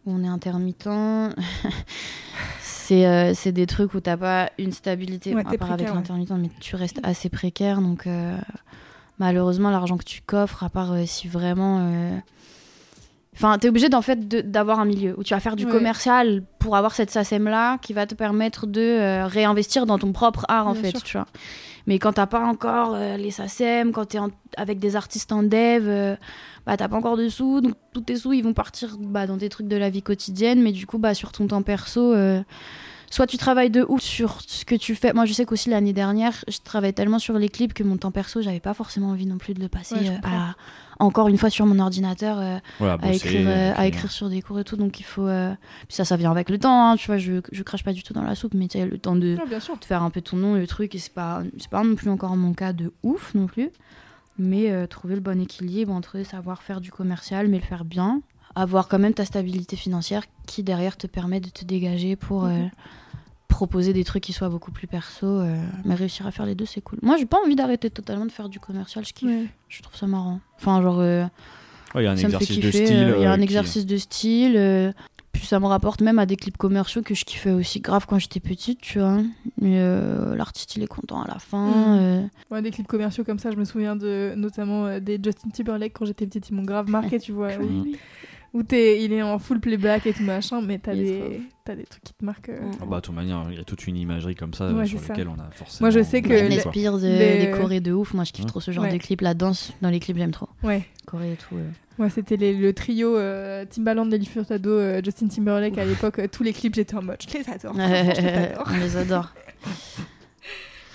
on 0.06 0.22
est 0.24 0.28
intermittent. 0.28 0.88
c'est 2.88 3.06
euh, 3.06 3.34
c'est 3.34 3.52
des 3.52 3.66
trucs 3.66 3.92
où 3.94 4.00
t'as 4.00 4.16
pas 4.16 4.50
une 4.58 4.72
stabilité, 4.72 5.34
Ouais, 5.34 5.42
à 5.46 5.58
part 5.58 5.72
avec 5.72 5.88
ouais. 5.88 5.94
l'intermittent, 5.94 6.32
mais 6.38 6.50
tu 6.60 6.74
restes 6.76 7.00
assez 7.02 7.28
précaire. 7.28 7.80
Donc, 7.80 8.06
euh, 8.06 8.36
malheureusement, 9.18 9.70
l'argent 9.70 9.96
que 9.98 10.04
tu 10.04 10.22
coffres, 10.22 10.64
à 10.64 10.70
part 10.70 10.92
euh, 10.92 11.04
si 11.06 11.28
vraiment. 11.28 12.20
Enfin, 13.34 13.56
t'es 13.58 13.68
obligé 13.68 13.88
d'en 13.88 14.02
fait 14.02 14.26
d'avoir 14.50 14.80
un 14.80 14.84
milieu 14.84 15.14
où 15.16 15.22
tu 15.22 15.32
vas 15.32 15.38
faire 15.38 15.54
du 15.54 15.64
commercial 15.64 16.42
pour 16.58 16.74
avoir 16.74 16.92
cette 16.92 17.10
SACEM 17.12 17.44
là 17.44 17.78
qui 17.78 17.92
va 17.92 18.04
te 18.04 18.16
permettre 18.16 18.66
de 18.66 18.80
euh, 18.80 19.26
réinvestir 19.26 19.86
dans 19.86 19.96
ton 19.96 20.10
propre 20.10 20.44
art 20.48 20.66
en 20.66 20.72
Bien 20.72 20.82
fait, 20.82 20.90
sûr. 20.90 21.02
tu 21.04 21.16
vois. 21.18 21.26
Mais 21.88 21.98
quand 21.98 22.12
t'as 22.12 22.26
pas 22.26 22.44
encore 22.44 22.94
euh, 22.94 23.16
les 23.16 23.30
SACEM, 23.30 23.92
quand 23.92 24.04
t'es 24.04 24.18
avec 24.58 24.78
des 24.78 24.94
artistes 24.94 25.32
en 25.32 25.42
dev, 25.42 25.88
euh, 25.88 26.16
bah 26.66 26.76
t'as 26.76 26.86
pas 26.86 26.96
encore 26.96 27.16
de 27.16 27.30
sous, 27.30 27.62
donc 27.62 27.76
tous 27.94 28.02
tes 28.02 28.16
sous 28.16 28.34
ils 28.34 28.44
vont 28.44 28.52
partir 28.52 28.98
bah, 29.00 29.26
dans 29.26 29.38
des 29.38 29.48
trucs 29.48 29.68
de 29.68 29.76
la 29.76 29.88
vie 29.88 30.02
quotidienne, 30.02 30.60
mais 30.62 30.72
du 30.72 30.86
coup 30.86 30.98
bah 30.98 31.14
sur 31.14 31.32
ton 31.32 31.46
temps 31.46 31.62
perso, 31.62 32.12
euh, 32.12 32.42
soit 33.10 33.26
tu 33.26 33.36
travailles 33.38 33.70
de 33.70 33.84
ouf 33.88 34.00
sur 34.02 34.40
ce 34.46 34.64
que 34.64 34.74
tu 34.74 34.94
fais. 34.94 35.12
Moi 35.12 35.24
je 35.24 35.32
sais 35.32 35.44
qu'aussi 35.44 35.70
l'année 35.70 35.92
dernière, 35.92 36.44
je 36.48 36.58
travaillais 36.62 36.92
tellement 36.92 37.18
sur 37.18 37.38
les 37.38 37.48
clips 37.48 37.74
que 37.74 37.82
mon 37.82 37.96
temps 37.96 38.10
perso, 38.10 38.42
j'avais 38.42 38.60
pas 38.60 38.74
forcément 38.74 39.08
envie 39.10 39.26
non 39.26 39.38
plus 39.38 39.54
de 39.54 39.60
le 39.60 39.68
passer 39.68 39.94
Ouais, 39.94 40.08
euh, 40.10 40.18
à 40.24 40.54
encore 41.00 41.28
une 41.28 41.38
fois 41.38 41.48
sur 41.48 41.64
mon 41.64 41.78
ordinateur. 41.78 42.38
euh, 42.40 42.58
à 42.80 42.96
bosser, 42.96 43.14
écrire, 43.16 43.48
euh, 43.48 43.70
et 43.70 43.76
à 43.76 43.86
écrire 43.86 44.10
sur 44.10 44.28
des 44.28 44.42
cours 44.42 44.58
et 44.58 44.64
tout. 44.64 44.76
Donc 44.76 44.98
il 44.98 45.04
faut. 45.04 45.26
euh, 45.28 45.54
Puis 45.86 45.94
ça, 45.96 46.04
ça 46.04 46.16
vient 46.16 46.30
avec 46.32 46.50
le 46.50 46.58
temps. 46.58 46.90
hein, 46.90 46.96
tu 46.96 47.06
vois, 47.06 47.18
je, 47.18 47.40
je 47.52 47.62
crache 47.62 47.84
pas 47.84 47.92
du 47.92 48.02
tout 48.02 48.12
dans 48.12 48.22
la 48.24 48.34
soupe, 48.34 48.54
mais 48.54 48.66
tu 48.68 48.78
sais, 48.78 48.84
le 48.86 48.98
temps 48.98 49.14
de, 49.14 49.36
Ouais, 49.36 49.86
faire 49.86 50.02
un 50.02 50.10
peu 50.10 50.20
ton 50.20 50.36
nom, 50.36 50.54
le 50.54 50.66
truc. 50.66 50.94
Et 50.94 50.98
c'est 50.98 51.12
pas, 51.14 51.42
c'est 51.58 51.70
pas 51.70 51.84
non 51.84 51.94
plus 51.94 52.10
encore 52.10 52.36
mon 52.36 52.52
cas 52.52 52.72
de 52.72 52.92
ouf 53.04 53.32
non 53.34 53.46
plus. 53.46 53.70
Mais 54.40 54.70
euh, 54.70 54.86
trouver 54.86 55.14
le 55.14 55.20
bon 55.20 55.40
équilibre 55.40 55.92
entre 55.92 56.22
savoir 56.24 56.62
faire 56.62 56.80
du 56.80 56.90
commercial, 56.92 57.48
mais 57.48 57.58
le 57.58 57.64
faire 57.64 57.84
bien. 57.84 58.20
Avoir 58.60 58.88
quand 58.88 58.98
même 58.98 59.14
ta 59.14 59.24
stabilité 59.24 59.76
financière 59.76 60.24
qui 60.46 60.62
derrière 60.62 60.96
te 60.96 61.06
permet 61.06 61.40
de 61.40 61.48
te 61.48 61.64
dégager 61.64 62.16
pour. 62.16 62.44
euh, 62.44 62.48
Mhm. 62.48 62.70
proposer 63.48 63.92
des 63.92 64.04
trucs 64.04 64.22
qui 64.22 64.32
soient 64.32 64.50
beaucoup 64.50 64.70
plus 64.70 64.86
perso 64.86 65.26
euh, 65.26 65.56
mais 65.84 65.94
réussir 65.96 66.26
à 66.26 66.30
faire 66.30 66.46
les 66.46 66.54
deux 66.54 66.66
c'est 66.66 66.80
cool 66.82 66.98
moi 67.02 67.16
j'ai 67.16 67.24
pas 67.26 67.38
envie 67.44 67.56
d'arrêter 67.56 67.90
totalement 67.90 68.26
de 68.26 68.30
faire 68.30 68.48
du 68.48 68.60
commercial 68.60 69.04
je 69.04 69.12
kiffe 69.12 69.28
Ouais. 69.28 69.46
je 69.68 69.82
trouve 69.82 69.96
ça 69.96 70.06
marrant 70.06 70.38
enfin 70.58 70.80
genre 70.82 71.00
euh, 71.00 71.24
Ouais, 71.94 72.02
il 72.02 72.04
y 72.04 72.06
a 72.06 72.12
un 72.12 72.16
ça 72.16 72.28
me 72.28 72.32
fait 72.32 72.36
exercice 72.44 72.56
de 72.58 72.70
kiffer. 72.70 72.86
style 72.86 72.96
euh, 72.96 73.16
Il 73.16 73.22
y 73.22 73.26
a 73.26 73.32
un 73.32 73.36
qui- 73.38 73.42
exercice 73.44 73.86
de 73.86 73.96
style. 73.96 74.54
euh, 74.56 74.92
puis 75.32 75.46
ça 75.46 75.58
me 75.58 75.66
rapporte 75.66 76.02
même 76.02 76.18
à 76.18 76.26
des 76.26 76.36
clips 76.36 76.56
commerciaux 76.58 77.00
que 77.02 77.14
je 77.14 77.24
kiffais 77.24 77.50
aussi 77.52 77.80
grave 77.80 78.04
quand 78.06 78.18
j'étais 78.18 78.40
petite, 78.40 78.80
tu 78.82 78.98
vois. 78.98 79.18
Mais 79.60 79.78
euh, 79.80 80.34
l'artiste, 80.36 80.76
il 80.76 80.82
est 80.82 80.86
content 80.88 81.22
à 81.22 81.26
la 81.28 81.38
fin. 81.38 81.96
Euh, 81.98 82.22
Ouais, 82.50 82.60
des 82.60 82.70
clips 82.72 82.86
commerciaux 82.88 83.24
comme 83.24 83.38
ça, 83.38 83.50
je 83.50 83.56
me 83.56 83.64
souviens 83.64 83.96
de 83.96 84.34
notamment 84.36 84.84
euh, 84.86 85.00
des 85.00 85.18
Justin 85.24 85.48
Timberlake 85.50 85.92
quand 85.94 86.04
j'étais 86.04 86.26
petite, 86.26 86.50
ils 86.50 86.54
m'ont 86.54 86.64
grave 86.64 86.90
marqué, 86.90 87.18
tu 87.18 87.32
vois. 87.32 87.56
Où, 87.56 87.62
Mhm. 87.62 87.86
Où 88.54 88.62
t'es- 88.62 89.04
il 89.04 89.12
est 89.12 89.22
en 89.22 89.38
full 89.38 89.60
playback 89.60 90.06
et 90.06 90.12
tout 90.12 90.22
machin, 90.22 90.60
mais 90.62 90.78
t'as 90.78 90.94
des, 90.94 91.40
t'as 91.64 91.74
des 91.74 91.84
trucs 91.84 92.02
qui 92.04 92.14
te 92.14 92.24
marquent. 92.24 92.48
euh. 92.48 92.60
Ah 92.80 92.84
bah, 92.86 92.96
de 92.96 93.00
toute 93.02 93.14
manière, 93.14 93.46
il 93.50 93.56
y 93.56 93.60
a 93.60 93.64
toute 93.64 93.86
une 93.86 93.96
imagerie 93.96 94.34
comme 94.34 94.54
ça 94.54 94.72
Ouais, 94.72 94.86
sur 94.86 95.00
laquelle 95.08 95.28
on 95.28 95.34
a 95.40 95.50
forcément. 95.54 95.86
Moi, 95.86 95.90
je 95.90 96.02
sais 96.02 96.22
que 96.22 96.28
les- 96.28 96.60
Spears, 96.60 96.96
euh, 96.96 96.98
les- 97.18 97.38
les 97.46 97.50
chorés 97.50 97.80
de 97.80 97.92
ouf. 97.92 98.14
Moi, 98.14 98.24
je 98.24 98.32
kiffe 98.32 98.46
trop 98.46 98.60
ce 98.60 98.70
genre 98.70 98.84
Ouais. 98.84 98.92
de 98.92 98.98
clip. 98.98 99.20
La 99.20 99.34
danse 99.34 99.72
dans 99.82 99.90
les 99.90 100.00
clips, 100.00 100.16
j'aime 100.16 100.30
trop. 100.32 100.48
Ouais. 100.62 100.84
Choré 101.06 101.32
et 101.32 101.36
tout. 101.36 101.56
euh. 101.56 101.68
Moi, 101.98 102.10
c'était 102.10 102.36
le 102.36 102.72
trio 102.72 103.16
euh, 103.16 103.64
Timbaland, 103.68 104.06
Nelly 104.06 104.26
Furtado, 104.26 104.70
euh, 104.70 105.00
Justin 105.04 105.26
Timberlake 105.28 105.76
à 105.78 105.84
l'époque. 105.84 106.20
euh, 106.20 106.28
tous 106.30 106.42
les 106.44 106.52
clips, 106.52 106.74
j'étais 106.76 106.94
en 106.96 107.02
mode, 107.02 107.16
je 107.28 107.36
les 107.38 107.48
adore. 107.50 107.74
je 107.74 108.20
les 108.20 108.28
adore. 108.28 108.64
on 108.72 108.76
les 108.78 108.96
adore. 108.96 109.32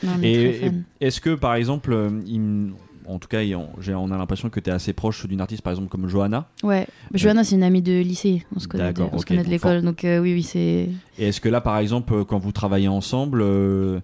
Non, 0.04 0.12
on 0.18 0.22
est 0.22 0.60
très 0.60 0.68
Et, 0.68 0.72
est-ce 1.08 1.22
que 1.22 1.34
par 1.34 1.56
exemple, 1.56 1.98
il 2.26 2.74
en 3.08 3.20
tout 3.20 3.28
cas, 3.28 3.40
on, 3.44 4.12
a 4.12 4.18
l'impression 4.18 4.50
que 4.50 4.60
tu 4.60 4.70
es 4.70 4.74
assez 4.74 4.94
proche 4.94 5.26
d'une 5.28 5.42
artiste, 5.42 5.62
par 5.62 5.72
exemple 5.72 5.90
comme 5.90 6.08
Johanna. 6.08 6.50
Ouais. 6.64 6.88
Johanna, 7.14 7.44
c'est 7.44 7.56
une 7.56 7.64
amie 7.64 7.82
de 7.82 8.00
lycée. 8.02 8.46
On 8.56 8.60
se 8.60 8.68
connaît, 8.68 8.94
de, 8.94 9.04
on 9.12 9.18
se 9.18 9.26
connaît 9.26 9.44
de 9.44 9.50
l'école. 9.50 9.82
Donc, 9.82 10.04
euh, 10.04 10.20
oui, 10.20 10.34
oui, 10.34 10.44
c'est. 10.44 10.90
Et 11.18 11.28
est-ce 11.28 11.42
que 11.42 11.50
là, 11.50 11.62
par 11.62 11.78
exemple, 11.78 12.14
euh, 12.14 12.24
quand 12.24 12.40
vous 12.40 12.52
travaillez 12.52 12.88
ensemble, 12.88 13.42
euh, 13.42 14.00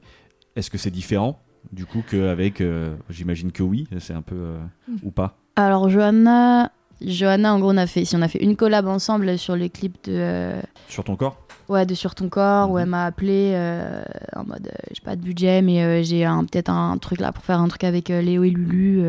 est-ce 0.56 0.70
que 0.70 0.78
c'est 0.78 0.92
différent 0.92 1.42
du 1.72 1.86
coup 1.86 2.04
qu'avec, 2.10 2.62
euh, 2.62 2.96
j'imagine 3.10 3.52
que 3.52 3.64
oui, 3.64 3.88
c'est 4.00 4.14
un 4.14 4.22
peu 4.22 4.36
euh, 4.36 4.58
ou 5.04 5.12
pas? 5.12 5.38
Alors, 5.56 5.90
Johanna. 5.90 6.72
Johanna, 7.02 7.54
en 7.54 7.60
gros, 7.60 7.72
on 7.72 7.78
a 7.78 7.88
fait, 7.88 8.04
si 8.04 8.16
on 8.18 8.22
a 8.22 8.28
fait 8.28 8.44
une 8.44 8.58
collab 8.58 8.86
ensemble 8.88 9.38
sur 9.38 9.56
le 9.56 9.70
clip 9.70 9.96
de, 10.04 10.12
euh, 10.16 10.62
Sur 10.90 11.06
ton 11.06 11.16
corps? 11.16 11.38
Ouais, 11.70 11.86
de 11.86 11.94
Sur 11.96 12.16
ton 12.16 12.28
corps, 12.30 12.70
où 12.70 12.74
Mhm. 12.76 12.80
elle 12.82 12.90
m'a 12.90 13.06
appelé 13.06 13.52
euh, 13.54 14.04
en 14.36 14.44
mode, 14.44 14.68
euh, 14.68 14.78
j'ai 14.92 15.02
pas 15.02 15.16
de 15.16 15.22
budget, 15.22 15.62
mais 15.62 15.84
euh, 15.84 16.04
j'ai 16.04 16.26
peut-être 16.52 16.70
un 16.70 16.98
truc 16.98 17.20
là 17.22 17.32
pour 17.32 17.44
faire 17.44 17.60
un 17.60 17.68
truc 17.68 17.84
avec 17.84 18.10
Léo 18.10 18.44
et 18.44 18.50
Lulu. 18.50 19.04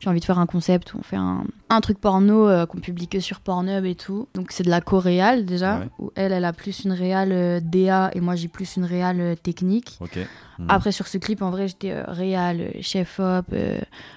J'ai 0.00 0.08
envie 0.10 0.20
de 0.20 0.24
faire 0.24 0.38
un 0.38 0.46
concept 0.46 0.94
où 0.94 0.98
on 0.98 1.02
fait 1.02 1.16
un, 1.16 1.44
un 1.70 1.80
truc 1.80 1.98
porno 1.98 2.48
euh, 2.48 2.66
qu'on 2.66 2.78
publie 2.78 3.08
que 3.08 3.20
sur 3.20 3.40
Pornhub 3.40 3.84
et 3.84 3.94
tout. 3.94 4.28
Donc 4.34 4.52
c'est 4.52 4.62
de 4.62 4.70
la 4.70 4.80
co-réal 4.80 5.44
déjà, 5.44 5.78
Ouais. 5.80 5.88
où 5.98 6.10
elle, 6.14 6.32
elle 6.32 6.44
a 6.44 6.52
plus 6.52 6.84
une 6.84 6.92
réal 6.92 7.30
euh, 7.32 7.60
DA 7.62 8.10
et 8.14 8.20
moi 8.20 8.36
j'ai 8.36 8.48
plus 8.48 8.76
une 8.76 8.84
réal 8.84 9.20
euh, 9.20 9.34
technique. 9.34 9.98
Mhm. 10.58 10.66
Après, 10.68 10.90
sur 10.92 11.06
ce 11.06 11.18
clip, 11.18 11.40
en 11.42 11.50
vrai, 11.50 11.68
j'étais 11.68 11.92
euh, 11.92 12.02
réal, 12.08 12.60
euh, 12.60 12.70
chef-op, 12.80 13.46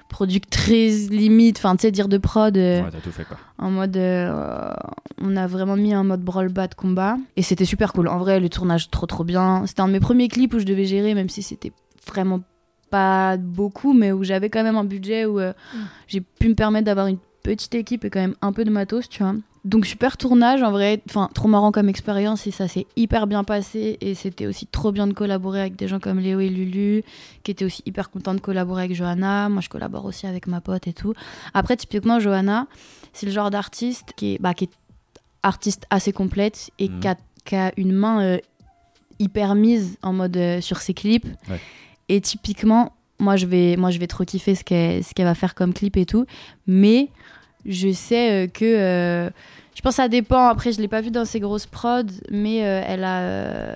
productrice 0.09 1.09
limite, 1.09 1.57
enfin, 1.57 1.75
tu 1.75 1.81
sais, 1.83 1.91
dire 1.91 2.07
de 2.07 2.17
prod, 2.17 2.55
Ouais, 2.55 2.83
t'as 2.91 2.99
tout 2.99 3.11
fait 3.11 3.25
quoi. 3.25 3.37
en 3.57 3.71
mode. 3.71 3.95
on 3.97 5.35
a 5.37 5.47
vraiment 5.47 5.75
mis 5.75 5.93
un 5.93 6.03
mode 6.03 6.21
brawl-bas 6.21 6.67
de 6.67 6.75
combat. 6.75 7.17
Et 7.37 7.41
c'était 7.43 7.65
super 7.65 7.93
cool. 7.93 8.07
En 8.07 8.17
vrai, 8.17 8.39
le 8.39 8.49
tournage, 8.49 8.89
trop 8.89 9.05
trop 9.05 9.23
bien. 9.23 9.65
C'était 9.67 9.81
un 9.81 9.87
de 9.87 9.93
mes 9.93 9.99
premiers 9.99 10.27
clips 10.27 10.53
où 10.53 10.59
je 10.59 10.65
devais 10.65 10.85
gérer, 10.85 11.13
même 11.13 11.29
si 11.29 11.41
c'était 11.43 11.71
vraiment 12.07 12.41
pas 12.91 13.37
beaucoup, 13.37 13.93
mais 13.93 14.11
où 14.11 14.23
j'avais 14.23 14.49
quand 14.49 14.63
même 14.63 14.77
un 14.77 14.83
budget 14.83 15.25
où 15.25 15.39
euh, 15.39 15.53
Mm. 15.73 15.77
j'ai 16.07 16.21
pu 16.21 16.49
me 16.49 16.55
permettre 16.55 16.85
d'avoir 16.85 17.07
une 17.07 17.17
petite 17.43 17.73
équipe 17.73 18.05
et 18.05 18.09
quand 18.11 18.19
même 18.19 18.35
un 18.41 18.51
peu 18.53 18.63
de 18.65 18.69
matos, 18.69 19.09
tu 19.09 19.23
vois. 19.23 19.33
Donc 19.63 19.85
super 19.85 20.17
tournage 20.17 20.63
en 20.63 20.71
vrai, 20.71 21.01
enfin 21.07 21.29
trop 21.35 21.47
marrant 21.47 21.71
comme 21.71 21.87
expérience 21.87 22.47
et 22.47 22.51
ça 22.51 22.67
s'est 22.67 22.87
hyper 22.95 23.27
bien 23.27 23.43
passé 23.43 23.97
et 24.01 24.15
c'était 24.15 24.47
aussi 24.47 24.65
trop 24.65 24.91
bien 24.91 25.05
de 25.07 25.13
collaborer 25.13 25.61
avec 25.61 25.75
des 25.75 25.87
gens 25.87 25.99
comme 25.99 26.19
Léo 26.19 26.39
et 26.39 26.49
Lulu 26.49 27.03
qui 27.43 27.51
étaient 27.51 27.65
aussi 27.65 27.83
hyper 27.85 28.09
contents 28.09 28.33
de 28.33 28.39
collaborer 28.41 28.85
avec 28.85 28.95
Johanna. 28.95 29.49
Moi 29.49 29.61
je 29.61 29.69
collabore 29.69 30.05
aussi 30.05 30.25
avec 30.25 30.47
ma 30.47 30.61
pote 30.61 30.87
et 30.87 30.93
tout. 30.93 31.13
Après 31.53 31.77
typiquement 31.77 32.19
Johanna, 32.19 32.65
c'est 33.13 33.27
le 33.27 33.31
genre 33.31 33.51
d'artiste 33.51 34.13
qui 34.15 34.33
est, 34.33 34.41
bah, 34.41 34.55
qui 34.55 34.63
est 34.63 34.71
artiste 35.43 35.85
assez 35.91 36.11
complète 36.11 36.71
et 36.79 36.87
qui, 36.89 37.07
a, 37.07 37.15
qui 37.45 37.55
a 37.55 37.71
une 37.77 37.91
main 37.93 38.21
euh, 38.23 38.37
hyper 39.19 39.53
mise 39.53 39.97
en 40.01 40.13
mode 40.13 40.37
euh, 40.37 40.59
sur 40.61 40.77
ses 40.81 40.95
clips. 40.95 41.27
Ouais. 41.49 41.59
Et 42.13 42.19
typiquement, 42.19 42.91
moi 43.19 43.37
je 43.37 43.45
vais, 43.45 43.77
moi 43.77 43.89
je 43.89 43.99
vais 43.99 44.07
trop 44.07 44.25
kiffer 44.25 44.53
ce 44.55 44.63
qu'elle, 44.63 45.25
va 45.25 45.33
faire 45.35 45.55
comme 45.55 45.73
clip 45.73 45.95
et 45.95 46.05
tout. 46.05 46.25
Mais 46.67 47.07
je 47.65 47.91
sais 47.93 48.31
euh, 48.31 48.47
que, 48.47 48.65
euh, 48.65 49.29
je 49.75 49.81
pense 49.81 49.93
que 49.93 50.01
ça 50.03 50.09
dépend. 50.09 50.47
Après, 50.47 50.71
je 50.73 50.81
l'ai 50.81 50.87
pas 50.89 50.99
vu 51.01 51.09
dans 51.11 51.23
ses 51.25 51.39
grosses 51.39 51.67
prods, 51.67 52.03
mais 52.29 52.65
euh, 52.65 52.81
elle 52.85 53.03
a, 53.05 53.19
euh, 53.21 53.75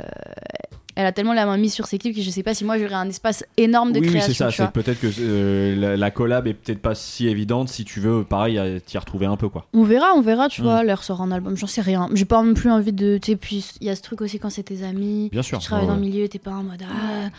elle 0.97 1.05
a 1.05 1.11
tellement 1.13 1.33
la 1.33 1.45
main 1.45 1.55
mise 1.57 1.73
sur 1.73 1.85
ses 1.87 1.97
clips 1.97 2.15
que 2.15 2.21
je 2.21 2.29
sais 2.29 2.43
pas 2.43 2.53
si 2.53 2.65
moi 2.65 2.77
j'aurais 2.77 2.95
un 2.95 3.07
espace 3.07 3.45
énorme 3.57 3.91
de 3.93 3.99
oui, 3.99 4.07
oui, 4.07 4.11
création. 4.13 4.49
c'est 4.49 4.57
ça. 4.57 4.65
C'est 4.65 4.71
peut-être 4.71 4.99
que 4.99 5.07
euh, 5.19 5.75
la, 5.75 5.95
la 5.97 6.11
collab 6.11 6.47
est 6.47 6.53
peut-être 6.55 6.81
pas 6.81 6.95
si 6.95 7.27
évidente 7.27 7.69
si 7.69 7.85
tu 7.85 7.99
veux, 8.01 8.23
pareil, 8.25 8.59
t'y 8.85 8.97
retrouver 8.97 9.25
un 9.27 9.37
peu 9.37 9.47
quoi. 9.49 9.67
On 9.73 9.83
verra, 9.83 10.07
on 10.15 10.21
verra, 10.21 10.49
tu 10.49 10.61
Mm. 10.61 10.63
vois. 10.65 10.81
Elle 10.81 10.93
ressort 10.93 11.21
un 11.21 11.31
album, 11.31 11.55
j'en 11.55 11.67
sais 11.67 11.81
rien. 11.81 12.09
J'ai 12.13 12.25
pas 12.25 12.41
non 12.43 12.53
plus 12.53 12.69
envie 12.71 12.91
de. 12.93 13.17
Tu 13.17 13.31
sais, 13.31 13.37
puis 13.37 13.65
il 13.79 13.87
y 13.87 13.89
a 13.89 13.95
ce 13.95 14.01
truc 14.01 14.19
aussi 14.21 14.39
quand 14.39 14.49
c'est 14.49 14.63
tes 14.63 14.83
amis. 14.83 15.29
Bien 15.31 15.41
sûr. 15.43 15.59
Tu 15.59 15.65
travailles 15.65 15.85
Ouais, 15.85 15.91
dans 15.91 15.95
le 15.95 16.01
milieu, 16.01 16.27
t'es 16.27 16.39
pas 16.39 16.51
en 16.51 16.63
mode. 16.63 16.83
Ah. 16.83 17.29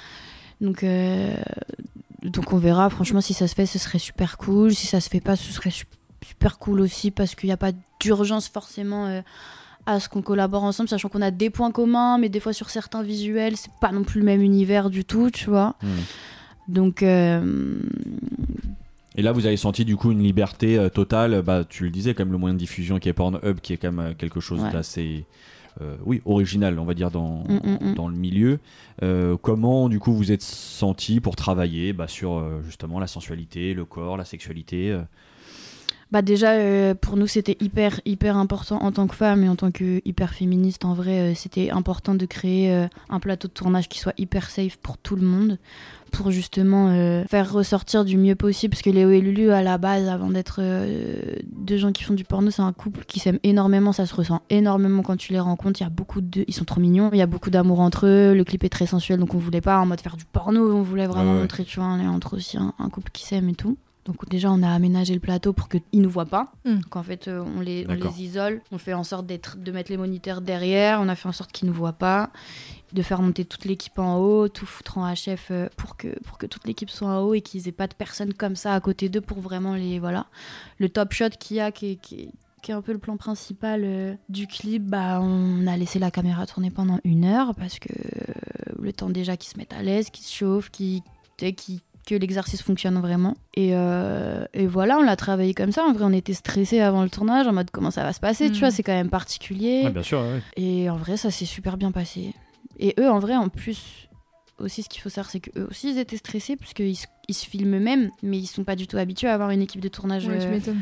Donc, 0.60 0.82
euh, 0.84 1.34
donc 2.22 2.52
on 2.52 2.58
verra. 2.58 2.88
Franchement, 2.90 3.20
si 3.20 3.34
ça 3.34 3.46
se 3.48 3.54
fait, 3.54 3.66
ce 3.66 3.78
serait 3.78 3.98
super 3.98 4.38
cool. 4.38 4.74
Si 4.74 4.86
ça 4.86 5.00
se 5.00 5.08
fait 5.08 5.20
pas, 5.20 5.36
ce 5.36 5.52
serait 5.52 5.70
su- 5.70 5.86
super 6.24 6.58
cool 6.58 6.80
aussi 6.80 7.10
parce 7.10 7.34
qu'il 7.34 7.48
n'y 7.48 7.52
a 7.52 7.56
pas 7.58 7.72
d'urgence 8.00 8.48
forcément 8.48 9.06
euh, 9.06 9.20
à 9.86 10.00
ce 10.00 10.08
qu'on 10.08 10.22
collabore 10.22 10.64
ensemble, 10.64 10.88
sachant 10.88 11.08
qu'on 11.08 11.22
a 11.22 11.30
des 11.30 11.50
points 11.50 11.70
communs, 11.70 12.18
mais 12.18 12.28
des 12.28 12.40
fois 12.40 12.52
sur 12.52 12.70
certains 12.70 13.02
visuels, 13.02 13.56
c'est 13.56 13.70
pas 13.80 13.92
non 13.92 14.02
plus 14.02 14.20
le 14.20 14.26
même 14.26 14.42
univers 14.42 14.90
du 14.90 15.04
tout, 15.04 15.30
tu 15.30 15.48
vois. 15.50 15.76
Mm. 15.82 15.88
Donc, 16.68 17.02
euh, 17.04 17.78
Et 19.14 19.22
là, 19.22 19.32
vous 19.32 19.46
avez 19.46 19.56
senti 19.56 19.84
du 19.84 19.96
coup 19.96 20.10
une 20.10 20.22
liberté 20.22 20.84
totale. 20.92 21.42
Bah, 21.42 21.64
tu 21.68 21.84
le 21.84 21.90
disais, 21.90 22.14
quand 22.14 22.24
même 22.24 22.32
le 22.32 22.38
moyen 22.38 22.54
de 22.54 22.58
diffusion 22.58 22.98
qui 22.98 23.08
est 23.08 23.12
Pornhub, 23.12 23.60
qui 23.60 23.72
est 23.72 23.76
quand 23.76 23.92
même 23.92 24.14
quelque 24.16 24.40
chose 24.40 24.62
Ouais. 24.62 24.72
d'assez, 24.72 25.24
euh, 25.80 25.96
oui, 26.04 26.22
original, 26.24 26.78
on 26.78 26.84
va 26.84 26.94
dire 26.94 27.10
dans 27.10 27.44
Mm, 27.48 27.60
mm, 27.62 27.90
mm. 27.90 27.94
dans 27.94 28.08
le 28.08 28.16
milieu. 28.16 28.58
Euh, 29.02 29.36
comment 29.40 29.88
du 29.88 29.98
coup 29.98 30.12
vous 30.12 30.32
êtes 30.32 30.42
senti 30.42 31.20
pour 31.20 31.36
travailler 31.36 31.92
bah, 31.92 32.08
sur 32.08 32.38
euh, 32.38 32.62
justement 32.64 32.98
la 32.98 33.06
sensualité, 33.06 33.74
le 33.74 33.84
corps, 33.84 34.16
la 34.16 34.24
sexualité 34.24 34.98
Bah 36.12 36.22
déjà, 36.22 36.52
euh, 36.52 36.94
pour 36.94 37.16
nous, 37.16 37.26
c'était 37.26 37.56
hyper, 37.60 38.00
hyper 38.04 38.36
important 38.36 38.80
en 38.80 38.92
tant 38.92 39.08
que 39.08 39.16
femme 39.16 39.42
et 39.42 39.48
en 39.48 39.56
tant 39.56 39.72
que 39.72 40.00
hyper 40.04 40.34
féministe. 40.34 40.84
En 40.84 40.94
vrai, 40.94 41.18
euh, 41.18 41.34
c'était 41.34 41.70
important 41.70 42.14
de 42.14 42.24
créer 42.26 42.72
euh, 42.72 42.86
un 43.10 43.18
plateau 43.18 43.48
de 43.48 43.52
tournage 43.52 43.88
qui 43.88 43.98
soit 43.98 44.14
hyper 44.16 44.48
safe 44.48 44.76
pour 44.76 44.98
tout 44.98 45.16
le 45.16 45.22
monde, 45.26 45.58
pour 46.12 46.30
justement 46.30 46.88
faire 47.28 47.52
ressortir 47.52 48.04
du 48.04 48.16
mieux 48.16 48.36
possible. 48.36 48.70
Parce 48.70 48.82
que 48.82 48.90
Léo 48.90 49.10
et 49.10 49.20
Lulu, 49.20 49.50
à 49.50 49.62
la 49.62 49.78
base, 49.78 50.08
avant 50.08 50.30
d'être 50.30 50.60
deux 51.52 51.76
gens 51.76 51.90
qui 51.90 52.04
font 52.04 52.14
du 52.14 52.22
porno, 52.24 52.50
c'est 52.52 52.62
un 52.62 52.72
couple 52.72 53.04
qui 53.06 53.18
s'aime 53.18 53.40
énormément. 53.42 53.92
Ça 53.92 54.06
se 54.06 54.14
ressent 54.14 54.40
énormément 54.48 55.02
quand 55.02 55.16
tu 55.16 55.32
les 55.32 55.40
rencontres. 55.40 55.80
Il 55.80 55.84
y 55.84 55.86
a 55.86 55.90
beaucoup 55.90 56.20
de... 56.20 56.44
Ils 56.46 56.54
sont 56.54 56.64
trop 56.64 56.80
mignons. 56.80 57.10
Il 57.12 57.18
y 57.18 57.22
a 57.22 57.26
beaucoup 57.26 57.50
d'amour 57.50 57.80
entre 57.80 58.06
eux. 58.06 58.32
Le 58.34 58.44
clip 58.44 58.62
est 58.64 58.68
très 58.68 58.86
sensuel, 58.86 59.18
donc 59.18 59.34
on 59.34 59.38
voulait 59.38 59.60
pas 59.60 59.78
en 59.78 59.86
mode 59.86 60.00
faire 60.00 60.16
du 60.16 60.24
porno. 60.24 60.72
On 60.72 60.82
voulait 60.82 61.06
vraiment 61.08 61.32
Ouais, 61.32 61.36
ouais. 61.36 61.42
montrer, 61.42 61.64
tu 61.64 61.80
vois, 61.80 61.88
on 61.88 61.98
est 61.98 62.06
entre 62.06 62.36
aussi 62.36 62.56
un, 62.56 62.72
un 62.78 62.88
couple 62.88 63.10
qui 63.12 63.24
s'aime 63.26 63.48
et 63.48 63.54
tout. 63.54 63.76
Donc 64.06 64.26
déjà, 64.28 64.50
on 64.50 64.62
a 64.62 64.70
aménagé 64.70 65.12
le 65.12 65.20
plateau 65.20 65.52
pour 65.52 65.68
qu'ils 65.68 65.82
nous 65.94 66.08
voient 66.08 66.24
pas. 66.26 66.52
Mm. 66.64 66.74
Donc 66.76 66.96
en 66.96 67.02
fait, 67.02 67.28
euh, 67.28 67.44
on, 67.56 67.60
les, 67.60 67.84
on 67.88 67.94
D'accord. 67.94 68.14
les 68.16 68.22
isole. 68.24 68.62
On 68.72 68.78
fait 68.78 68.94
en 68.94 69.04
sorte 69.04 69.26
d'être, 69.26 69.58
de 69.58 69.70
mettre 69.72 69.90
les 69.90 69.96
moniteurs 69.98 70.40
derrière. 70.40 71.00
On 71.02 71.08
a 71.08 71.14
fait 71.16 71.28
en 71.28 71.32
sorte 71.32 71.52
qu'ils 71.52 71.66
nous 71.68 71.74
voient 71.74 71.92
pas. 71.92 72.30
De 72.92 73.02
faire 73.02 73.20
monter 73.20 73.44
toute 73.44 73.64
l'équipe 73.64 73.98
en 73.98 74.16
haut, 74.18 74.48
tout 74.48 74.64
foutre 74.64 74.96
en 74.98 75.12
HF 75.12 75.48
euh, 75.50 75.68
pour 75.76 75.96
que, 75.96 76.16
pour 76.20 76.38
que 76.38 76.46
toute 76.46 76.66
l'équipe 76.66 76.88
soit 76.88 77.08
en 77.08 77.20
haut 77.22 77.34
et 77.34 77.40
qu'ils 77.40 77.66
aient 77.68 77.72
pas 77.72 77.88
de 77.88 77.94
personnes 77.94 78.32
comme 78.32 78.54
ça 78.56 78.74
à 78.74 78.80
côté 78.80 79.08
d'eux 79.08 79.20
pour 79.20 79.40
vraiment 79.40 79.74
les... 79.74 79.98
Voilà. 79.98 80.26
Le 80.78 80.88
top 80.88 81.12
shot 81.12 81.30
qu'il 81.38 81.56
y 81.56 81.60
a, 81.60 81.72
qui 81.72 81.86
est, 81.92 81.96
qui 81.96 82.14
est- 82.22 82.30
qui 82.62 82.72
est 82.72 82.74
un 82.74 82.82
peu 82.82 82.92
le 82.92 82.98
plan 82.98 83.16
principal 83.16 83.82
euh, 83.84 84.14
du 84.28 84.48
clip, 84.48 84.82
bah, 84.82 85.20
on 85.22 85.68
a 85.68 85.76
laissé 85.76 86.00
la 86.00 86.10
caméra 86.10 86.46
tourner 86.46 86.70
pendant 86.72 86.98
une 87.04 87.24
heure 87.24 87.54
parce 87.54 87.78
que 87.78 87.92
euh, 87.92 88.32
le 88.82 88.92
temps 88.92 89.08
déjà 89.08 89.36
qu'ils 89.36 89.52
se 89.52 89.56
mettent 89.58 89.72
à 89.74 89.82
l'aise, 89.84 90.10
qu'ils 90.10 90.24
se 90.24 90.32
chauffent, 90.34 90.70
qu'ils, 90.70 91.02
qu'ils- 91.36 91.80
que 92.06 92.14
l'exercice 92.14 92.62
fonctionne 92.62 92.98
vraiment. 93.00 93.36
Et, 93.54 93.70
euh, 93.74 94.44
et 94.54 94.66
voilà, 94.66 94.96
on 94.98 95.02
l'a 95.02 95.16
travaillé 95.16 95.52
comme 95.54 95.72
ça. 95.72 95.84
En 95.84 95.92
vrai, 95.92 96.04
on 96.04 96.12
était 96.12 96.32
stressés 96.34 96.80
avant 96.80 97.02
le 97.02 97.10
tournage, 97.10 97.46
en 97.48 97.52
mode 97.52 97.70
comment 97.72 97.90
ça 97.90 98.02
va 98.04 98.12
se 98.12 98.20
passer, 98.20 98.48
Mm. 98.48 98.52
tu 98.52 98.60
vois, 98.60 98.70
c'est 98.70 98.82
quand 98.84 98.92
même 98.94 99.10
particulier. 99.10 99.82
Ouais, 99.84 99.90
bien 99.90 100.02
sûr. 100.02 100.20
ouais. 100.20 100.40
Et 100.56 100.88
en 100.88 100.96
vrai, 100.96 101.16
ça 101.16 101.30
s'est 101.30 101.44
super 101.44 101.76
bien 101.76 101.90
passé. 101.90 102.32
Et 102.78 102.94
eux, 103.00 103.10
en 103.10 103.18
vrai, 103.18 103.34
en 103.36 103.48
plus, 103.48 104.08
aussi, 104.58 104.82
ce 104.84 104.88
qu'il 104.88 105.02
faut 105.02 105.08
savoir, 105.08 105.30
c'est 105.30 105.40
qu'eux 105.40 105.66
aussi, 105.70 105.90
ils 105.90 105.98
étaient 105.98 106.16
stressés, 106.16 106.56
puisqu'ils 106.56 106.96
se, 106.96 107.06
ils 107.28 107.34
se 107.34 107.44
filment 107.46 107.74
eux-mêmes, 107.76 108.10
mais 108.22 108.38
ils 108.38 108.46
sont 108.46 108.64
pas 108.64 108.76
du 108.76 108.86
tout 108.86 108.96
habitués 108.98 109.28
à 109.28 109.34
avoir 109.34 109.50
une 109.50 109.60
équipe 109.62 109.80
de 109.80 109.88
tournage 109.88 110.26
Ouais, 110.28 110.38
euh, 110.40 110.74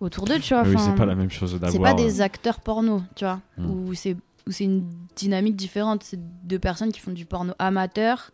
autour 0.00 0.26
d'eux, 0.26 0.38
tu 0.38 0.52
vois. 0.54 0.62
oui, 0.64 0.76
c'est 0.78 0.94
pas 0.94 1.06
la 1.06 1.14
même 1.14 1.30
chose 1.30 1.52
d'avoir. 1.54 1.72
c'est 1.72 1.78
pas 1.80 1.92
euh, 1.92 2.06
des 2.06 2.20
acteurs 2.20 2.60
porno, 2.60 3.02
tu 3.16 3.24
vois, 3.24 3.40
Mm. 3.56 3.70
où 3.70 3.94
c'est 3.94 4.16
où 4.46 4.50
c'est 4.50 4.64
une 4.64 4.84
dynamique 5.16 5.56
différente. 5.56 6.02
C'est 6.04 6.18
deux 6.46 6.58
personnes 6.58 6.90
qui 6.92 7.00
font 7.00 7.10
du 7.12 7.24
porno 7.26 7.52
amateur, 7.58 8.30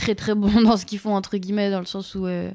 très 0.00 0.14
très 0.14 0.34
bons 0.34 0.60
dans 0.62 0.76
ce 0.76 0.86
qu'ils 0.86 0.98
font 0.98 1.14
entre 1.14 1.36
guillemets, 1.36 1.70
dans 1.70 1.80
le 1.80 1.86
sens 1.86 2.14
où 2.14 2.26
euh, 2.26 2.50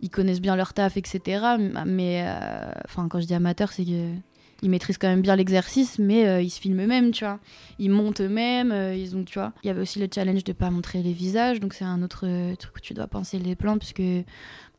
ils 0.00 0.10
connaissent 0.10 0.40
bien 0.40 0.56
leur 0.56 0.72
taf, 0.72 0.96
etc. 0.96 1.44
Mais 1.86 2.24
euh, 2.26 2.70
enfin, 2.84 3.08
quand 3.08 3.20
je 3.20 3.26
dis 3.26 3.34
amateur, 3.34 3.72
c'est 3.72 3.84
que 3.84 4.12
ils 4.60 4.70
maîtrisent 4.70 4.98
quand 4.98 5.08
même 5.08 5.22
bien 5.22 5.36
l'exercice, 5.36 6.00
mais 6.00 6.26
euh, 6.26 6.42
ils 6.42 6.50
se 6.50 6.58
filment 6.58 6.80
eux-mêmes, 6.80 7.12
tu 7.12 7.24
vois. 7.24 7.38
Ils 7.78 7.90
montent 7.90 8.20
eux-mêmes, 8.20 8.74
ils 8.96 9.16
ont, 9.16 9.22
tu 9.22 9.38
vois. 9.38 9.52
Il 9.62 9.68
y 9.68 9.70
avait 9.70 9.80
aussi 9.80 10.00
le 10.00 10.08
challenge 10.12 10.42
de 10.42 10.52
pas 10.52 10.70
montrer 10.70 11.00
les 11.00 11.12
visages, 11.12 11.60
donc 11.60 11.74
c'est 11.74 11.84
un 11.84 12.02
autre 12.02 12.26
truc 12.56 12.76
où 12.76 12.80
tu 12.80 12.92
dois 12.92 13.06
penser 13.06 13.38
les 13.38 13.54
plans, 13.54 13.78
puisque 13.78 14.02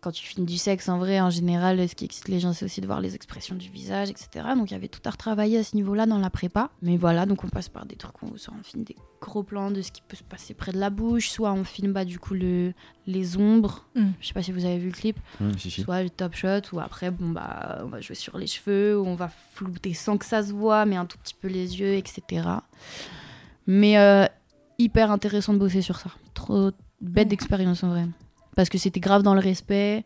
quand 0.02 0.12
tu 0.12 0.26
filmes 0.26 0.46
du 0.46 0.58
sexe, 0.58 0.88
en 0.88 0.98
vrai, 0.98 1.20
en 1.20 1.30
général, 1.30 1.88
ce 1.90 1.94
qui 1.96 2.06
excite 2.06 2.30
les 2.30 2.40
gens, 2.40 2.54
c'est 2.54 2.64
aussi 2.66 2.80
de 2.80 2.86
voir 2.86 3.02
les 3.02 3.16
expressions 3.16 3.56
du 3.56 3.70
visage, 3.70 4.10
etc. 4.10 4.46
Donc 4.56 4.72
il 4.72 4.74
y 4.74 4.78
avait 4.78 4.88
tout 4.88 5.02
à 5.04 5.10
retravailler 5.10 5.58
à 5.58 5.64
ce 5.64 5.76
niveau-là 5.76 6.06
dans 6.06 6.18
la 6.20 6.30
prépa. 6.30 6.70
Mais 6.82 6.96
voilà, 6.96 7.26
donc 7.26 7.44
on 7.44 7.50
passe 7.50 7.68
par 7.70 7.86
des 7.86 7.96
trucs 7.98 8.22
où 8.24 8.38
soit 8.38 8.54
on 8.58 8.64
filme 8.64 8.84
des 8.84 8.96
gros 9.20 9.44
plans 9.44 9.72
de 9.72 9.82
ce 9.82 9.92
qui 9.92 10.02
peut 10.02 10.16
se 10.16 10.24
passer 10.24 10.54
près 10.54 10.72
de 10.72 10.78
la 10.80 10.90
bouche, 10.90 11.30
soit 11.30 11.52
on 11.52 11.66
filme 11.66 11.92
bah, 11.92 12.06
du 12.06 12.18
coup 12.20 12.34
le, 12.34 12.74
les 13.08 13.36
ombres. 13.36 13.86
Mm. 13.96 14.08
Je 14.22 14.28
sais 14.28 14.34
pas 14.34 14.42
si 14.42 14.54
vous 14.54 14.64
avez 14.64 14.78
vu 14.78 14.88
le 14.88 14.94
clip 14.94 15.18
si, 15.58 15.70
si. 15.70 15.82
soit 15.82 16.02
le 16.04 16.10
top 16.10 16.34
shot 16.36 16.62
ou 16.72 16.80
après 16.80 17.12
bon 17.12 17.30
bah 17.32 17.80
on 17.84 17.88
va 17.88 18.00
jouer 18.00 18.16
sur 18.16 18.38
les 18.38 18.48
cheveux 18.48 18.98
ou 18.98 19.06
on 19.06 19.16
va 19.16 19.30
flouter 19.54 19.94
sans 19.94 20.18
que 20.18 20.26
ça 20.26 20.42
se 20.44 20.54
voit 20.54 20.86
mais 20.86 20.96
un 20.96 21.06
tout 21.06 21.18
petit 21.18 21.34
peu 21.34 21.48
les 21.50 21.80
yeux 21.80 21.96
etc 21.96 22.48
mais 23.68 23.98
euh, 23.98 24.26
hyper 24.78 25.12
intéressant 25.12 25.54
de 25.54 25.60
bosser 25.60 25.82
sur 25.82 26.00
ça 26.00 26.10
trop 26.34 26.72
bête 27.02 27.26
Ouais. 27.26 27.26
d'expérience 27.26 27.84
en 27.84 27.90
vrai 27.90 28.06
parce 28.56 28.70
que 28.70 28.78
c'était 28.78 29.00
grave 29.00 29.24
dans 29.24 29.34
le 29.34 29.40
respect 29.40 30.04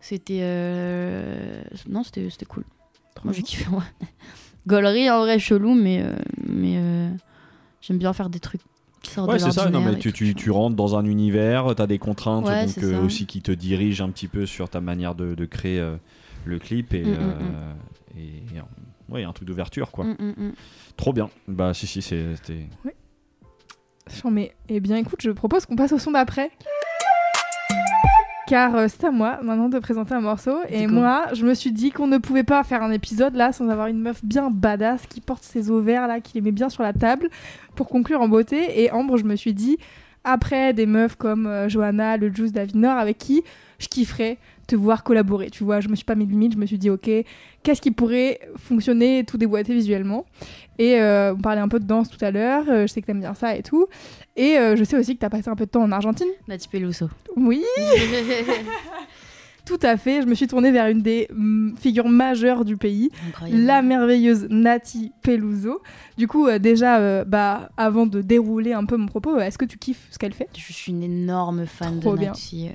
c'était 0.00 0.40
euh, 0.42 1.62
non 1.88 2.02
c'était 2.02 2.28
c'était 2.30 2.46
cool 2.46 2.64
moi 3.24 3.32
j'ai 3.32 3.42
kiffé 3.42 3.68
ouais. 3.70 4.06
gaulerie 4.66 5.10
en 5.10 5.20
vrai 5.20 5.38
chelou 5.38 5.74
mais 5.74 6.00
euh, 6.02 6.14
mais 6.46 6.74
euh, 6.76 7.08
j'aime 7.80 7.98
bien 7.98 8.12
faire 8.12 8.28
des 8.30 8.40
trucs 8.40 8.60
qui 9.02 9.10
sortent 9.12 9.30
Ouais, 9.30 9.38
c'est 9.38 9.52
ça. 9.52 9.70
Non, 9.70 9.80
mais 9.82 9.98
tu, 9.98 10.12
tu, 10.12 10.34
tu 10.34 10.50
rentres 10.50 10.74
dans 10.74 10.96
un 10.96 11.04
univers, 11.04 11.74
tu 11.76 11.82
as 11.82 11.86
des 11.86 11.98
contraintes 11.98 12.44
Ouais, 12.46 12.66
donc, 12.66 12.78
euh, 12.82 13.04
aussi 13.04 13.26
qui 13.26 13.40
te 13.40 13.52
dirigent 13.52 14.04
un 14.04 14.10
petit 14.10 14.26
peu 14.26 14.46
sur 14.46 14.68
ta 14.68 14.80
manière 14.80 15.14
de, 15.14 15.34
de 15.36 15.44
créer 15.44 15.78
euh, 15.78 15.96
le 16.44 16.58
clip 16.58 16.92
et, 16.92 17.04
Mm, 17.04 17.10
mm, 17.10 17.14
euh, 17.16 17.72
et, 18.18 18.20
et, 18.56 19.12
ouais, 19.12 19.22
un 19.22 19.32
truc 19.32 19.46
d'ouverture 19.46 19.92
quoi. 19.92 20.04
Mm, 20.06 20.16
mm, 20.18 20.34
mm. 20.48 20.52
Trop 20.96 21.12
bien. 21.12 21.30
Bah 21.46 21.72
si 21.72 21.86
si 21.86 22.02
c'est- 22.02 22.34
c'était. 22.36 22.66
Chambé. 24.08 24.52
Eh 24.68 24.78
bien, 24.80 24.96
écoute, 24.96 25.20
je 25.20 25.30
propose 25.30 25.66
qu'on 25.66 25.74
passe 25.76 25.92
au 25.92 25.98
son 25.98 26.12
d'après. 26.12 26.50
Car 28.46 28.76
euh, 28.76 28.86
c'est 28.88 29.04
à 29.04 29.10
moi 29.10 29.40
maintenant 29.42 29.68
de 29.68 29.78
présenter 29.78 30.14
un 30.14 30.20
morceau. 30.20 30.56
Et 30.68 30.86
moi, 30.86 31.26
je 31.32 31.44
me 31.44 31.54
suis 31.54 31.72
dit 31.72 31.90
qu'on 31.90 32.06
ne 32.06 32.18
pouvait 32.18 32.44
pas 32.44 32.62
faire 32.62 32.82
un 32.82 32.92
épisode 32.92 33.34
là 33.34 33.52
sans 33.52 33.68
avoir 33.68 33.88
une 33.88 34.00
meuf 34.00 34.24
bien 34.24 34.50
badass 34.50 35.06
qui 35.06 35.20
porte 35.20 35.42
ses 35.42 35.70
ovaires 35.70 36.06
là, 36.06 36.20
qui 36.20 36.34
les 36.34 36.40
met 36.40 36.52
bien 36.52 36.68
sur 36.68 36.82
la 36.82 36.92
table 36.92 37.28
pour 37.74 37.88
conclure 37.88 38.20
en 38.20 38.28
beauté. 38.28 38.82
Et 38.82 38.92
Ambre, 38.92 39.16
je 39.16 39.24
me 39.24 39.34
suis 39.34 39.52
dit, 39.52 39.78
après 40.22 40.72
des 40.72 40.86
meufs 40.86 41.16
comme 41.16 41.46
euh, 41.46 41.68
Johanna, 41.68 42.16
le 42.16 42.32
Juice 42.32 42.52
d'Avinor, 42.52 42.98
avec 42.98 43.18
qui 43.18 43.42
je 43.78 43.88
kifferais 43.88 44.38
te 44.66 44.76
voir 44.76 45.04
collaborer. 45.04 45.50
Tu 45.50 45.64
vois, 45.64 45.80
je 45.80 45.88
me 45.88 45.94
suis 45.94 46.04
pas 46.04 46.14
mis 46.14 46.26
de 46.26 46.30
limite, 46.30 46.52
je 46.54 46.58
me 46.58 46.66
suis 46.66 46.78
dit, 46.78 46.90
ok, 46.90 47.08
qu'est-ce 47.62 47.80
qui 47.80 47.90
pourrait 47.90 48.40
fonctionner 48.56 49.24
tout 49.24 49.38
déboîter 49.38 49.72
visuellement 49.72 50.26
Et 50.78 51.00
euh, 51.00 51.34
on 51.34 51.40
parlait 51.40 51.60
un 51.60 51.68
peu 51.68 51.80
de 51.80 51.86
danse 51.86 52.10
tout 52.10 52.22
à 52.24 52.30
l'heure, 52.30 52.64
euh, 52.68 52.82
je 52.82 52.92
sais 52.92 53.00
que 53.00 53.06
t'aimes 53.06 53.20
bien 53.20 53.34
ça 53.34 53.56
et 53.56 53.62
tout. 53.62 53.86
Et 54.36 54.58
euh, 54.58 54.76
je 54.76 54.84
sais 54.84 54.96
aussi 54.96 55.14
que 55.14 55.20
t'as 55.20 55.30
passé 55.30 55.48
un 55.48 55.56
peu 55.56 55.66
de 55.66 55.70
temps 55.70 55.82
en 55.82 55.92
Argentine. 55.92 56.28
Nati 56.48 56.68
Peluso 56.68 57.08
Oui, 57.36 57.64
tout 59.66 59.78
à 59.82 59.96
fait. 59.98 60.22
Je 60.22 60.26
me 60.26 60.34
suis 60.34 60.46
tournée 60.46 60.70
vers 60.70 60.86
une 60.86 61.02
des 61.02 61.28
mm, 61.34 61.76
figures 61.76 62.08
majeures 62.08 62.64
du 62.64 62.76
pays, 62.76 63.10
Incroyable. 63.28 63.62
la 63.62 63.82
merveilleuse 63.82 64.46
Nati 64.48 65.12
Peluso. 65.22 65.82
Du 66.16 66.28
coup, 66.28 66.46
euh, 66.46 66.58
déjà, 66.58 66.98
euh, 66.98 67.24
bah, 67.24 67.68
avant 67.76 68.06
de 68.06 68.22
dérouler 68.22 68.72
un 68.72 68.86
peu 68.86 68.96
mon 68.96 69.06
propos, 69.06 69.36
euh, 69.36 69.40
est-ce 69.40 69.58
que 69.58 69.64
tu 69.64 69.76
kiffes 69.76 70.06
ce 70.10 70.18
qu'elle 70.18 70.32
fait? 70.32 70.48
Je 70.56 70.72
suis 70.72 70.92
une 70.92 71.02
énorme 71.02 71.66
fan 71.66 72.00
Trop 72.00 72.14
de 72.14 72.20
bien. 72.20 72.28
Nati 72.30 72.68
euh, 72.68 72.70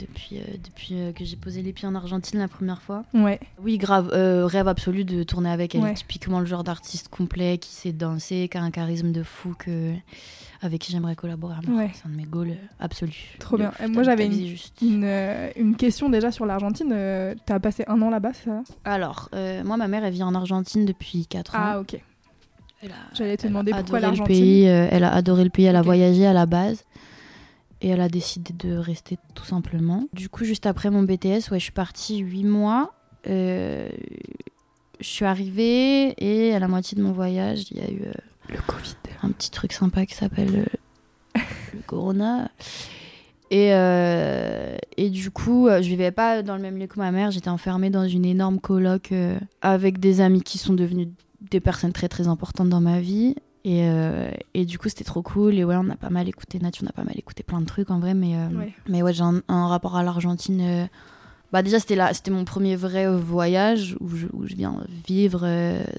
depuis, 0.00 0.40
depuis 0.64 1.12
que 1.14 1.24
j'ai 1.24 1.36
posé 1.36 1.62
les 1.62 1.72
pieds 1.72 1.86
en 1.86 1.94
Argentine 1.94 2.40
la 2.40 2.48
première 2.48 2.82
fois. 2.82 3.04
Ouais. 3.14 3.38
Oui, 3.62 3.78
grave, 3.78 4.08
rêve 4.12 4.66
absolu 4.66 5.04
de 5.04 5.22
tourner 5.22 5.50
avec 5.50 5.74
elle. 5.74 5.82
Ouais. 5.82 5.94
Typiquement 5.94 6.40
le 6.40 6.46
genre 6.46 6.64
d'artiste 6.64 7.08
complet 7.08 7.58
qui 7.58 7.70
sait 7.70 7.92
danser, 7.92 8.48
qui 8.50 8.56
a 8.58 8.62
un 8.62 8.70
charisme 8.70 9.12
de 9.12 9.22
fou, 9.22 9.54
que... 9.58 9.92
avec 10.62 10.80
qui 10.80 10.92
j'aimerais 10.92 11.16
collaborer. 11.16 11.56
Ouais. 11.68 11.90
C'est 11.92 12.06
un 12.06 12.10
de 12.10 12.16
mes 12.16 12.22
goals 12.22 12.50
euh, 12.50 12.54
absolus. 12.80 13.34
Trop 13.40 13.56
bien. 13.58 13.70
ouf, 13.70 13.88
moi, 13.88 14.02
j'avais 14.04 14.26
une- 14.26 15.02
euh, 15.04 15.50
une 15.56 15.74
question 15.76 16.08
déjà 16.08 16.30
sur 16.30 16.46
l'Argentine. 16.46 16.90
Euh, 16.92 17.34
t'as 17.46 17.58
passé 17.58 17.84
un 17.88 18.00
an 18.00 18.08
là-bas, 18.10 18.32
ça? 18.32 18.62
Alors, 18.84 19.28
euh, 19.34 19.62
moi, 19.64 19.76
ma 19.76 19.88
mère, 19.88 20.04
elle 20.04 20.12
vit 20.14 20.22
en 20.22 20.34
Argentine 20.34 20.84
depuis 20.86 21.26
4 21.26 21.56
ans. 21.56 21.58
Ah, 21.60 21.80
ok. 21.80 22.00
J'allais 23.14 23.36
te 23.36 23.46
demander 23.46 23.72
pourquoi 23.72 24.00
l'Argentine. 24.00 24.64
elle 24.64 25.04
a 25.04 25.12
adoré 25.14 25.44
le 25.44 25.50
pays, 25.50 25.66
elle 25.66 25.76
a 25.76 25.82
voyagé 25.82 26.26
à 26.26 26.32
la 26.32 26.46
base. 26.46 26.84
et 27.80 27.88
elle 27.88 28.00
a 28.00 28.08
décidé 28.08 28.52
de 28.52 28.76
rester 28.76 29.18
tout 29.34 29.44
simplement. 29.44 30.04
Du 30.12 30.28
coup, 30.28 30.44
juste 30.44 30.66
après 30.66 30.88
mon 30.90 31.02
BTS, 31.02 31.50
ouais, 31.50 31.58
je 31.58 31.64
suis 31.64 31.72
partie 31.72 32.18
8 32.18 32.44
mois. 32.44 32.94
Je 33.24 33.88
suis 35.00 35.24
arrivée 35.24 36.14
et 36.18 36.54
à 36.54 36.58
la 36.60 36.68
moitié 36.68 36.96
de 36.96 37.02
mon 37.02 37.10
voyage, 37.12 37.64
il 37.72 37.78
y 37.78 37.80
a 37.80 37.90
eu 37.90 38.02
euh, 38.06 38.12
Le 38.48 38.58
Covid. 38.66 38.94
un 39.22 39.30
petit 39.30 39.50
truc 39.50 39.72
sympa 39.72 40.04
qui 40.06 40.14
s'appelle 40.14 40.66
euh, 41.36 41.40
le 41.74 41.80
Corona. 41.86 42.50
Et, 43.50 43.68
euh, 43.74 44.76
et 44.96 45.10
du 45.10 45.30
coup, 45.30 45.68
euh, 45.68 45.82
je 45.82 45.88
vivais 45.88 46.10
pas 46.10 46.42
dans 46.42 46.56
le 46.56 46.62
même 46.62 46.78
lieu 46.78 46.86
que 46.86 46.98
ma 46.98 47.10
mère. 47.12 47.30
J'étais 47.30 47.50
enfermée 47.50 47.90
dans 47.90 48.06
une 48.06 48.24
énorme 48.24 48.58
coloc 48.60 49.12
euh, 49.12 49.38
avec 49.60 50.00
des 50.00 50.20
amis 50.22 50.42
qui 50.42 50.58
sont 50.58 50.72
devenus 50.72 51.08
des 51.50 51.60
personnes 51.60 51.92
très 51.92 52.08
très 52.08 52.28
importantes 52.28 52.68
dans 52.70 52.80
ma 52.80 53.00
vie. 53.00 53.34
Et, 53.64 53.82
euh, 53.88 54.30
et 54.54 54.64
du 54.64 54.78
coup, 54.78 54.88
c'était 54.88 55.04
trop 55.04 55.22
cool. 55.22 55.54
Et 55.58 55.64
ouais, 55.64 55.76
on 55.78 55.88
a 55.90 55.96
pas 55.96 56.08
mal 56.10 56.28
écouté 56.28 56.58
Nature, 56.58 56.84
on 56.86 56.90
a 56.90 56.92
pas 56.92 57.04
mal 57.04 57.14
écouté 57.18 57.42
plein 57.42 57.60
de 57.60 57.66
trucs 57.66 57.90
en 57.90 58.00
vrai. 58.00 58.14
Mais, 58.14 58.34
Ouais. 58.56 58.72
mais 58.88 59.02
ouais, 59.02 59.12
j'ai 59.12 59.22
un, 59.22 59.42
un 59.48 59.66
rapport 59.68 59.96
à 59.96 60.02
l'Argentine. 60.02 60.88
bah 61.52 61.62
déjà, 61.62 61.78
c'était 61.78 61.94
là, 61.94 62.12
c'était 62.14 62.30
mon 62.30 62.44
premier 62.46 62.74
vrai 62.74 63.06
voyage 63.14 63.96
où 64.00 64.08
je, 64.16 64.26
où 64.32 64.46
je 64.46 64.54
viens 64.54 64.82
vivre 65.06 65.46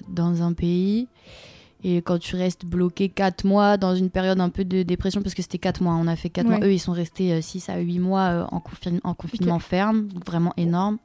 dans 0.08 0.42
un 0.42 0.52
pays. 0.54 1.06
Et 1.86 1.98
quand 2.00 2.18
tu 2.18 2.34
restes 2.36 2.64
bloqué 2.64 3.10
4 3.10 3.44
mois 3.44 3.76
dans 3.76 3.94
une 3.94 4.08
période 4.08 4.40
un 4.40 4.48
peu 4.48 4.64
de 4.64 4.82
dépression, 4.82 5.20
parce 5.22 5.34
que 5.34 5.42
c'était 5.42 5.58
4 5.58 5.82
mois, 5.82 5.92
on 5.94 6.06
a 6.06 6.16
fait 6.16 6.30
4 6.30 6.48
Ouais. 6.48 6.56
mois, 6.58 6.66
eux 6.66 6.72
ils 6.72 6.78
sont 6.78 6.92
restés 6.92 7.40
6 7.42 7.68
à 7.68 7.78
8 7.78 7.98
mois 7.98 8.20
euh, 8.22 8.44
en, 8.50 8.58
confin- 8.60 9.00
en 9.04 9.12
confinement 9.14 9.58
ferme, 9.58 10.08
vraiment 10.24 10.54
énorme. 10.56 10.96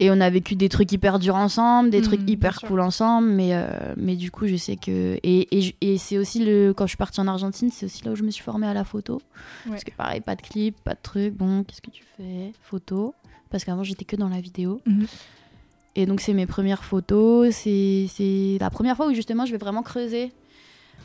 Et 0.00 0.10
on 0.10 0.20
a 0.20 0.28
vécu 0.28 0.56
des 0.56 0.68
trucs 0.68 0.90
hyper 0.90 1.18
durs 1.20 1.36
ensemble, 1.36 1.88
des 1.90 1.98
Mhm, 2.00 2.04
trucs 2.04 2.28
hyper 2.28 2.60
cool 2.62 2.80
ensemble, 2.80 3.28
mais, 3.28 3.50
euh, 3.52 3.94
mais 3.96 4.16
du 4.16 4.30
coup 4.32 4.46
je 4.48 4.56
sais 4.56 4.74
que... 4.76 5.18
Et, 5.22 5.48
et, 5.80 5.98
c'est 5.98 6.18
aussi 6.18 6.44
le... 6.44 6.72
Quand 6.74 6.84
je 6.84 6.90
suis 6.90 6.96
partie 6.98 7.20
en 7.20 7.28
Argentine, 7.28 7.70
c'est 7.70 7.86
aussi 7.86 8.04
là 8.04 8.10
où 8.10 8.16
je 8.16 8.24
me 8.24 8.30
suis 8.32 8.42
formée 8.42 8.66
à 8.66 8.74
la 8.74 8.82
photo. 8.84 9.22
Parce 9.68 9.84
que 9.84 9.92
pareil, 9.92 10.20
pas 10.20 10.34
de 10.34 10.42
clip, 10.42 10.76
pas 10.82 10.94
de 10.94 11.00
truc, 11.00 11.34
bon, 11.34 11.62
qu'est-ce 11.62 11.80
que 11.80 11.90
tu 11.90 12.02
fais? 12.16 12.52
Photo. 12.60 13.14
Parce 13.50 13.64
qu'avant 13.64 13.84
j'étais 13.84 14.04
que 14.04 14.16
dans 14.16 14.28
la 14.28 14.40
vidéo. 14.40 14.80
Mhm. 14.84 15.06
Et 15.96 16.06
donc, 16.06 16.20
c'est 16.20 16.32
mes 16.34 16.46
premières 16.46 16.84
photos. 16.84 17.54
C'est 17.54 18.58
la 18.60 18.70
première 18.70 18.96
fois 18.96 19.06
où 19.08 19.14
justement 19.14 19.46
je 19.46 19.52
vais 19.52 19.58
vraiment 19.58 19.82
creuser. 19.82 20.32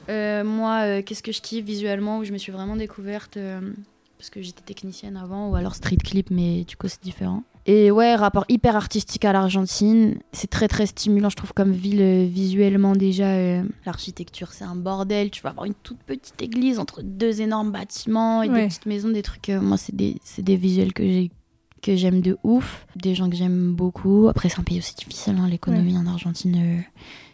Euh, 0.10 0.44
moi, 0.44 0.82
euh, 0.84 1.02
qu'est-ce 1.04 1.22
que 1.22 1.32
je 1.32 1.42
kiffe 1.42 1.64
visuellement, 1.66 2.18
où 2.20 2.24
je 2.24 2.32
me 2.34 2.38
suis 2.38 2.52
vraiment 2.52 2.76
découverte. 2.76 3.38
euh, 3.38 3.62
parce 4.18 4.30
que 4.32 4.42
j'étais 4.42 4.64
technicienne 4.64 5.16
avant, 5.16 5.50
ou 5.50 5.56
alors 5.56 5.76
street 5.76 5.96
clip, 6.04 6.30
mais 6.30 6.66
du 6.66 6.76
coup, 6.76 6.90
c'est 6.90 7.02
différent. 7.02 7.44
Et 7.66 7.90
ouais, 7.90 8.16
rapport 8.16 8.44
hyper 8.50 8.76
artistique 8.76 9.24
à 9.24 9.32
l'Argentine. 9.32 10.18
C'est 10.34 10.50
très 10.50 10.68
très 10.68 10.88
stimulant, 10.88 11.30
je 11.30 11.38
trouve, 11.38 11.54
comme 11.54 11.72
ville 11.72 12.26
visuellement 12.26 12.94
déjà. 12.98 13.62
L'architecture, 13.86 14.52
c'est 14.52 14.66
un 14.66 14.76
bordel. 14.76 15.30
Tu 15.32 15.42
vas 15.42 15.52
avoir 15.52 15.66
une 15.68 15.74
toute 15.84 16.00
petite 16.00 16.42
église 16.42 16.80
entre 16.80 17.02
deux 17.02 17.40
énormes 17.40 17.72
bâtiments 17.72 18.44
et 18.44 18.50
Ouais. 18.50 18.64
des 18.64 18.68
petites 18.68 18.88
maisons, 18.88 19.10
des 19.10 19.22
trucs. 19.22 19.48
moi, 19.50 19.78
c'est 19.78 19.96
des, 19.96 20.18
c'est 20.24 20.42
des 20.42 20.58
visuels 20.58 20.92
que 20.92 21.04
j'ai 21.04 21.32
que 21.82 21.96
j'aime 21.96 22.22
de 22.22 22.38
ouf, 22.44 22.86
des 22.96 23.16
gens 23.16 23.30
que 23.30 23.36
j'aime 23.36 23.74
beaucoup. 23.74 24.28
Après, 24.30 24.50
c'est 24.50 24.60
un 24.60 24.64
pays 24.64 24.80
aussi 24.80 24.96
difficile, 24.96 25.36
hein, 25.40 25.48
l'économie 25.48 25.98
en 25.98 26.06
Argentine, 26.08 26.56
euh, 26.58 26.82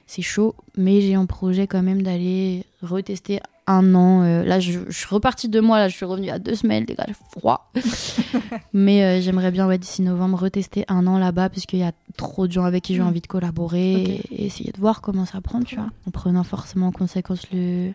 c'est 0.07 0.21
chaud. 0.21 0.55
Mais 0.77 1.01
j'ai 1.01 1.15
un 1.15 1.25
projet 1.25 1.67
quand 1.67 1.81
même 1.83 2.01
d'aller 2.01 2.63
retester 2.81 3.39
un 3.67 3.95
an. 3.95 4.21
euh, 4.23 4.43
là, 4.43 4.59
je, 4.59 4.79
je 4.87 4.95
suis 4.97 5.07
repartie 5.07 5.49
deux 5.49 5.61
mois, 5.61 5.79
là, 5.79 5.87
je 5.89 5.95
suis 5.95 6.05
revenue 6.05 6.29
à 6.29 6.37
deux 6.37 6.53
semaines, 6.55 6.85
les 6.87 6.93
gars, 6.95 7.07
froid. 7.31 7.71
mais 8.73 9.03
euh, 9.03 9.21
j'aimerais 9.21 9.51
bien, 9.51 9.67
ouais, 9.67 9.77
d'ici 9.77 10.01
novembre, 10.01 10.37
retester 10.39 10.85
un 10.87 11.07
an 11.07 11.17
là-bas, 11.17 11.49
parce 11.49 11.65
qu'il 11.65 11.79
y 11.79 11.83
a 11.83 11.91
trop 12.17 12.45
de 12.47 12.51
gens 12.51 12.63
avec 12.65 12.83
qui 12.83 12.93
j'ai 12.95 13.01
Mm. 13.01 13.07
envie 13.07 13.21
de 13.21 13.27
collaborer 13.27 13.93
et, 13.93 14.21
et 14.31 14.45
essayer 14.45 14.71
de 14.71 14.79
voir 14.79 15.01
comment 15.01 15.25
ça 15.25 15.41
prend, 15.41 15.61
tu 15.61 15.75
vois. 15.75 15.89
En 16.07 16.11
prenant 16.11 16.43
forcément 16.43 16.87
en 16.87 16.91
conséquence 16.91 17.41
le 17.51 17.91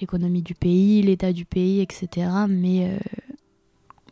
l'économie 0.00 0.40
du 0.40 0.54
pays, 0.54 1.02
l'état 1.02 1.30
du 1.30 1.44
pays, 1.44 1.80
etc. 1.82 2.26
Mais, 2.48 2.86
euh, 2.88 2.98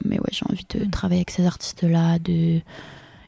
mais 0.04 0.18
ouais, 0.18 0.30
j'ai 0.30 0.44
envie 0.48 0.66
de 0.68 0.84
travailler 0.90 1.20
avec 1.20 1.30
ces 1.30 1.46
artistes-là. 1.46 2.18
De... 2.18 2.60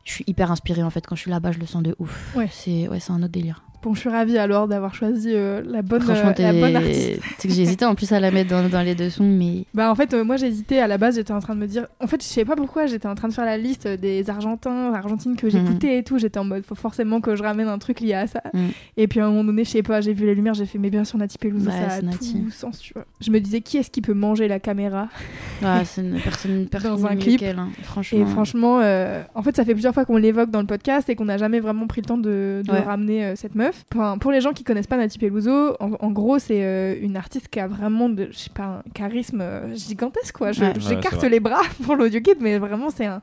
Je 0.05 0.13
suis 0.13 0.25
hyper 0.27 0.51
inspirée 0.51 0.83
en 0.83 0.91
fait. 0.91 1.07
Quand 1.07 1.17
je 1.17 1.23
suis 1.23 1.31
là-bas, 1.31 1.53
je 1.53 1.59
le 1.59 1.67
sens 1.67 1.83
de 1.83 1.95
ouf. 1.99 2.35
Ouais. 2.35 2.49
C'est 2.51 2.89
ouais, 2.89 3.01
c'est 3.01 3.13
un 3.13 3.23
autre 3.23 3.33
délire. 3.33 3.63
Bon, 3.83 3.95
je 3.95 4.01
suis 4.01 4.09
ravie 4.11 4.37
alors 4.37 4.69
d'avoir 4.69 4.95
choisi 4.95 5.31
euh, 5.33 5.63
la, 5.65 5.81
bonne, 5.81 6.03
euh, 6.09 6.33
la 6.39 6.53
bonne 6.53 6.77
artiste. 6.85 7.21
c'est 7.39 7.49
que 7.49 7.55
j'ai 7.55 7.63
hésité 7.63 7.87
en 7.87 7.95
plus 7.95 8.13
à 8.13 8.21
la 8.21 8.31
mettre 8.31 8.51
dans, 8.51 8.69
dans 8.69 8.83
les 8.83 8.95
deux 8.95 9.09
sons, 9.09 9.25
mais 9.25 9.65
Bah 9.73 9.91
en 9.91 9.95
fait 9.95 10.13
euh, 10.13 10.23
moi 10.23 10.37
j'hésitais 10.37 10.81
à 10.81 10.87
la 10.87 10.99
base 10.99 11.15
j'étais 11.15 11.33
en 11.33 11.39
train 11.41 11.55
de 11.55 11.61
me 11.61 11.67
dire 11.67 11.87
en 11.99 12.07
fait 12.07 12.23
je 12.23 12.27
sais 12.29 12.45
pas 12.45 12.57
pourquoi 12.57 12.85
j'étais 12.85 13.09
en 13.09 13.15
train 13.15 13.29
de 13.29 13.33
faire 13.33 13.47
la 13.47 13.57
liste 13.57 13.89
des 13.89 14.29
Argentins 14.29 14.93
Argentines 14.93 15.35
que 15.35 15.49
j'écoutais 15.49 15.97
et 15.99 16.03
tout 16.03 16.19
j'étais 16.19 16.39
en 16.39 16.45
mode 16.45 16.63
faut 16.65 16.75
forcément 16.75 17.23
que 17.23 17.37
je 17.37 17.43
ramène 17.43 17.69
un 17.69 17.79
truc 17.79 18.01
lié 18.01 18.13
à 18.15 18.27
ça 18.27 18.43
Mhm. 18.53 18.69
et 18.99 19.09
puis 19.09 19.21
à 19.21 19.25
un 19.27 19.31
moment 19.31 19.45
donné 19.45 19.65
je 19.65 19.71
sais 19.71 19.83
pas 19.83 20.01
j'ai 20.03 20.13
vu 20.13 20.27
les 20.27 20.35
lumières 20.35 20.53
j'ai 20.55 20.67
fait 20.67 20.79
mais 20.79 20.91
bien 20.91 21.05
sûr 21.05 21.19
Nati 21.19 21.39
Ouais, 21.43 21.53
ça 21.71 21.95
a 21.95 22.03
Nati. 22.03 22.35
tout 22.43 22.51
sens 22.51 22.79
tu 22.81 22.93
vois 22.93 23.07
je 23.21 23.31
me 23.31 23.41
disais 23.41 23.61
qui 23.63 23.79
est-ce 23.79 23.91
qui 23.91 24.03
peut 24.03 24.13
manger 24.13 24.47
la 24.47 24.61
caméra 24.61 25.09
ouais, 25.63 25.69
c'est 25.85 26.03
une 26.03 26.21
personne, 26.21 26.67
personne 26.71 26.97
Dans 26.97 27.07
un 27.07 27.17
clip. 27.17 27.43
hein. 27.43 27.69
franchement. 27.83 28.19
et 28.21 28.27
franchement 28.27 28.81
euh, 28.83 29.23
en 29.35 29.43
fait 29.43 29.57
ça 29.57 29.65
fait 29.65 29.73
plusieurs 29.73 29.95
fois 29.95 30.05
qu'on 30.05 30.17
l'évoque 30.19 30.51
dans 30.51 30.61
le 30.61 30.67
podcast 30.67 31.09
et 31.09 31.15
qu'on 31.17 31.25
n'a 31.27 31.39
jamais 31.39 31.61
vraiment 31.61 31.87
pris 31.87 32.03
le 32.03 32.07
temps 32.07 32.19
de, 32.19 32.63
de 32.67 32.71
Ouais. 32.71 32.81
ramener 32.81 33.35
cette 33.37 33.55
meuf 33.55 33.70
enfin, 33.95 34.19
pour 34.19 34.33
les 34.33 34.41
gens 34.41 34.53
qui 34.53 34.65
connaissent 34.65 34.87
pas 34.87 34.97
Nati 34.97 35.19
Peluso 35.19 35.77
en, 35.81 35.93
en 36.01 36.11
gros 36.11 36.39
c'est 36.39 36.63
euh, 36.65 36.95
une 37.01 37.17
artiste 37.17 37.49
qui 37.49 37.61
a 37.61 37.67
vraiment 37.69 38.09
de, 38.09 38.29
je 38.31 38.37
sais 38.39 38.51
pas, 38.51 38.83
un 38.87 38.91
charisme 38.95 39.41
euh, 39.41 39.75
gigantesque 39.75 40.37
quoi 40.37 40.53
Je- 40.53 40.61
Ouais. 40.63 40.69
Ouais, 40.69 40.75
j'écarte 40.79 41.23
les 41.25 41.41
bras 41.41 41.63
pour 41.85 41.97
l'audio 41.97 42.21
guide 42.21 42.39
mais 42.41 42.59
vraiment 42.59 42.91
c'est 42.91 43.07
un 43.07 43.23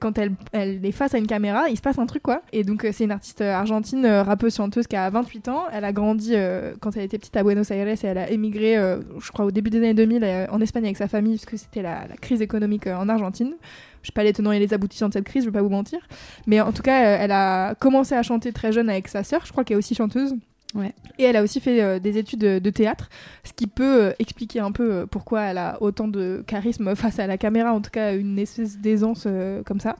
quand 0.00 0.18
elle, 0.18 0.32
elle 0.52 0.84
est 0.84 0.92
face 0.92 1.14
à 1.14 1.18
une 1.18 1.26
caméra, 1.26 1.70
il 1.70 1.76
se 1.76 1.80
passe 1.80 1.98
un 1.98 2.04
truc 2.04 2.22
quoi. 2.22 2.42
Et 2.52 2.62
donc 2.62 2.84
euh, 2.84 2.90
c'est 2.92 3.04
une 3.04 3.10
artiste 3.10 3.40
argentine, 3.40 4.06
rappeuse, 4.06 4.54
chanteuse 4.54 4.86
qui 4.86 4.96
a 4.96 5.08
28 5.08 5.48
ans. 5.48 5.62
Elle 5.72 5.84
a 5.86 5.92
grandi 5.94 6.32
euh, 6.34 6.74
quand 6.80 6.94
elle 6.96 7.04
était 7.04 7.16
petite 7.16 7.34
à 7.38 7.42
Buenos 7.42 7.70
Aires 7.70 7.88
et 7.88 7.94
elle 8.02 8.18
a 8.18 8.30
émigré, 8.30 8.76
euh, 8.76 8.98
je 9.18 9.30
crois 9.32 9.46
au 9.46 9.50
début 9.50 9.70
des 9.70 9.78
années 9.78 9.94
2000 9.94 10.24
euh, 10.24 10.46
en 10.50 10.60
Espagne 10.60 10.84
avec 10.84 10.98
sa 10.98 11.08
famille 11.08 11.36
parce 11.36 11.46
que 11.46 11.56
c'était 11.56 11.80
la, 11.80 12.06
la 12.06 12.16
crise 12.20 12.42
économique 12.42 12.86
en 12.86 13.08
Argentine. 13.08 13.54
Je 14.02 14.08
sais 14.08 14.12
pas 14.12 14.24
les 14.24 14.32
tenants 14.32 14.52
et 14.52 14.58
les 14.58 14.74
aboutissants 14.74 15.08
de 15.08 15.14
cette 15.14 15.24
crise, 15.24 15.44
je 15.44 15.48
vais 15.50 15.58
pas 15.58 15.62
vous 15.62 15.68
mentir. 15.68 16.00
Mais 16.46 16.60
en 16.60 16.72
tout 16.72 16.82
cas, 16.82 17.04
euh, 17.04 17.18
elle 17.20 17.32
a 17.32 17.74
commencé 17.74 18.14
à 18.14 18.22
chanter 18.22 18.52
très 18.52 18.72
jeune 18.72 18.88
avec 18.90 19.08
sa 19.08 19.24
sœur, 19.24 19.44
je 19.44 19.52
crois 19.52 19.64
qu'elle 19.64 19.76
est 19.76 19.78
aussi 19.78 19.94
chanteuse. 19.94 20.34
Ouais. 20.74 20.92
Et 21.18 21.24
elle 21.24 21.36
a 21.36 21.42
aussi 21.42 21.60
fait 21.60 21.82
euh, 21.82 21.98
des 21.98 22.18
études 22.18 22.40
de, 22.40 22.58
de 22.58 22.70
théâtre, 22.70 23.08
ce 23.42 23.52
qui 23.54 23.66
peut 23.66 24.04
euh, 24.04 24.12
expliquer 24.18 24.60
un 24.60 24.70
peu 24.70 24.92
euh, 24.92 25.06
pourquoi 25.06 25.42
elle 25.42 25.56
a 25.56 25.78
autant 25.80 26.08
de 26.08 26.44
charisme 26.46 26.94
face 26.96 27.18
à 27.18 27.26
la 27.26 27.38
caméra, 27.38 27.72
en 27.72 27.80
tout 27.80 27.90
cas 27.90 28.14
une 28.14 28.38
espèce 28.38 28.78
d'aisance 28.78 29.26
comme 29.64 29.80
ça. 29.80 29.96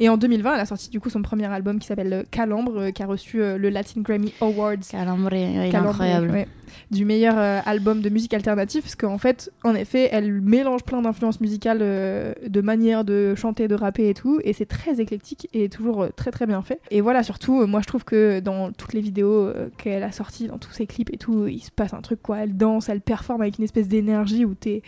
Et 0.00 0.08
en 0.08 0.16
2020, 0.16 0.54
elle 0.54 0.60
a 0.60 0.66
sorti 0.66 0.90
du 0.90 1.00
coup 1.00 1.10
son 1.10 1.22
premier 1.22 1.46
album 1.46 1.78
qui 1.78 1.86
s'appelle 1.86 2.26
Calambre, 2.30 2.90
qui 2.92 3.02
a 3.02 3.06
reçu 3.06 3.38
le 3.38 3.68
Latin 3.70 4.02
Grammy 4.02 4.32
Awards 4.40 4.76
Calambre, 4.88 5.32
il 5.32 5.60
est 5.60 5.70
Calambre, 5.70 5.90
incroyable. 5.90 6.30
ouais, 6.30 6.48
du 6.90 7.04
meilleur 7.04 7.34
euh, 7.38 7.60
album 7.66 8.00
de 8.00 8.08
musique 8.08 8.34
alternative, 8.34 8.82
parce 8.82 8.96
qu'en 8.96 9.18
fait, 9.18 9.50
en 9.64 9.74
effet, 9.74 10.08
elle 10.12 10.40
mélange 10.40 10.82
plein 10.84 11.02
d'influences 11.02 11.40
musicales, 11.40 11.78
euh, 11.82 12.32
de 12.46 12.60
manières 12.60 13.04
de 13.04 13.34
chanter, 13.34 13.68
de 13.68 13.74
rapper 13.74 14.08
et 14.08 14.14
tout, 14.14 14.40
et 14.44 14.52
c'est 14.52 14.66
très 14.66 15.00
éclectique 15.00 15.48
et 15.52 15.68
toujours 15.68 16.02
euh, 16.04 16.08
très 16.14 16.30
très 16.30 16.46
bien 16.46 16.62
fait. 16.62 16.80
Et 16.90 17.00
voilà, 17.00 17.22
surtout, 17.22 17.66
moi 17.66 17.80
je 17.80 17.86
trouve 17.86 18.04
que 18.04 18.40
dans 18.40 18.72
toutes 18.72 18.92
les 18.92 19.00
vidéos 19.00 19.50
qu'elle 19.78 20.02
a 20.02 20.12
sorties, 20.12 20.46
dans 20.48 20.58
tous 20.58 20.72
ses 20.72 20.86
clips 20.86 21.10
et 21.12 21.16
tout, 21.18 21.46
il 21.46 21.60
se 21.60 21.70
passe 21.70 21.94
un 21.94 22.00
truc 22.00 22.20
quoi. 22.22 22.38
Elle 22.38 22.56
danse, 22.56 22.88
elle 22.88 23.00
performe 23.00 23.42
avec 23.42 23.58
une 23.58 23.64
espèce 23.64 23.88
d'énergie 23.88 24.44
où 24.44 24.54
t'es. 24.54 24.82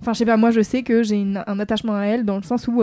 Enfin, 0.00 0.12
je 0.12 0.18
sais 0.18 0.24
pas, 0.26 0.36
moi 0.36 0.50
je 0.50 0.60
sais 0.60 0.82
que 0.82 1.02
j'ai 1.02 1.16
une- 1.16 1.42
un 1.46 1.58
attachement 1.58 1.94
à 1.94 2.04
elle 2.04 2.24
dans 2.24 2.36
le 2.36 2.42
sens 2.42 2.68
où 2.68 2.82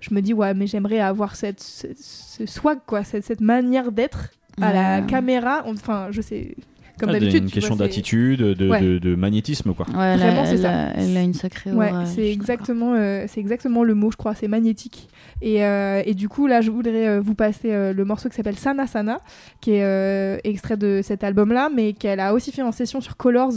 je 0.00 0.14
me 0.14 0.20
dis, 0.20 0.34
ouais, 0.34 0.52
mais 0.52 0.66
j'aimerais 0.66 0.98
avoir 0.98 1.36
cette, 1.36 1.60
ce, 1.60 1.86
ce 1.96 2.44
swag, 2.44 2.80
quoi, 2.86 3.04
cette, 3.04 3.24
cette 3.24 3.40
manière 3.40 3.92
d'être 3.92 4.30
à 4.60 4.72
la 4.72 5.00
caméra. 5.06 5.62
Enfin, 5.66 6.08
je 6.10 6.20
sais. 6.20 6.56
Comme 7.02 7.10
Ah, 7.16 7.18
d'habitude. 7.18 7.42
une 7.42 7.48
tu 7.48 7.54
question 7.54 7.74
d'attitude, 7.76 8.40
de, 8.40 8.68
Ouais. 8.70 8.80
de- 8.80 8.98
de 8.98 9.14
magnétisme 9.16 9.74
quoi. 9.74 9.84
Ouais, 9.88 9.94
elle, 10.14 10.22
a- 10.22 10.26
Vraiment, 10.26 10.44
c'est 10.46 10.52
elle 10.52 10.58
ça. 10.60 10.70
a- 10.70 10.90
elle 10.94 11.16
a 11.16 11.20
une 11.22 11.34
sacrée 11.34 11.72
Ouais, 11.72 11.90
c'est 12.06 12.30
exactement, 12.30 12.94
euh, 12.94 13.24
c'est 13.28 13.40
exactement 13.40 13.82
le 13.82 13.94
mot, 13.94 14.10
je 14.12 14.16
crois. 14.16 14.34
C'est 14.36 14.46
magnétique. 14.48 15.08
Et, 15.40 15.64
euh, 15.64 16.00
et 16.06 16.14
du 16.14 16.28
coup, 16.28 16.46
là, 16.46 16.60
je 16.60 16.70
voudrais 16.70 17.08
euh, 17.08 17.20
vous 17.20 17.34
passer 17.34 17.72
euh, 17.72 17.92
le 17.92 18.04
morceau 18.04 18.28
qui 18.28 18.36
s'appelle 18.36 18.56
Sana 18.56 18.86
Sana, 18.86 19.20
qui 19.60 19.72
est 19.72 19.82
euh, 19.84 20.38
extrait 20.44 20.76
de 20.76 21.00
cet 21.02 21.24
album-là, 21.24 21.68
mais 21.74 21.92
qu'elle 21.92 22.20
a 22.20 22.32
aussi 22.34 22.52
fait 22.52 22.62
en 22.62 22.70
session 22.72 23.00
sur 23.00 23.16
Colors. 23.16 23.52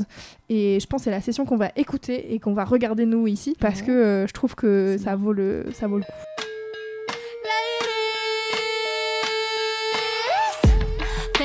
Et 0.50 0.80
je 0.82 0.88
pense 0.88 1.02
que 1.02 1.06
c'est 1.06 1.12
la 1.12 1.22
session 1.22 1.46
qu'on 1.46 1.58
va 1.58 1.70
écouter 1.76 2.34
et 2.34 2.40
qu'on 2.40 2.54
va 2.54 2.66
regarder 2.66 3.06
nous 3.06 3.28
ici, 3.28 3.56
parce 3.60 3.84
que 3.84 3.92
euh, 3.92 4.28
je 4.28 4.34
trouve 4.34 4.56
que 4.56 4.98
ça 4.98 5.16
vaut 5.16 5.34
le, 5.34 5.66
ça 5.74 5.86
vaut 5.88 5.98
le 5.98 6.04
coup. 6.04 6.12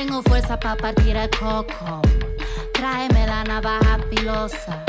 Tengo 0.03 0.23
fuerza 0.23 0.59
para 0.59 0.75
partir 0.75 1.15
el 1.15 1.29
coco. 1.29 2.01
Tráeme 2.73 3.27
la 3.27 3.43
navaja 3.43 3.99
filosa. 4.09 4.83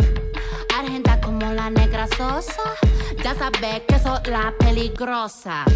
Argenta 0.74 1.20
como 1.20 1.52
la 1.52 1.68
negra 1.68 2.08
sosa. 2.16 2.62
Ya 3.22 3.34
sabes 3.34 3.82
que 3.86 3.98
soy 3.98 4.20
la 4.30 4.54
peligrosa. 4.58 5.66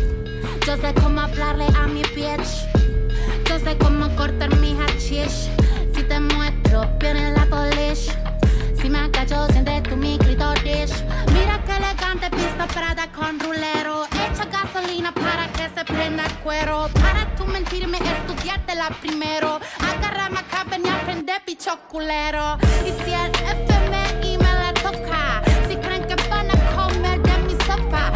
Yo 0.67 0.79
sé 0.79 0.95
cómo 0.95 1.21
hablarle 1.21 1.67
a 1.79 1.87
mi 1.87 2.01
bitch. 2.15 2.65
Yo 3.47 3.59
sé 3.59 3.77
cómo 3.77 4.09
cortar 4.17 4.57
mi 4.57 4.75
hachish. 4.81 5.51
Si 5.95 6.03
te 6.03 6.19
muestro, 6.19 6.89
viene 6.99 7.33
la 7.33 7.45
polish. 7.45 8.09
Si 8.81 8.91
me 8.91 8.99
agacho, 8.99 9.47
siente 9.53 9.81
tú 9.83 9.97
mi 9.97 10.19
clitoris. 10.19 10.93
Mira 11.33 11.61
qué 11.65 11.77
elegante 11.77 12.31
pista 12.31 12.67
prada 12.67 13.11
con 13.13 13.41
rulero. 13.41 14.05
Echa 14.05 14.45
gasolina 14.45 15.13
para 15.13 15.49
que 15.53 15.69
se 15.75 15.85
prenda 15.85 16.25
el 16.25 16.33
cuero. 16.45 16.89
Para 16.95 17.35
tú 17.37 17.47
mentirme, 17.47 17.99
estudiártela 17.99 18.91
primero. 19.01 19.61
Agárrame 19.81 20.39
acá, 20.39 20.65
ven 20.71 20.83
y 20.85 20.89
aprende, 20.89 21.33
bicho 21.47 21.79
culero. 21.89 22.59
Y 22.85 22.91
si 23.03 23.13
el 23.13 23.31
FMI 23.31 24.39
me 24.39 24.53
la 24.53 24.73
toca, 24.75 25.43
si 25.69 25.77
creen 25.77 26.05
que 26.07 26.17
van 26.29 26.51
a 26.51 26.77
comer 26.77 27.21
de 27.23 27.39
mi 27.47 27.53
sopa. 27.65 28.13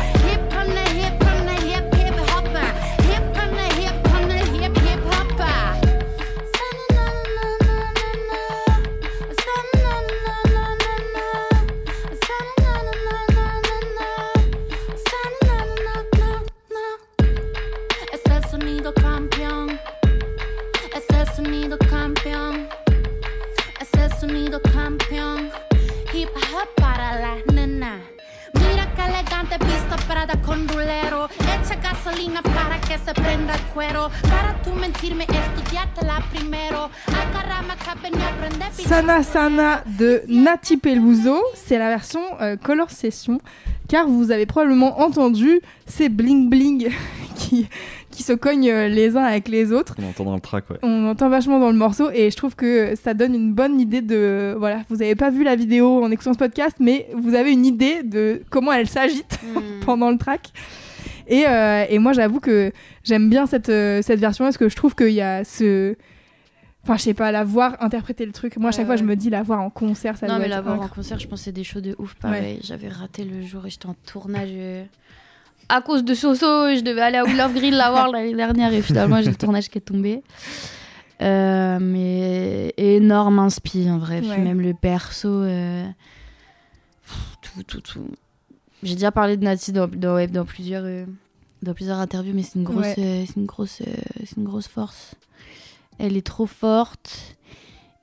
Sana 38.73 39.23
Sana 39.23 39.85
de 39.99 40.23
Nati 40.27 40.77
Peluso, 40.77 41.41
c'est 41.55 41.79
la 41.79 41.91
version 41.91 42.21
euh, 42.41 42.57
Color 42.57 42.91
Session, 42.91 43.39
car 43.89 44.09
vous 44.09 44.33
avez 44.33 44.47
probablement 44.47 45.01
entendu 45.01 45.61
ces 45.87 46.09
bling 46.09 46.51
bling 46.51 46.91
qui 47.37 47.69
qui 48.11 48.23
se 48.23 48.33
cognent 48.33 48.71
euh, 48.71 48.89
les 48.89 49.17
uns 49.17 49.23
avec 49.23 49.49
les 49.49 49.73
autres. 49.73 49.95
On 49.99 50.09
entend 50.09 50.25
dans 50.25 50.35
le 50.35 50.41
track, 50.41 50.69
ouais. 50.71 50.79
On 50.83 51.07
entend 51.09 51.29
vachement 51.29 51.59
dans 51.61 51.71
le 51.71 51.77
morceau 51.77 52.11
et 52.13 52.31
je 52.31 52.37
trouve 52.37 52.57
que 52.57 52.95
ça 53.03 53.15
donne 53.15 53.35
une 53.35 53.53
bonne 53.53 53.81
idée 53.81 54.03
de 54.03 54.55
voilà 54.59 54.83
vous 54.89 55.01
avez 55.03 55.15
pas 55.15 55.31
vu 55.31 55.45
la 55.45 55.57
vidéo 55.57 56.03
en 56.03 56.11
écoutant 56.11 56.33
ce 56.33 56.39
podcast 56.39 56.77
mais 56.81 57.09
vous 57.17 57.35
avez 57.35 57.53
une 57.53 57.65
idée 57.67 58.03
de 58.03 58.43
comment 58.51 58.73
elle 58.73 58.89
s'agite 58.89 59.39
Hmm. 59.43 59.81
pendant 59.87 60.11
le 60.11 60.19
track 60.19 60.53
et, 61.27 61.47
euh, 61.49 61.85
et 61.89 61.99
moi 61.99 62.13
j'avoue 62.13 62.41
que 62.41 62.73
j'aime 63.05 63.31
bien 63.31 63.47
cette, 63.47 63.69
euh, 63.69 64.03
cette 64.03 64.21
version 64.21 64.45
parce 64.45 64.59
que 64.59 64.69
je 64.69 64.77
trouve 64.77 64.95
qu'il 64.95 65.11
y 65.13 65.21
a 65.21 65.45
ce 65.45 65.97
enfin 66.83 66.97
je 66.97 67.03
sais 67.03 67.15
pas 67.15 67.31
la 67.33 67.45
voir 67.45 67.77
interpréter 67.81 68.27
le 68.27 68.33
truc 68.33 68.57
moi 68.57 68.69
à 68.69 68.73
chaque 68.73 68.87
fois 68.87 68.97
je 68.97 69.05
me 69.05 69.17
dis 69.17 69.31
la 69.31 69.43
voir 69.43 69.61
en 69.61 69.71
concert 69.71 70.17
ça 70.17 70.27
non, 70.27 70.35
doit 70.35 70.39
mais 70.41 70.45
être 70.47 70.51
la 70.51 70.61
voir 70.61 70.81
en 70.81 70.89
concert, 70.89 71.19
je 71.19 71.27
c'est 71.37 71.53
des 71.53 71.65
shows 71.65 71.81
de 71.81 71.95
ouf 71.99 72.15
pareil. 72.15 72.61
J'avais 72.63 72.89
raté 72.89 73.25
le 73.25 73.43
jour 73.43 73.67
et 73.67 73.71
j'étais 73.71 73.87
en 73.87 73.95
tournage. 74.07 74.51
À 75.73 75.81
cause 75.83 76.05
de 76.05 76.15
Soso, 76.15 76.75
je 76.75 76.81
devais 76.81 77.01
aller 77.01 77.19
à 77.19 77.23
of 77.25 77.55
Grill 77.55 77.77
la 77.77 77.91
voir 77.91 78.11
l'année 78.11 78.35
dernière 78.35 78.73
et 78.73 78.83
finalement 78.83 79.23
j'ai 79.23 79.31
le 79.31 79.37
tournage 79.37 79.69
qui 79.69 79.79
est 79.79 79.83
tombé. 79.83 80.23
Euh, 81.23 81.79
mais 81.81 82.73
énorme 82.79 83.39
inspi 83.39 83.89
en 83.91 83.99
vrai. 83.99 84.21
Puis 84.21 84.31
Ouais. 84.31 84.39
même 84.39 84.61
le 84.61 84.75
perso. 84.75 85.29
euh, 85.29 85.85
Tout, 87.43 87.63
tout, 87.65 87.81
tout. 87.81 88.07
J'ai 88.83 88.95
déjà 88.95 89.13
parlé 89.13 89.37
de 89.37 89.45
Nati 89.45 89.73
dans, 89.73 89.87
dans, 89.89 90.15
ouais, 90.15 90.27
dans 90.27 90.45
plusieurs, 90.45 90.85
euh, 90.85 91.05
dans 91.63 91.75
plusieurs 91.75 91.99
interviews, 91.99 92.33
mais 92.35 92.43
c'est 92.43 92.55
une 92.59 92.65
grosse, 92.65 92.85
Ouais. 92.97 93.25
c'est 93.27 93.37
une 93.37 93.47
grosse, 93.47 93.83
c'est 94.25 94.37
une 94.37 94.45
grosse 94.45 94.69
force. 94.69 95.15
Elle 95.99 96.17
est 96.17 96.27
trop 96.27 96.47
forte. 96.47 97.37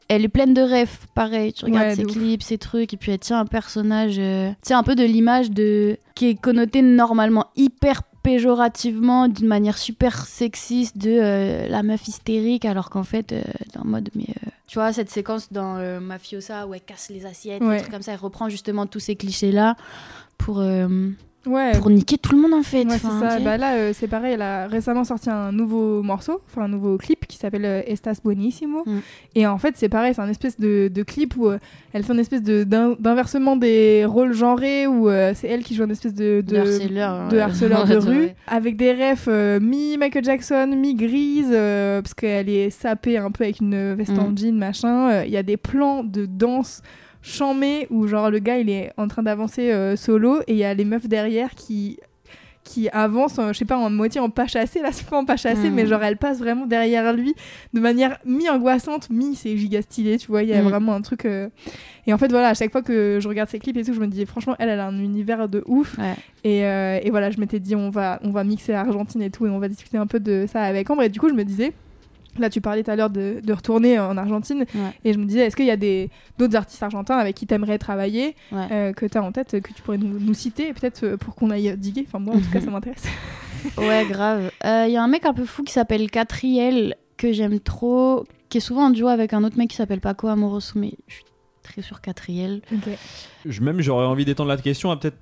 Elle 0.10 0.24
est 0.24 0.30
pleine 0.30 0.54
de 0.54 0.62
rêves, 0.62 0.98
pareil. 1.16 1.52
Tu 1.54 1.66
regardes 1.66 1.88
Ouais, 1.90 1.96
ses 1.96 2.06
ouf. 2.06 2.12
clips, 2.14 2.42
ses 2.44 2.58
trucs, 2.58 2.94
et 2.94 2.98
puis 2.98 3.12
elle 3.12 3.20
tient 3.20 3.40
un 3.40 3.46
personnage, 3.46 4.16
euh, 4.20 4.52
tient 4.62 4.80
un 4.80 4.84
peu 4.84 4.96
de 4.96 5.04
l'image 5.04 5.52
de 5.52 5.98
qui 6.16 6.28
est 6.30 6.36
connotée 6.36 6.82
normalement 6.82 7.48
hyper 7.58 8.04
péjorativement, 8.24 9.28
d'une 9.28 9.48
manière 9.48 9.78
super 9.78 10.26
sexiste, 10.26 10.98
de 10.98 11.10
euh, 11.12 11.68
la 11.70 11.84
meuf 11.84 12.08
hystérique, 12.08 12.66
alors 12.66 12.90
qu'en 12.90 13.04
fait, 13.04 13.32
euh, 13.32 13.42
en 13.80 13.86
mode, 13.86 14.10
mais 14.16 14.26
euh, 14.30 14.50
tu 14.68 14.76
vois, 14.80 14.92
cette 14.94 15.10
séquence 15.10 15.52
dans 15.52 15.78
euh, 15.78 16.00
Mafiosa 16.00 16.68
où 16.68 16.74
elle 16.74 16.82
casse 16.82 17.10
les 17.10 17.26
assiettes, 17.26 17.62
Ouais. 17.62 17.76
des 17.76 17.82
trucs 17.82 17.92
comme 17.94 18.02
ça, 18.02 18.14
elle 18.14 18.20
reprend 18.20 18.50
justement 18.50 18.86
tous 18.86 19.00
ces 19.00 19.16
clichés-là 19.16 19.76
pour, 20.38 20.60
euh, 20.60 21.10
ouais 21.48 21.72
pour 21.80 21.90
niquer 21.90 22.18
tout 22.18 22.36
le 22.36 22.41
monde 22.41 22.53
en 22.53 22.64
fait. 22.64 22.86
Ouais, 22.86 22.94
Enfin, 22.95 23.19
ça. 23.19 23.40
Bah 23.40 23.57
là, 23.57 23.74
euh, 23.76 23.91
c'est 23.94 24.07
pareil. 24.07 24.34
Elle 24.34 24.41
a 24.41 24.68
récemment 24.68 25.03
sorti 25.03 25.30
un 25.30 25.52
nouveau 25.52 26.03
morceau, 26.03 26.41
enfin 26.48 26.64
un 26.64 26.68
nouveau 26.68 26.98
clip 26.98 27.26
qui 27.28 27.38
s'appelle 27.38 27.65
euh, 27.65 27.82
Estas 27.88 28.22
Bonissimo. 28.24 28.84
Mm. 28.86 28.98
Et 29.36 29.48
en 29.48 29.57
fait, 29.57 29.74
c'est 29.78 29.90
pareil. 29.90 30.14
C'est 30.14 30.22
un 30.22 30.30
espèce 30.30 30.60
de, 30.60 30.90
de 30.94 31.03
clip 31.03 31.36
où 31.38 31.48
euh, 31.48 31.57
elle 31.94 32.03
fait 32.03 32.14
une 32.14 32.19
espèce 32.19 32.44
de 32.44 32.64
d'inversement 32.64 33.56
des 33.56 34.06
rôles 34.06 34.34
genrés 34.34 34.88
où 34.88 35.10
c'est 35.34 35.48
elle 35.48 35.64
qui 35.64 35.74
joue 35.76 35.84
une 35.86 35.91
espèce 35.91 36.14
de 36.14 36.41
de 36.45 36.57
harceleur, 36.57 37.28
de 37.30 37.38
harceleur 37.40 37.88
rue 38.06 38.30
avec 38.48 38.78
des 38.78 38.91
refs 38.94 39.28
euh, 39.28 39.60
mi 39.60 39.98
Michael 39.98 40.24
Jackson, 40.24 40.68
mi 40.76 40.94
grise 40.95 41.49
euh, 41.52 42.02
parce 42.02 42.14
qu'elle 42.14 42.49
est 42.49 42.69
sapée 42.69 43.18
un 43.18 43.32
peu 43.32 43.44
avec 43.45 43.60
une 43.61 43.94
veste 43.95 44.18
en 44.18 44.30
Mm. 44.32 44.38
jean 44.38 44.57
machin. 44.57 45.24
Il 45.24 45.32
y 45.32 45.38
a 45.38 45.44
des 45.44 45.57
plans 45.57 46.03
de 46.03 46.26
danse 46.26 46.82
chamés 47.22 47.88
où 47.89 48.07
genre 48.07 48.30
le 48.30 48.39
gars 48.39 48.57
il 48.60 48.69
est 48.69 48.91
en 48.98 49.07
train 49.07 49.23
d'avancer 49.23 49.72
euh, 49.72 49.95
solo 49.95 50.39
et 50.48 50.53
il 50.53 50.57
y 50.57 50.64
a 50.64 50.73
les 50.73 50.85
meufs 50.85 51.07
derrière 51.07 51.52
qui 51.56 51.99
qui 52.64 52.89
avancent, 52.89 53.39
euh, 53.39 53.53
je 53.53 53.60
sais 53.60 53.64
pas, 53.64 53.77
en 53.77 53.89
moitié 53.89 54.19
en 54.19 54.30
pas 54.30 54.45
chassé, 54.45 54.81
là 54.81 54.89
c'est 54.91 55.07
pas 55.07 55.18
en 55.18 55.23
pas 55.23 55.38
chassé, 55.38 55.69
Mm. 55.69 55.73
mais 55.73 55.85
genre 55.85 56.03
elle 56.03 56.18
passe 56.18 56.39
vraiment 56.39 56.65
derrière 56.65 57.14
lui 57.14 57.34
de 57.73 57.80
manière 57.80 58.18
mi-angoissante, 58.26 59.10
mi 59.10 59.35
c'est 59.35 59.56
giga 59.56 59.81
stylé, 59.81 60.18
tu 60.18 60.27
vois, 60.27 60.44
il 60.44 60.49
y 60.49 60.53
a 60.53 60.61
Mm. 60.61 60.65
vraiment 60.68 60.94
un 60.94 60.99
truc... 61.02 61.23
euh, 61.23 61.48
Et 62.07 62.11
en 62.14 62.18
fait 62.18 62.27
voilà, 62.30 62.49
à 62.49 62.53
chaque 62.56 62.73
fois 62.73 62.81
que 62.81 63.19
je 63.22 63.27
regarde 63.30 63.48
ses 63.49 63.60
clips 63.60 63.77
et 63.77 63.84
tout, 63.85 63.94
je 63.94 64.02
me 64.02 64.07
dis 64.07 64.26
franchement, 64.26 64.56
elle, 64.60 64.68
elle 64.68 64.81
a 64.81 64.88
un 64.88 64.99
univers 64.99 65.48
de 65.48 65.64
ouf, 65.65 65.98
Ouais. 65.98 66.15
et, 66.44 66.60
et 67.07 67.10
voilà, 67.10 67.31
je 67.31 67.39
m'étais 67.39 67.61
dit, 67.61 67.73
on 67.73 67.89
va, 67.89 68.19
on 68.23 68.31
va 68.31 68.44
mixer 68.44 68.73
Argentine 68.73 69.22
et 69.22 69.30
tout, 69.30 69.45
et 69.48 69.49
on 69.49 69.60
va 69.60 69.69
discuter 69.69 69.98
un 69.98 70.07
peu 70.07 70.19
de 70.19 70.45
ça 70.52 70.61
avec 70.64 70.89
Ambre. 70.89 71.03
Et 71.03 71.10
du 71.10 71.22
coup, 71.22 71.30
je 71.30 71.35
me 71.35 71.44
disais, 71.45 71.72
là, 72.41 72.49
tu 72.49 72.61
parlais 72.61 72.84
tout 72.84 72.91
à 72.91 72.95
l'heure 72.95 73.09
de, 73.09 73.39
de 73.43 73.53
retourner 73.53 73.99
en 73.99 74.18
Argentine, 74.18 74.65
Ouais. 74.76 74.91
et 75.05 75.14
je 75.14 75.18
me 75.18 75.26
disais, 75.26 75.41
est-ce 75.41 75.55
qu'il 75.55 75.65
y 75.65 75.72
a 75.72 75.77
des, 75.77 76.09
d'autres 76.38 76.55
artistes 76.55 76.81
argentins 76.84 77.18
avec 77.18 77.35
qui 77.35 77.47
tu 77.47 77.53
aimerais 77.53 77.77
travailler, 77.77 78.35
Ouais. 78.51 78.68
euh, 78.72 78.93
que 78.93 79.05
tu 79.05 79.18
as 79.18 79.23
en 79.23 79.31
tête, 79.31 79.59
que 79.61 79.73
tu 79.73 79.81
pourrais 79.81 79.97
nous, 79.97 80.19
nous 80.19 80.34
citer, 80.34 80.73
peut-être 80.73 81.03
euh, 81.03 81.18
pour 81.18 81.35
qu'on 81.35 81.49
aille 81.49 81.76
diguer? 81.77 82.03
Enfin, 82.07 82.19
moi, 82.19 82.35
en 82.35 82.39
tout 82.39 82.49
cas, 82.51 82.61
ça 82.61 82.69
m'intéresse. 82.72 83.03
Ouais, 83.77 84.05
grave. 84.07 84.51
Il 84.64 84.91
y 84.91 84.97
a 84.97 85.03
un 85.03 85.07
mec 85.07 85.26
un 85.26 85.34
peu 85.34 85.43
fou 85.43 85.64
qui 85.64 85.73
s'appelle 85.73 86.09
Catriel, 86.11 86.95
que 87.18 87.34
j'aime 87.34 87.59
trop, 87.59 88.23
qui 88.49 88.59
est 88.59 88.61
souvent 88.61 88.85
en 88.85 88.89
duo 88.91 89.07
avec 89.07 89.34
un 89.34 89.43
autre 89.43 89.57
mec 89.57 89.69
qui 89.72 89.76
s'appelle 89.76 89.99
Paco 89.99 90.27
Amoroso, 90.27 90.73
mais 90.80 90.93
je 91.07 91.15
suis 91.15 91.23
très 91.64 91.81
sur 91.81 91.99
Catriel. 91.99 92.61
Je- 93.45 93.61
Même 93.61 93.81
j'aurais 93.81 94.05
envie 94.05 94.26
d'étendre 94.26 94.49
la 94.49 94.57
question 94.57 94.91
à 94.91 94.95
peut-être 94.97 95.18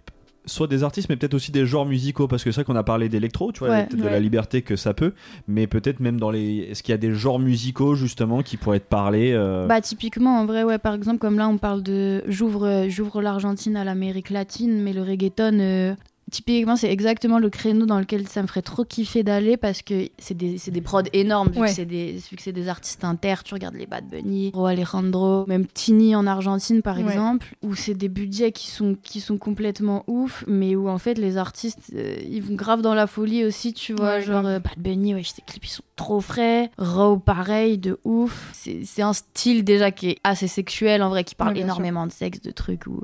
soit 0.46 0.68
des 0.68 0.84
artistes, 0.84 1.10
mais 1.10 1.16
peut-être 1.16 1.34
aussi 1.34 1.52
des 1.52 1.66
genres 1.66 1.86
musicaux, 1.86 2.28
parce 2.28 2.44
que 2.44 2.52
c'est 2.52 2.62
vrai 2.62 2.64
qu'on 2.66 2.76
a 2.78 2.84
parlé 2.84 3.10
d'électro, 3.10 3.52
tu 3.52 3.60
vois, 3.60 3.70
Ouais. 3.70 3.88
de 3.88 4.02
Ouais. 4.02 4.10
la 4.12 4.20
liberté 4.20 4.62
que 4.62 4.76
ça 4.76 4.94
peut, 4.94 5.14
mais 5.48 5.68
peut-être 5.68 6.00
même 6.00 6.20
dans 6.20 6.32
les. 6.32 6.68
Est-ce 6.72 6.84
qu'il 6.84 6.92
y 6.92 6.96
a 6.96 6.98
des 6.98 7.14
genres 7.14 7.40
musicaux 7.40 7.96
justement 7.96 8.42
qui 8.44 8.58
pourraient 8.58 8.78
être 8.78 8.86
parlés 8.90 9.32
euh, 9.34 9.66
Bah 9.68 9.82
typiquement 9.82 10.40
en 10.40 10.46
vrai 10.46 10.64
ouais 10.64 10.78
par 10.78 10.94
exemple 10.94 11.18
comme 11.20 11.38
là 11.38 11.48
on 11.50 11.58
parle 11.58 11.84
de 11.84 12.24
j'ouvre 12.28 12.86
j'ouvre 12.90 13.22
l'Argentine 13.22 13.76
à 13.78 13.84
l'Amérique 13.84 14.30
latine 14.30 14.82
mais 14.82 14.94
le 14.94 15.02
reggaeton 15.02 15.60
euh, 15.60 15.96
typiquement 16.32 16.76
c'est 16.76 16.92
exactement 16.92 17.38
le 17.38 17.50
créneau 17.52 17.86
dans 17.86 18.00
lequel 18.00 18.28
ça 18.28 18.42
me 18.42 18.48
ferait 18.48 18.64
trop 18.64 18.84
kiffer 18.84 19.22
d'aller 19.24 19.58
parce 19.58 19.82
que 19.84 20.10
c'est 20.18 20.36
des, 20.36 20.58
c'est 20.58 20.72
des 20.72 20.82
prods 20.82 21.04
énormes 21.14 21.50
vu 21.52 21.60
Ouais. 21.62 21.68
que 21.68 21.74
c'est 21.76 21.86
des 21.86 22.14
vu 22.14 22.36
que 22.36 22.42
c'est 22.42 22.52
des 22.52 22.68
artistes 22.68 23.04
inter 23.04 23.36
tu 23.44 23.54
regardes 23.54 23.76
les 23.76 23.86
Bad 23.86 24.10
Bunny 24.10 24.50
Ro 24.54 24.66
Alejandro 24.66 25.46
même 25.48 25.68
Tini 25.68 26.16
en 26.16 26.26
Argentine 26.26 26.82
par 26.82 26.98
Ouais. 26.98 27.04
exemple 27.04 27.54
où 27.62 27.76
c'est 27.76 27.94
des 27.94 28.10
budgets 28.10 28.52
qui 28.52 28.72
sont 28.72 28.96
qui 29.04 29.20
sont 29.20 29.38
complètement 29.38 30.04
ouf 30.08 30.44
mais 30.48 30.76
où 30.76 30.90
en 30.90 30.98
fait 30.98 31.14
les 31.20 31.38
artistes 31.38 31.92
euh, 31.96 32.18
ils 32.28 32.42
vont 32.42 32.56
grave 32.56 32.82
dans 32.82 32.96
la 32.96 33.06
folie 33.06 33.46
aussi 33.46 33.74
tu 33.74 33.94
vois 33.94 34.16
Ouais, 34.16 34.22
genre 34.22 34.46
euh, 34.48 34.60
Bad 34.60 34.78
Bunny 34.80 35.14
ouais 35.14 35.22
ces 35.24 35.44
clips 35.44 35.66
ils 35.66 35.70
sont 35.70 35.84
trop 35.96 36.22
frais 36.22 36.72
Raw 36.80 37.18
pareil 37.18 37.78
de 37.78 38.00
ouf 38.04 38.50
c'est 38.54 38.82
c'est 38.84 39.04
un 39.04 39.14
style 39.14 39.64
déjà 39.64 39.92
qui 39.92 40.10
est 40.10 40.18
assez 40.24 40.48
sexuel 40.48 41.04
en 41.04 41.10
vrai 41.10 41.24
qui 41.24 41.36
parle 41.36 41.56
sûr. 41.56 41.64
énormément 41.64 42.08
de 42.08 42.12
sexe 42.12 42.42
de 42.42 42.50
trucs 42.52 42.88
où 42.88 43.02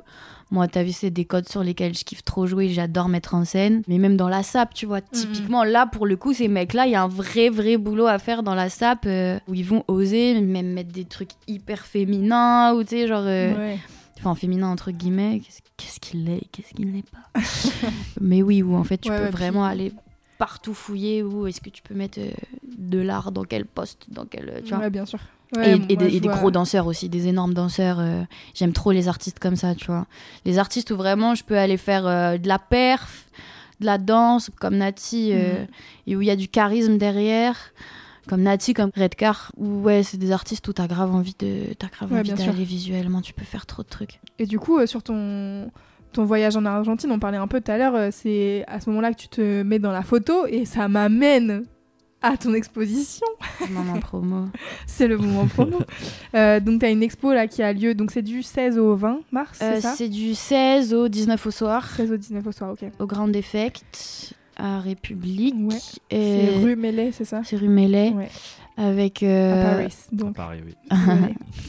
moi 0.52 0.68
t'as 0.68 0.84
vu 0.84 0.92
c'est 0.92 1.10
des 1.10 1.24
codes 1.24 1.48
sur 1.48 1.64
lesquels 1.64 1.96
je 1.96 2.04
kiffe 2.04 2.22
trop 2.22 2.46
jouer 2.46 2.68
j'adore 2.68 3.08
mettre 3.08 3.34
en 3.34 3.44
scène. 3.44 3.82
Mais 3.88 3.98
même 3.98 4.16
dans 4.16 4.28
la 4.28 4.42
sap 4.44 4.72
tu 4.74 4.86
vois 4.86 5.00
typiquement 5.00 5.64
là 5.64 5.86
pour 5.86 6.06
le 6.06 6.16
coup 6.16 6.32
ces 6.32 6.46
mecs 6.46 6.74
là 6.74 6.86
il 6.86 6.92
y 6.92 6.94
a 6.94 7.02
un 7.02 7.08
vrai 7.08 7.48
vrai 7.48 7.76
boulot 7.76 8.06
à 8.06 8.18
faire 8.20 8.42
dans 8.44 8.54
la 8.54 8.68
sap 8.68 9.00
euh, 9.06 9.38
où 9.48 9.54
ils 9.54 9.64
vont 9.64 9.82
oser 9.88 10.40
même 10.40 10.72
mettre 10.72 10.92
des 10.92 11.04
trucs 11.06 11.30
hyper 11.48 11.84
féminins 11.86 12.74
ou 12.74 12.84
tu 12.84 12.90
sais 12.90 13.08
genre 13.08 13.24
euh, 13.26 13.54
Ouais. 13.56 13.78
enfin 14.20 14.34
féminin 14.36 14.68
entre 14.68 14.90
guillemets. 14.92 15.40
Qu'est-ce 15.44 15.60
qu'est-ce 15.76 16.00
qu'il 16.00 16.28
est 16.30 16.42
qu'est-ce 16.52 16.74
qu'il 16.74 16.92
n'est 16.92 17.02
pas? 17.02 17.40
Mais 18.20 18.42
oui 18.42 18.62
où 18.62 18.76
en 18.76 18.84
fait 18.84 18.98
tu 18.98 19.10
Ouais, 19.10 19.16
peux 19.18 19.24
ouais, 19.24 19.30
vraiment 19.30 19.64
puis- 19.66 19.72
aller 19.72 19.92
partout 20.46 20.74
fouiller 20.74 21.22
où 21.22 21.46
est-ce 21.46 21.60
que 21.60 21.70
tu 21.70 21.82
peux 21.82 21.94
mettre 21.94 22.18
euh, 22.20 22.30
de 22.76 22.98
l'art 22.98 23.30
dans 23.32 23.44
quel 23.44 23.64
poste 23.64 24.06
dans 24.08 24.24
quel 24.26 24.48
euh, 24.48 24.60
tu 24.64 24.70
vois 24.74 24.78
Ouais, 24.84 24.90
bien 24.90 25.06
sûr. 25.06 25.20
et, 25.54 25.56
Ouais, 25.56 25.68
et 25.70 25.76
moi, 25.76 25.86
des, 26.08 26.16
et 26.16 26.20
gros 26.20 26.50
danseurs 26.50 26.86
aussi, 26.86 27.08
des 27.08 27.26
énormes 27.28 27.54
danseurs. 27.54 27.98
euh, 28.00 28.22
J'aime 28.54 28.72
trop 28.72 28.90
les 28.92 29.06
artistes 29.08 29.38
comme 29.38 29.56
ça, 29.56 29.74
tu 29.74 29.86
vois. 29.86 30.06
Les 30.44 30.58
artistes 30.58 30.90
où 30.90 30.96
vraiment 30.96 31.34
je 31.34 31.44
peux 31.44 31.56
aller 31.58 31.76
faire 31.76 32.06
euh, 32.06 32.38
de 32.38 32.48
la 32.48 32.58
perf, 32.58 33.26
de 33.80 33.86
la 33.86 33.98
danse, 33.98 34.50
comme 34.60 34.76
Nati, 34.76 35.30
euh, 35.32 35.60
Mhm. 35.60 35.66
et 36.08 36.16
où 36.16 36.22
il 36.22 36.26
y 36.26 36.30
a 36.30 36.36
du 36.36 36.48
charisme 36.48 36.96
derrière, 36.98 37.56
comme 38.28 38.42
Nati, 38.42 38.72
comme 38.74 38.90
Redcar, 38.96 39.52
où 39.56 39.82
ouais, 39.82 40.02
c'est 40.02 40.16
des 40.16 40.32
artistes 40.32 40.66
où 40.68 40.72
t'as 40.72 40.86
grave 40.86 41.14
envie 41.14 41.34
de, 41.38 41.74
t'as 41.78 41.88
grave 41.88 42.12
Ouais, 42.12 42.20
envie 42.20 42.32
d'aller 42.32 42.64
visuellement, 42.64 43.20
tu 43.20 43.32
peux 43.32 43.44
faire 43.44 43.66
trop 43.66 43.82
de 43.82 43.88
trucs. 43.88 44.20
Et 44.38 44.46
du 44.46 44.58
coup, 44.58 44.84
sur 44.86 45.02
ton, 45.02 45.70
ton 46.12 46.24
voyage 46.24 46.56
en 46.56 46.64
Argentine, 46.64 47.10
on 47.10 47.18
parlait 47.18 47.38
un 47.38 47.46
peu 47.48 47.60
tout 47.60 47.70
à 47.70 47.78
l'heure, 47.78 47.94
euh, 47.94 48.08
c'est 48.12 48.64
à 48.68 48.80
ce 48.80 48.88
moment-là 48.90 49.12
que 49.12 49.18
tu 49.18 49.28
te 49.28 49.62
mets 49.62 49.78
dans 49.78 49.92
la 49.92 50.02
photo 50.02 50.46
et 50.46 50.64
ça 50.64 50.88
m'amène 50.88 51.64
à 52.24 52.36
ton 52.36 52.54
exposition. 52.54 53.26
Moment 53.70 53.98
promo. 53.98 54.44
C'est 54.86 55.08
le 55.08 55.18
moment 55.18 55.46
promo. 55.48 55.78
euh, 56.36 56.60
donc, 56.60 56.78
tu 56.80 56.86
as 56.86 56.90
une 56.90 57.02
expo 57.02 57.32
là 57.32 57.48
qui 57.48 57.62
a 57.64 57.72
lieu, 57.72 57.94
donc 57.94 58.12
c'est 58.12 58.22
du 58.22 58.44
16 58.44 58.78
au 58.78 58.94
20 58.94 59.20
mars, 59.32 59.58
Euh, 59.60 59.78
c'est 59.80 59.88
c'est 59.96 60.08
du 60.08 60.34
16 60.36 60.94
au 60.94 61.08
19 61.08 61.44
au 61.44 61.50
soir, 61.50 61.88
16 61.90 62.12
au 62.12 62.16
19 62.16 62.46
au 62.46 62.52
soir, 62.52 62.70
ok. 62.72 62.88
au 63.00 63.06
Grand 63.06 63.32
Effect, 63.34 64.34
à 64.56 64.78
République. 64.78 65.56
Ouais. 65.58 65.76
Et- 66.10 66.46
C'est 66.52 66.58
rue 66.64 66.76
Mellet, 66.76 67.10
c'est 67.12 67.24
ça? 67.24 67.40
C'est 67.44 67.56
rue 67.56 67.68
Mellet, 67.68 68.10
Ouais. 68.14 68.28
avec... 68.76 69.24
À 69.24 69.26
euh, 69.26 69.72
Paris, 69.72 69.94
donc. 70.12 70.36
Pareil, 70.36 70.62
oui. 70.64 70.74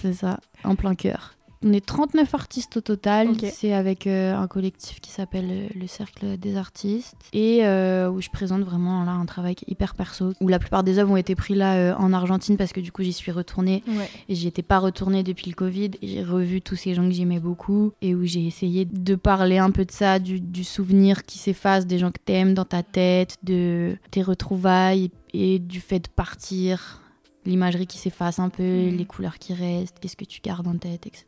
C'est 0.02 0.14
ça, 0.14 0.40
en 0.64 0.76
plein 0.76 0.94
cœur. 0.94 1.34
On 1.66 1.72
est 1.74 1.86
39 1.86 2.34
artistes 2.36 2.78
au 2.78 2.82
total. 2.82 3.30
C'est 3.54 3.74
avec 3.74 4.06
euh, 4.08 4.36
un 4.36 4.48
collectif 4.48 5.00
qui 5.00 5.12
s'appelle 5.12 5.48
euh, 5.50 5.68
le 5.80 5.88
Cercle 5.88 6.38
des 6.38 6.58
artistes 6.58 7.16
et 7.32 7.60
euh, 7.66 8.10
où 8.10 8.22
je 8.22 8.30
présente 8.30 8.62
vraiment 8.64 9.04
là 9.06 9.12
un 9.12 9.26
travail 9.26 9.56
qui 9.56 9.66
est 9.66 9.72
hyper 9.72 9.96
perso. 9.96 10.34
Où 10.42 10.48
la 10.50 10.60
plupart 10.60 10.84
des 10.84 11.00
œuvres 11.00 11.12
ont 11.12 11.18
été 11.18 11.36
pris 11.36 11.56
là 11.56 11.76
euh, 11.76 11.96
en 11.96 12.12
Argentine 12.14 12.58
parce 12.58 12.74
que 12.74 12.82
du 12.82 12.92
coup 12.92 13.04
j'y 13.04 13.14
suis 13.14 13.32
retournée 13.32 13.82
Ouais. 13.88 14.10
et 14.30 14.36
j'y 14.36 14.48
étais 14.48 14.62
pas 14.62 14.80
retournée 14.80 15.24
depuis 15.24 15.50
le 15.50 15.56
Covid. 15.56 15.92
J'ai 16.02 16.24
revu 16.24 16.62
tous 16.62 16.76
ces 16.76 16.94
gens 16.96 17.06
que 17.08 17.14
j'aimais 17.14 17.40
beaucoup 17.40 17.92
et 18.02 18.14
où 18.16 18.26
j'ai 18.26 18.46
essayé 18.46 18.86
de 18.86 19.16
parler 19.16 19.58
un 19.58 19.72
peu 19.72 19.86
de 19.86 19.92
ça, 19.92 20.20
du, 20.20 20.40
du 20.42 20.64
souvenir 20.64 21.24
qui 21.24 21.38
s'efface, 21.38 21.86
des 21.88 21.98
gens 22.00 22.12
que 22.12 22.20
t'aimes 22.24 22.54
dans 22.54 22.66
ta 22.66 22.84
tête, 22.84 23.38
de 23.44 23.96
tes 24.12 24.22
retrouvailles 24.22 25.12
et 25.34 25.60
du 25.60 25.80
fait 25.80 26.00
de 26.00 26.10
partir. 26.10 27.00
L'imagerie 27.46 27.88
qui 27.88 27.98
s'efface 27.98 28.40
un 28.40 28.50
peu, 28.50 28.64
Mhm. 28.64 28.96
les 28.98 29.06
couleurs 29.06 29.38
qui 29.40 29.54
restent, 29.54 30.00
qu'est-ce 30.00 30.16
que 30.16 30.26
tu 30.26 30.40
gardes 30.42 30.68
en 30.68 30.78
tête, 30.78 31.06
etc. 31.08 31.26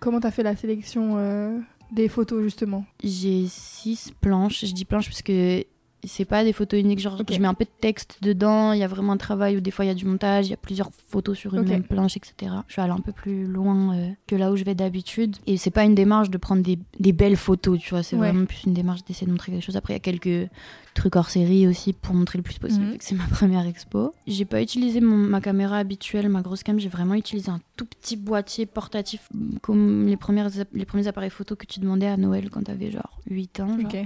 Comment 0.00 0.20
t'as 0.20 0.30
fait 0.30 0.42
la 0.42 0.54
sélection 0.56 1.14
euh, 1.16 1.58
des 1.92 2.08
photos 2.08 2.42
justement? 2.42 2.84
J'ai 3.02 3.46
six 3.48 4.12
planches. 4.20 4.64
Je 4.66 4.72
dis 4.74 4.84
planches 4.84 5.08
parce 5.08 5.22
que 5.22 5.64
c'est 6.06 6.24
pas 6.24 6.44
des 6.44 6.52
photos 6.52 6.80
uniques. 6.80 6.98
Genre, 7.00 7.20
je 7.30 7.38
mets 7.38 7.46
un 7.48 7.54
peu 7.54 7.64
de 7.64 7.70
texte 7.80 8.18
dedans. 8.22 8.72
Il 8.72 8.78
y 8.78 8.82
a 8.82 8.88
vraiment 8.88 9.12
un 9.12 9.16
travail 9.16 9.56
où 9.56 9.60
des 9.60 9.70
fois 9.70 9.84
il 9.84 9.88
y 9.88 9.90
a 9.90 9.94
du 9.94 10.04
montage. 10.04 10.46
Il 10.46 10.50
y 10.50 10.54
a 10.54 10.56
plusieurs 10.58 10.90
photos 11.08 11.36
sur 11.38 11.54
une 11.54 11.62
même 11.68 11.82
planche, 11.84 12.16
etc. 12.16 12.52
Je 12.68 12.72
suis 12.74 12.82
allée 12.82 12.92
un 12.92 12.98
peu 13.00 13.12
plus 13.12 13.46
loin 13.46 13.94
euh, 13.96 14.10
que 14.26 14.36
là 14.36 14.50
où 14.52 14.56
je 14.56 14.64
vais 14.64 14.74
d'habitude. 14.74 15.36
Et 15.46 15.56
c'est 15.56 15.70
pas 15.70 15.84
une 15.84 15.94
démarche 15.94 16.30
de 16.30 16.38
prendre 16.38 16.62
des, 16.62 16.78
des 17.00 17.12
belles 17.12 17.36
photos, 17.36 17.78
tu 17.78 17.90
vois. 17.90 18.02
C'est 18.02 18.16
Ouais. 18.16 18.28
vraiment 18.30 18.44
plus 18.46 18.64
une 18.64 18.74
démarche 18.74 19.04
d'essayer 19.04 19.26
de 19.26 19.32
montrer 19.32 19.52
quelque 19.52 19.64
chose. 19.64 19.76
Après, 19.76 19.92
il 19.94 19.96
y 19.96 19.98
a 19.98 20.00
quelques 20.00 20.48
trucs 20.94 21.16
hors 21.16 21.28
série 21.28 21.66
aussi 21.66 21.92
pour 21.92 22.14
montrer 22.14 22.38
le 22.38 22.42
plus 22.44 22.58
possible. 22.58 22.84
Mhm. 22.84 22.96
C'est 23.00 23.16
ma 23.16 23.24
première 23.30 23.66
expo. 23.66 24.14
J'ai 24.28 24.44
pas 24.44 24.62
utilisé 24.62 25.00
mon- 25.00 25.16
ma 25.16 25.40
caméra 25.40 25.78
habituelle, 25.78 26.28
ma 26.28 26.40
grosse 26.42 26.62
cam. 26.62 26.78
J'ai 26.78 26.88
vraiment 26.88 27.14
utilisé 27.14 27.50
un 27.50 27.60
tout 27.76 27.84
petit 27.86 28.16
boîtier 28.16 28.66
portatif 28.66 29.28
comme 29.60 30.06
les, 30.06 30.16
premières, 30.16 30.50
les 30.72 30.84
premiers 30.84 31.08
appareils 31.08 31.30
photo 31.30 31.56
que 31.56 31.66
tu 31.66 31.80
demandais 31.80 32.06
à 32.06 32.16
Noël 32.16 32.48
quand 32.50 32.62
t'avais 32.62 32.90
genre 32.92 33.18
8 33.28 33.60
ans. 33.60 33.76
genre 33.76 33.78
Ok. 33.86 33.96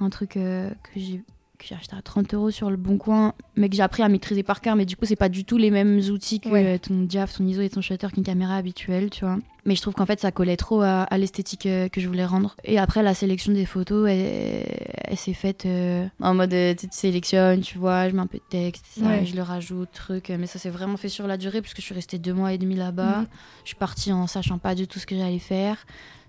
Un 0.00 0.10
truc 0.10 0.36
euh, 0.36 0.70
que 0.82 1.00
j'ai 1.00 1.22
que 1.58 1.64
j'ai 1.66 1.74
acheté 1.74 1.96
à 1.96 2.02
30 2.02 2.34
euros 2.34 2.52
sur 2.52 2.70
le 2.70 2.76
bon 2.76 2.98
coin 2.98 3.34
mais 3.56 3.68
que 3.68 3.74
j'ai 3.74 3.82
appris 3.82 4.04
à 4.04 4.08
maîtriser 4.08 4.44
par 4.44 4.60
cœur 4.60 4.76
mais 4.76 4.84
du 4.86 4.94
coup 4.96 5.06
c'est 5.06 5.16
pas 5.16 5.28
du 5.28 5.44
tout 5.44 5.56
les 5.58 5.72
mêmes 5.72 5.98
outils 6.12 6.38
que 6.38 6.48
Ouais. 6.48 6.78
ton 6.78 7.02
diaph 7.02 7.34
ton 7.36 7.44
ISO 7.44 7.62
et 7.62 7.68
ton 7.68 7.80
shutter 7.80 8.06
qu'une 8.14 8.22
caméra 8.22 8.54
habituelle 8.54 9.10
tu 9.10 9.24
vois 9.24 9.38
mais 9.64 9.74
je 9.74 9.82
trouve 9.82 9.92
qu'en 9.94 10.06
fait 10.06 10.20
ça 10.20 10.30
collait 10.30 10.56
trop 10.56 10.82
à, 10.82 11.02
à 11.02 11.18
l'esthétique 11.18 11.66
euh, 11.66 11.88
que 11.88 12.00
je 12.00 12.06
voulais 12.06 12.24
rendre 12.24 12.54
et 12.62 12.78
après 12.78 13.02
la 13.02 13.12
sélection 13.12 13.52
des 13.52 13.66
photos 13.66 14.08
elle, 14.08 14.66
elle 15.02 15.16
s'est 15.16 15.32
faite 15.34 15.66
euh, 15.66 16.06
en 16.20 16.32
mode 16.32 16.50
tu 16.78 16.86
sélectionnes 16.92 17.62
tu 17.62 17.76
vois 17.76 18.08
je 18.08 18.14
mets 18.14 18.22
un 18.22 18.28
peu 18.28 18.38
de 18.38 18.42
texte 18.48 18.86
ça, 18.96 19.04
Ouais. 19.04 19.26
je 19.26 19.34
le 19.34 19.42
rajoute 19.42 19.90
truc 19.92 20.30
mais 20.38 20.46
ça 20.46 20.60
s'est 20.60 20.70
vraiment 20.70 20.96
fait 20.96 21.08
sur 21.08 21.26
la 21.26 21.36
durée 21.36 21.60
puisque 21.60 21.78
je 21.78 21.82
suis 21.86 21.94
restée 21.94 22.18
deux 22.18 22.34
mois 22.34 22.52
et 22.52 22.58
demi 22.58 22.76
là-bas 22.76 23.18
Mhm. 23.22 23.26
je 23.64 23.68
suis 23.70 23.76
partie 23.76 24.12
en 24.12 24.28
sachant 24.28 24.58
pas 24.58 24.76
du 24.76 24.86
tout 24.86 25.00
ce 25.00 25.06
que 25.06 25.16
j'allais 25.16 25.40
faire 25.40 25.76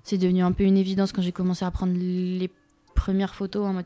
c'est 0.04 0.18
devenu 0.18 0.42
un 0.42 0.54
peu 0.54 0.64
une 0.64 0.78
évidence 0.78 1.12
quand 1.12 1.22
j'ai 1.22 1.32
commencé 1.34 1.66
à 1.66 1.70
prendre 1.70 1.94
les 1.96 2.50
premières 3.00 3.34
photos 3.36 3.66
en 3.68 3.74
mode 3.74 3.86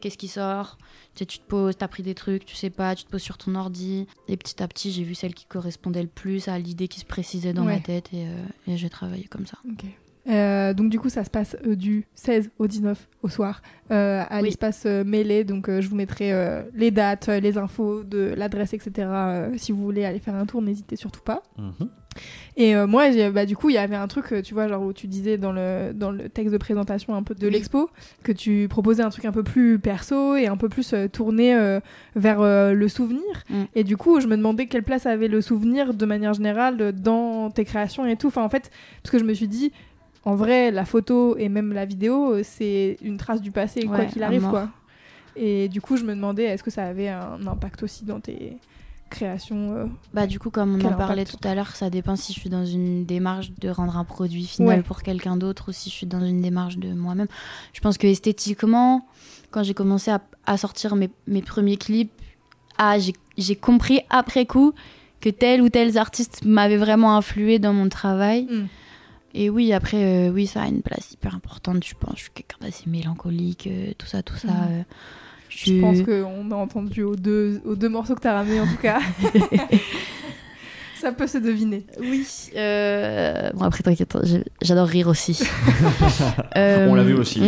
qu'est-ce 0.00 0.18
qui 0.18 0.28
sort? 0.28 0.78
Tu 1.14 1.20
sais, 1.20 1.26
tu 1.26 1.38
te 1.38 1.44
poses, 1.46 1.76
t'as 1.76 1.86
pris 1.88 2.02
des 2.02 2.14
trucs, 2.14 2.44
tu 2.44 2.56
sais 2.56 2.70
pas, 2.70 2.94
tu 2.96 3.04
te 3.04 3.10
poses 3.10 3.22
sur 3.22 3.38
ton 3.38 3.54
ordi. 3.54 4.06
Et 4.28 4.36
petit 4.36 4.60
à 4.62 4.66
petit, 4.66 4.90
j'ai 4.90 5.04
vu 5.04 5.14
celle 5.14 5.32
qui 5.34 5.44
correspondait 5.46 6.02
le 6.02 6.08
plus 6.08 6.48
à 6.48 6.58
l'idée 6.58 6.88
qui 6.88 6.98
se 7.00 7.04
précisait 7.04 7.52
dans 7.52 7.64
Ouais. 7.66 7.74
ma 7.76 7.80
tête 7.80 8.08
et, 8.12 8.26
euh, 8.26 8.44
et 8.66 8.76
j'ai 8.76 8.90
travaillé 8.90 9.24
comme 9.24 9.46
ça. 9.46 9.58
Ok. 9.70 9.84
Euh, 10.28 10.72
donc 10.72 10.88
du 10.90 11.00
coup 11.00 11.08
ça 11.08 11.24
se 11.24 11.30
passe 11.30 11.56
euh, 11.66 11.74
du 11.74 12.06
16 12.14 12.50
au 12.60 12.68
19 12.68 13.08
au 13.24 13.28
soir 13.28 13.60
euh, 13.90 14.22
à 14.30 14.36
Oui. 14.36 14.44
l'espace 14.44 14.84
euh, 14.86 15.02
mêlé 15.02 15.42
donc 15.42 15.68
euh, 15.68 15.80
je 15.80 15.88
vous 15.88 15.96
mettrai 15.96 16.32
euh, 16.32 16.62
les 16.76 16.92
dates, 16.92 17.26
les 17.26 17.58
infos 17.58 18.04
de 18.04 18.32
l'adresse 18.36 18.72
etc 18.72 18.92
euh, 18.98 19.54
si 19.58 19.72
vous 19.72 19.82
voulez 19.82 20.04
aller 20.04 20.20
faire 20.20 20.36
un 20.36 20.46
tour 20.46 20.62
n'hésitez 20.62 20.94
surtout 20.94 21.22
pas 21.22 21.42
Mhm. 21.58 21.88
Et 22.56 22.76
euh, 22.76 22.86
moi 22.86 23.04
bah, 23.30 23.46
du 23.46 23.56
coup 23.56 23.70
il 23.70 23.74
y 23.74 23.78
avait 23.78 23.96
un 23.96 24.08
truc 24.08 24.32
euh, 24.32 24.42
tu 24.42 24.54
vois 24.54 24.68
genre 24.68 24.82
où 24.82 24.92
tu 24.92 25.06
disais 25.06 25.38
dans 25.38 25.52
le, 25.52 25.92
dans 25.94 26.10
le 26.10 26.28
texte 26.28 26.52
de 26.52 26.58
présentation 26.58 27.14
un 27.14 27.22
peu 27.22 27.34
de 27.34 27.48
l'expo 27.48 27.90
que 28.22 28.32
tu 28.32 28.66
proposais 28.68 29.02
un 29.02 29.10
truc 29.10 29.24
un 29.24 29.32
peu 29.32 29.42
plus 29.42 29.78
perso 29.78 30.36
et 30.36 30.46
un 30.46 30.56
peu 30.56 30.68
plus 30.68 30.92
euh, 30.92 31.08
tourné 31.08 31.54
euh, 31.54 31.80
vers 32.14 32.42
le 32.42 32.88
souvenir 32.88 33.22
Mm. 33.48 33.64
et 33.74 33.84
du 33.84 33.96
coup 33.96 34.20
je 34.20 34.26
me 34.26 34.36
demandais 34.36 34.66
quelle 34.66 34.82
place 34.82 35.06
avait 35.06 35.28
le 35.28 35.40
souvenir 35.40 35.94
de 35.94 36.06
manière 36.06 36.34
générale 36.34 36.92
dans 36.92 37.50
tes 37.50 37.64
créations 37.64 38.06
et 38.06 38.16
tout 38.16 38.28
enfin 38.28 38.42
en 38.42 38.48
fait 38.48 38.70
parce 39.02 39.10
que 39.10 39.18
je 39.18 39.24
me 39.24 39.34
suis 39.34 39.48
dit 39.48 39.72
en 40.24 40.36
vrai, 40.36 40.70
la 40.70 40.84
photo 40.84 41.36
et 41.36 41.48
même 41.48 41.72
la 41.72 41.84
vidéo, 41.84 42.42
c'est 42.44 42.96
une 43.02 43.16
trace 43.16 43.40
du 43.40 43.50
passé, 43.50 43.86
quoi 43.86 44.04
qu'il 44.04 44.22
arrive, 44.22 44.46
quoi. 44.48 44.68
Et 45.34 45.68
du 45.68 45.80
coup, 45.80 45.96
je 45.96 46.04
me 46.04 46.14
demandais, 46.14 46.44
est-ce 46.44 46.62
que 46.62 46.70
ça 46.70 46.84
avait 46.84 47.08
un 47.08 47.44
impact 47.46 47.82
aussi 47.82 48.04
dans 48.04 48.20
tes 48.20 48.56
créations 49.12 49.74
euh, 49.76 49.84
Bah, 50.12 50.26
du 50.26 50.38
coup, 50.38 50.50
comme 50.50 50.74
on 50.74 50.84
en 50.84 50.92
parlait 50.94 51.22
impact 51.22 51.40
tout 51.40 51.48
à 51.48 51.54
l'heure, 51.54 51.74
ça 51.76 51.88
dépend 51.90 52.16
si 52.16 52.32
je 52.32 52.40
suis 52.40 52.50
dans 52.50 52.64
une 52.66 53.04
démarche 53.04 53.52
de 53.60 53.68
rendre 53.68 53.96
un 53.96 54.04
produit 54.04 54.46
final 54.46 54.78
Ouais. 54.78 54.82
pour 54.82 55.02
quelqu'un 55.02 55.36
d'autre 55.36 55.68
ou 55.68 55.72
si 55.72 55.88
je 55.90 55.94
suis 55.94 56.06
dans 56.06 56.24
une 56.24 56.40
démarche 56.40 56.78
de 56.78 56.92
moi-même. 56.92 57.28
Je 57.72 57.80
pense 57.80 57.98
que 57.98 58.06
esthétiquement, 58.06 59.06
quand 59.50 59.62
j'ai 59.62 59.74
commencé 59.74 60.10
à, 60.10 60.20
à 60.46 60.56
sortir 60.56 60.96
mes, 60.96 61.10
mes 61.26 61.42
premiers 61.42 61.76
clips, 61.76 62.12
ah, 62.78 62.96
j'ai- 62.98 63.56
compris 63.56 64.00
après 64.10 64.46
coup 64.46 64.72
que 65.20 65.28
tel 65.30 65.62
ou 65.62 65.68
tel 65.68 65.96
artiste 65.98 66.44
m'avait 66.44 66.76
vraiment 66.78 67.16
influé 67.16 67.58
dans 67.58 67.72
mon 67.72 67.88
travail. 67.88 68.46
Mm. 68.50 68.66
Et 69.34 69.48
oui, 69.48 69.72
après, 69.72 70.28
euh, 70.28 70.30
oui, 70.30 70.46
ça 70.46 70.62
a 70.62 70.66
une 70.68 70.82
place 70.82 71.12
hyper 71.12 71.34
importante, 71.34 71.84
je 71.86 71.94
pense. 71.98 72.16
Je 72.16 72.22
suis 72.24 72.30
quelqu'un 72.34 72.58
d'assez 72.60 72.84
mélancolique, 72.90 73.66
euh, 73.66 73.92
tout 73.96 74.06
ça, 74.06 74.22
tout 74.22 74.36
ça. 74.36 74.48
Mhm. 74.48 74.84
Je 75.54 75.80
pense 75.80 76.02
qu'on 76.02 76.50
a 76.50 76.54
entendu 76.56 77.02
aux 77.02 77.16
deux, 77.16 77.60
aux 77.64 77.76
deux 77.76 77.88
morceaux 77.88 78.14
que 78.14 78.20
tu 78.20 78.28
as 78.28 78.34
ramenés, 78.34 78.60
en 78.60 78.66
tout 78.66 78.78
cas. 78.80 79.00
ça 81.00 81.12
peut 81.12 81.26
se 81.26 81.38
deviner. 81.38 81.84
Oui. 82.00 82.26
euh, 82.56 83.50
Bon, 83.54 83.64
après, 83.64 83.82
t'inquiète, 83.82 84.16
j'adore 84.62 84.86
rire 84.88 85.08
aussi. 85.08 85.38
Euh, 86.56 86.86
On 86.88 86.94
l'a 86.94 87.02
vu 87.02 87.14
aussi. 87.14 87.40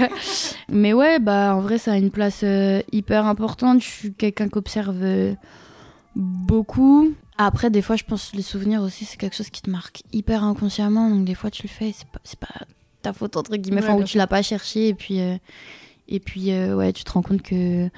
Mais 0.68 0.92
ouais, 0.92 1.18
bah, 1.18 1.54
en 1.56 1.60
vrai, 1.60 1.78
ça 1.78 1.92
a 1.92 1.96
une 1.96 2.10
place 2.10 2.40
euh, 2.44 2.80
hyper 2.92 3.24
importante. 3.26 3.80
Je 3.82 3.88
suis 3.88 4.12
quelqu'un 4.12 4.48
qui 4.48 4.58
observe 4.58 4.96
beaucoup. 6.14 7.12
Après, 7.38 7.70
des 7.70 7.82
fois, 7.82 7.96
je 7.96 8.04
pense 8.04 8.30
que 8.30 8.36
les 8.36 8.42
souvenirs 8.42 8.82
aussi, 8.82 9.04
c'est 9.04 9.16
quelque 9.18 9.36
chose 9.36 9.50
qui 9.50 9.62
te 9.62 9.70
marque 9.70 10.02
hyper 10.12 10.44
inconsciemment. 10.44 11.10
Donc, 11.10 11.24
des 11.24 11.34
fois, 11.34 11.50
tu 11.50 11.62
le 11.64 11.68
fais, 11.68 11.92
c'est 11.96 12.08
pas, 12.08 12.20
c'est 12.24 12.38
pas 12.38 12.66
ta 13.02 13.12
faute, 13.12 13.36
entre 13.36 13.56
guillemets, 13.56 13.82
Ouais, 13.82 13.88
enfin, 13.88 13.98
où 14.00 14.04
tu 14.04 14.16
l'as 14.18 14.26
pas 14.26 14.42
cherché. 14.42 14.88
Et 14.88 14.94
puis, 14.94 15.20
euh, 15.20 15.36
et 16.08 16.20
puis 16.20 16.52
euh, 16.52 16.74
ouais, 16.76 16.92
tu 16.92 17.04
te 17.04 17.10
rends 17.12 17.22
compte 17.22 17.42
que 17.42 17.88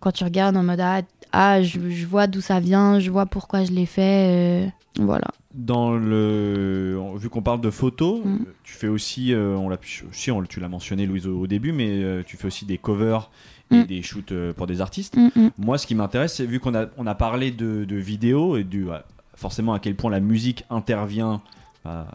quand 0.00 0.12
tu 0.12 0.24
regardes 0.24 0.56
en 0.56 0.62
mode 0.62 0.80
Ah, 0.80 1.02
ah, 1.32 1.62
je, 1.62 1.78
je 1.90 2.06
vois 2.06 2.26
d'où 2.26 2.40
ça 2.40 2.58
vient, 2.60 2.98
je 3.00 3.10
vois 3.10 3.26
pourquoi 3.26 3.64
je 3.64 3.70
l'ai 3.72 3.86
fait. 3.86 4.66
euh, 4.66 4.68
voilà. 4.98 5.28
Dans 5.54 5.92
le, 5.96 6.98
vu 7.16 7.28
qu'on 7.28 7.42
parle 7.42 7.60
de 7.60 7.70
photos, 7.70 8.20
Mm. 8.24 8.38
tu 8.64 8.74
fais 8.74 8.88
aussi, 8.88 9.32
euh, 9.32 9.56
on 9.56 9.68
l'a, 9.68 9.78
si 10.12 10.30
on, 10.30 10.42
tu 10.44 10.60
l'as 10.60 10.68
mentionné 10.68 11.06
Louise 11.06 11.26
au, 11.26 11.40
au 11.40 11.46
début, 11.46 11.72
mais 11.72 11.88
euh, 12.02 12.22
tu 12.24 12.36
fais 12.36 12.46
aussi 12.46 12.64
des 12.66 12.78
covers 12.78 13.30
et 13.70 13.76
Mm. 13.82 13.84
des 13.86 14.02
shoots 14.02 14.32
pour 14.56 14.66
des 14.66 14.80
artistes. 14.80 15.16
Mm. 15.16 15.48
Moi, 15.58 15.78
ce 15.78 15.86
qui 15.86 15.94
m'intéresse, 15.94 16.34
c'est 16.36 16.46
vu 16.46 16.58
qu'on 16.60 16.74
a, 16.74 16.86
on 16.98 17.06
a 17.06 17.14
parlé 17.14 17.50
de, 17.50 17.84
de 17.84 17.96
vidéo 17.96 18.56
et 18.56 18.64
du, 18.64 18.86
forcément 19.34 19.72
à 19.74 19.78
quel 19.78 19.94
point 19.94 20.10
la 20.10 20.20
musique 20.20 20.64
intervient 20.70 21.40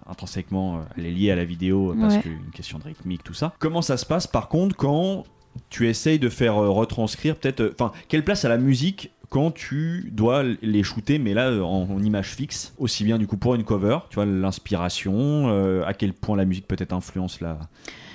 intrinsèquement, 0.08 0.78
euh, 0.78 0.80
elle 0.98 1.06
est 1.08 1.12
liée 1.12 1.32
à 1.32 1.36
la 1.36 1.46
vidéo 1.46 1.92
euh, 1.92 1.96
parce 2.00 2.16
Ouais. 2.16 2.22
qu'une 2.22 2.52
question 2.54 2.78
de 2.80 2.84
rythmique, 2.84 3.24
tout 3.24 3.34
ça. 3.34 3.54
Comment 3.60 3.82
ça 3.82 3.98
se 3.98 4.06
passe 4.06 4.28
par 4.28 4.48
contre 4.48 4.76
quand 4.76 5.24
tu 5.70 5.88
essayes 5.88 6.20
de 6.20 6.30
faire 6.30 6.58
euh, 6.62 6.70
retranscrire 6.70 7.36
peut-être, 7.36 7.72
enfin, 7.80 7.92
quelle 8.10 8.24
place 8.24 8.46
a 8.46 8.50
la 8.50 8.58
musique 8.58 9.12
quand 9.30 9.52
tu 9.52 10.10
dois 10.14 10.44
les 10.62 10.84
shooter, 10.84 11.18
mais 11.18 11.34
là 11.34 11.52
en, 11.64 11.88
en 11.90 12.04
image 12.04 12.36
fixe, 12.36 12.74
aussi 12.78 13.04
bien 13.04 13.18
du 13.18 13.26
coup 13.28 13.38
pour 13.38 13.56
une 13.56 13.64
cover, 13.64 13.98
tu 14.10 14.16
vois, 14.16 14.26
l'inspiration, 14.26 15.48
euh, 15.50 15.84
à 15.86 15.94
quel 15.94 16.14
point 16.14 16.38
la 16.38 16.46
musique 16.46 16.68
peut-être 16.68 16.94
influence 16.94 17.42
la. 17.42 17.60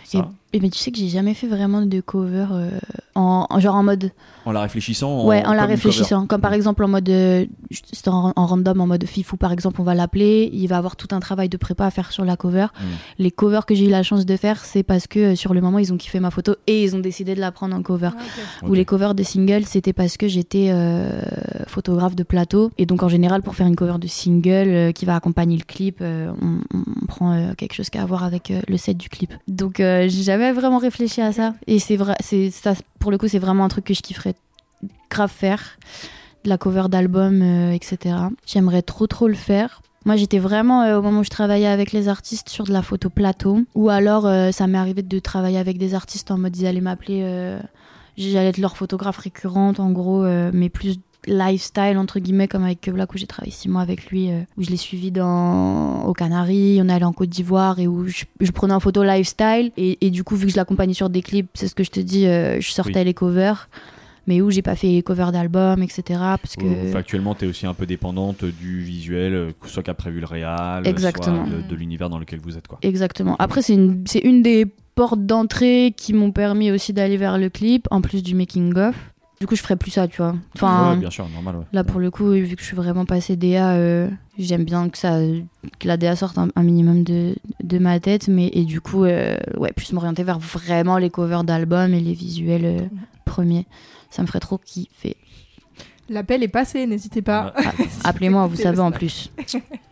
Ça, 0.05 0.29
Et, 0.53 0.59
mais 0.61 0.69
tu 0.71 0.79
sais 0.79 0.91
que 0.91 0.99
j'ai 0.99 1.09
jamais 1.09 1.35
fait 1.35 1.47
vraiment 1.47 1.81
de 1.83 2.01
cover 2.01 2.47
euh, 2.51 2.71
en, 3.15 3.47
en- 3.49 3.61
genre 3.61 3.77
en 3.77 3.83
mode 3.85 4.11
en 4.47 4.53
la 4.53 4.63
réfléchissant. 4.63 5.25
ouais 5.27 5.45
en 5.47 5.53
la 5.53 5.67
réfléchissant 5.67 6.27
comme 6.27 6.41
par 6.41 6.53
exemple 6.55 6.83
en 6.83 6.89
mode 6.89 7.09
euh, 7.09 7.45
c'est 7.93 8.09
en, 8.09 8.33
en 8.35 8.47
random 8.47 8.81
en 8.81 8.87
mode 8.87 9.05
fifou 9.07 9.37
par 9.37 9.53
exemple 9.53 9.81
on 9.81 9.85
va 9.85 9.95
l'appeler 9.95 10.51
il 10.53 10.67
va 10.67 10.79
avoir 10.79 10.97
tout 10.97 11.09
un 11.13 11.21
travail 11.21 11.49
de 11.49 11.57
prépa 11.57 11.85
à 11.87 11.91
faire 11.91 12.11
sur 12.11 12.25
la 12.25 12.37
cover 12.37 12.67
Mm. 12.81 12.85
les 13.19 13.31
covers 13.31 13.65
que 13.67 13.75
j'ai 13.75 13.87
eu 13.87 13.91
la 13.91 14.03
chance 14.03 14.27
de 14.27 14.37
faire 14.37 14.65
c'est 14.65 14.83
parce 14.83 15.07
que 15.07 15.19
euh, 15.21 15.37
sur 15.37 15.55
le 15.55 15.61
moment 15.61 15.79
ils 15.79 15.93
ont 15.93 15.97
kiffé 15.97 16.19
ma 16.21 16.31
photo 16.31 16.55
et 16.67 16.83
ils 16.85 16.97
ont 16.97 17.01
décidé 17.01 17.35
de 17.35 17.41
la 17.41 17.53
prendre 17.53 17.77
en 17.77 17.83
cover 17.83 18.11
Ok. 18.63 18.71
ou 18.71 18.75
les 18.75 18.85
covers 18.85 19.15
de 19.15 19.23
singles 19.23 19.65
c'était 19.67 19.93
parce 19.93 20.17
que 20.17 20.27
j'étais 20.27 20.69
euh, 20.71 21.21
photographe 21.67 22.17
de 22.17 22.23
plateau 22.23 22.71
et 22.79 22.87
donc 22.87 23.03
en 23.03 23.09
général 23.09 23.43
pour 23.43 23.55
faire 23.55 23.67
une 23.67 23.77
cover 23.77 23.99
de 24.01 24.07
single 24.09 24.51
euh, 24.69 24.93
qui 24.93 25.05
va 25.05 25.15
accompagner 25.17 25.57
le 25.57 25.65
clip 25.65 25.99
euh, 26.01 26.33
on, 26.41 26.59
on 26.75 27.07
prend 27.07 27.33
euh, 27.33 27.55
quelque 27.55 27.75
chose 27.75 27.91
qui 27.91 27.99
a 27.99 28.03
à 28.03 28.07
voir 28.07 28.25
avec 28.25 28.51
euh, 28.51 28.61
le 28.69 28.77
set 28.79 28.97
du 28.97 29.09
clip 29.09 29.33
donc 29.47 29.79
euh, 29.81 30.07
j'ai 30.09 30.23
jamais 30.41 30.53
vraiment 30.53 30.79
réfléchi 30.79 31.21
à 31.21 31.33
ça. 31.33 31.55
Et 31.67 31.79
c'est 31.79 31.97
vrai 31.97 32.17
c'est 32.21 32.51
ça 32.51 32.75
pour 32.99 33.11
le 33.11 33.19
coup 33.19 33.29
c'est 33.29 33.39
vraiment 33.39 33.65
un 33.65 33.69
truc 33.69 33.85
que 33.85 33.95
je 33.95 34.01
kifferais 34.01 34.35
grave 35.11 35.31
faire. 35.31 35.79
De 36.45 36.49
la 36.49 36.57
cover 36.57 36.85
d'album 36.89 37.43
euh, 37.43 37.73
etc 37.73 38.17
j'aimerais 38.47 38.83
trop 38.83 39.07
trop 39.07 39.29
le 39.29 39.35
faire. 39.35 39.83
Moi, 40.07 40.17
j'étais 40.17 40.39
vraiment 40.39 40.83
euh, 40.83 40.99
au 40.99 41.03
moment 41.03 41.21
où 41.21 41.25
je 41.25 41.29
travaillais 41.29 41.67
avec 41.67 41.93
les 41.93 42.09
artistes 42.09 42.49
sur 42.49 42.65
de 42.65 42.73
la 42.73 42.81
photo 42.81 43.11
plateau, 43.11 43.61
ou 43.75 43.91
alors 43.91 44.27
euh, 44.27 44.51
ça 44.51 44.67
m'est 44.67 44.79
arrivé 44.79 45.03
de 45.03 45.19
travailler 45.19 45.59
avec 45.59 45.77
des 45.77 45.95
artistes 45.95 46.31
en 46.31 46.39
mode 46.39 46.57
ils 46.57 46.67
allaient 46.67 46.81
m'appeler, 46.81 47.59
j'allais 48.17 48.49
être 48.49 48.57
leur 48.57 48.79
photographe 48.79 49.19
récurrente 49.19 49.79
en 49.79 49.91
gros, 49.91 50.25
mais 50.53 50.71
plus 50.71 50.97
lifestyle 51.27 51.97
entre 51.99 52.19
guillemets 52.21 52.49
comme 52.49 52.65
avec 52.65 52.89
Black 52.91 53.13
où 53.15 53.19
j'ai 53.19 53.27
travaillé 53.27 53.53
six 53.53 53.69
mois 53.69 53.83
avec 53.83 54.07
lui 54.07 54.31
euh, 54.31 54.41
où 54.57 54.63
je 54.63 54.71
l'ai 54.71 54.77
suivi 54.77 55.11
dans 55.11 56.05
aux 56.05 56.13
Canaries 56.15 56.81
on 56.83 56.89
est 56.89 56.93
allé 56.93 57.05
en 57.05 57.13
Côte 57.13 57.29
d'Ivoire 57.29 57.79
et 57.79 57.87
où 57.87 58.07
je, 58.09 58.25
je 58.41 58.51
prenais 58.51 58.75
en 58.75 58.81
photo 58.81 59.03
lifestyle 59.05 59.71
et, 59.77 59.99
et 60.05 60.11
du 60.11 60.25
coup 60.25 60.37
vu 60.37 60.47
que 60.47 60.53
je 60.53 60.57
l'accompagnais 60.57 60.95
sur 60.95 61.11
des 61.11 61.23
clips 61.23 61.51
c'est 61.55 61.69
ce 61.69 61.75
que 61.75 61.85
je 61.85 61.91
te 61.91 62.01
dis 62.01 62.27
euh, 62.27 62.61
je 62.61 62.71
sortais 62.71 63.01
Oui. 63.01 63.05
les 63.05 63.15
covers 63.15 63.69
mais 64.27 64.41
où 64.41 64.51
j'ai 64.51 64.63
pas 64.63 64.77
fait 64.77 64.89
les 64.89 65.03
covers 65.03 65.33
d'albums 65.33 65.83
etc 65.83 66.03
parce 66.41 66.55
que 66.57 66.65
Factuellement, 66.93 67.35
tu 67.35 67.45
es 67.45 67.49
aussi 67.49 67.67
un 67.67 67.75
peu 67.75 67.87
dépendante 67.87 68.45
du 68.45 68.81
visuel, 68.81 69.35
euh, 69.35 69.51
soit 69.67 69.83
qu'a 69.83 69.95
prévu 69.95 70.21
le 70.21 70.27
réal, 70.27 70.87
Exactement. 70.87 71.47
soit 71.47 71.57
de, 71.57 71.63
de 71.63 71.75
l'univers 71.75 72.11
dans 72.11 72.19
lequel 72.19 72.39
vous 72.41 72.57
êtes. 72.57 72.69
Quoi. 72.69 72.79
Exactement. 72.83 73.35
Après, 73.39 73.63
c'est 73.63 73.75
une, 73.75 74.05
c'est 74.07 74.21
une 74.21 74.43
des 74.43 74.67
portes 74.95 75.25
d'entrée 75.25 75.95
qui 75.97 76.13
m'ont 76.13 76.33
permis 76.33 76.71
aussi 76.71 76.93
d'aller 76.93 77.17
vers 77.17 77.39
le 77.39 77.49
clip, 77.49 77.89
en 77.91 78.01
plus 78.03 78.23
du 78.23 78.35
making-of. 78.35 78.95
Du 79.41 79.47
coup, 79.47 79.57
je 79.57 79.63
ferais 79.63 79.77
plus 79.77 79.91
ça, 79.91 80.07
tu 80.07 80.19
vois. 80.19 80.35
Enfin, 80.55 80.91
Ouais, 80.93 80.97
bien 80.99 81.09
sûr, 81.09 81.27
normal. 81.31 81.57
Ouais. 81.57 81.65
là, 81.73 81.83
pour 81.83 81.99
le 81.99 82.11
coup, 82.11 82.31
vu 82.33 82.55
que 82.57 82.61
je 82.61 82.67
suis 82.67 82.77
vraiment 82.77 83.07
passée 83.07 83.37
DA, 83.37 83.73
euh, 83.73 84.07
j'aime 84.39 84.65
bien 84.65 84.91
que, 84.91 84.99
ça, 84.99 85.19
que 85.79 85.89
la 85.89 85.97
DA 85.97 86.15
sorte 86.15 86.37
un, 86.37 86.49
un 86.55 86.63
minimum 86.63 87.05
de, 87.05 87.35
de 87.65 87.79
ma 87.79 87.99
tête. 88.01 88.29
Mais, 88.29 88.51
et 88.53 88.65
du 88.65 88.83
coup, 88.83 89.05
euh, 89.05 89.39
ouais, 89.57 89.73
plus 89.73 89.95
m'orienter 89.95 90.25
vers 90.25 90.39
vraiment 90.39 90.99
les 90.99 91.09
covers 91.09 91.43
d'albums 91.45 91.95
et 91.95 92.01
les 92.01 92.13
visuels 92.13 92.67
euh, 92.67 92.81
premiers. 93.25 93.65
Ça 94.11 94.21
me 94.21 94.27
ferait 94.27 94.41
trop 94.41 94.59
kiffer. 94.59 95.17
L'appel 96.11 96.43
est 96.43 96.49
passé, 96.49 96.87
n'hésitez 96.87 97.23
pas. 97.23 97.55
Ah, 97.65 97.73
Appelez-moi, 98.11 98.47
vous 98.47 98.57
savez 98.57 98.81
en 98.81 98.91
plus. 98.91 99.31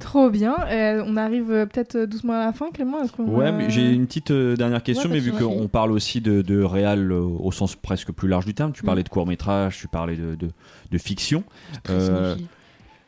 Trop 0.00 0.28
bien. 0.28 0.56
Euh, 0.70 1.04
on 1.06 1.16
arrive 1.16 1.50
euh, 1.52 1.66
peut-être 1.66 1.94
euh, 1.96 2.06
doucement 2.06 2.32
à 2.34 2.46
la 2.46 2.52
fin, 2.52 2.70
Clément. 2.72 3.00
Est-ce 3.02 3.12
qu'on 3.12 3.24
Ouais, 3.28 3.46
a- 3.46 3.52
mais 3.52 3.70
j'ai 3.70 3.90
une 3.92 4.06
petite 4.06 4.32
euh, 4.32 4.56
dernière 4.56 4.82
question, 4.82 5.08
Ouais, 5.08 5.16
mais 5.16 5.20
vu 5.20 5.30
qu'on 5.32 5.68
parle 5.68 5.92
aussi 5.92 6.20
de, 6.20 6.42
de 6.42 6.62
réal 6.62 7.12
euh, 7.12 7.20
au 7.20 7.52
sens 7.52 7.76
presque 7.76 8.10
plus 8.12 8.26
large 8.28 8.44
du 8.44 8.54
terme, 8.54 8.72
tu 8.72 8.82
Mm. 8.82 8.86
parlais 8.86 9.02
de 9.04 9.08
court-métrage, 9.08 9.78
tu 9.78 9.86
parlais 9.88 10.16
de, 10.16 10.34
de, 10.34 10.48
de 10.90 10.98
fiction. 10.98 11.44
Euh. 11.90 12.34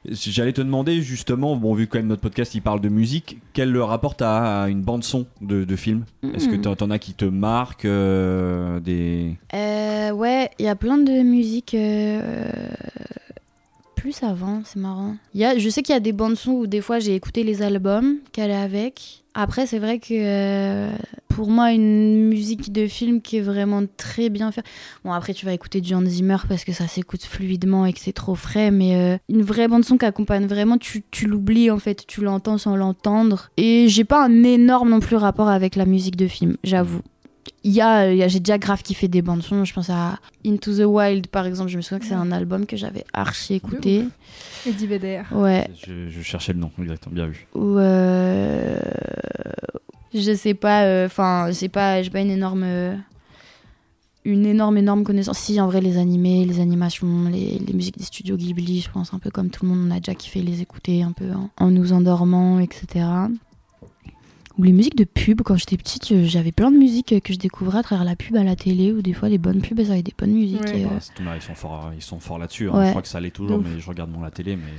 J'allais 0.09 0.53
te 0.53 0.61
demander 0.61 1.03
justement, 1.03 1.57
bon, 1.57 1.75
vu 1.75 1.89
quand 1.89 1.99
même 1.99 2.07
notre 2.07 2.23
podcast 2.23 2.55
il 2.55 2.63
parle 2.63 2.81
de 2.81 2.89
musique, 2.89 3.39
quel 3.53 3.77
rapport 3.79 4.15
t'as 4.15 4.63
à 4.63 4.69
une 4.69 4.83
bande-son 4.83 5.27
de, 5.41 5.65
de 5.65 5.75
film? 5.77 6.05
Est-ce 6.35 6.49
que 6.49 6.55
t'en 6.55 6.77
t'en 6.77 6.91
as 6.91 7.01
qui 7.01 7.13
te 7.15 7.25
marquent 7.25 7.87
euh, 7.87 8.79
des... 8.79 9.35
Euh, 9.53 10.13
ouais, 10.13 10.49
il 10.61 10.65
y 10.67 10.69
a 10.69 10.77
plein 10.77 10.99
de 10.99 11.23
musiques 11.25 11.75
euh, 11.75 12.45
plus 13.97 14.23
avant, 14.23 14.63
c'est 14.65 14.79
marrant. 14.79 15.17
Y 15.35 15.45
a, 15.45 15.59
je 15.59 15.69
sais 15.69 15.83
qu'il 15.83 15.95
y 15.95 15.97
a 15.97 16.01
des 16.01 16.13
bandes 16.13 16.37
son 16.37 16.53
où 16.53 16.67
des 16.69 16.81
fois 16.81 17.01
j'ai 17.01 17.17
écouté 17.17 17.43
les 17.43 17.63
albums 17.63 18.19
qu'elle 18.31 18.51
est 18.51 18.55
avec. 18.55 19.25
Après, 19.35 19.67
c'est 19.67 19.79
vrai 19.79 19.99
que 19.99 20.15
euh, 20.15 20.91
pour 21.29 21.51
moi, 21.51 21.73
une 21.73 22.29
musique 22.29 22.73
de 22.73 22.87
film 22.87 23.21
qui 23.21 23.37
est 23.37 23.43
vraiment 23.43 23.83
très 23.99 24.31
bien 24.31 24.51
faite. 24.51 24.65
Bon, 25.05 25.13
après, 25.13 25.35
tu 25.35 25.45
vas 25.45 25.53
écouter 25.53 25.83
du 25.83 25.95
Hans 25.95 26.05
Zimmer 26.05 26.39
parce 26.49 26.65
que 26.65 26.73
ça 26.73 26.87
s'écoute 26.87 27.23
fluidement 27.23 27.85
et 27.85 27.93
que 27.93 28.01
c'est 28.01 28.15
trop 28.15 28.35
frais, 28.35 28.71
mais 28.71 28.97
euh, 28.97 29.19
une 29.29 29.43
vraie 29.43 29.69
bande 29.69 29.85
son 29.85 29.99
qui 29.99 30.07
accompagne 30.07 30.47
vraiment, 30.47 30.79
tu, 30.79 31.05
tu 31.11 31.27
l'oublies 31.27 31.71
en 31.71 31.79
fait, 31.79 32.07
tu 32.07 32.23
l'entends 32.23 32.57
sans 32.57 32.77
l'entendre. 32.77 33.51
Et 33.59 33.89
j'ai 33.89 34.05
pas 34.05 34.25
un 34.25 34.43
énorme 34.43 34.89
non 34.89 35.01
plus 35.01 35.17
rapport 35.17 35.49
avec 35.49 35.77
la 35.77 35.85
musique 35.85 36.17
de 36.17 36.29
film, 36.29 36.57
j'avoue. 36.65 37.03
Il 37.65 37.73
y 37.73 37.81
a, 37.81 38.11
il 38.13 38.17
y 38.19 38.23
a- 38.23 38.29
j'ai 38.29 38.41
déjà 38.41 38.59
grave 38.59 38.83
kiffé 38.83 39.09
des 39.09 39.23
bandes 39.23 39.43
son. 39.43 39.65
Je 39.65 39.73
pense 39.75 39.91
à 39.91 40.19
Into 40.45 40.75
the 40.75 40.85
Wild 40.87 41.27
par 41.29 41.47
exemple. 41.47 41.71
Je 41.71 41.77
me 41.77 41.83
souviens 41.83 41.99
que 41.99 42.07
c'est 42.07 42.15
un 42.15 42.33
album 42.33 42.67
que 42.67 42.77
j'avais 42.77 43.05
archi 43.13 43.55
écouté. 43.55 44.05
Eddie 44.67 44.87
Vedder. 44.87 45.23
Ouais. 45.33 45.69
Je, 45.87 46.09
je 46.09 46.23
cherchais 46.23 46.53
le 46.53 46.59
nom, 46.61 46.71
exactement, 46.81 47.15
bien 47.15 47.27
vu. 47.27 47.47
Ou 47.55 47.79
euh, 47.79 48.79
je 50.15 50.35
sais 50.35 50.55
pas. 50.55 51.05
Enfin, 51.05 51.49
c'est 51.53 51.69
pas. 51.69 52.03
J'ai 52.03 52.11
pas 52.11 52.21
une 52.21 52.31
énorme. 52.31 52.63
euh, 52.65 52.97
Une 54.25 54.45
énorme, 54.47 54.77
énorme 54.79 55.05
connaissance. 55.05 55.39
Si, 55.39 55.61
en 55.61 55.69
vrai, 55.69 55.81
les 55.81 55.99
animés, 55.99 56.45
les 56.47 56.59
animations, 56.61 57.29
les, 57.31 57.61
les 57.65 57.73
musiques 57.73 57.97
des 57.99 58.05
studios 58.05 58.37
Ghibli, 58.37 58.81
je 58.81 58.91
pense 58.91 59.15
un 59.15 59.19
peu 59.21 59.31
comme 59.31 59.51
tout 59.51 59.65
le 59.65 59.71
monde, 59.71 59.87
on 59.87 59.91
a 59.95 60.01
déjà 60.01 60.15
kiffé 60.17 60.43
les 60.43 60.61
écouter 60.63 61.03
un 61.05 61.13
peu 61.13 61.27
en 61.59 61.71
nous 61.71 61.93
endormant, 61.93 62.59
etc. 62.59 63.05
Ou 64.59 64.63
les 64.63 64.73
musiques 64.73 64.97
de 64.97 65.05
pub, 65.05 65.43
quand 65.43 65.57
j'étais 65.57 65.77
petite, 65.77 66.25
j'avais 66.25 66.51
plein 66.53 66.71
de 66.71 66.79
musiques 66.79 67.21
que 67.23 67.33
je 67.33 67.39
découvrais 67.39 67.79
à 67.79 67.83
travers 67.83 68.05
la 68.05 68.17
pub 68.17 68.37
à 68.37 68.43
la 68.45 68.57
télé, 68.57 68.91
ou 68.93 69.03
des 69.03 69.13
fois 69.13 69.29
les 69.29 69.37
bonnes 69.39 69.61
pubs, 69.61 69.79
elles 69.79 69.93
avaient 69.93 70.03
des 70.03 70.15
bonnes 70.17 70.33
musiques. 70.33 70.63
Ouais. 70.63 70.81
et, 70.81 70.85
euh, 70.87 71.37
ils 71.37 71.43
sont 71.43 71.55
forts, 71.55 71.91
ils 71.95 72.03
sont 72.03 72.21
forts 72.21 72.39
là-dessus. 72.39 72.71
hein. 72.71 72.79
Ouais. 72.79 72.85
Je 72.87 72.91
crois 72.91 73.03
que 73.03 73.09
ça 73.09 73.21
l'est 73.21 73.31
toujours, 73.31 73.59
ouf. 73.59 73.67
mais 73.71 73.79
je 73.81 73.87
regarde 73.89 74.11
moins 74.11 74.23
la 74.23 74.31
télé, 74.31 74.57
mais 74.57 74.73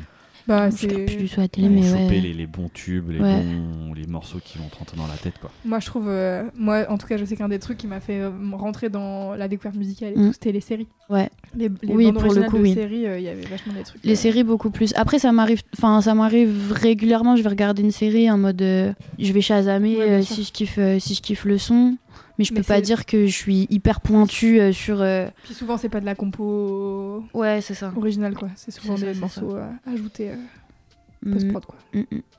Bah, 0.48 0.70
je 0.70 0.88
plus 0.88 0.88
c'est... 1.08 1.18
du 1.18 1.30
tout 1.30 1.40
à 1.40 1.44
la 1.44 1.48
télé, 1.50 1.70
mais 1.70 1.84
choper 1.84 2.06
ouais. 2.16 2.20
les, 2.22 2.34
les 2.34 2.48
bons 2.48 2.70
tubes, 2.74 3.10
les 3.10 3.20
Ouais. 3.20 3.42
bons, 3.42 3.94
les 3.94 4.08
morceaux 4.08 4.40
qui 4.44 4.58
vont 4.58 4.68
te 4.70 4.78
rentrer 4.78 4.96
dans 4.98 5.08
la 5.08 5.16
tête, 5.16 5.34
quoi. 5.40 5.52
Moi, 5.66 5.80
je 5.80 5.86
trouve, 5.88 6.06
euh, 6.08 6.44
moi, 6.56 6.86
en 6.90 6.98
tout 6.98 7.08
cas, 7.08 7.18
je 7.18 7.26
sais 7.26 7.36
qu'un 7.36 7.50
des 7.50 7.60
trucs 7.60 7.78
qui 7.78 7.88
m'a 7.88 8.00
fait 8.00 8.22
euh, 8.22 8.32
rentrer 8.54 8.90
dans 8.90 9.36
la 9.36 9.48
découverte 9.48 9.76
musicale 9.76 10.14
et 10.16 10.18
Mm. 10.18 10.28
tout, 10.28 10.34
c'était 10.34 10.52
les 10.52 10.62
séries. 10.62 10.88
Ouais. 11.10 11.30
Les, 11.56 11.70
les 11.84 11.94
Oui, 11.94 12.06
bandes 12.06 12.14
pour 12.16 12.22
le 12.24 12.28
originales 12.28 12.50
coup, 12.50 12.58
de 12.58 12.62
oui. 12.64 12.74
séries, 12.74 13.08
euh, 13.08 13.20
il 13.20 13.26
y 13.26 13.30
avait 13.30 13.42
vachement 13.46 13.74
des 13.74 13.84
trucs. 13.84 14.04
Les 14.04 14.14
euh, 14.14 14.16
séries 14.16 14.44
beaucoup 14.44 14.70
plus. 14.70 14.94
Après 14.96 15.20
ça 15.20 15.32
m'arrive 15.32 15.62
enfin 15.78 16.02
ça 16.02 16.14
m'arrive 16.14 16.72
régulièrement, 16.74 17.36
je 17.36 17.42
vais 17.44 17.50
regarder 17.50 17.82
une 17.82 17.92
série 17.92 18.30
en 18.30 18.38
mode 18.38 18.62
euh, 18.62 18.92
je 19.18 19.32
vais 19.32 19.40
chasamer 19.42 20.02
euh, 20.02 20.22
si 20.22 20.44
je 20.44 20.52
kiffe 20.52 20.78
euh, 20.78 21.00
si 21.00 21.14
je 21.16 21.22
kiffe 21.22 21.46
le 21.46 21.58
son, 21.58 21.96
mais 22.38 22.46
je 22.46 22.54
Mais 22.54 22.60
peux 22.62 22.66
pas 22.68 22.82
dire 22.82 23.06
que 23.06 23.26
je 23.28 23.32
suis 23.36 23.68
hyper 23.70 24.02
pointue 24.02 24.60
euh, 24.60 24.72
sur 24.72 25.02
euh, 25.02 25.28
Puis 25.44 25.54
souvent, 25.54 25.78
c'est 25.78 25.90
pas 25.90 26.00
de 26.00 26.06
la 26.06 26.16
compo 26.16 27.24
Ouais, 27.34 27.62
c'est 27.62 27.74
ça. 27.74 27.92
originale, 27.96 28.34
quoi. 28.36 28.50
C'est 28.56 28.72
souvent 28.72 28.98
ça, 28.98 29.06
des 29.12 29.20
morceaux 29.20 29.56
euh, 29.56 29.70
ajoutés 29.92 30.32
euh, 30.32 31.32
post-prod, 31.34 31.66
quoi. 31.66 31.76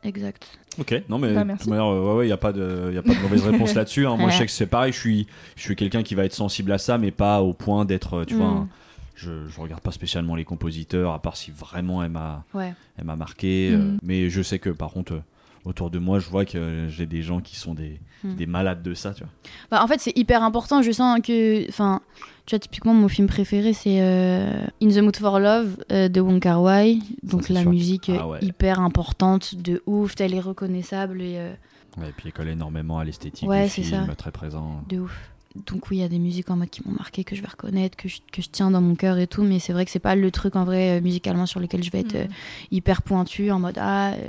exact. 0.04 0.46
Ok, 0.78 0.94
non 1.08 1.18
mais 1.18 1.34
Bah, 1.34 1.40
de 1.40 1.46
merci. 1.46 1.62
toute 1.64 1.70
manière, 1.70 1.86
euh, 1.86 2.12
ouais, 2.12 2.18
ouais, 2.18 2.28
y 2.28 2.32
a 2.32 2.36
pas 2.36 2.52
de, 2.52 2.92
y 2.94 2.98
a 2.98 3.02
pas 3.02 3.14
de 3.14 3.20
mauvaise 3.20 3.42
réponse 3.42 3.74
là-dessus. 3.74 4.06
hein. 4.06 4.16
Moi, 4.16 4.30
je 4.30 4.38
sais 4.38 4.46
que 4.46 4.52
c'est 4.52 4.66
pareil. 4.66 4.92
Je 4.92 4.98
suis, 4.98 5.26
je 5.56 5.62
suis 5.62 5.74
quelqu'un 5.76 6.02
qui 6.02 6.14
va 6.14 6.24
être 6.24 6.34
sensible 6.34 6.70
à 6.72 6.78
ça, 6.78 6.98
mais 6.98 7.10
pas 7.10 7.42
au 7.42 7.52
point 7.52 7.84
d'être, 7.84 8.24
tu 8.24 8.34
vois. 8.34 8.46
Mm. 8.46 8.56
un- 8.56 8.68
je, 9.16 9.48
je 9.48 9.60
regarde 9.60 9.82
pas 9.82 9.90
spécialement 9.90 10.36
les 10.36 10.44
compositeurs, 10.44 11.12
à 11.12 11.20
part 11.20 11.36
si 11.36 11.50
vraiment 11.50 12.04
elle 12.04 12.12
m'a, 12.12 12.44
Ouais. 12.54 12.72
elle 12.96 13.04
m'a 13.04 13.16
marqué. 13.16 13.70
euh, 13.72 13.78
Mm. 13.78 13.98
mais 14.04 14.30
je 14.30 14.42
sais 14.42 14.60
que 14.60 14.70
par 14.70 14.90
contre, 14.92 15.14
euh, 15.14 15.20
autour 15.64 15.90
de 15.90 15.98
moi, 15.98 16.18
je 16.18 16.28
vois 16.28 16.44
que 16.44 16.86
j'ai 16.88 17.06
des 17.06 17.22
gens 17.22 17.40
qui 17.40 17.56
sont 17.56 17.74
des, 17.74 18.00
Mm. 18.24 18.34
des 18.34 18.46
malades 18.46 18.82
de 18.82 18.94
ça, 18.94 19.12
tu 19.14 19.22
vois. 19.22 19.32
Bah, 19.70 19.80
en 19.82 19.86
fait, 19.86 20.00
c'est 20.00 20.16
hyper 20.18 20.42
important. 20.42 20.82
Je 20.82 20.90
sens 20.90 21.20
que. 21.22 21.68
Enfin, 21.68 22.00
tu 22.46 22.54
vois, 22.56 22.58
typiquement, 22.58 22.92
mon 22.92 23.06
film 23.06 23.28
préféré, 23.28 23.72
c'est 23.72 24.00
euh, 24.00 24.64
In 24.82 24.88
the 24.88 24.98
Mood 24.98 25.16
for 25.16 25.38
Love 25.38 25.76
euh, 25.92 26.08
de 26.08 26.20
Wong 26.20 26.40
Kar 26.40 26.60
Wai. 26.60 26.98
Donc, 27.22 27.48
la 27.48 27.60
sûr. 27.60 27.70
musique 27.70 28.10
Ah 28.18 28.26
ouais. 28.26 28.38
hyper 28.42 28.80
importante, 28.80 29.54
de 29.54 29.82
ouf, 29.86 30.14
elle 30.18 30.34
est 30.34 30.40
reconnaissable 30.40 31.22
et 31.22 31.34
euh, 31.38 31.52
Ouais, 31.96 32.08
et 32.08 32.12
puis 32.12 32.24
elle 32.26 32.32
colle 32.32 32.48
énormément 32.48 32.98
à 32.98 33.04
l'esthétique 33.04 33.48
Ouais, 33.48 33.64
du 33.66 33.70
c'est 33.70 33.82
film, 33.82 34.06
ça. 34.08 34.14
très 34.16 34.30
présent. 34.32 34.82
de 34.88 34.98
ouf. 34.98 35.30
Donc, 35.66 35.88
oui, 35.90 35.98
il 35.98 36.00
y 36.00 36.04
a 36.04 36.08
des 36.08 36.18
musiques 36.18 36.50
en 36.50 36.56
mode 36.56 36.70
qui 36.70 36.82
m'ont 36.86 36.94
marqué, 36.94 37.22
que 37.24 37.36
je 37.36 37.40
vais 37.42 37.48
reconnaître, 37.48 37.96
que 37.96 38.08
je, 38.08 38.18
que 38.32 38.42
je 38.42 38.48
tiens 38.50 38.70
dans 38.72 38.80
mon 38.80 38.94
cœur 38.96 39.18
et 39.18 39.26
tout. 39.28 39.42
Mais 39.44 39.58
c'est 39.60 39.72
vrai 39.72 39.84
que 39.84 39.90
c'est 39.92 39.98
pas 40.00 40.14
le 40.16 40.30
truc 40.32 40.56
en 40.56 40.64
vrai, 40.64 41.00
musicalement, 41.00 41.46
sur 41.46 41.60
lequel 41.60 41.82
je 41.84 41.90
vais 41.92 42.00
être 42.00 42.14
Mm. 42.14 42.18
euh, 42.18 42.26
hyper 42.72 43.02
pointu 43.02 43.50
en 43.52 43.60
mode 43.60 43.78
Ah, 43.80 44.10
euh, 44.12 44.28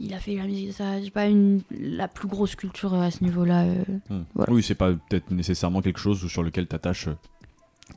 il 0.00 0.12
a 0.14 0.18
fait 0.18 0.34
la 0.34 0.44
musique 0.44 0.68
de 0.68 0.72
ça. 0.72 1.00
J'ai 1.00 1.10
pas 1.10 1.26
une, 1.26 1.60
la 1.70 2.08
plus 2.08 2.28
grosse 2.28 2.54
culture 2.56 2.94
euh, 2.94 3.02
à 3.02 3.10
ce 3.10 3.22
niveau-là. 3.22 3.64
euh. 3.64 3.84
Hmm. 4.10 4.22
Voilà. 4.34 4.52
Oui, 4.52 4.62
c'est 4.62 4.74
pas 4.74 4.92
peut-être 4.92 5.30
nécessairement 5.30 5.80
quelque 5.82 6.00
chose 6.00 6.26
sur 6.28 6.42
lequel 6.42 6.66
tu 6.66 6.74
attaches 6.74 7.08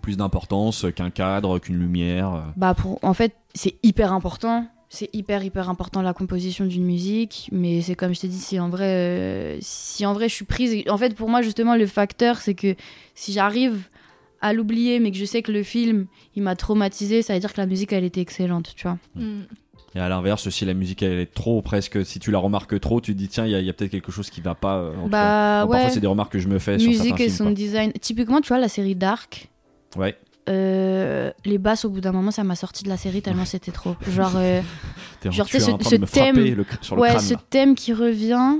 plus 0.02 0.18
d'importance 0.18 0.86
qu'un 0.95 1.10
cadre, 1.10 1.60
qu'une 1.60 1.80
lumière. 1.80 2.34
euh. 2.34 2.41
Bah 2.56 2.74
pour, 2.74 2.99
en 3.03 3.14
fait, 3.14 3.34
c'est 3.53 3.76
hyper 3.84 4.14
important. 4.14 4.68
C'est 4.90 5.10
hyper 5.14 5.44
hyper 5.44 5.69
important 5.69 6.02
la 6.02 6.14
composition 6.14 6.65
d'une 6.65 6.86
musique, 6.86 7.49
mais 7.52 7.82
c'est 7.82 7.95
comme 7.95 8.15
je 8.15 8.22
t'ai 8.22 8.30
dit, 8.30 8.38
si 8.40 8.57
en 8.57 8.69
vrai, 8.69 8.86
euh, 8.86 9.57
si 9.60 10.06
en 10.06 10.14
vrai 10.14 10.30
je 10.30 10.34
suis 10.34 10.45
prise, 10.45 10.82
en 10.90 10.98
fait 10.98 11.14
pour 11.14 11.28
moi 11.28 11.41
justement 11.41 11.76
le 11.76 11.86
facteur 11.86 12.38
c'est 12.38 12.53
que 12.53 12.74
si 13.14 13.34
j'arrive 13.34 13.90
à 14.40 14.53
l'oublier, 14.53 15.02
mais 15.02 15.11
que 15.11 15.18
je 15.18 15.26
sais 15.26 15.41
que 15.41 15.52
le 15.52 15.61
film 15.64 16.06
il 16.38 16.44
m'a 16.44 16.56
traumatisé, 16.56 17.22
ça 17.22 17.34
veut 17.34 17.40
dire 17.41 17.52
que 17.52 17.60
la 17.60 17.65
musique 17.68 17.91
elle 17.91 18.06
était 18.06 18.22
excellente, 18.22 18.76
tu 18.78 18.84
vois. 18.84 18.98
Mm. 19.15 19.41
Et 19.98 19.99
à 19.99 20.10
l'inverse, 20.10 20.48
si 20.49 20.64
la 20.64 20.76
musique 20.76 21.02
elle 21.02 21.18
est 21.18 21.34
trop, 21.34 21.60
presque, 21.64 22.06
si 22.06 22.19
tu 22.19 22.30
la 22.30 22.38
remarques 22.38 22.80
trop, 22.80 23.02
tu 23.02 23.14
te 23.14 23.18
dis 23.18 23.28
tiens, 23.30 23.45
il 23.48 23.52
y 23.52 23.56
a, 23.56 23.60
il 23.61 23.65
y 23.65 23.69
a 23.69 23.74
peut-être 23.74 23.90
quelque 23.90 24.11
chose 24.11 24.30
qui 24.30 24.41
va 24.41 24.53
pas. 24.53 24.76
euh, 24.76 24.94
en. 25.03 25.07
Bah 25.07 25.65
ouais. 25.65 25.72
Parfois, 25.72 25.90
c'est 25.90 25.99
des 25.99 26.06
remarques 26.07 26.34
que 26.34 26.38
je 26.40 26.48
me 26.48 26.60
fais 26.60 26.78
sur 26.78 26.88
Musique 26.88 27.07
certains 27.07 27.24
et 27.24 27.30
films. 27.30 27.36
son 27.48 27.49
design. 27.49 27.91
Typiquement, 27.99 28.40
tu 28.40 28.49
vois 28.49 28.60
la 28.60 28.68
série 28.69 28.94
Dark. 28.94 29.49
Ouais. 29.95 30.15
euh, 30.49 31.32
les 31.45 31.57
basses 31.57 31.84
au 31.86 31.90
bout 31.90 31.99
d'un 32.02 32.11
moment 32.11 32.30
ça 32.32 32.44
m'a 32.44 32.56
sorti 32.56 32.84
de 32.84 32.90
la 32.90 32.95
série 32.98 33.22
tellement 33.22 33.45
c'était 33.45 33.72
trop 33.72 33.95
genre 34.10 34.34
euh, 34.36 34.61
Genre, 35.32 35.45
tu 35.48 35.57
es 35.57 35.60
ce- 35.60 35.72
thème- 35.72 36.38
le 36.38 36.64
cr- 36.64 36.78
sur 36.82 36.95
le 36.95 37.02
ouais, 37.02 37.10
crâne. 37.10 37.19
ce 37.22 37.34
là. 37.34 37.41
thème 37.49 37.74
qui 37.76 37.91
revient 37.94 38.57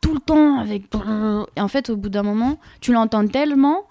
tout 0.00 0.12
le 0.14 0.20
temps 0.20 0.58
avec. 0.60 0.82
Et 1.56 1.60
en 1.60 1.68
fait, 1.68 1.88
au 1.90 1.96
bout 1.96 2.10
d'un 2.10 2.22
moment, 2.22 2.58
tu 2.80 2.92
l'entends 2.92 3.26
tellement 3.26 3.84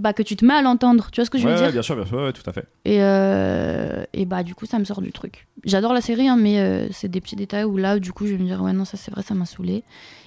bah, 0.00 0.12
que 0.12 0.22
tu 0.22 0.34
te 0.36 0.44
mets 0.44 0.54
à 0.54 0.62
l'entendre. 0.62 1.08
Tu 1.12 1.20
vois 1.20 1.24
ce 1.26 1.30
que 1.30 1.38
je 1.38 1.46
veux 1.46 1.54
dire 1.54 1.70
bien 1.72 1.82
sûr, 1.82 1.94
bien 1.96 2.04
sûr, 2.06 2.18
ouais, 2.18 2.32
tout 2.32 2.42
à 2.48 2.52
fait. 2.52 2.64
et, 2.84 2.98
euh, 3.02 4.04
et 4.12 4.24
bah, 4.24 4.42
du 4.42 4.54
coup, 4.54 4.66
ça 4.66 4.78
me 4.78 4.84
sort 4.84 5.00
du 5.02 5.12
truc. 5.12 5.46
J'adore 5.64 5.92
la 5.92 6.00
série, 6.00 6.26
hein, 6.28 6.36
mais 6.40 6.58
euh, 6.58 6.88
c'est 6.90 7.08
des 7.10 7.20
petits 7.20 7.36
détails 7.36 7.64
où 7.64 7.76
là, 7.76 7.98
du 7.98 8.12
coup, 8.12 8.26
je 8.26 8.32
vais 8.32 8.38
me 8.38 8.46
dire, 8.46 8.60
ouais, 8.62 8.72
non, 8.72 8.84
ça 8.84 8.96
c'est 8.96 9.10
vrai, 9.10 9.22
ça 9.22 9.34
m'a 9.34 9.44
saoulé. 9.46 9.84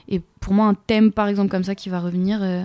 Et 0.07 0.21
pour 0.39 0.53
moi, 0.53 0.67
un 0.67 0.73
thème, 0.75 1.11
par 1.11 1.27
exemple, 1.27 1.49
comme 1.49 1.63
ça 1.63 1.75
qui 1.75 1.89
va 1.89 1.99
revenir, 1.99 2.39
euh, 2.43 2.63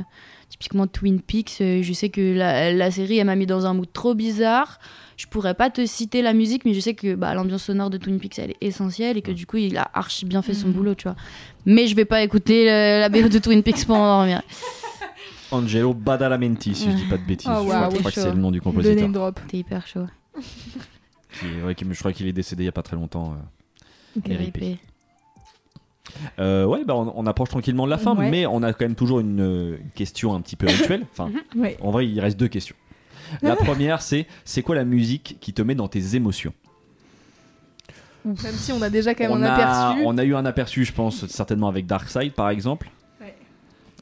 typiquement 0.51 0.86
Twin 0.86 1.20
Peaks, 1.20 1.59
euh, 1.60 1.82
je 1.82 1.93
sais 1.93 2.09
que 2.09 2.35
la, 2.36 2.72
la 2.72 2.90
série, 2.90 3.18
elle 3.18 3.26
m'a 3.26 3.36
mis 3.36 3.47
dans 3.47 3.64
un 3.66 3.74
mood 3.74 3.89
trop 3.93 4.14
bizarre. 4.14 4.78
Je 5.16 5.26
pourrais 5.26 5.55
pas 5.55 5.70
te 5.70 5.85
citer 5.86 6.20
la 6.22 6.32
musique, 6.32 6.64
mais 6.64 6.74
je 6.74 6.80
sais 6.80 6.94
que 6.94 7.14
bah, 7.14 7.35
l'ambiance 7.35 7.64
sonore 7.64 7.90
de 7.90 7.97
Twin 7.98 8.18
Peaks, 8.20 8.39
elle 8.39 8.51
est 8.51 8.56
essentielle 8.60 9.16
et 9.16 9.22
que 9.22 9.32
du 9.32 9.47
coup, 9.47 9.56
il 9.56 9.76
a 9.76 9.89
archi 9.94 10.26
bien 10.26 10.43
fait 10.43 10.55
son 10.55 10.68
Mhm. 10.68 10.72
boulot, 10.74 10.94
tu 10.94 11.05
vois. 11.05 11.16
Mais 11.66 11.86
je 11.86 11.94
vais 11.97 12.05
pas 12.05 12.22
écouter 12.22 12.66
la 12.66 13.09
BO 13.09 13.28
de 13.28 13.39
Twin 13.39 13.62
Peaks 13.62 13.85
pour 13.86 13.97
endormir. 13.97 14.43
Angelo 15.51 15.95
Badalamenti, 15.95 16.75
si 16.75 16.91
je 16.91 16.97
dis 16.97 17.05
pas 17.05 17.16
de 17.16 17.23
bêtises. 17.25 17.49
Oh, 17.51 17.61
je 17.62 17.69
crois, 17.69 17.81
waouh, 17.81 17.91
je 17.93 17.99
crois 17.99 18.11
que 18.11 18.20
c'est 18.20 18.31
le 18.31 18.37
nom 18.39 18.51
du 18.51 18.59
Le 18.59 18.62
compositeur. 18.65 18.97
name 19.03 19.12
drop. 19.12 19.41
T'es 19.49 19.59
hyper 19.59 19.87
chaud. 19.87 20.07
Qui, 21.41 21.47
ouais, 21.65 21.75
qui- 21.75 21.85
je 21.91 21.99
crois 21.99 22.12
qu'il 22.12 22.27
est 22.27 22.33
décédé 22.33 22.62
il 22.65 22.66
y 22.66 22.69
a 22.70 22.73
pas 22.73 22.83
très 22.83 22.97
longtemps. 22.97 23.35
euh. 23.35 24.20
RIP. 24.37 24.79
Euh, 26.39 26.65
ouais, 26.65 26.85
bah 26.85 26.95
on, 26.97 27.12
on 27.15 27.27
approche 27.27 27.51
tranquillement 27.51 27.85
de 27.85 27.91
la 27.91 27.99
fin, 27.99 28.16
Ouais. 28.16 28.31
mais 28.31 28.47
on 28.47 28.62
a 28.62 28.73
quand 28.73 28.85
même 28.87 28.95
toujours 28.95 29.20
une, 29.20 29.41
euh, 29.41 29.77
question 29.95 30.35
un 30.35 30.41
petit 30.41 30.57
peu 30.57 30.66
rituelle. 30.66 31.07
Enfin, 31.12 31.31
Ouais. 31.57 31.77
en 31.83 31.91
vrai, 31.91 32.09
il 32.09 32.19
reste 32.19 32.39
deux 32.39 32.49
questions. 32.49 32.75
La 33.43 33.57
première, 33.57 34.01
c'est 34.01 34.27
c'est 34.45 34.62
quoi 34.62 34.75
la 34.75 34.85
musique 34.85 35.37
qui 35.41 35.53
te 35.53 35.61
met 35.62 35.75
dans 35.75 35.87
tes 35.87 36.16
émotions? 36.16 36.55
Même 38.25 38.37
si 38.55 38.73
on 38.73 38.81
a 38.83 38.91
déjà 38.91 39.15
quand 39.15 39.25
même 39.25 39.33
on 39.33 39.43
un 39.43 39.47
a, 39.47 39.55
aperçu. 39.55 40.03
on 40.07 40.19
a 40.19 40.25
eu 40.25 40.35
un 40.35 40.45
aperçu, 40.47 40.85
je 40.85 40.93
pense, 40.93 41.27
certainement 41.27 41.69
avec 41.69 41.87
Darkseid 41.87 42.33
par 42.33 42.49
exemple. 42.51 42.91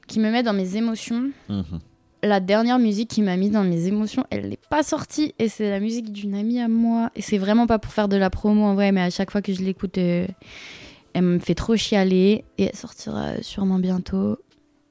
Qui 0.07 0.21
me 0.21 0.31
met 0.31 0.43
dans 0.43 0.53
mes 0.53 0.77
émotions. 0.77 1.31
Mhm. 1.49 1.81
La 2.23 2.41
dernière 2.41 2.79
musique 2.79 3.11
qui 3.11 3.23
m'a 3.23 3.37
mis 3.37 3.51
dans 3.51 3.63
mes 3.63 3.87
émotions, 3.87 4.25
elle 4.31 4.49
n'est 4.49 4.59
pas 4.71 4.83
sortie 4.83 5.35
et 5.39 5.49
c'est 5.49 5.71
la 5.71 5.81
musique 5.81 6.13
d'une 6.13 6.35
amie 6.35 6.61
à 6.61 6.69
moi. 6.69 7.11
Et 7.15 7.23
c'est 7.23 7.39
vraiment 7.39 7.67
pas 7.67 7.79
pour 7.79 7.93
faire 7.93 8.09
de 8.09 8.17
la 8.17 8.31
promo 8.31 8.65
en 8.65 8.75
vrai, 8.75 8.91
mais 8.91 9.03
à 9.03 9.11
chaque 9.11 9.31
fois 9.31 9.43
que 9.43 9.53
je 9.53 9.63
l'écoute, 9.63 9.99
euh, 9.99 10.27
elle 11.13 11.23
me 11.23 11.39
fait 11.39 11.55
trop 11.55 11.77
chialer 11.77 12.45
et 12.59 12.65
elle 12.65 12.77
sortira 12.77 13.43
sûrement 13.43 13.79
bientôt. 13.79 14.39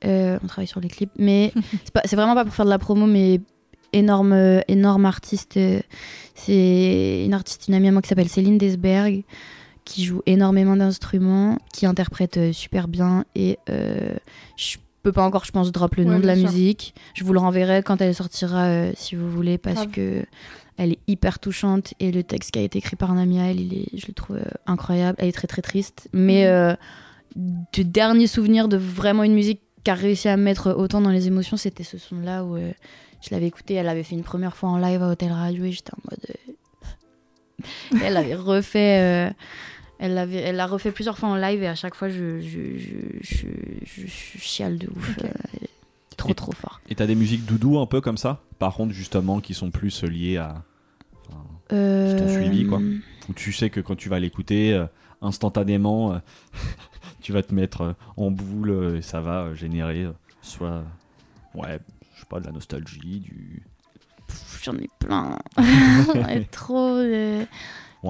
Euh, 0.06 0.38
on 0.44 0.48
travaille 0.48 0.68
sur 0.68 0.80
les 0.80 0.88
clips, 0.88 1.12
mais 1.18 1.52
c'est 2.06 2.16
vraiment 2.16 2.36
pas 2.36 2.46
pour 2.46 2.54
faire 2.54 2.66
de 2.66 2.70
la 2.70 2.80
promo, 2.80 3.06
mais 3.06 3.42
énorme, 3.92 4.34
euh, 4.34 4.62
énorme 4.68 5.06
artiste. 5.06 5.60
C'est 6.36 7.26
une 7.26 7.34
artiste, 7.34 7.68
une 7.68 7.74
amie 7.74 7.88
à 7.88 7.92
moi 7.92 8.02
qui 8.02 8.10
s'appelle 8.10 8.30
Céline 8.30 8.58
Desberg, 8.58 9.24
qui 9.86 10.04
joue 10.04 10.22
énormément 10.26 10.76
d'instruments, 10.76 11.58
qui 11.74 11.86
interprète 11.86 12.52
super 12.52 12.88
bien 12.88 13.24
et 13.36 13.58
euh, 13.70 14.16
je 14.58 14.78
peux 15.06 15.12
pas 15.14 15.24
encore, 15.26 15.46
je 15.46 15.52
pense, 15.52 15.72
drop 15.72 15.96
le 15.96 16.04
Ouais, 16.04 16.10
nom 16.12 16.20
de 16.20 16.28
la 16.28 16.36
sûr. 16.36 16.50
musique. 16.50 16.94
Je 17.14 17.24
vous 17.24 17.32
le 17.34 17.40
renverrai 17.40 17.82
quand 17.84 18.02
elle 18.02 18.14
sortira, 18.14 18.66
euh, 18.66 18.92
si 18.96 19.16
vous 19.16 19.30
voulez, 19.30 19.58
parce 19.58 19.76
Grave. 19.76 19.92
que 19.92 20.26
elle 20.78 20.92
est 20.92 21.00
hyper 21.08 21.40
touchante 21.40 21.94
et 22.02 22.12
le 22.12 22.24
texte 22.24 22.52
qui 22.52 22.60
a 22.60 22.62
été 22.62 22.80
écrit 22.80 22.98
par 22.98 23.10
un 23.12 23.18
ami 23.18 23.40
à 23.40 23.46
elle, 23.52 23.62
il 23.62 23.74
est, 23.74 23.98
je 23.98 24.08
le 24.08 24.14
trouve 24.14 24.36
euh, 24.38 24.44
incroyable. 24.66 25.16
Elle 25.22 25.30
est 25.30 25.32
très 25.32 25.48
très 25.48 25.62
triste, 25.62 26.10
mais 26.12 26.44
Mhm. 26.44 26.50
euh, 26.50 26.76
de 27.38 27.84
dernier 27.84 28.28
souvenir 28.28 28.68
de 28.68 28.76
vraiment 28.78 29.24
une 29.24 29.34
musique 29.34 29.62
qui 29.84 29.92
a 29.92 29.94
réussi 29.94 30.28
à 30.28 30.36
me 30.38 30.44
mettre 30.44 30.72
autant 30.78 31.00
dans 31.02 31.12
les 31.12 31.28
émotions, 31.28 31.56
c'était 31.58 31.84
ce 31.84 31.98
son-là 31.98 32.44
où 32.44 32.56
euh, 32.58 32.72
je 33.22 33.30
l'avais 33.32 33.48
écouté. 33.48 33.76
Elle 33.76 33.86
l'avait 33.86 34.04
fait 34.04 34.16
une 34.16 34.24
première 34.24 34.56
fois 34.56 34.70
en 34.70 34.78
live 34.78 35.02
à 35.04 35.10
Hôtel 35.10 35.32
Radio 35.32 35.64
et 35.64 35.72
j'étais 35.72 35.94
en 35.94 36.02
mode. 36.10 36.36
elle 38.04 38.14
l'avait 38.14 38.36
refait. 38.36 39.34
Elle 40.06 40.14
l'avait- 40.14 40.38
elle 40.42 40.56
l'a 40.56 40.68
refait 40.68 40.92
plusieurs 40.92 41.18
fois 41.18 41.30
en 41.30 41.36
live 41.36 41.62
et 41.64 41.68
à 41.68 41.76
chaque 41.76 41.96
fois 41.96 42.10
je, 42.10 42.40
je, 42.40 42.78
je, 42.78 42.96
je, 43.22 43.48
je- 43.84 44.08
je 44.08 44.38
chiale 44.40 44.78
de 44.78 44.88
ouf. 44.96 45.18
Euh, 45.24 45.28
trop 46.18 46.34
trop 46.34 46.52
fort. 46.54 46.80
Et 46.90 46.96
t'as 46.96 47.08
des 47.08 47.16
musiques 47.16 47.46
doudou 47.46 47.80
un 47.80 47.86
peu 47.86 48.02
comme 48.02 48.18
ça 48.18 48.42
Par 48.60 48.74
contre, 48.76 48.94
justement, 48.94 49.40
qui 49.42 49.54
sont 49.54 49.72
plus 49.72 50.04
liées 50.04 50.38
à. 50.38 50.64
enfin, 51.30 51.44
Euh, 51.74 52.18
t'ont 52.18 52.28
suivi, 52.28 52.66
quoi. 52.66 52.80
où 53.30 53.34
tu 53.34 53.52
sais 53.52 53.70
que 53.70 53.80
quand 53.82 53.96
tu 53.96 54.10
vas 54.10 54.20
l'écouter, 54.20 54.74
euh, 54.74 54.86
instantanément, 55.22 56.14
euh, 56.14 56.18
tu 57.22 57.32
vas 57.34 57.42
te 57.44 57.54
mettre 57.54 57.96
en 58.18 58.32
boule 58.32 58.96
et 58.98 59.02
ça 59.02 59.20
va 59.22 59.54
générer 59.56 60.08
soit. 60.42 60.84
Ouais, 61.54 61.80
je 62.16 62.20
sais 62.22 62.26
pas, 62.30 62.40
de 62.40 62.46
la 62.46 62.52
nostalgie, 62.52 63.20
du. 63.20 63.64
J'en 64.64 64.76
ai 64.78 64.90
plein. 65.00 65.38
J'en 65.58 66.28
ai 66.30 66.46
trop. 66.52 66.98
de- 66.98 67.46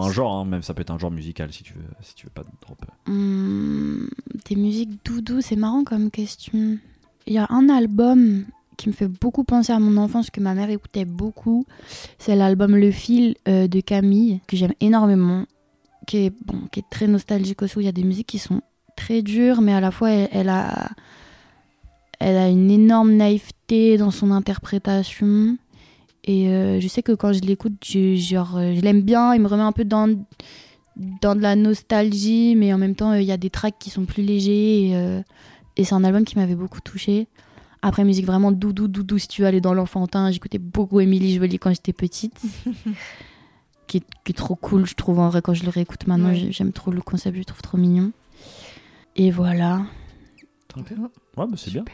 Un 0.02 0.12
genre, 0.12 0.34
hein, 0.34 0.46
même 0.46 0.62
ça 0.62 0.74
peut 0.74 0.82
être 0.82 0.92
un 0.92 0.98
genre 0.98 1.12
musical 1.12 1.52
si 1.54 1.64
tu 1.64 1.74
veux, 1.74 1.86
si 2.02 2.16
tu 2.16 2.26
veux 2.26 2.32
pas 2.32 2.44
de 2.44 2.50
drop. 2.62 2.84
Hum, 3.08 4.10
des 4.48 4.56
musiques 4.56 5.04
doudou, 5.06 5.42
c'est 5.42 5.56
marrant 5.56 5.84
comme 5.84 6.12
question. 6.12 6.78
Il 7.28 7.34
y 7.34 7.38
a 7.38 7.48
un 7.50 7.70
album 7.70 8.46
qui 8.78 8.90
me 8.90 8.94
fait 8.94 9.08
beaucoup 9.08 9.44
penser 9.44 9.72
à 9.72 9.80
mon 9.80 9.98
enfance 9.98 10.30
que 10.30 10.42
ma 10.42 10.54
mère 10.54 10.70
écoutait 10.70 11.06
beaucoup. 11.06 11.66
C'est 12.20 12.36
l'album 12.36 12.76
Le 12.76 12.92
Fil 12.92 13.36
euh, 13.48 13.68
de 13.68 13.80
Camille 13.80 14.42
que 14.48 14.58
j'aime 14.58 14.74
énormément, 14.82 15.46
qui 16.08 16.18
est 16.18 16.34
bon, 16.46 16.68
qui 16.72 16.82
est 16.82 16.90
très 16.90 17.08
nostalgique 17.08 17.62
aussi. 17.62 17.80
Il 17.80 17.86
y 17.86 17.90
a 17.90 17.94
des 17.94 18.04
musiques 18.04 18.28
qui 18.28 18.40
sont 18.40 18.62
très 18.96 19.22
dures, 19.22 19.62
mais 19.62 19.74
à 19.74 19.80
la 19.80 19.92
fois 19.92 20.10
elle 20.10 20.50
a 20.50 20.90
elle 22.20 22.38
a 22.38 22.48
une 22.50 22.72
énorme 22.72 23.14
naïveté 23.14 23.98
dans 23.98 24.12
son 24.12 24.32
interprétation. 24.32 25.58
Et 26.26 26.50
euh, 26.50 26.80
je 26.80 26.88
sais 26.88 27.04
que 27.04 27.12
quand 27.12 27.34
je 27.34 27.42
l'écoute, 27.42 27.74
je, 27.86 28.16
genre, 28.16 28.58
euh, 28.58 28.74
je 28.76 28.82
l'aime 28.82 29.02
bien. 29.02 29.34
Il 29.34 29.42
me 29.42 29.48
remet 29.48 29.64
un 29.64 29.72
peu 29.72 29.86
dans, 29.86 30.10
dans 31.22 31.36
de 31.36 31.42
la 31.42 31.56
nostalgie, 31.56 32.56
mais 32.56 32.74
en 32.74 32.78
même 32.78 32.96
temps, 32.96 33.12
euh, 33.12 33.22
il 33.22 33.28
y 33.28 33.32
a 33.32 33.38
des 33.38 33.52
tracks 33.52 33.78
qui 33.80 33.92
sont 33.92 34.06
plus 34.06 34.24
légers. 34.24 34.90
Et, 34.90 34.96
euh, 34.96 35.22
et 35.78 35.84
c'est 35.84 35.94
un 35.94 36.04
album 36.04 36.26
qui 36.26 36.38
m'avait 36.38 36.56
beaucoup 36.56 36.82
touché. 36.82 37.28
Après, 37.84 38.04
musique 38.04 38.26
vraiment 38.26 38.52
doudou, 38.52 38.88
doudou, 38.88 39.20
si 39.20 39.28
tu 39.28 39.42
veux 39.44 39.48
aller 39.48 39.62
dans 39.62 39.76
l'enfantin. 39.76 40.32
J'écoutais 40.32 40.58
beaucoup 40.58 41.00
Émilie 41.00 41.36
Jolie 41.36 41.60
quand 41.60 41.70
j'étais 41.70 41.94
petite. 41.94 42.42
qui, 43.88 43.98
est, 43.98 44.04
qui 44.24 44.32
est 44.32 44.36
trop 44.36 44.56
cool, 44.56 44.88
je 44.88 44.96
trouve, 44.96 45.20
en 45.20 45.30
vrai, 45.30 45.44
quand 45.44 45.54
je 45.54 45.64
le 45.64 45.70
réécoute 45.70 46.08
maintenant. 46.08 46.30
Ouais. 46.30 46.48
J'aime 46.50 46.72
trop 46.72 46.90
le 46.90 47.02
concept, 47.02 47.36
je 47.36 47.42
le 47.42 47.46
trouve 47.46 47.62
trop 47.62 47.78
mignon. 47.78 48.12
Et 49.16 49.30
voilà. 49.30 49.86
Ouais, 50.76 50.84
bah 51.38 51.48
c'est 51.56 51.72
bien. 51.72 51.86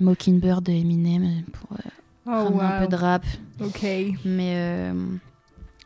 Mockingbird 0.00 0.64
de 0.64 0.72
Eminem 0.72 1.42
pour 1.52 1.72
euh, 1.72 1.90
Oh, 2.30 2.30
ramener 2.30 2.62
un 2.62 2.80
peu 2.82 2.88
de 2.88 2.96
rap. 2.96 3.24
Ok. 3.60 3.82
Mais 4.24 4.52
euh, 4.54 4.92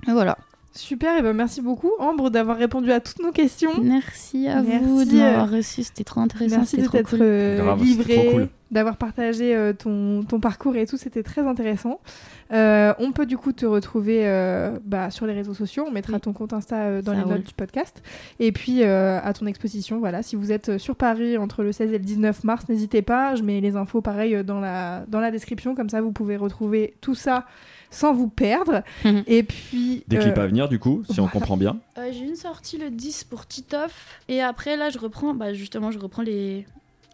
voilà. 0.08 0.36
Super, 0.74 1.18
et 1.18 1.22
ben 1.22 1.34
merci 1.34 1.60
beaucoup 1.60 1.90
Ambre 1.98 2.30
d'avoir 2.30 2.56
répondu 2.56 2.90
à 2.92 3.00
toutes 3.00 3.20
nos 3.22 3.30
questions. 3.30 3.72
Merci 3.82 4.48
à 4.48 4.62
Merci, 4.62 4.84
vous 4.86 5.04
de 5.04 5.14
euh, 5.16 5.18
m'avoir 5.18 5.50
reçu, 5.50 5.82
c'était 5.82 6.04
trop 6.04 6.20
intéressant. 6.20 6.56
Merci 6.56 6.78
de 6.78 6.86
t'être 6.86 7.10
cool. 7.10 7.18
euh, 7.20 7.74
livré, 7.76 8.28
cool. 8.32 8.48
d'avoir 8.70 8.96
partagé 8.96 9.54
euh, 9.54 9.74
ton, 9.74 10.22
ton 10.22 10.40
parcours 10.40 10.74
et 10.76 10.86
tout, 10.86 10.96
c'était 10.96 11.22
très 11.22 11.42
intéressant. 11.46 12.00
Euh, 12.54 12.94
on 12.98 13.12
peut 13.12 13.26
du 13.26 13.36
coup 13.36 13.52
te 13.52 13.66
retrouver 13.66 14.26
euh, 14.26 14.78
bah, 14.86 15.10
sur 15.10 15.26
les 15.26 15.34
réseaux 15.34 15.52
sociaux, 15.52 15.84
on 15.86 15.90
mettra 15.90 16.14
Oui. 16.14 16.20
ton 16.20 16.32
compte 16.32 16.54
Insta 16.54 16.76
euh, 16.76 17.02
dans 17.02 17.12
Ça 17.12 17.18
les 17.18 17.24
roule. 17.24 17.32
notes 17.34 17.44
du 17.46 17.52
podcast. 17.54 18.02
Et 18.40 18.50
puis 18.50 18.82
euh, 18.82 19.20
à 19.22 19.34
ton 19.34 19.44
exposition, 19.46 19.98
voilà, 19.98 20.22
si 20.22 20.36
vous 20.36 20.52
êtes 20.52 20.78
sur 20.78 20.96
Paris 20.96 21.36
entre 21.36 21.62
le 21.62 21.72
16 21.72 21.90
et 21.92 21.98
le 21.98 22.04
19 22.04 22.44
mars, 22.44 22.66
n'hésitez 22.70 23.02
pas, 23.02 23.34
je 23.34 23.42
mets 23.42 23.60
les 23.60 23.76
infos 23.76 24.00
pareil 24.00 24.42
dans 24.42 24.60
la, 24.60 25.04
dans 25.08 25.20
la 25.20 25.30
description, 25.30 25.74
comme 25.74 25.90
ça 25.90 26.00
vous 26.00 26.12
pouvez 26.12 26.38
retrouver 26.38 26.94
tout 27.02 27.14
ça 27.14 27.44
sans 27.92 28.12
vous 28.12 28.26
perdre. 28.28 28.82
Mhm. 29.04 29.22
et 29.28 29.42
puis... 29.44 30.02
Des 30.08 30.16
euh, 30.16 30.20
clips 30.20 30.38
à 30.38 30.46
venir, 30.48 30.68
du 30.68 30.78
coup, 30.80 31.04
si 31.08 31.20
on 31.20 31.28
comprend 31.28 31.56
bien. 31.56 31.78
Euh, 31.98 32.10
J'ai 32.12 32.24
une 32.24 32.34
sortie 32.34 32.78
le 32.78 32.90
10 32.90 33.24
pour 33.24 33.46
Titoff. 33.46 34.20
Et 34.28 34.40
après, 34.42 34.76
là, 34.76 34.90
je 34.90 34.98
reprends, 34.98 35.34
bah, 35.34 35.52
justement, 35.52 35.90
je 35.92 35.98
reprends 36.00 36.22
les, 36.22 36.66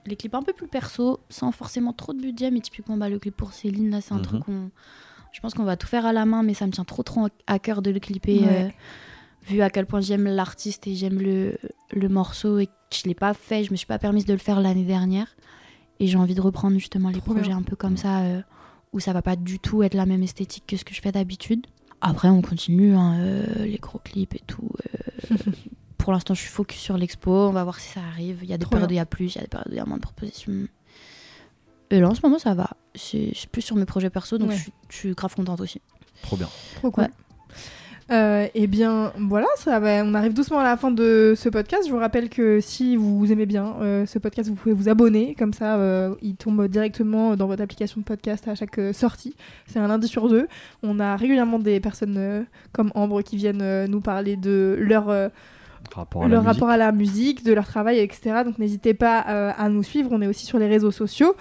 les 0.06 0.16
clips 0.16 0.34
un 0.34 0.42
peu 0.42 0.52
plus 0.54 0.68
perso, 0.68 1.20
sans 1.28 1.52
forcément 1.52 1.92
trop 1.92 2.14
de 2.14 2.20
budget. 2.20 2.50
Mais 2.50 2.60
typiquement, 2.60 2.96
bah, 2.96 3.08
le 3.10 3.18
clip 3.18 3.36
pour 3.36 3.52
Céline, 3.52 3.90
là, 3.90 4.00
c'est 4.00 4.14
un 4.14 4.18
Mhm. 4.18 4.22
truc 4.22 4.44
qu'on. 4.44 4.70
Je 5.32 5.40
pense 5.40 5.52
qu'on 5.52 5.64
va 5.64 5.76
tout 5.76 5.86
faire 5.86 6.06
à 6.06 6.12
la 6.14 6.24
main, 6.24 6.42
mais 6.42 6.54
ça 6.54 6.66
me 6.66 6.72
tient 6.72 6.84
trop, 6.84 7.02
trop 7.02 7.28
à 7.46 7.58
cœur 7.58 7.82
de 7.82 7.90
le 7.90 8.00
clipper. 8.00 8.40
Ouais. 8.40 8.64
euh, 8.64 8.68
vu 9.46 9.62
à 9.62 9.70
quel 9.70 9.86
point 9.86 10.00
j'aime 10.00 10.24
l'artiste 10.24 10.86
et 10.86 10.94
j'aime 10.94 11.18
le, 11.20 11.56
le 11.92 12.08
morceau 12.08 12.58
et 12.58 12.66
que 12.66 12.72
je 12.94 13.04
l'ai 13.04 13.14
pas 13.14 13.32
fait, 13.34 13.64
je 13.64 13.70
me 13.70 13.76
suis 13.76 13.86
pas 13.86 13.98
permise 13.98 14.26
de 14.26 14.32
le 14.34 14.38
faire 14.38 14.60
l'année 14.60 14.84
dernière. 14.84 15.26
Et 16.00 16.06
j'ai 16.06 16.16
envie 16.18 16.34
de 16.34 16.40
reprendre 16.40 16.76
justement 16.78 17.08
les 17.08 17.20
Trop 17.20 17.32
projets 17.32 17.48
bien. 17.48 17.56
un 17.58 17.62
peu 17.62 17.74
comme 17.76 17.96
ça, 17.96 18.20
euh, 18.20 18.40
où 18.92 19.00
ça 19.00 19.12
va 19.12 19.22
pas 19.22 19.36
du 19.36 19.58
tout 19.58 19.82
être 19.82 19.94
la 19.94 20.06
même 20.06 20.22
esthétique 20.22 20.64
que 20.66 20.76
ce 20.76 20.84
que 20.84 20.94
je 20.94 21.00
fais 21.00 21.12
d'habitude. 21.12 21.66
Après, 22.00 22.28
on 22.28 22.42
continue, 22.42 22.94
hein, 22.94 23.18
euh, 23.18 23.64
les 23.66 23.78
gros 23.78 23.98
clips 23.98 24.34
et 24.34 24.42
tout. 24.46 24.70
euh, 25.32 25.36
pour 25.98 26.12
l'instant, 26.12 26.32
je 26.34 26.40
suis 26.40 26.50
focus 26.50 26.78
sur 26.78 26.96
l'expo. 26.96 27.30
On 27.32 27.50
va 27.52 27.64
voir 27.64 27.80
si 27.80 27.88
ça 27.92 28.00
arrive. 28.00 28.38
Il 28.42 28.48
y 28.48 28.52
a 28.52 28.58
des 28.58 28.62
Trop 28.64 28.70
périodes 28.70 28.90
où 28.90 28.94
il 28.94 28.96
y 28.96 29.00
a 29.00 29.06
plus, 29.06 29.34
il 29.34 29.36
y 29.36 29.38
a 29.38 29.42
des 29.42 29.48
périodes 29.48 29.68
où 29.68 29.72
il 29.74 29.76
y 29.76 29.80
a 29.80 29.84
moins 29.84 29.96
de 29.96 30.02
propositions. 30.02 30.66
Et 31.90 32.00
là, 32.00 32.08
en 32.08 32.14
ce 32.14 32.20
moment, 32.22 32.38
ça 32.38 32.54
va. 32.54 32.70
C'est 32.94 33.32
c'est 33.34 33.48
plus 33.50 33.62
sur 33.62 33.74
mes 33.76 33.84
projets 33.86 34.10
perso, 34.10 34.38
donc 34.38 34.50
Ouais. 34.50 34.56
je, 34.56 34.62
suis- 34.62 34.72
je 34.90 34.96
suis 34.96 35.14
grave 35.14 35.34
contente 35.34 35.60
aussi. 35.60 35.80
Trop 36.22 36.36
bien. 36.36 36.48
Trop 36.76 36.90
cool. 36.90 37.04
Ouais. 37.04 37.10
Euh, 38.10 38.46
eh 38.54 38.66
bien, 38.66 39.12
voilà, 39.18 39.46
ça 39.56 39.80
on 40.04 40.14
arrive 40.14 40.32
doucement 40.32 40.60
à 40.60 40.64
la 40.64 40.76
fin 40.76 40.90
de 40.90 41.34
ce 41.36 41.48
podcast. 41.48 41.86
Je 41.86 41.92
vous 41.92 41.98
rappelle 41.98 42.30
que 42.30 42.60
si 42.60 42.96
vous 42.96 43.30
aimez 43.30 43.46
bien 43.46 43.76
euh, 43.80 44.06
ce 44.06 44.18
podcast, 44.18 44.48
vous 44.48 44.54
pouvez 44.54 44.74
vous 44.74 44.88
abonner. 44.88 45.34
Comme 45.38 45.52
ça, 45.52 45.76
euh, 45.76 46.14
il 46.22 46.36
tombe 46.36 46.66
directement 46.68 47.36
dans 47.36 47.46
votre 47.46 47.62
application 47.62 48.00
de 48.00 48.06
podcast 48.06 48.48
à 48.48 48.54
chaque 48.54 48.80
sortie. 48.92 49.36
C'est 49.66 49.78
un 49.78 49.88
lundi 49.88 50.08
sur 50.08 50.28
deux. 50.28 50.48
On 50.82 51.00
a 51.00 51.16
régulièrement 51.16 51.58
des 51.58 51.80
personnes 51.80 52.46
comme 52.72 52.90
Ambre 52.94 53.22
qui 53.22 53.36
viennent 53.36 53.86
nous 53.86 54.00
parler 54.00 54.36
de 54.36 54.76
leur, 54.80 55.30
Rapport 55.94 56.24
à 56.24 56.28
leur 56.28 56.42
la 56.42 56.48
musique. 56.48 56.54
rapport 56.60 56.70
à 56.70 56.76
la 56.76 56.92
musique, 56.92 57.44
de 57.44 57.52
leur 57.52 57.66
travail, 57.66 57.98
etc. 57.98 58.42
Donc 58.44 58.58
n'hésitez 58.58 58.94
pas 58.94 59.24
euh, 59.28 59.52
à 59.56 59.68
nous 59.68 59.82
suivre. 59.82 60.10
On 60.12 60.20
est 60.20 60.26
aussi 60.26 60.46
sur 60.46 60.58
les 60.58 60.68
réseaux 60.68 60.90
sociaux. 60.90 61.34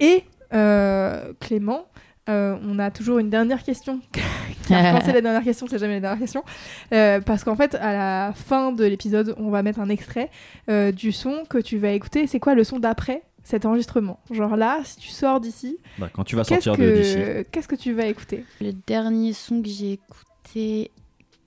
Et 0.00 0.24
euh, 0.52 1.32
Clément, 1.40 1.86
euh, 2.28 2.56
on 2.64 2.78
a 2.78 2.90
toujours 2.90 3.18
une 3.18 3.30
dernière 3.30 3.62
question. 3.62 4.00
Quand 4.68 5.00
c'est 5.04 5.12
la 5.12 5.20
dernière 5.20 5.42
question, 5.42 5.66
c'est 5.68 5.78
jamais 5.78 5.94
la 5.94 6.00
dernière 6.00 6.20
question. 6.20 6.44
Euh, 6.92 7.20
parce 7.20 7.42
qu'en 7.44 7.56
fait, 7.56 7.74
à 7.74 7.92
la 7.92 8.32
fin 8.32 8.70
de 8.72 8.84
l'épisode, 8.84 9.34
on 9.38 9.50
va 9.50 9.62
mettre 9.62 9.80
un 9.80 9.88
extrait 9.88 10.30
euh, 10.70 10.92
du 10.92 11.10
son 11.12 11.44
que 11.48 11.58
tu 11.58 11.78
vas 11.78 11.90
écouter. 11.90 12.26
C'est 12.26 12.38
quoi 12.40 12.54
le 12.54 12.62
son 12.64 12.78
d'après 12.78 13.22
cet 13.42 13.66
enregistrement? 13.66 14.20
Genre 14.30 14.56
là, 14.56 14.80
si 14.84 14.98
tu 14.98 15.08
sors 15.08 15.40
d'ici, 15.40 15.78
Bah, 15.98 16.08
quand 16.12 16.22
tu 16.22 16.36
vas 16.36 16.44
qu'est-ce 16.44 16.60
sortir 16.62 16.84
de 16.86 16.92
d'ici. 16.92 17.14
que, 17.16 17.42
qu'est-ce 17.50 17.66
que 17.68 17.74
tu 17.74 17.92
vas 17.92 18.06
écouter? 18.06 18.44
Le 18.60 18.72
dernier 18.86 19.32
son 19.32 19.60
que 19.60 19.68
j'ai 19.68 19.92
écouté, 19.94 20.92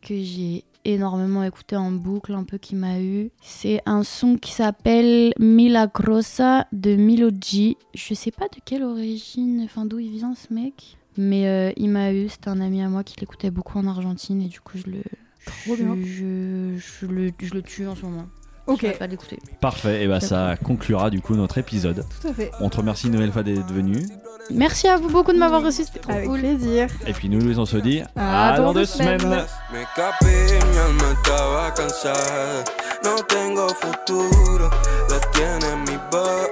que 0.02 0.14
j'ai 0.14 0.66
énormément 0.86 1.44
écouté 1.44 1.76
en 1.76 1.92
boucle, 1.92 2.34
un 2.34 2.44
peu 2.44 2.58
qui 2.58 2.76
m'a 2.76 3.02
eu, 3.02 3.32
c'est 3.42 3.82
un 3.86 4.04
son 4.04 4.38
qui 4.38 4.52
s'appelle 4.52 5.34
Milagrosa 5.40 6.68
de 6.72 6.96
Milo 6.96 7.30
G. 7.42 7.78
Je 7.94 8.14
sais 8.14 8.32
pas 8.32 8.46
de 8.48 8.58
quelle 8.64 8.84
origine, 8.84 9.62
enfin 9.66 9.86
d'où 9.86 10.00
il 10.00 10.12
vient 10.12 10.34
ce 10.36 10.54
mec, 10.54 10.98
Mais 11.18 11.48
euh, 11.48 11.72
il 11.78 11.90
m'a 11.90 12.14
eu, 12.14 12.30
c'était 12.30 12.50
un 12.50 12.62
ami 12.62 12.82
à 12.82 12.90
moi 12.90 13.04
qui 13.04 13.16
l'écoutait 13.20 13.52
beaucoup 13.52 13.78
en 13.78 13.88
Argentine 13.88 14.42
et 14.42 14.48
du 14.48 14.60
coup 14.62 14.78
je 14.78 14.90
le, 14.90 15.02
Trop 15.46 15.76
je, 15.76 15.84
bien. 15.84 15.96
je, 16.04 16.78
je 16.78 17.06
le, 17.06 17.32
je 17.40 17.54
le 17.54 17.62
tue 17.62 17.88
en 17.88 17.96
ce 17.96 18.04
moment. 18.04 18.26
Ok, 18.68 18.80
Je 18.84 18.98
pas 18.98 19.08
l'écouter. 19.08 19.40
Parfait, 19.62 20.04
et 20.04 20.08
bah 20.08 20.20
ça 20.20 20.56
conclura 20.64 21.10
du 21.10 21.22
coup 21.22 21.36
notre 21.36 21.58
épisode. 21.58 22.06
tout 22.22 22.28
à 22.30 22.34
fait. 22.34 22.52
On 22.60 22.70
te 22.70 22.78
remercie 22.78 23.08
une 23.08 23.14
nouvelle 23.14 23.32
fois 23.32 23.44
d'être 23.44 23.72
venu. 23.72 24.08
Merci 24.52 24.88
à 24.88 24.98
vous 24.98 25.10
beaucoup 25.10 25.34
de 25.34 25.38
m'avoir 25.38 25.64
reçu, 25.64 25.84
c'était 25.84 26.00
trop 26.00 26.12
Avec 26.12 26.28
cool. 26.28 26.40
plaisir. 26.40 26.88
Et 27.08 27.14
puis 27.14 27.30
nous, 27.30 27.60
on 27.60 27.66
se 27.66 27.78
dit 27.78 28.02
À 28.16 28.56
dans 28.58 28.74
deux 28.74 28.86
semaines. 28.86 29.22
Me 29.24 29.82
escapé, 29.82 30.60
mi 30.72 30.78
alma 30.78 31.14
estaba 31.14 31.72
cansada. 31.74 32.64
No 33.04 33.16
tengo 33.28 33.68
futuro, 33.70 34.70
lo 35.10 35.20
tiene 35.32 35.76
mi 35.88 35.98
voz. 36.12 36.50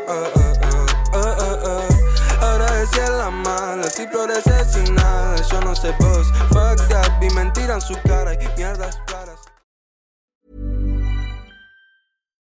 Ahora 2.42 2.72
decía 2.74 3.10
la 3.10 3.30
mala, 3.32 3.84
si 3.90 4.06
florece 4.08 4.66
sin 4.72 4.96
nada, 4.96 5.36
yo 5.52 5.62
no 5.62 5.76
sé 5.76 5.94
vos. 6.00 6.28
Fuck 6.50 6.88
that, 6.90 7.20
vi 7.22 7.30
mentira 7.32 7.76
en 7.76 7.82
su 7.82 7.96
cara 8.08 8.34
y 8.34 8.48
mierdas 8.58 8.98